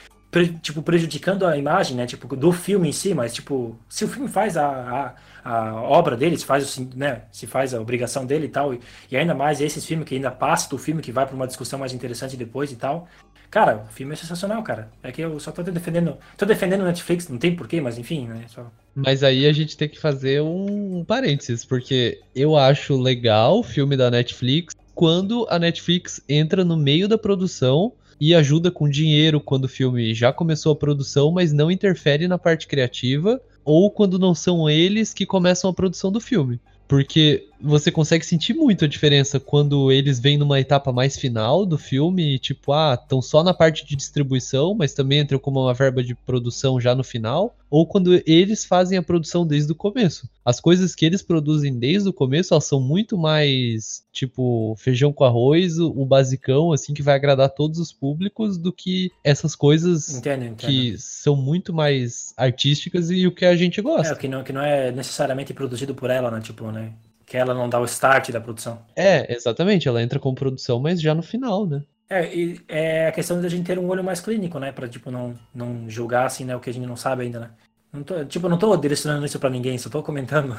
tipo, 0.61 0.81
prejudicando 0.81 1.45
a 1.45 1.57
imagem, 1.57 1.95
né? 1.95 2.05
Tipo, 2.05 2.35
do 2.35 2.51
filme 2.51 2.89
em 2.89 2.91
si, 2.91 3.13
mas, 3.13 3.33
tipo, 3.33 3.79
se 3.87 4.03
o 4.03 4.07
filme 4.07 4.27
faz 4.27 4.57
a, 4.57 5.15
a, 5.43 5.49
a 5.49 5.81
obra 5.81 6.17
dele, 6.17 6.37
se 6.37 6.45
faz, 6.45 6.77
né, 6.95 7.21
se 7.31 7.47
faz 7.47 7.73
a 7.73 7.79
obrigação 7.79 8.25
dele 8.25 8.47
e 8.47 8.49
tal, 8.49 8.73
e, 8.73 8.79
e 9.09 9.15
ainda 9.15 9.33
mais 9.33 9.61
esses 9.61 9.85
filmes 9.85 10.07
que 10.07 10.15
ainda 10.15 10.29
passa 10.29 10.69
do 10.69 10.77
filme, 10.77 11.01
que 11.01 11.11
vai 11.11 11.25
para 11.25 11.35
uma 11.35 11.47
discussão 11.47 11.79
mais 11.79 11.93
interessante 11.93 12.35
depois 12.35 12.71
e 12.71 12.75
tal. 12.75 13.07
Cara, 13.49 13.85
o 13.89 13.93
filme 13.93 14.11
é 14.11 14.15
sensacional, 14.17 14.61
cara. 14.61 14.91
É 15.01 15.09
que 15.09 15.21
eu 15.21 15.39
só 15.39 15.51
tô 15.53 15.63
defendendo. 15.63 16.17
Tô 16.35 16.45
defendendo 16.45 16.83
Netflix, 16.83 17.29
não 17.29 17.37
tem 17.37 17.55
porquê, 17.55 17.79
mas 17.79 17.97
enfim, 17.97 18.27
né? 18.27 18.43
Só... 18.49 18.69
Mas 18.93 19.23
aí 19.23 19.47
a 19.47 19.53
gente 19.53 19.77
tem 19.77 19.87
que 19.87 19.97
fazer 19.97 20.41
um 20.41 21.05
parênteses, 21.07 21.63
porque 21.63 22.19
eu 22.35 22.57
acho 22.57 23.01
legal 23.01 23.59
o 23.59 23.63
filme 23.63 23.95
da 23.95 24.11
Netflix 24.11 24.75
quando 24.93 25.47
a 25.49 25.57
Netflix 25.57 26.19
entra 26.27 26.65
no 26.65 26.75
meio 26.75 27.07
da 27.07 27.17
produção 27.17 27.93
e 28.19 28.33
ajuda 28.33 28.71
com 28.71 28.89
dinheiro 28.89 29.39
quando 29.39 29.65
o 29.65 29.69
filme 29.69 30.13
já 30.13 30.33
começou 30.33 30.71
a 30.71 30.75
produção, 30.75 31.31
mas 31.31 31.53
não 31.53 31.71
interfere 31.71 32.27
na 32.27 32.37
parte 32.37 32.67
criativa, 32.67 33.41
ou 33.63 33.91
quando 33.91 34.17
não 34.17 34.33
são 34.33 34.69
eles 34.69 35.13
que 35.13 35.25
começam 35.25 35.69
a 35.69 35.73
produção 35.73 36.11
do 36.11 36.19
filme. 36.19 36.59
Porque 36.87 37.46
você 37.59 37.91
consegue 37.91 38.25
sentir 38.25 38.53
muito 38.53 38.85
a 38.85 38.87
diferença 38.87 39.39
quando 39.39 39.91
eles 39.91 40.19
vêm 40.19 40.37
numa 40.37 40.59
etapa 40.59 40.91
mais 40.91 41.17
final 41.17 41.65
do 41.65 41.77
filme, 41.77 42.37
tipo, 42.39 42.71
ah, 42.71 42.97
estão 43.01 43.21
só 43.21 43.43
na 43.43 43.53
parte 43.53 43.85
de 43.85 43.95
distribuição, 43.95 44.73
mas 44.73 44.93
também 44.93 45.19
entram 45.19 45.39
como 45.39 45.61
uma 45.61 45.73
verba 45.73 46.03
de 46.03 46.13
produção 46.13 46.79
já 46.79 46.93
no 46.93 47.03
final, 47.03 47.55
ou 47.69 47.85
quando 47.85 48.21
eles 48.25 48.63
fazem 48.63 48.97
a 48.97 49.03
produção 49.03 49.45
desde 49.45 49.71
o 49.71 49.75
começo. 49.75 50.29
As 50.45 50.59
coisas 50.59 50.95
que 50.95 51.05
eles 51.05 51.21
produzem 51.21 51.77
desde 51.77 52.07
o 52.07 52.13
começo, 52.13 52.53
elas 52.53 52.65
são 52.65 52.79
muito 52.79 53.17
mais, 53.17 54.03
tipo, 54.11 54.75
feijão 54.77 55.11
com 55.11 55.23
arroz, 55.23 55.77
o, 55.79 56.05
basicão, 56.05 56.71
assim, 56.71 56.93
que 56.93 57.01
vai 57.01 57.15
agradar 57.15 57.49
todos 57.49 57.79
os 57.79 57.91
públicos, 57.91 58.57
do 58.57 58.71
que 58.71 59.11
essas 59.23 59.55
coisas 59.55 60.15
entendo, 60.15 60.45
entendo. 60.45 60.69
que 60.69 60.97
são 60.97 61.35
muito 61.35 61.73
mais 61.73 62.33
artísticas 62.37 63.09
e 63.11 63.27
o 63.27 63.31
que 63.31 63.45
a 63.45 63.55
gente 63.55 63.81
gosta. 63.81 64.13
É, 64.13 64.15
que 64.15 64.27
não, 64.27 64.43
que 64.43 64.53
não 64.53 64.61
é 64.61 64.91
necessariamente 64.91 65.53
produzido 65.53 65.93
por 65.93 66.09
ela, 66.09 66.31
né, 66.31 66.39
tipo, 66.39 66.71
né? 66.71 66.93
Que 67.27 67.35
ela 67.35 67.53
não 67.53 67.67
dá 67.67 67.77
o 67.79 67.83
start 67.83 68.31
da 68.31 68.39
produção. 68.39 68.81
É, 68.95 69.31
exatamente, 69.35 69.85
ela 69.85 70.01
entra 70.01 70.17
com 70.17 70.33
produção, 70.33 70.79
mas 70.79 71.01
já 71.01 71.13
no 71.13 71.21
final, 71.21 71.67
né? 71.67 71.83
É, 72.09 72.33
e 72.33 72.61
é 72.69 73.07
a 73.07 73.11
questão 73.11 73.41
da 73.41 73.49
gente 73.49 73.65
ter 73.65 73.77
um 73.77 73.89
olho 73.89 74.01
mais 74.01 74.21
clínico, 74.21 74.57
né? 74.57 74.71
Pra, 74.71 74.87
tipo, 74.87 75.11
não, 75.11 75.37
não 75.53 75.89
julgar, 75.89 76.25
assim, 76.25 76.45
né? 76.45 76.55
O 76.55 76.61
que 76.61 76.69
a 76.69 76.73
gente 76.73 76.87
não 76.87 76.95
sabe 76.95 77.23
ainda, 77.23 77.41
né? 77.41 77.51
Não 77.91 78.01
tô, 78.01 78.23
tipo, 78.23 78.47
não 78.47 78.57
tô 78.57 78.75
direcionando 78.77 79.25
isso 79.25 79.39
pra 79.39 79.49
ninguém, 79.49 79.77
só 79.77 79.89
tô 79.89 80.01
comentando. 80.01 80.55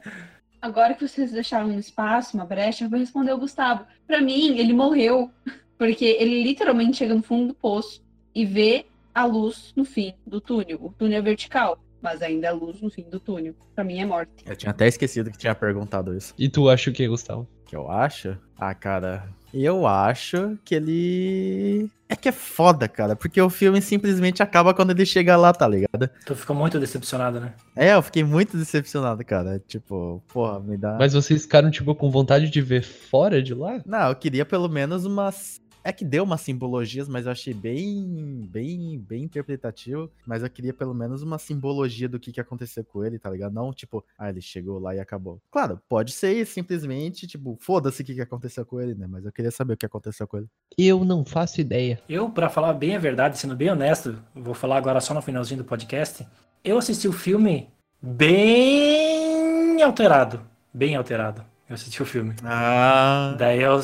Agora 0.60 0.92
que 0.92 1.08
vocês 1.08 1.32
deixaram 1.32 1.68
um 1.68 1.78
espaço, 1.78 2.36
uma 2.36 2.44
brecha, 2.44 2.84
eu 2.84 2.90
vou 2.90 2.98
responder 2.98 3.32
o 3.32 3.38
Gustavo. 3.38 3.86
Pra 4.06 4.20
mim, 4.20 4.58
ele 4.58 4.74
morreu, 4.74 5.30
porque 5.78 6.04
ele 6.04 6.42
literalmente 6.42 6.98
chega 6.98 7.14
no 7.14 7.22
fundo 7.22 7.48
do 7.48 7.54
poço 7.54 8.02
e 8.34 8.44
vê 8.44 8.84
a 9.14 9.24
luz 9.24 9.72
no 9.74 9.84
fim 9.84 10.12
do 10.26 10.42
túnel. 10.42 10.78
O 10.82 10.92
túnel 10.92 11.20
é 11.20 11.22
vertical 11.22 11.78
mas 12.02 12.20
ainda 12.20 12.48
é 12.48 12.50
luz 12.50 12.80
no 12.80 12.90
fim 12.90 13.08
do 13.08 13.20
túnel. 13.20 13.54
Pra 13.74 13.84
mim 13.84 14.00
é 14.00 14.04
morte. 14.04 14.44
Eu 14.44 14.56
tinha 14.56 14.70
até 14.70 14.86
esquecido 14.88 15.30
que 15.30 15.38
tinha 15.38 15.54
perguntado 15.54 16.14
isso. 16.16 16.34
E 16.38 16.48
tu 16.48 16.68
acha 16.68 16.90
o 16.90 16.92
que, 16.92 17.06
Gustavo? 17.06 17.48
Que 17.64 17.76
eu 17.76 17.90
acho? 17.90 18.36
Ah, 18.58 18.74
cara, 18.74 19.28
eu 19.54 19.86
acho 19.86 20.58
que 20.64 20.74
ele. 20.74 21.90
É 22.08 22.16
que 22.16 22.28
é 22.28 22.32
foda, 22.32 22.86
cara, 22.86 23.16
porque 23.16 23.40
o 23.40 23.48
filme 23.48 23.80
simplesmente 23.80 24.42
acaba 24.42 24.74
quando 24.74 24.90
ele 24.90 25.06
chega 25.06 25.36
lá, 25.36 25.52
tá 25.52 25.66
ligado? 25.66 26.10
Tu 26.26 26.34
ficou 26.34 26.54
muito 26.54 26.78
decepcionado, 26.78 27.40
né? 27.40 27.54
É, 27.74 27.94
eu 27.94 28.02
fiquei 28.02 28.22
muito 28.22 28.56
decepcionado, 28.56 29.24
cara. 29.24 29.58
Tipo, 29.66 30.22
porra, 30.30 30.60
me 30.60 30.76
dá. 30.76 30.96
Mas 30.98 31.14
vocês 31.14 31.42
ficaram, 31.42 31.70
tipo, 31.70 31.94
com 31.94 32.10
vontade 32.10 32.50
de 32.50 32.60
ver 32.60 32.82
fora 32.82 33.42
de 33.42 33.54
lá? 33.54 33.80
Não, 33.86 34.08
eu 34.08 34.16
queria 34.16 34.44
pelo 34.44 34.68
menos 34.68 35.06
umas 35.06 35.61
é 35.84 35.92
que 35.92 36.04
deu 36.04 36.24
umas 36.24 36.40
simbologias, 36.40 37.08
mas 37.08 37.26
eu 37.26 37.32
achei 37.32 37.52
bem, 37.54 38.46
bem, 38.50 38.98
bem 38.98 39.24
interpretativo. 39.24 40.10
Mas 40.26 40.42
eu 40.42 40.50
queria 40.50 40.72
pelo 40.72 40.94
menos 40.94 41.22
uma 41.22 41.38
simbologia 41.38 42.08
do 42.08 42.18
que, 42.18 42.32
que 42.32 42.40
aconteceu 42.40 42.84
com 42.84 43.04
ele, 43.04 43.18
tá 43.18 43.30
ligado? 43.30 43.52
Não 43.52 43.72
tipo, 43.72 44.04
ah, 44.18 44.28
ele 44.28 44.40
chegou 44.40 44.78
lá 44.78 44.94
e 44.94 45.00
acabou. 45.00 45.40
Claro, 45.50 45.80
pode 45.88 46.12
ser 46.12 46.46
simplesmente, 46.46 47.26
tipo, 47.26 47.56
foda-se 47.60 48.02
o 48.02 48.04
que, 48.04 48.14
que 48.14 48.20
aconteceu 48.20 48.64
com 48.64 48.80
ele, 48.80 48.94
né? 48.94 49.06
Mas 49.08 49.24
eu 49.24 49.32
queria 49.32 49.50
saber 49.50 49.74
o 49.74 49.76
que 49.76 49.86
aconteceu 49.86 50.26
com 50.26 50.38
ele. 50.38 50.46
Eu 50.76 51.04
não 51.04 51.24
faço 51.24 51.60
ideia. 51.60 52.00
Eu, 52.08 52.30
para 52.30 52.48
falar 52.48 52.72
bem 52.74 52.96
a 52.96 52.98
verdade, 52.98 53.38
sendo 53.38 53.56
bem 53.56 53.70
honesto, 53.70 54.16
vou 54.34 54.54
falar 54.54 54.76
agora 54.76 55.00
só 55.00 55.12
no 55.14 55.22
finalzinho 55.22 55.62
do 55.62 55.66
podcast. 55.66 56.26
Eu 56.64 56.78
assisti 56.78 57.08
o 57.08 57.12
filme 57.12 57.68
bem 58.00 59.82
alterado. 59.82 60.40
Bem 60.72 60.96
alterado. 60.96 61.44
Eu 61.68 61.74
assisti 61.74 62.02
o 62.02 62.06
filme. 62.06 62.34
Ah. 62.44 63.34
Daí 63.38 63.62
eu. 63.62 63.80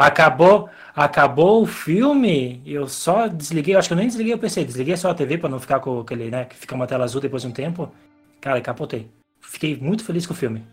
Acabou, 0.00 0.70
acabou 0.96 1.62
o 1.62 1.66
filme, 1.66 2.62
eu 2.64 2.88
só 2.88 3.28
desliguei, 3.28 3.74
acho 3.76 3.88
que 3.88 3.92
eu 3.92 3.98
nem 3.98 4.06
desliguei 4.06 4.32
o 4.32 4.38
PC, 4.38 4.64
desliguei 4.64 4.96
só 4.96 5.10
a 5.10 5.14
TV 5.14 5.36
para 5.36 5.50
não 5.50 5.60
ficar 5.60 5.78
com 5.80 6.00
aquele, 6.00 6.30
né, 6.30 6.46
que 6.46 6.56
fica 6.56 6.74
uma 6.74 6.86
tela 6.86 7.04
azul 7.04 7.20
depois 7.20 7.42
de 7.42 7.48
um 7.48 7.52
tempo. 7.52 7.92
Cara, 8.40 8.60
capotei. 8.62 9.10
Fiquei 9.40 9.76
muito 9.76 10.02
feliz 10.02 10.26
com 10.26 10.32
o 10.32 10.36
filme. 10.36 10.64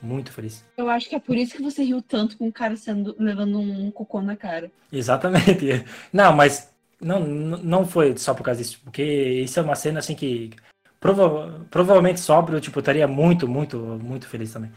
Muito 0.00 0.30
feliz. 0.30 0.64
Eu 0.76 0.88
acho 0.88 1.08
que 1.08 1.16
é 1.16 1.18
por 1.18 1.36
isso 1.36 1.56
que 1.56 1.62
você 1.62 1.82
riu 1.82 2.00
tanto 2.00 2.36
com 2.36 2.46
o 2.46 2.52
cara 2.52 2.76
sendo, 2.76 3.16
levando 3.18 3.58
um 3.58 3.90
cocô 3.90 4.20
na 4.20 4.36
cara. 4.36 4.70
Exatamente. 4.92 5.84
Não, 6.12 6.32
mas 6.32 6.70
não, 7.00 7.20
não 7.20 7.84
foi 7.84 8.16
só 8.16 8.32
por 8.32 8.42
causa 8.42 8.62
disso, 8.62 8.80
porque 8.82 9.02
isso 9.02 9.58
é 9.58 9.62
uma 9.62 9.74
cena 9.74 9.98
assim 9.98 10.14
que 10.14 10.50
prova 10.98 11.66
provavelmente 11.70 12.20
sóbrio, 12.20 12.60
tipo, 12.60 12.78
eu 12.78 12.80
estaria 12.80 13.06
muito, 13.06 13.46
muito, 13.46 13.76
muito 13.78 14.28
feliz 14.28 14.52
também. 14.52 14.70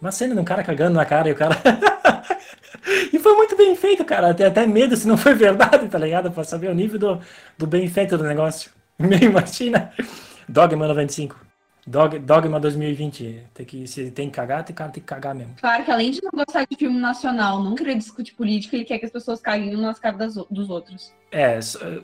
Uma 0.00 0.12
cena 0.12 0.34
de 0.34 0.40
um 0.40 0.44
cara 0.44 0.62
cagando 0.62 0.94
na 0.94 1.04
cara 1.04 1.28
e 1.28 1.32
o 1.32 1.36
cara. 1.36 1.56
e 3.16 3.18
foi 3.18 3.34
muito 3.34 3.56
bem 3.56 3.74
feito, 3.74 4.04
cara. 4.04 4.34
Tem 4.34 4.46
até 4.46 4.66
medo 4.66 4.96
se 4.96 5.08
não 5.08 5.16
foi 5.16 5.34
verdade, 5.34 5.88
tá 5.88 5.98
ligado? 5.98 6.30
Pra 6.30 6.44
saber 6.44 6.70
o 6.70 6.74
nível 6.74 6.98
do, 6.98 7.20
do 7.56 7.66
bem 7.66 7.88
feito 7.88 8.16
do 8.16 8.24
negócio. 8.24 8.70
Meio 8.98 9.24
imagina. 9.24 9.90
Dogma 10.48 10.86
95. 10.86 11.46
Dog, 11.86 12.18
Dogma 12.18 12.58
2020. 12.58 13.44
Tem 13.54 13.64
que, 13.64 13.86
se 13.86 14.10
tem 14.10 14.28
que 14.28 14.34
cagar, 14.34 14.64
tem, 14.64 14.74
tem 14.74 14.90
que 14.90 15.00
cagar 15.00 15.34
mesmo. 15.34 15.54
Claro 15.60 15.84
que 15.84 15.90
além 15.90 16.10
de 16.10 16.20
não 16.22 16.30
gostar 16.32 16.66
de 16.68 16.76
filme 16.76 16.98
nacional, 16.98 17.62
não 17.62 17.74
querer 17.74 17.96
discutir 17.96 18.34
política, 18.34 18.76
ele 18.76 18.84
quer 18.84 18.98
que 18.98 19.06
as 19.06 19.12
pessoas 19.12 19.40
caguem 19.40 19.76
nas 19.76 19.98
caras 19.98 20.34
dos 20.50 20.68
outros. 20.68 21.14
É, 21.30 21.58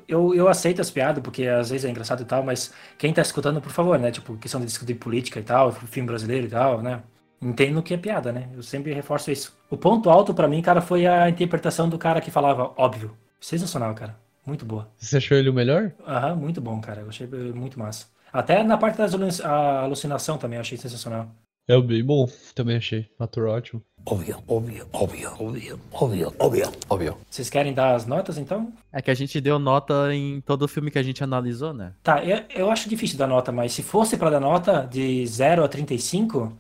eu, 0.07 0.35
eu 0.35 0.49
aceito 0.49 0.81
as 0.81 0.91
piadas, 0.91 1.23
porque 1.23 1.47
às 1.47 1.71
vezes 1.71 1.85
é 1.85 1.91
engraçado 1.91 2.23
e 2.23 2.25
tal, 2.25 2.45
mas 2.45 2.73
quem 2.97 3.13
tá 3.13 3.23
escutando, 3.23 3.61
por 3.61 3.73
favor, 3.73 3.99
né? 3.99 4.11
Tipo, 4.11 4.37
questão 4.37 4.61
de 4.61 4.67
discutir 4.67 4.95
política 4.95 5.41
e 5.41 5.43
tal, 5.43 5.73
filme 5.73 6.07
brasileiro 6.07 6.47
e 6.47 6.51
tal, 6.51 6.81
né? 6.81 7.03
Entendo 7.43 7.83
que 7.83 7.93
é 7.93 7.97
piada, 7.97 8.33
né? 8.33 8.49
Eu 8.55 8.63
sempre 8.63 8.95
reforço 8.95 9.31
isso. 9.31 9.53
O 9.69 9.77
ponto 9.77 10.09
alto 10.09 10.33
para 10.33 10.47
mim, 10.47 10.63
cara, 10.63 10.81
foi 10.81 11.07
a 11.07 11.29
interpretação 11.29 11.89
do 11.89 11.99
cara 11.99 12.21
que 12.21 12.31
falava 12.31 12.73
óbvio. 12.77 13.17
Sensacional, 13.41 13.93
cara. 13.95 14.17
Muito 14.47 14.65
boa. 14.65 14.89
Você 14.97 15.17
achou 15.17 15.37
ele 15.37 15.51
o 15.51 15.55
melhor? 15.55 15.93
Aham, 16.07 16.37
muito 16.37 16.61
bom, 16.61 16.81
cara. 16.81 17.01
Eu 17.01 17.09
achei 17.09 17.27
muito 17.27 17.79
massa. 17.79 18.07
Até 18.33 18.63
na 18.63 18.79
parte 18.79 18.97
da 18.97 19.83
alucinação 19.85 20.39
também, 20.39 20.57
eu 20.57 20.61
achei 20.61 20.79
sensacional. 20.79 21.29
É 21.69 21.81
bem 21.81 22.05
bom, 22.05 22.29
também 22.55 22.77
achei. 22.77 23.09
Ator 23.19 23.47
ótimo. 23.47 23.83
Óbvio, 24.05 24.43
óbvio, 24.49 24.89
óbvio, 24.93 25.31
óbvio, 25.39 25.81
óbvio, 25.93 26.35
óbvio, 26.41 26.73
óbvio. 26.91 27.17
Vocês 27.31 27.49
querem 27.49 27.73
dar 27.73 27.95
as 27.95 28.05
notas, 28.05 28.37
então? 28.37 28.73
É 28.93 29.01
que 29.01 29.13
a 29.13 29.15
gente 29.15 29.41
deu 29.41 29.61
nota 29.61 30.13
em 30.13 30.41
todo 30.41 30.63
o 30.63 30.69
filme 30.69 30.91
que 30.91 30.99
a 30.99 31.03
gente 31.05 31.23
analisou, 31.23 31.73
né? 31.73 31.93
Tá, 32.03 32.25
eu, 32.25 32.43
eu 32.51 32.71
acho 32.71 32.89
difícil 32.89 33.17
dar 33.17 33.29
nota, 33.29 33.53
mas 33.53 33.73
se 33.73 33.83
fosse 33.83 34.17
pra 34.17 34.29
dar 34.29 34.41
nota 34.41 34.89
de 34.91 35.25
0 35.25 35.63
a 35.63 35.69
35, 35.69 36.53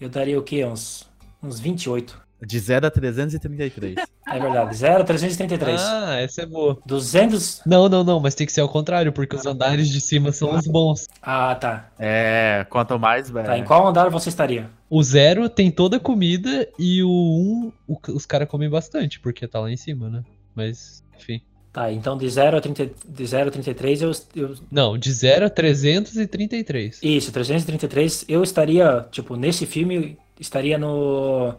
eu 0.00 0.08
daria 0.08 0.38
o 0.38 0.42
quê? 0.42 0.64
Uns, 0.64 1.08
uns 1.42 1.58
28. 1.58 2.26
De 2.42 2.58
0 2.58 2.86
a 2.86 2.90
333. 2.90 3.96
É 4.28 4.40
verdade, 4.40 4.74
0 4.74 5.02
a 5.02 5.04
333. 5.04 5.80
Ah, 5.80 6.16
essa 6.16 6.42
é 6.42 6.46
boa. 6.46 6.76
200. 6.84 7.62
Não, 7.64 7.88
não, 7.88 8.02
não, 8.02 8.18
mas 8.18 8.34
tem 8.34 8.44
que 8.44 8.52
ser 8.52 8.60
ao 8.60 8.68
contrário, 8.68 9.12
porque 9.12 9.36
os 9.36 9.46
andares 9.46 9.88
de 9.88 10.00
cima 10.00 10.32
são 10.32 10.52
os 10.52 10.66
bons. 10.66 11.06
Ah, 11.22 11.54
tá. 11.54 11.90
É, 11.96 12.66
quanto 12.68 12.98
mais, 12.98 13.30
velho. 13.30 13.46
Tá, 13.46 13.56
em 13.56 13.62
qual 13.62 13.86
andar 13.86 14.10
você 14.10 14.28
estaria? 14.28 14.68
O 14.90 15.00
0 15.00 15.48
tem 15.48 15.70
toda 15.70 15.98
a 15.98 16.00
comida 16.00 16.68
e 16.76 17.04
o 17.04 17.08
1, 17.08 17.72
um, 17.88 17.96
os 18.14 18.26
caras 18.26 18.48
comem 18.48 18.68
bastante, 18.68 19.20
porque 19.20 19.46
tá 19.46 19.60
lá 19.60 19.70
em 19.70 19.76
cima, 19.76 20.10
né? 20.10 20.24
Mas, 20.56 21.04
enfim. 21.16 21.40
Tá, 21.76 21.92
então 21.92 22.16
de 22.16 22.26
0 22.26 22.56
a, 22.56 22.60
30, 22.62 22.90
de 23.06 23.26
0 23.26 23.48
a 23.48 23.52
33 23.52 24.00
eu, 24.00 24.10
eu. 24.34 24.54
Não, 24.70 24.96
de 24.96 25.12
0 25.12 25.44
a 25.44 25.50
333. 25.50 27.00
Isso, 27.02 27.30
333 27.30 28.24
eu 28.30 28.42
estaria, 28.42 29.06
tipo, 29.10 29.36
nesse 29.36 29.66
filme, 29.66 30.16
estaria 30.40 30.78
no 30.78 31.54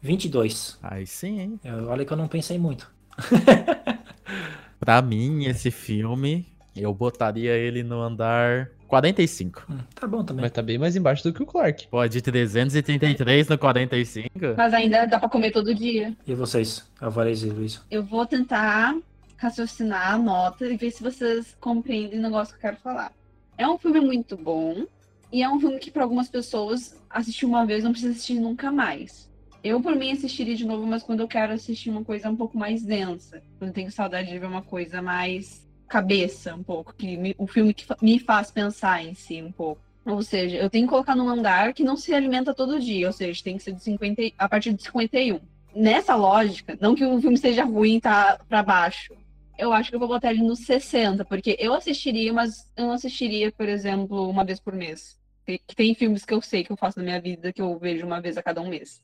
22. 0.00 0.78
Aí 0.82 1.06
sim, 1.06 1.38
hein? 1.38 1.60
Eu, 1.62 1.88
olha 1.88 2.02
que 2.02 2.10
eu 2.10 2.16
não 2.16 2.28
pensei 2.28 2.58
muito. 2.58 2.90
pra 4.80 5.02
mim, 5.02 5.44
esse 5.44 5.70
filme, 5.70 6.46
eu 6.74 6.94
botaria 6.94 7.52
ele 7.52 7.82
no 7.82 8.00
andar 8.00 8.70
45. 8.88 9.66
Hum, 9.68 9.80
tá 9.94 10.06
bom 10.06 10.24
também. 10.24 10.44
Mas 10.44 10.52
tá 10.52 10.62
bem 10.62 10.78
mais 10.78 10.96
embaixo 10.96 11.24
do 11.24 11.30
que 11.30 11.42
o 11.42 11.46
Clark. 11.46 11.88
Pô, 11.88 12.08
de 12.08 12.22
333 12.22 13.48
no 13.48 13.58
45. 13.58 14.30
Mas 14.56 14.72
ainda 14.72 15.04
dá 15.04 15.18
pra 15.18 15.28
comer 15.28 15.50
todo 15.50 15.74
dia. 15.74 16.16
E 16.26 16.34
vocês, 16.34 16.90
Alvarez 16.98 17.42
e 17.42 17.50
Luiz? 17.50 17.82
Eu 17.90 18.02
vou 18.02 18.24
tentar 18.24 18.96
raciocinar 19.42 20.14
a 20.14 20.18
nota 20.18 20.66
e 20.66 20.76
ver 20.76 20.90
se 20.92 21.02
vocês 21.02 21.56
compreendem 21.60 22.18
o 22.18 22.22
negócio 22.22 22.54
que 22.54 22.58
eu 22.58 22.70
quero 22.70 22.82
falar. 22.82 23.12
É 23.58 23.66
um 23.66 23.76
filme 23.76 24.00
muito 24.00 24.36
bom 24.36 24.86
e 25.32 25.42
é 25.42 25.48
um 25.48 25.58
filme 25.58 25.78
que 25.78 25.90
para 25.90 26.04
algumas 26.04 26.28
pessoas 26.28 26.96
assistir 27.10 27.44
uma 27.44 27.66
vez 27.66 27.82
não 27.82 27.90
precisa 27.90 28.12
assistir 28.12 28.38
nunca 28.38 28.70
mais. 28.70 29.30
Eu, 29.64 29.80
por 29.80 29.94
mim, 29.94 30.12
assistiria 30.12 30.56
de 30.56 30.64
novo, 30.64 30.86
mas 30.86 31.02
quando 31.02 31.20
eu 31.20 31.28
quero 31.28 31.52
assistir 31.52 31.90
uma 31.90 32.04
coisa 32.04 32.28
um 32.28 32.36
pouco 32.36 32.58
mais 32.58 32.82
densa, 32.82 33.42
quando 33.58 33.68
eu 33.68 33.74
tenho 33.74 33.92
saudade 33.92 34.28
de 34.28 34.38
ver 34.38 34.46
uma 34.46 34.62
coisa 34.62 35.00
mais 35.00 35.68
cabeça, 35.88 36.54
um 36.54 36.62
pouco, 36.62 36.94
que 36.94 37.16
me, 37.16 37.34
o 37.38 37.46
filme 37.46 37.72
que 37.74 37.86
me 38.00 38.18
faz 38.18 38.50
pensar 38.50 39.04
em 39.04 39.14
si 39.14 39.42
um 39.42 39.52
pouco. 39.52 39.80
Ou 40.04 40.22
seja, 40.22 40.56
eu 40.56 40.68
tenho 40.68 40.86
que 40.86 40.90
colocar 40.90 41.14
num 41.14 41.28
andar 41.28 41.72
que 41.72 41.84
não 41.84 41.96
se 41.96 42.12
alimenta 42.12 42.52
todo 42.52 42.80
dia, 42.80 43.06
ou 43.06 43.12
seja, 43.12 43.42
tem 43.42 43.56
que 43.56 43.62
ser 43.62 43.72
de 43.72 43.82
50, 43.82 44.22
a 44.36 44.48
partir 44.48 44.72
de 44.72 44.82
51. 44.82 45.38
Nessa 45.74 46.16
lógica, 46.16 46.76
não 46.80 46.94
que 46.94 47.04
o 47.04 47.20
filme 47.20 47.38
seja 47.38 47.64
ruim 47.64 48.00
tá 48.00 48.40
para 48.48 48.62
baixo. 48.62 49.14
Eu 49.62 49.72
acho 49.72 49.90
que 49.90 49.94
eu 49.94 50.00
vou 50.00 50.08
botar 50.08 50.32
ele 50.32 50.42
nos 50.42 50.60
60, 50.60 51.24
porque 51.24 51.56
eu 51.58 51.72
assistiria, 51.72 52.32
mas 52.32 52.68
eu 52.76 52.86
não 52.86 52.94
assistiria, 52.94 53.52
por 53.52 53.68
exemplo, 53.68 54.28
uma 54.28 54.44
vez 54.44 54.58
por 54.58 54.74
mês. 54.74 55.16
Tem, 55.44 55.60
tem 55.76 55.94
filmes 55.94 56.24
que 56.24 56.34
eu 56.34 56.42
sei 56.42 56.64
que 56.64 56.72
eu 56.72 56.76
faço 56.76 56.98
na 56.98 57.04
minha 57.04 57.20
vida 57.20 57.52
que 57.52 57.62
eu 57.62 57.78
vejo 57.78 58.04
uma 58.04 58.20
vez 58.20 58.36
a 58.36 58.42
cada 58.42 58.60
um 58.60 58.68
mês. 58.68 59.00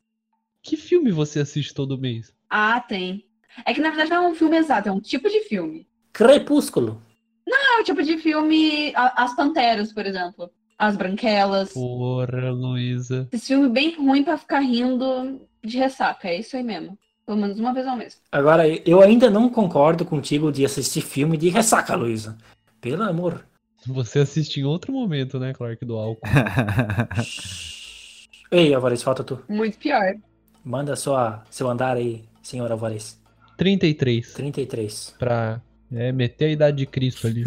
Que 0.61 0.77
filme 0.77 1.13
você 1.13 1.41
assiste 1.41 1.73
todo 1.73 1.97
mês? 1.97 2.35
Ah, 2.51 2.81
tem. 2.81 3.25
É 3.65 3.73
que 3.73 3.81
na 3.81 3.91
verdade 3.91 4.11
não 4.11 4.25
é 4.25 4.29
um 4.29 4.35
filme 4.35 4.57
exato, 4.57 4.89
é 4.89 4.93
um 4.93 5.01
tipo 5.01 5.29
de 5.29 5.45
filme. 5.45 5.89
Crepúsculo. 6.13 7.01
Não, 7.47 7.79
é 7.79 7.81
o 7.81 7.85
tipo 7.85 8.03
de 8.03 8.19
filme. 8.19 8.93
As 8.95 9.35
Panteras, 9.37 9.93
por 9.93 10.05
exemplo. 10.05 10.51
As 10.77 10.97
Branquelas. 10.97 11.73
Porra, 11.73 12.51
Luísa. 12.51 13.29
Esse 13.33 13.47
filme 13.49 13.69
bem 13.69 13.95
ruim 13.95 14.25
para 14.25 14.37
ficar 14.37 14.61
rindo 14.61 15.41
de 15.65 15.79
ressaca, 15.79 16.29
é 16.29 16.41
isso 16.41 16.57
aí 16.57 16.63
mesmo. 16.63 16.99
Pelo 17.29 17.43
menos 17.43 17.61
uma 17.61 17.75
vez 17.75 17.87
ao 17.87 17.95
mês. 17.95 18.19
Agora, 18.33 18.67
eu 18.89 19.03
ainda 19.03 19.29
não 19.29 19.51
concordo 19.51 20.03
contigo 20.03 20.51
de 20.51 20.65
assistir 20.65 21.03
filme 21.03 21.37
de 21.37 21.51
ressaca, 21.51 21.95
Luísa. 21.95 22.39
Pelo 22.81 23.03
amor. 23.03 23.45
Você 23.87 24.21
assiste 24.21 24.61
em 24.61 24.65
outro 24.65 24.95
momento, 24.95 25.39
né, 25.39 25.53
Clark, 25.53 25.85
do 25.85 25.99
álcool. 25.99 26.23
Ei, 28.51 28.73
Alvarez, 28.73 29.03
falta 29.03 29.23
tu. 29.23 29.43
Muito 29.47 29.77
pior. 29.77 30.15
Manda 30.65 30.97
sua, 30.97 31.45
seu 31.51 31.69
andar 31.69 31.99
aí, 31.99 32.25
senhor 32.43 32.73
Alvarez. 32.73 33.21
33. 33.59 34.33
33. 34.33 35.15
Pra 35.19 35.61
é, 35.93 36.11
meter 36.11 36.47
a 36.47 36.53
idade 36.53 36.79
de 36.79 36.87
Cristo 36.87 37.27
ali. 37.27 37.45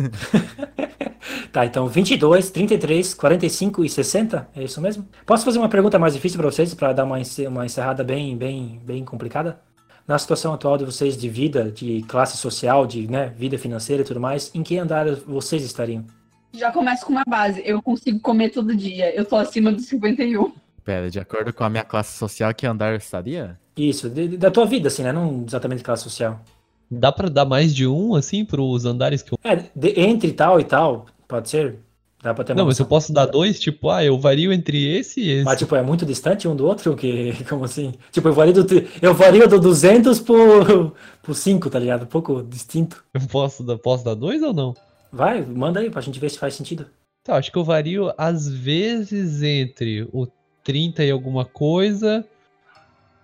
tá, 1.51 1.65
então 1.65 1.87
22, 1.87 2.51
33, 2.51 3.15
45 3.15 3.83
e 3.83 3.89
60? 3.89 4.47
É 4.55 4.63
isso 4.63 4.79
mesmo? 4.79 5.07
Posso 5.25 5.43
fazer 5.43 5.57
uma 5.57 5.69
pergunta 5.69 5.97
mais 5.97 6.13
difícil 6.13 6.37
para 6.37 6.51
vocês, 6.51 6.71
para 6.75 6.93
dar 6.93 7.03
uma, 7.03 7.17
uma 7.47 7.65
encerrada 7.65 8.03
bem, 8.03 8.37
bem, 8.37 8.79
bem 8.85 9.03
complicada? 9.03 9.59
Na 10.07 10.17
situação 10.17 10.53
atual 10.53 10.77
de 10.77 10.85
vocês 10.85 11.15
de 11.15 11.29
vida, 11.29 11.71
de 11.71 12.03
classe 12.03 12.37
social, 12.37 12.85
de 12.85 13.07
né, 13.07 13.33
vida 13.37 13.57
financeira 13.57 14.01
e 14.01 14.05
tudo 14.05 14.19
mais, 14.19 14.51
em 14.53 14.63
que 14.63 14.77
andar 14.77 15.09
vocês 15.15 15.63
estariam? 15.63 16.05
Já 16.53 16.71
começo 16.71 17.05
com 17.05 17.13
uma 17.13 17.23
base. 17.25 17.61
Eu 17.65 17.81
consigo 17.81 18.19
comer 18.19 18.49
todo 18.49 18.75
dia. 18.75 19.15
Eu 19.15 19.23
tô 19.23 19.35
acima 19.35 19.71
dos 19.71 19.85
51. 19.85 20.51
Pera, 20.83 21.09
de 21.09 21.19
acordo 21.19 21.53
com 21.53 21.63
a 21.63 21.69
minha 21.69 21.83
classe 21.83 22.17
social, 22.17 22.53
que 22.53 22.65
andar 22.65 22.95
estaria? 22.95 23.57
Isso, 23.77 24.09
de, 24.09 24.37
da 24.37 24.51
tua 24.51 24.65
vida, 24.65 24.87
assim, 24.87 25.03
né? 25.03 25.11
Não 25.11 25.45
exatamente 25.47 25.83
classe 25.83 26.03
social. 26.03 26.41
Dá 26.89 27.11
pra 27.11 27.29
dar 27.29 27.45
mais 27.45 27.73
de 27.73 27.87
um, 27.87 28.15
assim, 28.15 28.43
pros 28.43 28.85
andares 28.85 29.21
que 29.21 29.33
eu. 29.33 29.39
É, 29.43 29.55
de, 29.73 29.99
entre 29.99 30.33
tal 30.33 30.59
e 30.59 30.63
tal, 30.65 31.05
pode 31.27 31.49
ser? 31.49 31.77
Dá 32.21 32.33
pra 32.35 32.43
ter 32.43 32.55
Não, 32.55 32.65
mas 32.65 32.77
eu 32.77 32.85
posso 32.85 33.11
dar 33.11 33.25
dois, 33.25 33.59
tipo, 33.59 33.89
ah, 33.89 34.03
eu 34.03 34.19
vario 34.19 34.53
entre 34.53 34.95
esse 34.95 35.19
e 35.19 35.29
esse. 35.31 35.43
Mas, 35.43 35.57
tipo, 35.57 35.75
é 35.75 35.81
muito 35.81 36.05
distante 36.05 36.47
um 36.47 36.55
do 36.55 36.67
outro? 36.67 36.95
Que, 36.95 37.33
como 37.49 37.65
assim? 37.65 37.93
Tipo, 38.11 38.27
eu 38.27 38.33
vario 38.33 38.53
do, 38.53 38.65
eu 39.01 39.13
vario 39.13 39.47
do 39.47 39.59
200 39.59 40.19
por, 40.19 40.93
por 41.23 41.33
5, 41.33 41.69
tá 41.69 41.79
ligado? 41.79 42.03
Um 42.03 42.07
pouco 42.07 42.43
distinto. 42.43 43.03
Eu 43.13 43.21
posso, 43.21 43.65
posso 43.79 44.05
dar 44.05 44.13
dois 44.13 44.43
ou 44.43 44.53
não? 44.53 44.75
Vai, 45.11 45.41
manda 45.41 45.79
aí 45.79 45.89
pra 45.89 46.01
gente 46.01 46.19
ver 46.19 46.29
se 46.29 46.37
faz 46.37 46.53
sentido. 46.53 46.85
Tá, 47.23 47.37
acho 47.37 47.51
que 47.51 47.57
eu 47.57 47.63
vario 47.63 48.13
às 48.17 48.47
vezes 48.47 49.41
entre 49.41 50.07
o 50.13 50.27
30 50.63 51.03
e 51.03 51.11
alguma 51.11 51.43
coisa 51.43 52.25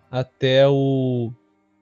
até 0.10 0.68
o 0.68 1.32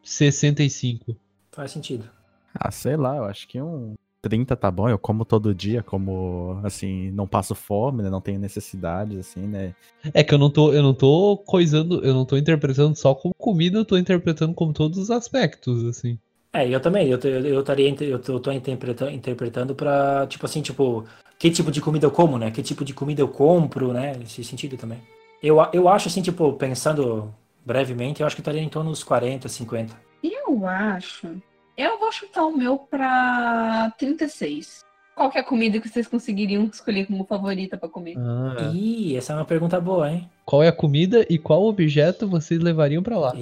65. 0.03 1.16
Faz 1.51 1.72
sentido. 1.72 2.09
Ah, 2.53 2.72
sei 2.72 2.95
lá, 2.97 3.18
eu 3.18 3.24
acho 3.26 3.47
que 3.47 3.61
um 3.61 3.95
30 4.26 4.55
tá 4.55 4.71
bom. 4.71 4.89
Eu 4.89 4.97
como 4.97 5.23
todo 5.23 5.53
dia, 5.53 5.84
como 5.84 6.59
assim, 6.63 7.11
não 7.11 7.28
passo 7.28 7.53
fome, 7.53 8.01
né? 8.01 8.09
Não 8.09 8.19
tenho 8.19 8.39
necessidades, 8.39 9.19
assim, 9.19 9.41
né? 9.41 9.76
É 10.13 10.23
que 10.23 10.34
eu 10.34 10.39
não 10.39 10.49
tô, 10.49 10.73
eu 10.73 10.82
não 10.82 10.95
tô 10.95 11.38
coisando, 11.45 12.03
eu 12.03 12.11
não 12.11 12.26
tô 12.26 12.36
interpretando 12.36 12.95
só 12.95 13.13
como 13.13 13.36
comida, 13.38 13.78
eu 13.78 13.86
tô 13.86 13.95
interpretando 13.97 14.55
como 14.55 14.73
todos 14.73 14.97
os 14.97 15.11
aspectos, 15.11 15.86
assim. 15.86 16.17
É, 16.51 16.67
eu 16.67 16.80
também, 16.80 17.07
eu, 17.07 17.19
eu, 17.19 17.45
eu, 17.45 17.63
taria, 17.63 17.88
eu 18.01 18.17
tô, 18.17 18.34
eu 18.34 18.39
tô 18.39 18.51
interpretando, 18.51 19.11
interpretando 19.11 19.76
pra, 19.76 20.26
tipo 20.26 20.45
assim, 20.45 20.61
tipo, 20.61 21.05
que 21.38 21.51
tipo 21.51 21.71
de 21.71 21.80
comida 21.80 22.07
eu 22.07 22.11
como, 22.11 22.39
né? 22.39 22.49
Que 22.49 22.63
tipo 22.63 22.84
de 22.84 22.93
comida 22.93 23.21
eu 23.21 23.28
compro, 23.28 23.93
né? 23.93 24.15
Nesse 24.17 24.43
sentido 24.43 24.76
também. 24.76 24.99
Eu, 25.43 25.57
eu 25.71 25.88
acho 25.88 26.07
assim, 26.07 26.23
tipo, 26.23 26.53
pensando 26.53 27.32
brevemente, 27.63 28.21
eu 28.21 28.28
acho 28.28 28.36
que 28.36 28.41
estaria 28.41 28.61
em 28.61 28.69
torno 28.69 28.89
dos 28.89 29.03
40, 29.03 29.47
50. 29.47 29.95
Eu 30.23 30.65
acho. 30.67 31.28
Eu 31.78 31.99
vou 31.99 32.11
chutar 32.11 32.45
o 32.45 32.57
meu 32.57 32.78
pra 32.78 33.91
36. 33.97 34.86
Qual 35.13 35.32
é 35.34 35.39
a 35.39 35.43
comida 35.43 35.80
que 35.80 35.88
vocês 35.88 36.07
conseguiriam 36.07 36.65
escolher 36.65 37.05
como 37.05 37.26
favorita 37.26 37.78
para 37.78 37.88
comer? 37.88 38.15
Ah. 38.17 38.71
Ih, 38.73 39.15
essa 39.15 39.34
é 39.34 39.36
uma 39.36 39.45
pergunta 39.45 39.80
boa, 39.80 40.11
hein? 40.11 40.30
Qual 40.45 40.61
é 40.61 40.67
a 40.67 40.73
comida 40.73 41.26
e 41.30 41.38
qual 41.38 41.63
objeto 41.63 42.28
vocês 42.28 42.59
levariam 42.59 43.01
para 43.01 43.17
lá? 43.17 43.34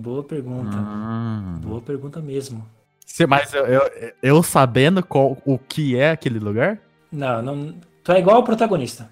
Boa 0.00 0.22
pergunta. 0.22 0.76
Hum. 0.76 1.60
Boa 1.62 1.80
pergunta 1.80 2.20
mesmo. 2.20 2.66
Mas 3.28 3.52
eu, 3.52 3.66
eu, 3.66 3.90
eu 4.22 4.42
sabendo 4.42 5.04
qual, 5.04 5.36
o 5.44 5.58
que 5.58 5.98
é 5.98 6.10
aquele 6.10 6.38
lugar? 6.38 6.78
Não, 7.12 7.42
não. 7.42 7.74
Tu 8.02 8.12
é 8.12 8.18
igual 8.18 8.40
o 8.40 8.44
protagonista. 8.44 9.10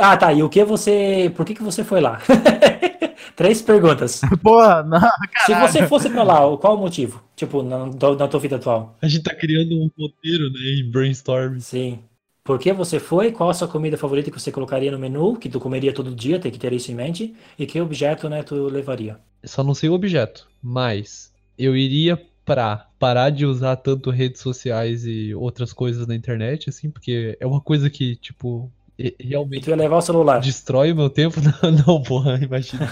Ah, 0.00 0.16
tá. 0.16 0.32
E 0.32 0.42
o 0.42 0.48
que 0.48 0.64
você. 0.64 1.32
Por 1.34 1.46
que, 1.46 1.54
que 1.54 1.62
você 1.62 1.84
foi 1.84 2.00
lá? 2.00 2.20
Três 3.36 3.60
perguntas. 3.60 4.22
Porra, 4.42 4.82
não, 4.82 4.98
Se 5.44 5.54
você 5.54 5.86
fosse 5.86 6.08
pra 6.08 6.22
lá, 6.22 6.56
qual 6.56 6.74
o 6.74 6.80
motivo? 6.80 7.22
Tipo, 7.36 7.62
na, 7.62 7.86
na 7.86 8.28
tua 8.28 8.40
vida 8.40 8.56
atual? 8.56 8.96
A 9.00 9.06
gente 9.06 9.22
tá 9.22 9.34
criando 9.34 9.76
um 9.76 9.90
roteiro, 9.98 10.50
né? 10.50 10.80
Em 10.80 10.90
brainstorm. 10.90 11.58
Sim. 11.60 11.98
Por 12.42 12.58
que 12.58 12.72
você 12.72 12.98
foi? 12.98 13.32
Qual 13.32 13.50
a 13.50 13.54
sua 13.54 13.68
comida 13.68 13.98
favorita 13.98 14.30
que 14.30 14.40
você 14.40 14.50
colocaria 14.50 14.90
no 14.90 14.98
menu, 14.98 15.36
que 15.36 15.48
tu 15.50 15.60
comeria 15.60 15.92
todo 15.92 16.14
dia, 16.14 16.38
tem 16.38 16.50
que 16.50 16.58
ter 16.58 16.72
isso 16.72 16.90
em 16.90 16.94
mente, 16.94 17.34
e 17.58 17.66
que 17.66 17.80
objeto, 17.80 18.28
né, 18.28 18.42
tu 18.42 18.68
levaria? 18.68 19.18
Só 19.44 19.62
não 19.64 19.74
sei 19.74 19.88
o 19.90 19.94
objeto, 19.94 20.48
mas 20.62 21.32
eu 21.58 21.76
iria 21.76 22.16
pra 22.44 22.88
parar 23.00 23.30
de 23.30 23.44
usar 23.44 23.74
tanto 23.76 24.10
redes 24.10 24.40
sociais 24.40 25.04
e 25.04 25.34
outras 25.34 25.72
coisas 25.72 26.06
na 26.06 26.14
internet, 26.14 26.70
assim, 26.70 26.88
porque 26.88 27.36
é 27.40 27.46
uma 27.46 27.60
coisa 27.60 27.90
que, 27.90 28.14
tipo, 28.14 28.72
realmente. 29.18 29.64
Tu 29.64 29.70
ia 29.70 29.76
levar 29.76 29.96
o 29.96 30.02
celular. 30.02 30.40
Destrói 30.40 30.92
o 30.92 30.96
meu 30.96 31.10
tempo? 31.10 31.40
Não, 31.62 31.70
não 31.70 32.02
porra, 32.02 32.38
imagina. 32.42 32.88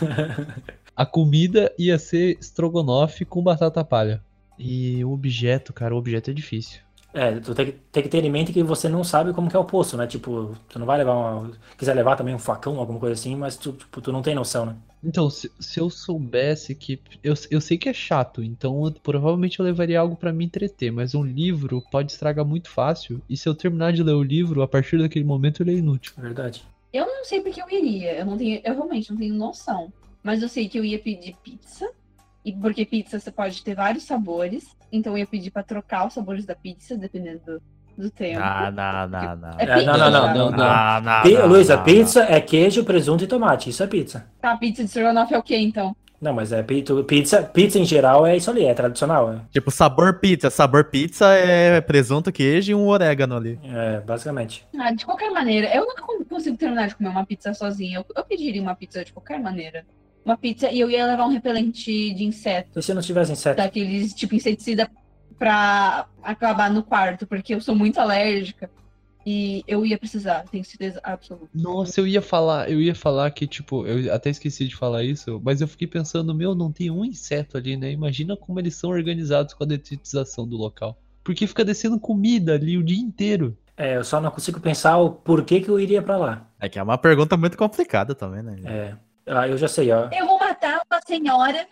a 0.94 1.06
comida 1.06 1.72
ia 1.78 1.98
ser 1.98 2.38
estrogonofe 2.40 3.24
com 3.24 3.42
batata 3.42 3.84
palha. 3.84 4.22
E 4.58 5.04
o 5.04 5.12
objeto, 5.12 5.72
cara, 5.72 5.94
o 5.94 5.98
objeto 5.98 6.30
é 6.30 6.34
difícil. 6.34 6.80
É, 7.14 7.38
tu 7.38 7.54
tem 7.54 7.66
que, 7.66 7.72
tem 7.92 8.02
que 8.02 8.08
ter 8.08 8.24
em 8.24 8.30
mente 8.30 8.52
que 8.52 8.60
você 8.64 8.88
não 8.88 9.04
sabe 9.04 9.32
como 9.32 9.48
que 9.48 9.54
é 9.54 9.58
o 9.58 9.64
poço, 9.64 9.96
né? 9.96 10.04
Tipo, 10.04 10.52
tu 10.68 10.80
não 10.80 10.86
vai 10.86 10.98
levar 10.98 11.14
uma. 11.14 11.52
Quiser 11.78 11.94
levar 11.94 12.16
também 12.16 12.34
um 12.34 12.40
facão, 12.40 12.80
alguma 12.80 12.98
coisa 12.98 13.14
assim, 13.14 13.36
mas 13.36 13.56
tu, 13.56 13.72
tipo, 13.72 14.00
tu 14.00 14.10
não 14.10 14.20
tem 14.20 14.34
noção, 14.34 14.66
né? 14.66 14.76
Então, 15.02 15.30
se, 15.30 15.48
se 15.60 15.78
eu 15.78 15.88
soubesse 15.88 16.74
que. 16.74 17.00
Eu, 17.22 17.34
eu 17.52 17.60
sei 17.60 17.78
que 17.78 17.88
é 17.88 17.92
chato, 17.92 18.42
então 18.42 18.84
eu, 18.84 18.92
provavelmente 18.92 19.60
eu 19.60 19.64
levaria 19.64 20.00
algo 20.00 20.16
para 20.16 20.32
me 20.32 20.44
entreter, 20.44 20.90
mas 20.90 21.14
um 21.14 21.22
livro 21.22 21.80
pode 21.88 22.10
estragar 22.10 22.44
muito 22.44 22.68
fácil. 22.68 23.22
E 23.30 23.36
se 23.36 23.48
eu 23.48 23.54
terminar 23.54 23.92
de 23.92 24.02
ler 24.02 24.14
o 24.14 24.22
livro, 24.22 24.60
a 24.60 24.66
partir 24.66 24.98
daquele 24.98 25.24
momento 25.24 25.62
ele 25.62 25.70
é 25.72 25.78
inútil. 25.78 26.14
Verdade. 26.18 26.64
Eu 26.92 27.06
não 27.06 27.24
sei 27.24 27.40
porque 27.40 27.62
eu 27.62 27.70
iria. 27.70 28.18
Eu 28.18 28.26
não 28.26 28.36
tenho. 28.36 28.60
Eu 28.64 28.74
realmente 28.74 29.10
não 29.12 29.18
tenho 29.18 29.34
noção. 29.34 29.92
Mas 30.20 30.42
eu 30.42 30.48
sei 30.48 30.68
que 30.68 30.78
eu 30.78 30.84
ia 30.84 30.98
pedir 30.98 31.36
pizza. 31.44 31.88
E 32.44 32.52
porque 32.52 32.84
pizza 32.84 33.18
você 33.18 33.30
pode 33.30 33.62
ter 33.62 33.74
vários 33.74 34.04
sabores. 34.04 34.76
Então 34.92 35.14
eu 35.14 35.18
ia 35.18 35.26
pedir 35.26 35.50
pra 35.50 35.62
trocar 35.62 36.06
os 36.06 36.12
sabores 36.12 36.44
da 36.44 36.54
pizza, 36.54 36.96
dependendo 36.96 37.40
do, 37.46 37.62
do 37.96 38.10
tempo. 38.10 38.40
Não, 38.40 38.70
não, 38.70 39.08
não, 39.08 39.36
não. 39.36 39.50
É 39.58 39.84
não, 39.84 39.98
não, 39.98 40.10
não, 40.10 40.34
não, 40.34 40.50
não. 40.50 41.02
não, 41.02 41.46
Luísa, 41.46 41.78
pizza 41.78 42.22
é 42.24 42.40
queijo, 42.40 42.84
presunto 42.84 43.24
e 43.24 43.26
tomate. 43.26 43.70
Isso 43.70 43.82
é 43.82 43.86
pizza. 43.86 44.26
Tá, 44.40 44.56
pizza 44.56 44.82
de 44.82 44.88
estrogonofe 44.88 45.34
é 45.34 45.38
o 45.38 45.42
quê, 45.42 45.56
então? 45.56 45.96
Não, 46.20 46.32
mas 46.32 46.52
é 46.52 46.62
pizza, 46.62 47.42
pizza 47.42 47.78
em 47.78 47.84
geral 47.84 48.26
é 48.26 48.36
isso 48.36 48.50
ali, 48.50 48.64
é 48.64 48.72
tradicional. 48.72 49.32
É. 49.32 49.40
Tipo, 49.50 49.70
sabor 49.70 50.20
pizza. 50.20 50.48
Sabor 50.48 50.84
pizza 50.84 51.26
é 51.34 51.80
presunto, 51.80 52.32
queijo 52.32 52.72
e 52.72 52.74
um 52.74 52.88
orégano 52.88 53.36
ali. 53.36 53.58
É, 53.64 54.00
basicamente. 54.00 54.66
Ah, 54.78 54.90
de 54.90 55.04
qualquer 55.04 55.30
maneira, 55.30 55.74
eu 55.74 55.86
não 55.86 56.24
consigo 56.24 56.56
terminar 56.56 56.88
de 56.88 56.94
comer 56.94 57.10
uma 57.10 57.26
pizza 57.26 57.52
sozinha. 57.52 57.98
Eu, 57.98 58.06
eu 58.16 58.24
pediria 58.24 58.62
uma 58.62 58.74
pizza 58.74 59.04
de 59.04 59.12
qualquer 59.12 59.38
maneira 59.38 59.84
uma 60.24 60.36
pizza 60.36 60.70
e 60.70 60.80
eu 60.80 60.90
ia 60.90 61.06
levar 61.06 61.26
um 61.26 61.32
repelente 61.32 62.12
de 62.14 62.24
inseto. 62.24 62.78
E 62.78 62.82
se 62.82 62.94
não 62.94 63.02
tivesse 63.02 63.32
inseto? 63.32 63.56
Daqueles 63.56 64.14
tipo 64.14 64.34
inseticida 64.34 64.90
pra 65.38 66.06
acabar 66.22 66.70
no 66.70 66.82
quarto, 66.82 67.26
porque 67.26 67.54
eu 67.54 67.60
sou 67.60 67.74
muito 67.74 68.00
alérgica. 68.00 68.70
E 69.26 69.64
eu 69.66 69.86
ia 69.86 69.98
precisar, 69.98 70.44
tenho 70.50 70.64
certeza 70.64 71.00
absoluta. 71.02 71.48
Nossa, 71.54 71.98
eu 71.98 72.06
ia 72.06 72.20
falar, 72.20 72.70
eu 72.70 72.78
ia 72.78 72.94
falar 72.94 73.30
que, 73.30 73.46
tipo, 73.46 73.86
eu 73.86 74.12
até 74.12 74.28
esqueci 74.28 74.68
de 74.68 74.76
falar 74.76 75.02
isso, 75.02 75.40
mas 75.42 75.62
eu 75.62 75.68
fiquei 75.68 75.88
pensando, 75.88 76.34
meu, 76.34 76.54
não 76.54 76.70
tem 76.70 76.90
um 76.90 77.02
inseto 77.02 77.56
ali, 77.56 77.74
né? 77.74 77.90
Imagina 77.90 78.36
como 78.36 78.60
eles 78.60 78.74
são 78.74 78.90
organizados 78.90 79.54
com 79.54 79.64
a 79.64 79.66
detetização 79.66 80.46
do 80.46 80.58
local. 80.58 80.98
Porque 81.22 81.46
fica 81.46 81.64
descendo 81.64 81.98
comida 81.98 82.52
ali 82.52 82.76
o 82.76 82.82
dia 82.82 82.98
inteiro. 82.98 83.56
É, 83.78 83.96
eu 83.96 84.04
só 84.04 84.20
não 84.20 84.30
consigo 84.30 84.60
pensar 84.60 84.98
o 84.98 85.10
porquê 85.10 85.58
que 85.58 85.70
eu 85.70 85.80
iria 85.80 86.02
para 86.02 86.18
lá. 86.18 86.46
É 86.60 86.68
que 86.68 86.78
é 86.78 86.82
uma 86.82 86.98
pergunta 86.98 87.34
muito 87.34 87.56
complicada 87.56 88.14
também, 88.14 88.42
né? 88.42 88.56
É. 88.64 88.94
Ah, 89.26 89.48
eu 89.48 89.56
já 89.56 89.66
sei, 89.66 89.90
ó. 89.90 90.08
Eu 90.12 90.26
vou 90.26 90.38
matar 90.38 90.82
uma 90.90 91.00
senhora. 91.06 91.66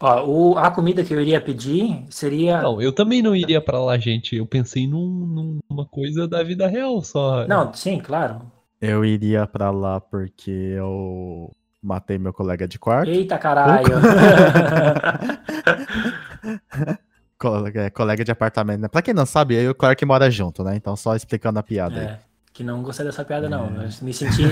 ó, 0.00 0.24
o, 0.24 0.58
a 0.58 0.70
comida 0.70 1.04
que 1.04 1.14
eu 1.14 1.20
iria 1.20 1.40
pedir 1.40 2.04
seria. 2.10 2.62
Não, 2.62 2.82
eu 2.82 2.92
também 2.92 3.22
não 3.22 3.36
iria 3.36 3.60
para 3.60 3.78
lá, 3.78 3.96
gente. 3.96 4.36
Eu 4.36 4.46
pensei 4.46 4.86
num, 4.86 5.60
numa 5.70 5.86
coisa 5.86 6.26
da 6.26 6.42
vida 6.42 6.66
real 6.66 7.00
só. 7.02 7.46
Não, 7.46 7.72
sim, 7.72 8.00
claro. 8.00 8.50
Eu 8.80 9.04
iria 9.04 9.46
para 9.46 9.70
lá 9.70 10.00
porque 10.00 10.50
eu 10.50 11.52
matei 11.80 12.18
meu 12.18 12.32
colega 12.32 12.66
de 12.66 12.78
quarto. 12.78 13.08
Eita 13.08 13.38
caralho! 13.38 13.86
colega, 17.38 17.90
colega 17.90 18.24
de 18.24 18.32
apartamento, 18.32 18.80
né? 18.80 18.88
Pra 18.88 19.02
quem 19.02 19.14
não 19.14 19.26
sabe, 19.26 19.54
eu 19.54 19.62
e 19.62 19.68
o 19.68 19.74
Clark 19.74 20.04
mora 20.04 20.30
junto, 20.30 20.64
né? 20.64 20.76
Então 20.76 20.96
só 20.96 21.14
explicando 21.14 21.58
a 21.58 21.62
piada 21.62 21.96
é, 21.96 22.08
aí. 22.08 22.16
Que 22.52 22.64
não 22.64 22.82
gostei 22.82 23.06
dessa 23.06 23.24
piada, 23.24 23.48
não. 23.48 23.66
É. 23.80 23.86
Eu 23.86 23.90
me 24.02 24.12
senti. 24.12 24.42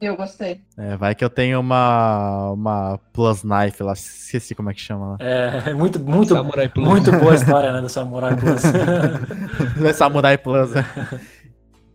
Eu 0.00 0.16
gostei. 0.16 0.60
É, 0.76 0.96
vai 0.96 1.14
que 1.14 1.24
eu 1.24 1.30
tenho 1.30 1.58
uma, 1.58 2.52
uma 2.52 3.00
Plus 3.12 3.42
Knife 3.42 3.82
lá, 3.82 3.92
esqueci 3.94 4.54
como 4.54 4.70
é 4.70 4.74
que 4.74 4.80
chama. 4.80 5.16
É, 5.18 5.74
muito, 5.74 5.98
muito, 5.98 6.34
muito 6.76 7.10
boa 7.10 7.32
a 7.32 7.34
história, 7.34 7.72
né, 7.72 7.80
do 7.80 7.88
Samurai 7.88 8.36
Plus. 8.36 8.62
é 9.84 9.92
Samurai 9.92 10.38
Plus, 10.38 10.70
né? 10.70 10.84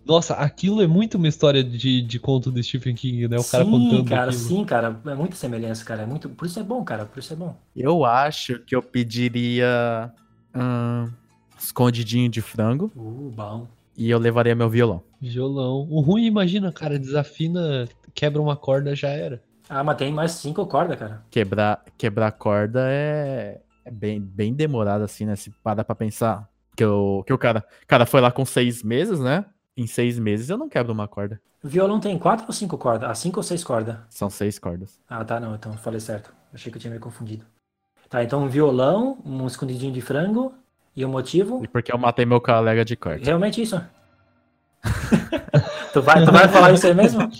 Nossa, 0.05 0.33
aquilo 0.33 0.81
é 0.81 0.87
muito 0.87 1.15
uma 1.15 1.29
história 1.29 1.63
de, 1.63 2.01
de 2.01 2.19
conto 2.19 2.51
do 2.51 2.61
Stephen 2.61 2.93
King, 2.93 3.29
né? 3.29 3.37
O 3.37 3.41
sim, 3.41 3.51
cara 3.51 3.63
contando. 3.63 4.09
Cara, 4.09 4.31
aquilo. 4.31 4.43
Sim, 4.43 4.65
cara, 4.65 4.99
é 5.05 5.15
muita 5.15 5.37
semelhança, 5.37 5.85
cara. 5.85 6.01
É 6.01 6.05
muito... 6.05 6.27
Por 6.27 6.45
isso 6.45 6.59
é 6.59 6.63
bom, 6.63 6.83
cara. 6.83 7.05
Por 7.05 7.19
isso 7.19 7.31
é 7.31 7.37
bom. 7.37 7.55
Eu 7.73 8.03
acho 8.03 8.59
que 8.59 8.75
eu 8.75 8.83
pediria. 8.83 10.11
Hum, 10.53 11.09
escondidinho 11.57 12.29
de 12.29 12.41
frango. 12.41 12.91
Uh, 12.97 13.31
bom 13.33 13.65
e 13.97 14.09
eu 14.09 14.19
levaria 14.19 14.55
meu 14.55 14.69
violão. 14.69 15.03
Violão. 15.21 15.87
O 15.89 16.01
ruim, 16.01 16.25
imagina, 16.25 16.71
cara, 16.71 16.99
desafina, 16.99 17.87
quebra 18.13 18.41
uma 18.41 18.55
corda, 18.55 18.95
já 18.95 19.09
era. 19.09 19.41
Ah, 19.69 19.83
mas 19.83 19.97
tem 19.97 20.11
mais 20.11 20.31
cinco 20.31 20.65
cordas, 20.65 20.99
cara. 20.99 21.23
Quebrar, 21.31 21.83
quebrar 21.97 22.31
corda 22.31 22.85
é, 22.89 23.61
é 23.85 23.91
bem, 23.91 24.19
bem 24.19 24.53
demorado, 24.53 25.03
assim, 25.03 25.25
né? 25.25 25.35
Se 25.35 25.49
para 25.63 25.83
pra 25.83 25.95
pensar. 25.95 26.47
Que, 26.75 26.85
o, 26.85 27.23
que 27.23 27.31
o 27.31 27.37
cara, 27.37 27.63
cara 27.87 28.05
foi 28.05 28.19
lá 28.19 28.31
com 28.31 28.45
seis 28.45 28.83
meses, 28.83 29.19
né? 29.19 29.45
Em 29.75 29.87
seis 29.87 30.19
meses 30.19 30.49
eu 30.49 30.57
não 30.57 30.69
quebro 30.69 30.91
uma 30.91 31.07
corda. 31.07 31.39
O 31.63 31.67
violão 31.67 31.99
tem 31.99 32.19
quatro 32.19 32.45
ou 32.47 32.53
cinco 32.53 32.77
cordas? 32.77 33.09
Ah, 33.09 33.15
cinco 33.15 33.39
ou 33.39 33.43
seis 33.43 33.63
cordas? 33.63 33.97
São 34.09 34.29
seis 34.29 34.59
cordas. 34.59 34.99
Ah, 35.09 35.23
tá, 35.23 35.39
não. 35.39 35.55
Então 35.55 35.73
falei 35.73 35.99
certo. 35.99 36.33
Achei 36.53 36.71
que 36.71 36.77
eu 36.77 36.81
tinha 36.81 36.93
me 36.93 36.99
confundido. 36.99 37.45
Tá, 38.09 38.23
então 38.23 38.43
um 38.43 38.47
violão, 38.47 39.17
um 39.25 39.47
escondidinho 39.47 39.91
de 39.91 40.01
frango, 40.01 40.53
e 40.95 41.03
o 41.03 41.09
motivo? 41.09 41.61
E 41.63 41.67
porque 41.67 41.91
eu 41.91 41.97
matei 41.97 42.25
meu 42.25 42.39
colega 42.39 42.85
de 42.85 42.95
corte. 42.95 43.25
Realmente 43.25 43.61
isso. 43.61 43.81
tu, 45.93 46.01
vai, 46.01 46.25
tu 46.25 46.31
vai 46.31 46.47
falar 46.47 46.71
isso 46.73 46.87
aí 46.87 46.93
mesmo? 46.93 47.21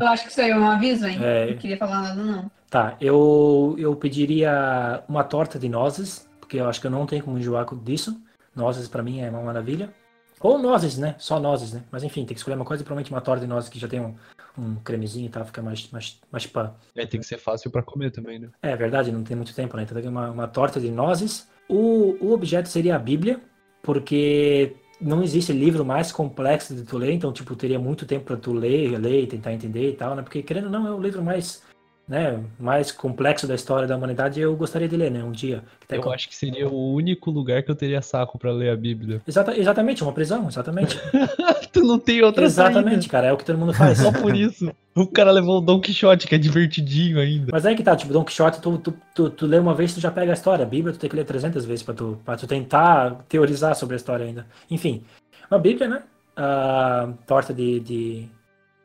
eu 0.00 0.06
acho 0.08 0.24
que 0.24 0.30
isso 0.30 0.40
aí 0.40 0.50
é 0.50 0.56
um 0.56 0.66
aviso, 0.66 1.06
hein? 1.06 1.18
É... 1.20 1.50
Não 1.50 1.56
queria 1.58 1.76
falar 1.76 2.02
nada, 2.02 2.22
não. 2.22 2.50
Tá, 2.70 2.96
eu, 3.00 3.74
eu 3.78 3.94
pediria 3.96 5.02
uma 5.08 5.22
torta 5.22 5.58
de 5.58 5.68
nozes, 5.68 6.28
porque 6.40 6.58
eu 6.58 6.68
acho 6.68 6.80
que 6.80 6.86
eu 6.86 6.90
não 6.90 7.06
tenho 7.06 7.22
como 7.22 7.38
enjoar 7.38 7.66
disso. 7.76 8.20
Nozes 8.54 8.88
para 8.88 9.02
mim 9.02 9.20
é 9.20 9.28
uma 9.30 9.42
maravilha. 9.42 9.92
Ou 10.40 10.58
nozes, 10.58 10.98
né? 10.98 11.14
Só 11.18 11.40
nozes, 11.40 11.72
né? 11.72 11.82
Mas 11.90 12.02
enfim, 12.02 12.24
tem 12.24 12.34
que 12.34 12.40
escolher 12.40 12.56
uma 12.56 12.64
coisa, 12.64 12.82
provavelmente 12.82 13.10
uma 13.10 13.20
torta 13.20 13.42
de 13.42 13.46
nozes 13.46 13.68
que 13.68 13.78
já 13.78 13.88
tem 13.88 14.00
um, 14.00 14.14
um 14.58 14.76
cremezinho 14.76 15.26
e 15.26 15.28
tal, 15.28 15.44
fica 15.44 15.62
mais, 15.62 15.90
mais, 15.90 16.20
mais 16.30 16.46
pã. 16.46 16.74
É, 16.94 17.06
tem 17.06 17.20
que 17.20 17.26
ser 17.26 17.38
fácil 17.38 17.70
para 17.70 17.82
comer 17.82 18.10
também, 18.10 18.38
né? 18.38 18.48
É 18.62 18.74
verdade, 18.76 19.12
não 19.12 19.22
tem 19.22 19.36
muito 19.36 19.54
tempo, 19.54 19.76
né? 19.76 19.82
Então 19.82 20.00
tem 20.00 20.10
uma, 20.10 20.30
uma 20.30 20.48
torta 20.48 20.80
de 20.80 20.90
nozes. 20.90 21.48
O, 21.68 22.16
o 22.20 22.32
objeto 22.32 22.68
seria 22.68 22.96
a 22.96 22.98
Bíblia, 22.98 23.40
porque 23.82 24.74
não 25.00 25.22
existe 25.22 25.52
livro 25.52 25.84
mais 25.84 26.10
complexo 26.10 26.74
de 26.74 26.82
tu 26.84 26.96
ler, 26.96 27.12
então, 27.12 27.32
tipo, 27.32 27.54
teria 27.54 27.78
muito 27.78 28.06
tempo 28.06 28.24
para 28.24 28.36
tu 28.36 28.52
ler, 28.52 28.98
ler 28.98 29.24
e 29.24 29.26
tentar 29.26 29.52
entender 29.52 29.90
e 29.90 29.94
tal, 29.94 30.14
né? 30.14 30.22
Porque, 30.22 30.42
querendo 30.42 30.66
ou 30.66 30.70
não, 30.70 30.86
é 30.86 30.90
o 30.90 31.00
livro 31.00 31.22
mais 31.22 31.62
né, 32.08 32.40
mais 32.58 32.92
complexo 32.92 33.46
da 33.46 33.54
história 33.54 33.88
da 33.88 33.96
humanidade, 33.96 34.40
eu 34.40 34.54
gostaria 34.54 34.88
de 34.88 34.96
ler, 34.96 35.10
né, 35.10 35.24
um 35.24 35.32
dia. 35.32 35.62
eu 35.88 36.00
com... 36.00 36.10
acho 36.12 36.28
que 36.28 36.36
seria 36.36 36.68
o 36.68 36.94
único 36.94 37.30
lugar 37.30 37.62
que 37.62 37.70
eu 37.70 37.74
teria 37.74 38.00
saco 38.00 38.38
para 38.38 38.52
ler 38.52 38.70
a 38.70 38.76
Bíblia. 38.76 39.20
Exata, 39.26 39.58
exatamente, 39.58 40.02
uma 40.02 40.12
prisão, 40.12 40.46
exatamente. 40.46 40.96
tu 41.72 41.80
não 41.80 41.98
tem 41.98 42.22
outra 42.22 42.44
Exatamente, 42.44 42.94
saída. 42.94 43.08
cara, 43.08 43.26
é 43.28 43.32
o 43.32 43.36
que 43.36 43.44
todo 43.44 43.58
mundo 43.58 43.74
faz. 43.74 43.98
Só 43.98 44.12
por 44.12 44.34
isso. 44.34 44.70
O 44.94 45.06
cara 45.06 45.30
levou 45.30 45.58
o 45.58 45.60
Don 45.60 45.80
Quixote, 45.80 46.26
que 46.26 46.34
é 46.34 46.38
divertidinho 46.38 47.18
ainda. 47.18 47.48
Mas 47.52 47.66
aí 47.66 47.74
que 47.74 47.82
tá, 47.82 47.94
tipo, 47.96 48.12
Don 48.12 48.24
Quixote, 48.24 48.60
tu, 48.60 48.78
tu, 48.78 48.94
tu, 49.14 49.30
tu 49.30 49.46
lê 49.46 49.58
uma 49.58 49.74
vez, 49.74 49.92
tu 49.92 50.00
já 50.00 50.10
pega 50.10 50.32
a 50.32 50.34
história. 50.34 50.64
A 50.64 50.68
Bíblia, 50.68 50.92
tu 50.92 50.98
tem 50.98 51.10
que 51.10 51.16
ler 51.16 51.24
300 51.24 51.64
vezes 51.64 51.82
pra 51.82 51.92
tu, 51.94 52.18
pra 52.24 52.36
tu 52.36 52.46
tentar 52.46 53.24
teorizar 53.28 53.74
sobre 53.74 53.94
a 53.94 53.96
história 53.96 54.24
ainda. 54.24 54.46
Enfim, 54.70 55.02
a 55.50 55.58
Bíblia, 55.58 55.88
né, 55.88 56.02
a 56.36 57.08
torta 57.26 57.52
de, 57.52 57.80
de, 57.80 58.28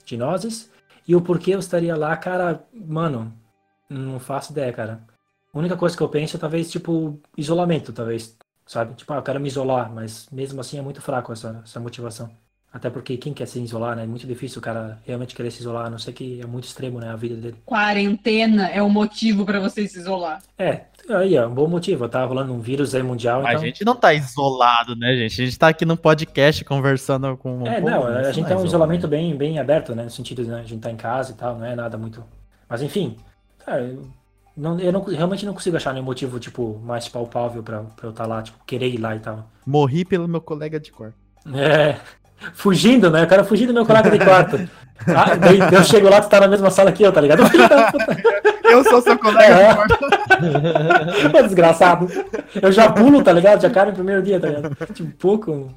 de 0.06 0.18
nozes, 0.18 0.71
e 1.12 1.16
o 1.16 1.22
porquê 1.22 1.54
eu 1.54 1.60
estaria 1.60 1.94
lá, 1.96 2.16
cara, 2.16 2.66
mano, 2.74 3.34
não 3.90 4.18
faço 4.20 4.54
ideia, 4.54 4.72
cara. 4.72 5.06
A 5.54 5.60
única 5.60 5.76
coisa 5.76 5.96
que 5.98 6.02
eu 6.04 6.10
penso 6.10 6.38
é 6.38 6.40
talvez, 6.40 6.72
tipo, 6.72 7.22
isolamento, 7.38 7.92
talvez. 7.92 8.38
Sabe? 8.66 8.96
Tipo, 8.96 9.12
ah, 9.14 9.18
eu 9.18 9.24
quero 9.24 9.40
me 9.40 9.50
isolar, 9.50 9.92
mas 9.94 10.30
mesmo 10.32 10.62
assim 10.62 10.78
é 10.80 10.82
muito 10.82 11.02
fraco 11.02 11.34
essa, 11.34 11.62
essa 11.66 11.80
motivação. 11.82 12.30
Até 12.74 12.90
porque 12.90 13.18
quem 13.18 13.34
quer 13.34 13.48
se 13.48 13.60
isolar, 13.60 13.98
né? 13.98 14.04
É 14.04 14.08
muito 14.08 14.26
difícil 14.26 14.60
o 14.60 14.62
cara 14.62 14.98
realmente 15.06 15.36
querer 15.36 15.52
se 15.52 15.60
isolar, 15.60 15.88
a 15.88 15.90
não 15.90 16.00
ser 16.00 16.14
que 16.14 16.40
é 16.42 16.46
muito 16.46 16.64
extremo, 16.64 17.00
né? 17.02 17.10
A 17.10 17.18
vida 17.18 17.36
dele. 17.36 17.58
Quarentena 17.66 18.70
é 18.70 18.82
o 18.82 18.90
motivo 18.90 19.46
para 19.46 19.60
você 19.60 19.86
se 19.86 20.00
isolar. 20.00 20.42
É, 20.58 20.84
aí 21.10 21.36
é 21.36 21.46
um 21.46 21.54
bom 21.54 21.68
motivo. 21.68 22.08
Tá 22.08 22.24
rolando 22.24 22.54
um 22.54 22.62
vírus 22.62 22.96
aí 22.96 23.04
mundial. 23.04 23.46
A 23.46 23.52
então... 23.52 23.66
gente 23.66 23.84
não 23.84 23.94
tá 23.94 24.14
isolado, 24.14 24.96
né, 24.96 25.14
gente? 25.18 25.42
A 25.42 25.46
gente 25.46 25.60
tá 25.60 25.68
aqui 25.68 25.84
no 25.84 25.98
podcast 25.98 26.64
conversando 26.64 27.36
com. 27.36 27.68
É, 27.68 27.82
não, 27.82 28.08
a 28.08 28.32
gente 28.32 28.48
tem 28.48 28.56
um 28.56 28.66
isolamento 28.66 29.06
bem, 29.06 29.36
bem 29.36 29.60
aberto, 29.60 29.94
né? 29.94 30.04
No 30.04 30.10
sentido, 30.10 30.42
né? 30.46 30.62
A 30.62 30.64
gente 30.64 30.80
tá 30.80 30.90
em 30.90 30.96
casa 30.96 31.34
e 31.34 31.36
tal, 31.36 31.58
não 31.58 31.66
é 31.66 31.76
nada 31.76 31.98
muito. 31.98 32.24
Mas 32.70 32.82
enfim, 32.82 33.18
Não, 34.56 34.80
eu 34.80 34.94
não, 34.94 35.04
realmente 35.04 35.46
não 35.46 35.54
consigo 35.54 35.76
achar 35.76 35.92
nenhum 35.92 36.06
motivo, 36.06 36.40
tipo, 36.40 36.80
mais 36.86 37.10
palpável 37.10 37.62
pra, 37.62 37.82
pra 37.82 38.08
eu 38.08 38.12
estar 38.12 38.24
tá 38.24 38.30
lá, 38.30 38.42
tipo, 38.42 38.64
querer 38.66 38.88
ir 38.88 38.98
lá 38.98 39.14
e 39.14 39.20
tal. 39.20 39.50
Morri 39.66 40.06
pelo 40.06 40.26
meu 40.26 40.40
colega 40.40 40.80
de 40.80 40.90
quarto. 40.90 41.20
É. 41.54 42.00
Fugindo, 42.54 43.10
né? 43.10 43.24
O 43.24 43.28
cara 43.28 43.44
fugindo 43.44 43.68
do 43.68 43.74
meu 43.74 43.86
colega 43.86 44.10
de 44.10 44.20
quarto. 44.20 44.70
Ah, 45.08 45.36
daí 45.36 45.60
eu 45.60 45.84
chego 45.84 46.10
lá, 46.10 46.22
tu 46.22 46.30
tá 46.30 46.40
na 46.40 46.48
mesma 46.48 46.70
sala 46.70 46.92
que 46.92 47.04
eu, 47.04 47.12
tá 47.12 47.22
ligado? 47.22 47.44
Eu 48.64 48.84
sou 48.84 49.02
seu 49.02 49.18
colega 49.18 49.56
é. 49.56 49.70
de 49.70 49.76
quarto. 49.76 51.42
Desgraçado. 51.44 52.08
Eu 52.62 52.72
já 52.72 52.92
pulo, 52.92 53.24
tá 53.24 53.34
ligado? 53.34 53.62
Já 53.62 53.70
cai 53.70 53.88
no 53.88 53.94
primeiro 53.94 54.22
dia, 54.22 54.40
tá 54.40 54.48
ligado? 54.48 54.76
Tipo, 54.94 55.12
pouco. 55.18 55.76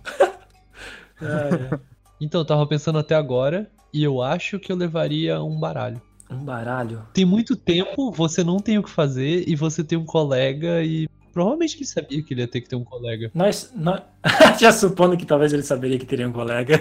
É, 1.20 1.24
é. 1.74 1.78
Então, 2.20 2.41
eu 2.41 2.45
tava 2.45 2.66
pensando 2.66 2.99
até 2.99 3.15
agora, 3.15 3.69
e 3.93 4.03
eu 4.03 4.23
acho 4.23 4.59
que 4.59 4.70
eu 4.70 4.77
levaria 4.77 5.43
um 5.43 5.59
baralho. 5.59 6.01
Um 6.31 6.45
baralho? 6.45 7.03
Tem 7.12 7.24
muito 7.24 7.57
tempo, 7.57 8.11
você 8.11 8.43
não 8.43 8.59
tem 8.59 8.78
o 8.78 8.82
que 8.82 8.91
fazer, 8.91 9.45
e 9.47 9.55
você 9.55 9.85
tem 9.85 9.99
um 9.99 10.07
colega, 10.07 10.82
e 10.82 11.09
provavelmente 11.35 11.77
ele 11.77 11.85
sabia 11.85 12.23
que 12.23 12.32
ele 12.32 12.43
ia 12.43 12.48
ter 12.48 12.61
que 12.61 12.69
ter 12.69 12.77
um 12.77 12.85
colega. 12.85 13.31
Nós, 13.35 13.73
nós... 13.74 14.01
já 14.59 14.70
supondo 14.73 15.16
que 15.16 15.27
talvez 15.27 15.52
ele 15.52 15.65
saberia 15.65 15.98
que 15.98 16.06
teria 16.06 16.28
um 16.28 16.32
colega. 16.32 16.81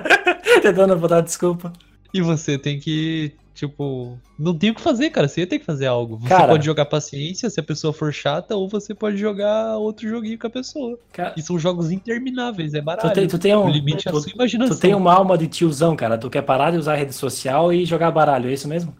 Tentando 0.62 0.94
botar 0.96 1.22
desculpa. 1.22 1.72
E 2.12 2.20
você 2.20 2.58
tem 2.58 2.78
que, 2.78 3.32
tipo, 3.54 4.18
não 4.38 4.56
tem 4.56 4.70
o 4.70 4.74
que 4.74 4.80
fazer, 4.80 5.10
cara. 5.10 5.26
Você 5.26 5.40
ia 5.40 5.46
ter 5.46 5.58
que 5.58 5.64
fazer 5.64 5.86
algo. 5.86 6.18
Você 6.18 6.28
cara, 6.28 6.48
pode 6.48 6.64
jogar 6.64 6.84
paciência 6.84 7.48
se 7.48 7.58
a 7.58 7.62
pessoa 7.62 7.92
for 7.92 8.12
chata, 8.12 8.54
ou 8.54 8.68
você 8.68 8.94
pode 8.94 9.16
jogar 9.16 9.78
outro 9.78 10.08
joguinho 10.08 10.38
com 10.38 10.46
a 10.46 10.50
pessoa. 10.50 10.98
Cara, 11.12 11.34
e 11.36 11.42
são 11.42 11.58
jogos 11.58 11.90
intermináveis, 11.90 12.74
é 12.74 12.82
barato. 12.82 13.08
Tu 13.08 13.14
tem, 13.14 13.26
tu 13.26 13.38
tem 13.38 13.56
um, 13.56 13.64
o 13.64 13.70
limite 13.70 14.04
tu, 14.04 14.08
é 14.10 14.12
a 14.12 14.20
sua 14.20 14.32
imaginação. 14.32 14.76
Tu 14.76 14.80
tem 14.80 14.94
uma 14.94 15.12
alma 15.12 15.36
de 15.38 15.46
tiozão, 15.46 15.96
cara. 15.96 16.18
Tu 16.18 16.28
quer 16.28 16.42
parar 16.42 16.70
de 16.70 16.76
usar 16.76 16.92
a 16.92 16.96
rede 16.96 17.14
social 17.14 17.72
e 17.72 17.84
jogar 17.86 18.10
baralho, 18.10 18.50
é 18.50 18.52
isso 18.52 18.68
mesmo? 18.68 18.94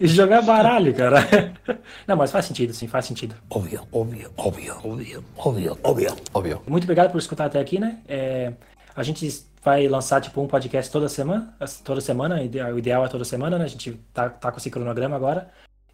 E 0.00 0.06
jogar 0.06 0.42
baralho, 0.42 0.94
cara. 0.94 1.26
Não, 2.06 2.16
mas 2.16 2.30
faz 2.30 2.44
sentido, 2.44 2.72
sim, 2.72 2.86
faz 2.86 3.06
sentido. 3.06 3.34
Óbvio, 3.48 3.86
óbvio, 3.90 4.30
óbvio, 4.36 4.74
óbvio, 4.82 5.24
óbvio, 5.36 5.78
óbvio, 5.82 6.16
óbvio. 6.34 6.62
Muito 6.66 6.84
obrigado 6.84 7.10
por 7.10 7.18
escutar 7.18 7.46
até 7.46 7.58
aqui, 7.58 7.78
né? 7.78 8.00
É, 8.06 8.52
a 8.94 9.02
gente 9.02 9.26
vai 9.62 9.88
lançar, 9.88 10.20
tipo, 10.20 10.40
um 10.40 10.46
podcast 10.46 10.90
toda 10.90 11.08
semana, 11.08 11.54
toda 11.84 12.00
semana, 12.00 12.36
o 12.36 12.78
ideal 12.78 13.04
é 13.04 13.08
toda 13.08 13.24
semana, 13.24 13.58
né? 13.58 13.64
A 13.64 13.68
gente 13.68 13.92
tá, 14.12 14.28
tá 14.28 14.52
com 14.52 14.58
esse 14.58 14.70
cronograma 14.70 15.16
agora. 15.16 15.50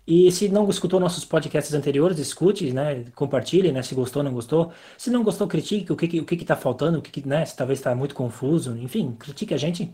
E 0.06 0.30
se 0.30 0.48
não 0.48 0.68
escutou 0.70 1.00
nossos 1.00 1.24
podcasts 1.24 1.74
anteriores, 1.74 2.18
escute, 2.18 2.72
né? 2.72 3.04
Compartilhe, 3.14 3.72
né? 3.72 3.82
Se 3.82 3.92
gostou, 3.94 4.22
não 4.22 4.32
gostou. 4.32 4.72
Se 4.96 5.10
não 5.10 5.24
gostou, 5.24 5.48
critique 5.48 5.92
o 5.92 5.96
que, 5.96 6.06
que 6.06 6.20
o 6.20 6.24
que, 6.24 6.36
que 6.36 6.44
tá 6.44 6.54
faltando, 6.54 6.98
o 6.98 7.02
que, 7.02 7.10
que 7.10 7.28
né? 7.28 7.44
Se 7.44 7.56
talvez 7.56 7.80
está 7.80 7.92
muito 7.94 8.14
confuso, 8.14 8.76
enfim, 8.78 9.16
critique 9.18 9.52
a 9.52 9.56
gente 9.56 9.92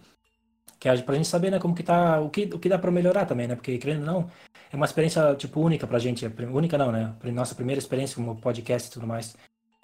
que 0.82 0.88
é 0.88 1.00
pra 1.00 1.14
gente 1.14 1.28
saber, 1.28 1.48
né, 1.48 1.60
como 1.60 1.76
que 1.76 1.84
tá, 1.84 2.20
o 2.20 2.28
que, 2.28 2.50
o 2.52 2.58
que 2.58 2.68
dá 2.68 2.76
pra 2.76 2.90
melhorar 2.90 3.24
também, 3.24 3.46
né, 3.46 3.54
porque, 3.54 3.78
querendo 3.78 4.00
ou 4.00 4.06
não, 4.06 4.30
é 4.72 4.74
uma 4.74 4.84
experiência, 4.84 5.32
tipo, 5.36 5.60
única 5.60 5.86
pra 5.86 6.00
gente, 6.00 6.26
única 6.52 6.76
não, 6.76 6.90
né, 6.90 7.14
nossa 7.26 7.54
primeira 7.54 7.78
experiência 7.78 8.16
como 8.16 8.34
podcast 8.34 8.88
e 8.88 8.92
tudo 8.92 9.06
mais. 9.06 9.36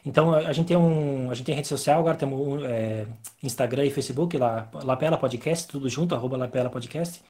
Então, 0.05 0.35
a 0.35 0.53
gente 0.53 0.67
tem 0.67 0.77
um, 0.77 1.31
a 1.31 1.35
gente 1.35 1.47
tem 1.47 1.55
rede 1.55 1.69
social, 1.69 2.01
agora 2.01 2.17
temos 2.17 2.65
é, 2.65 3.07
Instagram 3.41 3.85
e 3.85 3.91
Facebook, 3.91 4.37
lá, 4.37 4.69
Lapela 4.75 5.17
Podcast, 5.17 5.69
tudo 5.69 5.89
junto, 5.89 6.17
arroba 6.17 6.37
Lapela 6.37 6.69
Podcast. 6.69 7.23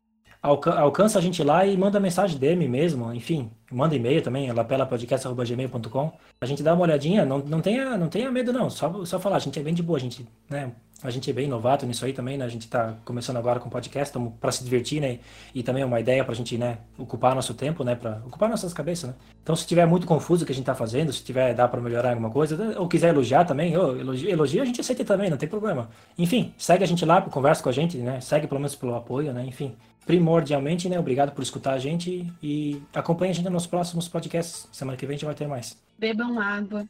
Alca 0.48 0.72
alcança 0.80 1.18
a 1.18 1.22
gente 1.22 1.44
lá 1.44 1.66
e 1.66 1.76
manda 1.76 2.00
mensagem 2.00 2.38
DM 2.38 2.66
mesmo, 2.66 3.12
enfim, 3.12 3.50
manda 3.70 3.94
e-mail 3.94 4.22
também, 4.22 4.50
lapelapodcast.gmail.com. 4.50 6.12
A 6.40 6.46
gente 6.46 6.62
dá 6.62 6.72
uma 6.72 6.84
olhadinha, 6.84 7.26
não, 7.26 7.38
não, 7.38 7.60
tenha, 7.60 7.98
não 7.98 8.08
tenha 8.08 8.30
medo 8.30 8.50
não, 8.50 8.70
só, 8.70 9.04
só 9.04 9.20
falar, 9.20 9.36
a 9.36 9.40
gente 9.40 9.58
é 9.60 9.62
bem 9.62 9.74
de 9.74 9.82
boa, 9.82 9.98
a 9.98 10.00
gente, 10.00 10.26
né, 10.48 10.72
a 11.02 11.10
gente 11.10 11.28
é 11.28 11.32
bem 11.32 11.46
novato 11.46 11.84
nisso 11.84 12.04
aí 12.04 12.12
também, 12.12 12.36
né? 12.38 12.44
A 12.44 12.48
gente 12.48 12.62
está 12.62 12.94
começando 13.04 13.36
agora 13.36 13.60
com 13.60 13.68
podcast, 13.68 14.08
estamos 14.08 14.32
para 14.40 14.50
se 14.50 14.64
divertir, 14.64 15.00
né? 15.00 15.20
E 15.54 15.62
também 15.62 15.82
é 15.82 15.86
uma 15.86 16.00
ideia 16.00 16.24
para 16.24 16.32
a 16.32 16.36
gente, 16.36 16.56
né, 16.56 16.78
ocupar 16.98 17.34
nosso 17.34 17.54
tempo, 17.54 17.84
né, 17.84 17.94
para 17.94 18.22
ocupar 18.26 18.48
nossas 18.48 18.72
cabeças, 18.72 19.10
né? 19.10 19.16
Então, 19.42 19.54
se 19.54 19.66
tiver 19.66 19.86
muito 19.86 20.06
confuso 20.06 20.42
o 20.42 20.46
que 20.46 20.52
a 20.52 20.54
gente 20.54 20.62
está 20.62 20.74
fazendo, 20.74 21.12
se 21.12 21.22
tiver 21.22 21.54
dá 21.54 21.68
para 21.68 21.80
melhorar 21.80 22.10
alguma 22.10 22.30
coisa, 22.30 22.74
ou 22.78 22.88
quiser 22.88 23.10
elogiar 23.10 23.44
também, 23.44 23.74
elogio, 23.74 24.28
elogio 24.28 24.62
a 24.62 24.64
gente 24.64 24.80
aceita 24.80 25.04
também, 25.04 25.30
não 25.30 25.36
tem 25.36 25.48
problema. 25.48 25.88
Enfim, 26.16 26.52
segue 26.56 26.82
a 26.82 26.86
gente 26.86 27.04
lá, 27.04 27.22
conversa 27.22 27.62
com 27.62 27.68
a 27.68 27.72
gente, 27.72 27.98
né? 27.98 28.20
Segue 28.20 28.46
pelo 28.46 28.60
menos 28.60 28.74
pelo 28.74 28.94
apoio, 28.94 29.32
né? 29.32 29.44
Enfim, 29.46 29.76
primordialmente, 30.08 30.88
né? 30.88 30.98
Obrigado 30.98 31.32
por 31.32 31.42
escutar 31.42 31.74
a 31.74 31.78
gente 31.78 32.32
e 32.42 32.82
acompanhe 32.94 33.30
a 33.30 33.34
gente 33.34 33.50
nos 33.50 33.66
próximos 33.66 34.08
podcasts. 34.08 34.66
Semana 34.72 34.96
que 34.96 35.04
vem 35.04 35.14
a 35.14 35.18
gente 35.18 35.26
vai 35.26 35.34
ter 35.34 35.46
mais. 35.46 35.78
Bebam 35.98 36.40
água, 36.40 36.88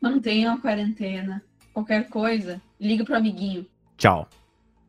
mantenham 0.00 0.54
a 0.54 0.58
quarentena 0.58 1.42
qualquer 1.74 2.08
coisa, 2.08 2.62
liga 2.80 3.04
pro 3.04 3.16
amiguinho. 3.16 3.66
Tchau. 3.98 4.26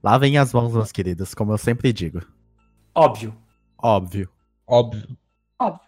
Lavem 0.02 0.38
as 0.38 0.54
mãos, 0.54 0.72
meus 0.72 0.92
queridos, 0.92 1.34
como 1.34 1.52
eu 1.52 1.58
sempre 1.58 1.92
digo. 1.92 2.22
Óbvio. 2.94 3.36
Óbvio. 3.78 4.30
Óbvio. 4.66 5.18
Óbvio. 5.60 5.82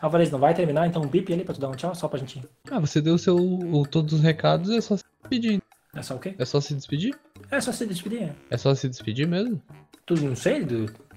Alvarez, 0.00 0.30
não 0.30 0.38
vai 0.38 0.54
terminar, 0.54 0.86
então 0.86 1.02
um 1.02 1.08
bip 1.08 1.30
ali 1.32 1.44
pra 1.44 1.54
tu 1.54 1.60
dar 1.60 1.68
um 1.68 1.74
tchau, 1.74 1.94
só 1.94 2.08
pra 2.08 2.18
gente. 2.18 2.42
Ah, 2.70 2.78
você 2.78 3.02
deu 3.02 3.18
seu, 3.18 3.36
o, 3.36 3.86
todos 3.86 4.14
os 4.14 4.20
recados, 4.20 4.70
é 4.70 4.80
só 4.80 4.96
se 4.96 5.04
despedir. 5.20 5.60
É 5.94 6.02
só 6.02 6.14
o 6.14 6.18
quê? 6.18 6.34
É 6.38 6.44
só 6.44 6.60
se 6.60 6.74
despedir? 6.74 7.14
É 7.54 7.60
só 7.60 7.72
se 7.72 7.86
despedir. 7.86 8.22
É, 8.22 8.32
é 8.50 8.56
só 8.56 8.74
se 8.74 8.88
despedir 8.88 9.26
mesmo? 9.26 9.60
Tu 10.06 10.14
não 10.16 10.36
sei, 10.36 10.66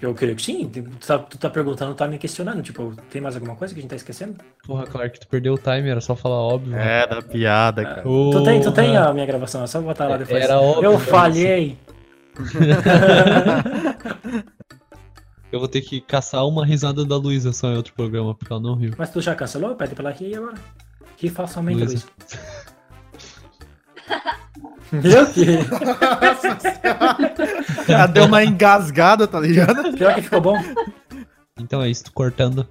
eu 0.01 0.13
creio 0.13 0.33
que 0.35 0.41
sim. 0.41 0.69
Tu 0.69 0.81
tá, 1.05 1.19
tu 1.19 1.37
tá 1.37 1.49
perguntando, 1.49 1.93
tá 1.93 2.07
me 2.07 2.17
questionando. 2.17 2.63
Tipo, 2.63 2.95
tem 3.09 3.21
mais 3.21 3.35
alguma 3.35 3.53
coisa 3.55 3.73
que 3.73 3.79
a 3.79 3.81
gente 3.81 3.89
tá 3.89 3.97
esquecendo? 3.97 4.37
Porra, 4.65 4.87
claro 4.87 5.11
que 5.11 5.19
tu 5.19 5.27
perdeu 5.27 5.55
o 5.55 5.57
timer, 5.57 5.87
era 5.87 5.99
só 5.99 6.15
falar 6.15 6.37
óbvio. 6.37 6.77
É, 6.77 7.05
da 7.05 7.21
piada, 7.21 7.83
cara. 7.83 8.03
tu, 8.03 8.43
tem, 8.45 8.61
tu 8.61 8.71
tem 8.71 8.95
a 8.95 9.13
minha 9.13 9.25
gravação, 9.25 9.61
é 9.63 9.67
só 9.67 9.81
botar 9.81 10.07
lá 10.07 10.15
é, 10.15 10.19
depois. 10.19 10.41
Era 10.41 10.61
óbvio. 10.61 10.85
Eu 10.85 10.97
falhei. 10.99 11.77
eu 15.51 15.59
vou 15.59 15.67
ter 15.67 15.81
que 15.81 15.99
caçar 15.99 16.47
uma 16.47 16.65
risada 16.65 17.03
da 17.03 17.17
Luísa 17.17 17.51
só 17.51 17.69
em 17.69 17.75
outro 17.75 17.93
programa, 17.93 18.33
porque 18.33 18.53
ela 18.53 18.61
não 18.61 18.75
riu. 18.75 18.93
Mas 18.97 19.09
tu 19.09 19.19
já 19.19 19.35
cancelou? 19.35 19.75
Pede 19.75 19.95
pra 19.95 20.09
ela 20.09 20.17
rir 20.17 20.35
agora. 20.35 20.55
Ri 21.17 21.29
falsamente, 21.29 21.83
Luísa. 21.83 22.05
Meu 24.91 25.25
Deus! 25.25 25.67
Ela 27.87 28.07
deu 28.07 28.25
uma 28.25 28.43
engasgada, 28.43 29.27
tá 29.27 29.39
ligado? 29.39 29.93
Pior 29.93 30.15
que 30.15 30.21
ficou 30.21 30.41
bom. 30.41 30.57
Então 31.59 31.81
é 31.81 31.89
isso, 31.89 32.05
tô 32.05 32.11
cortando. 32.11 32.67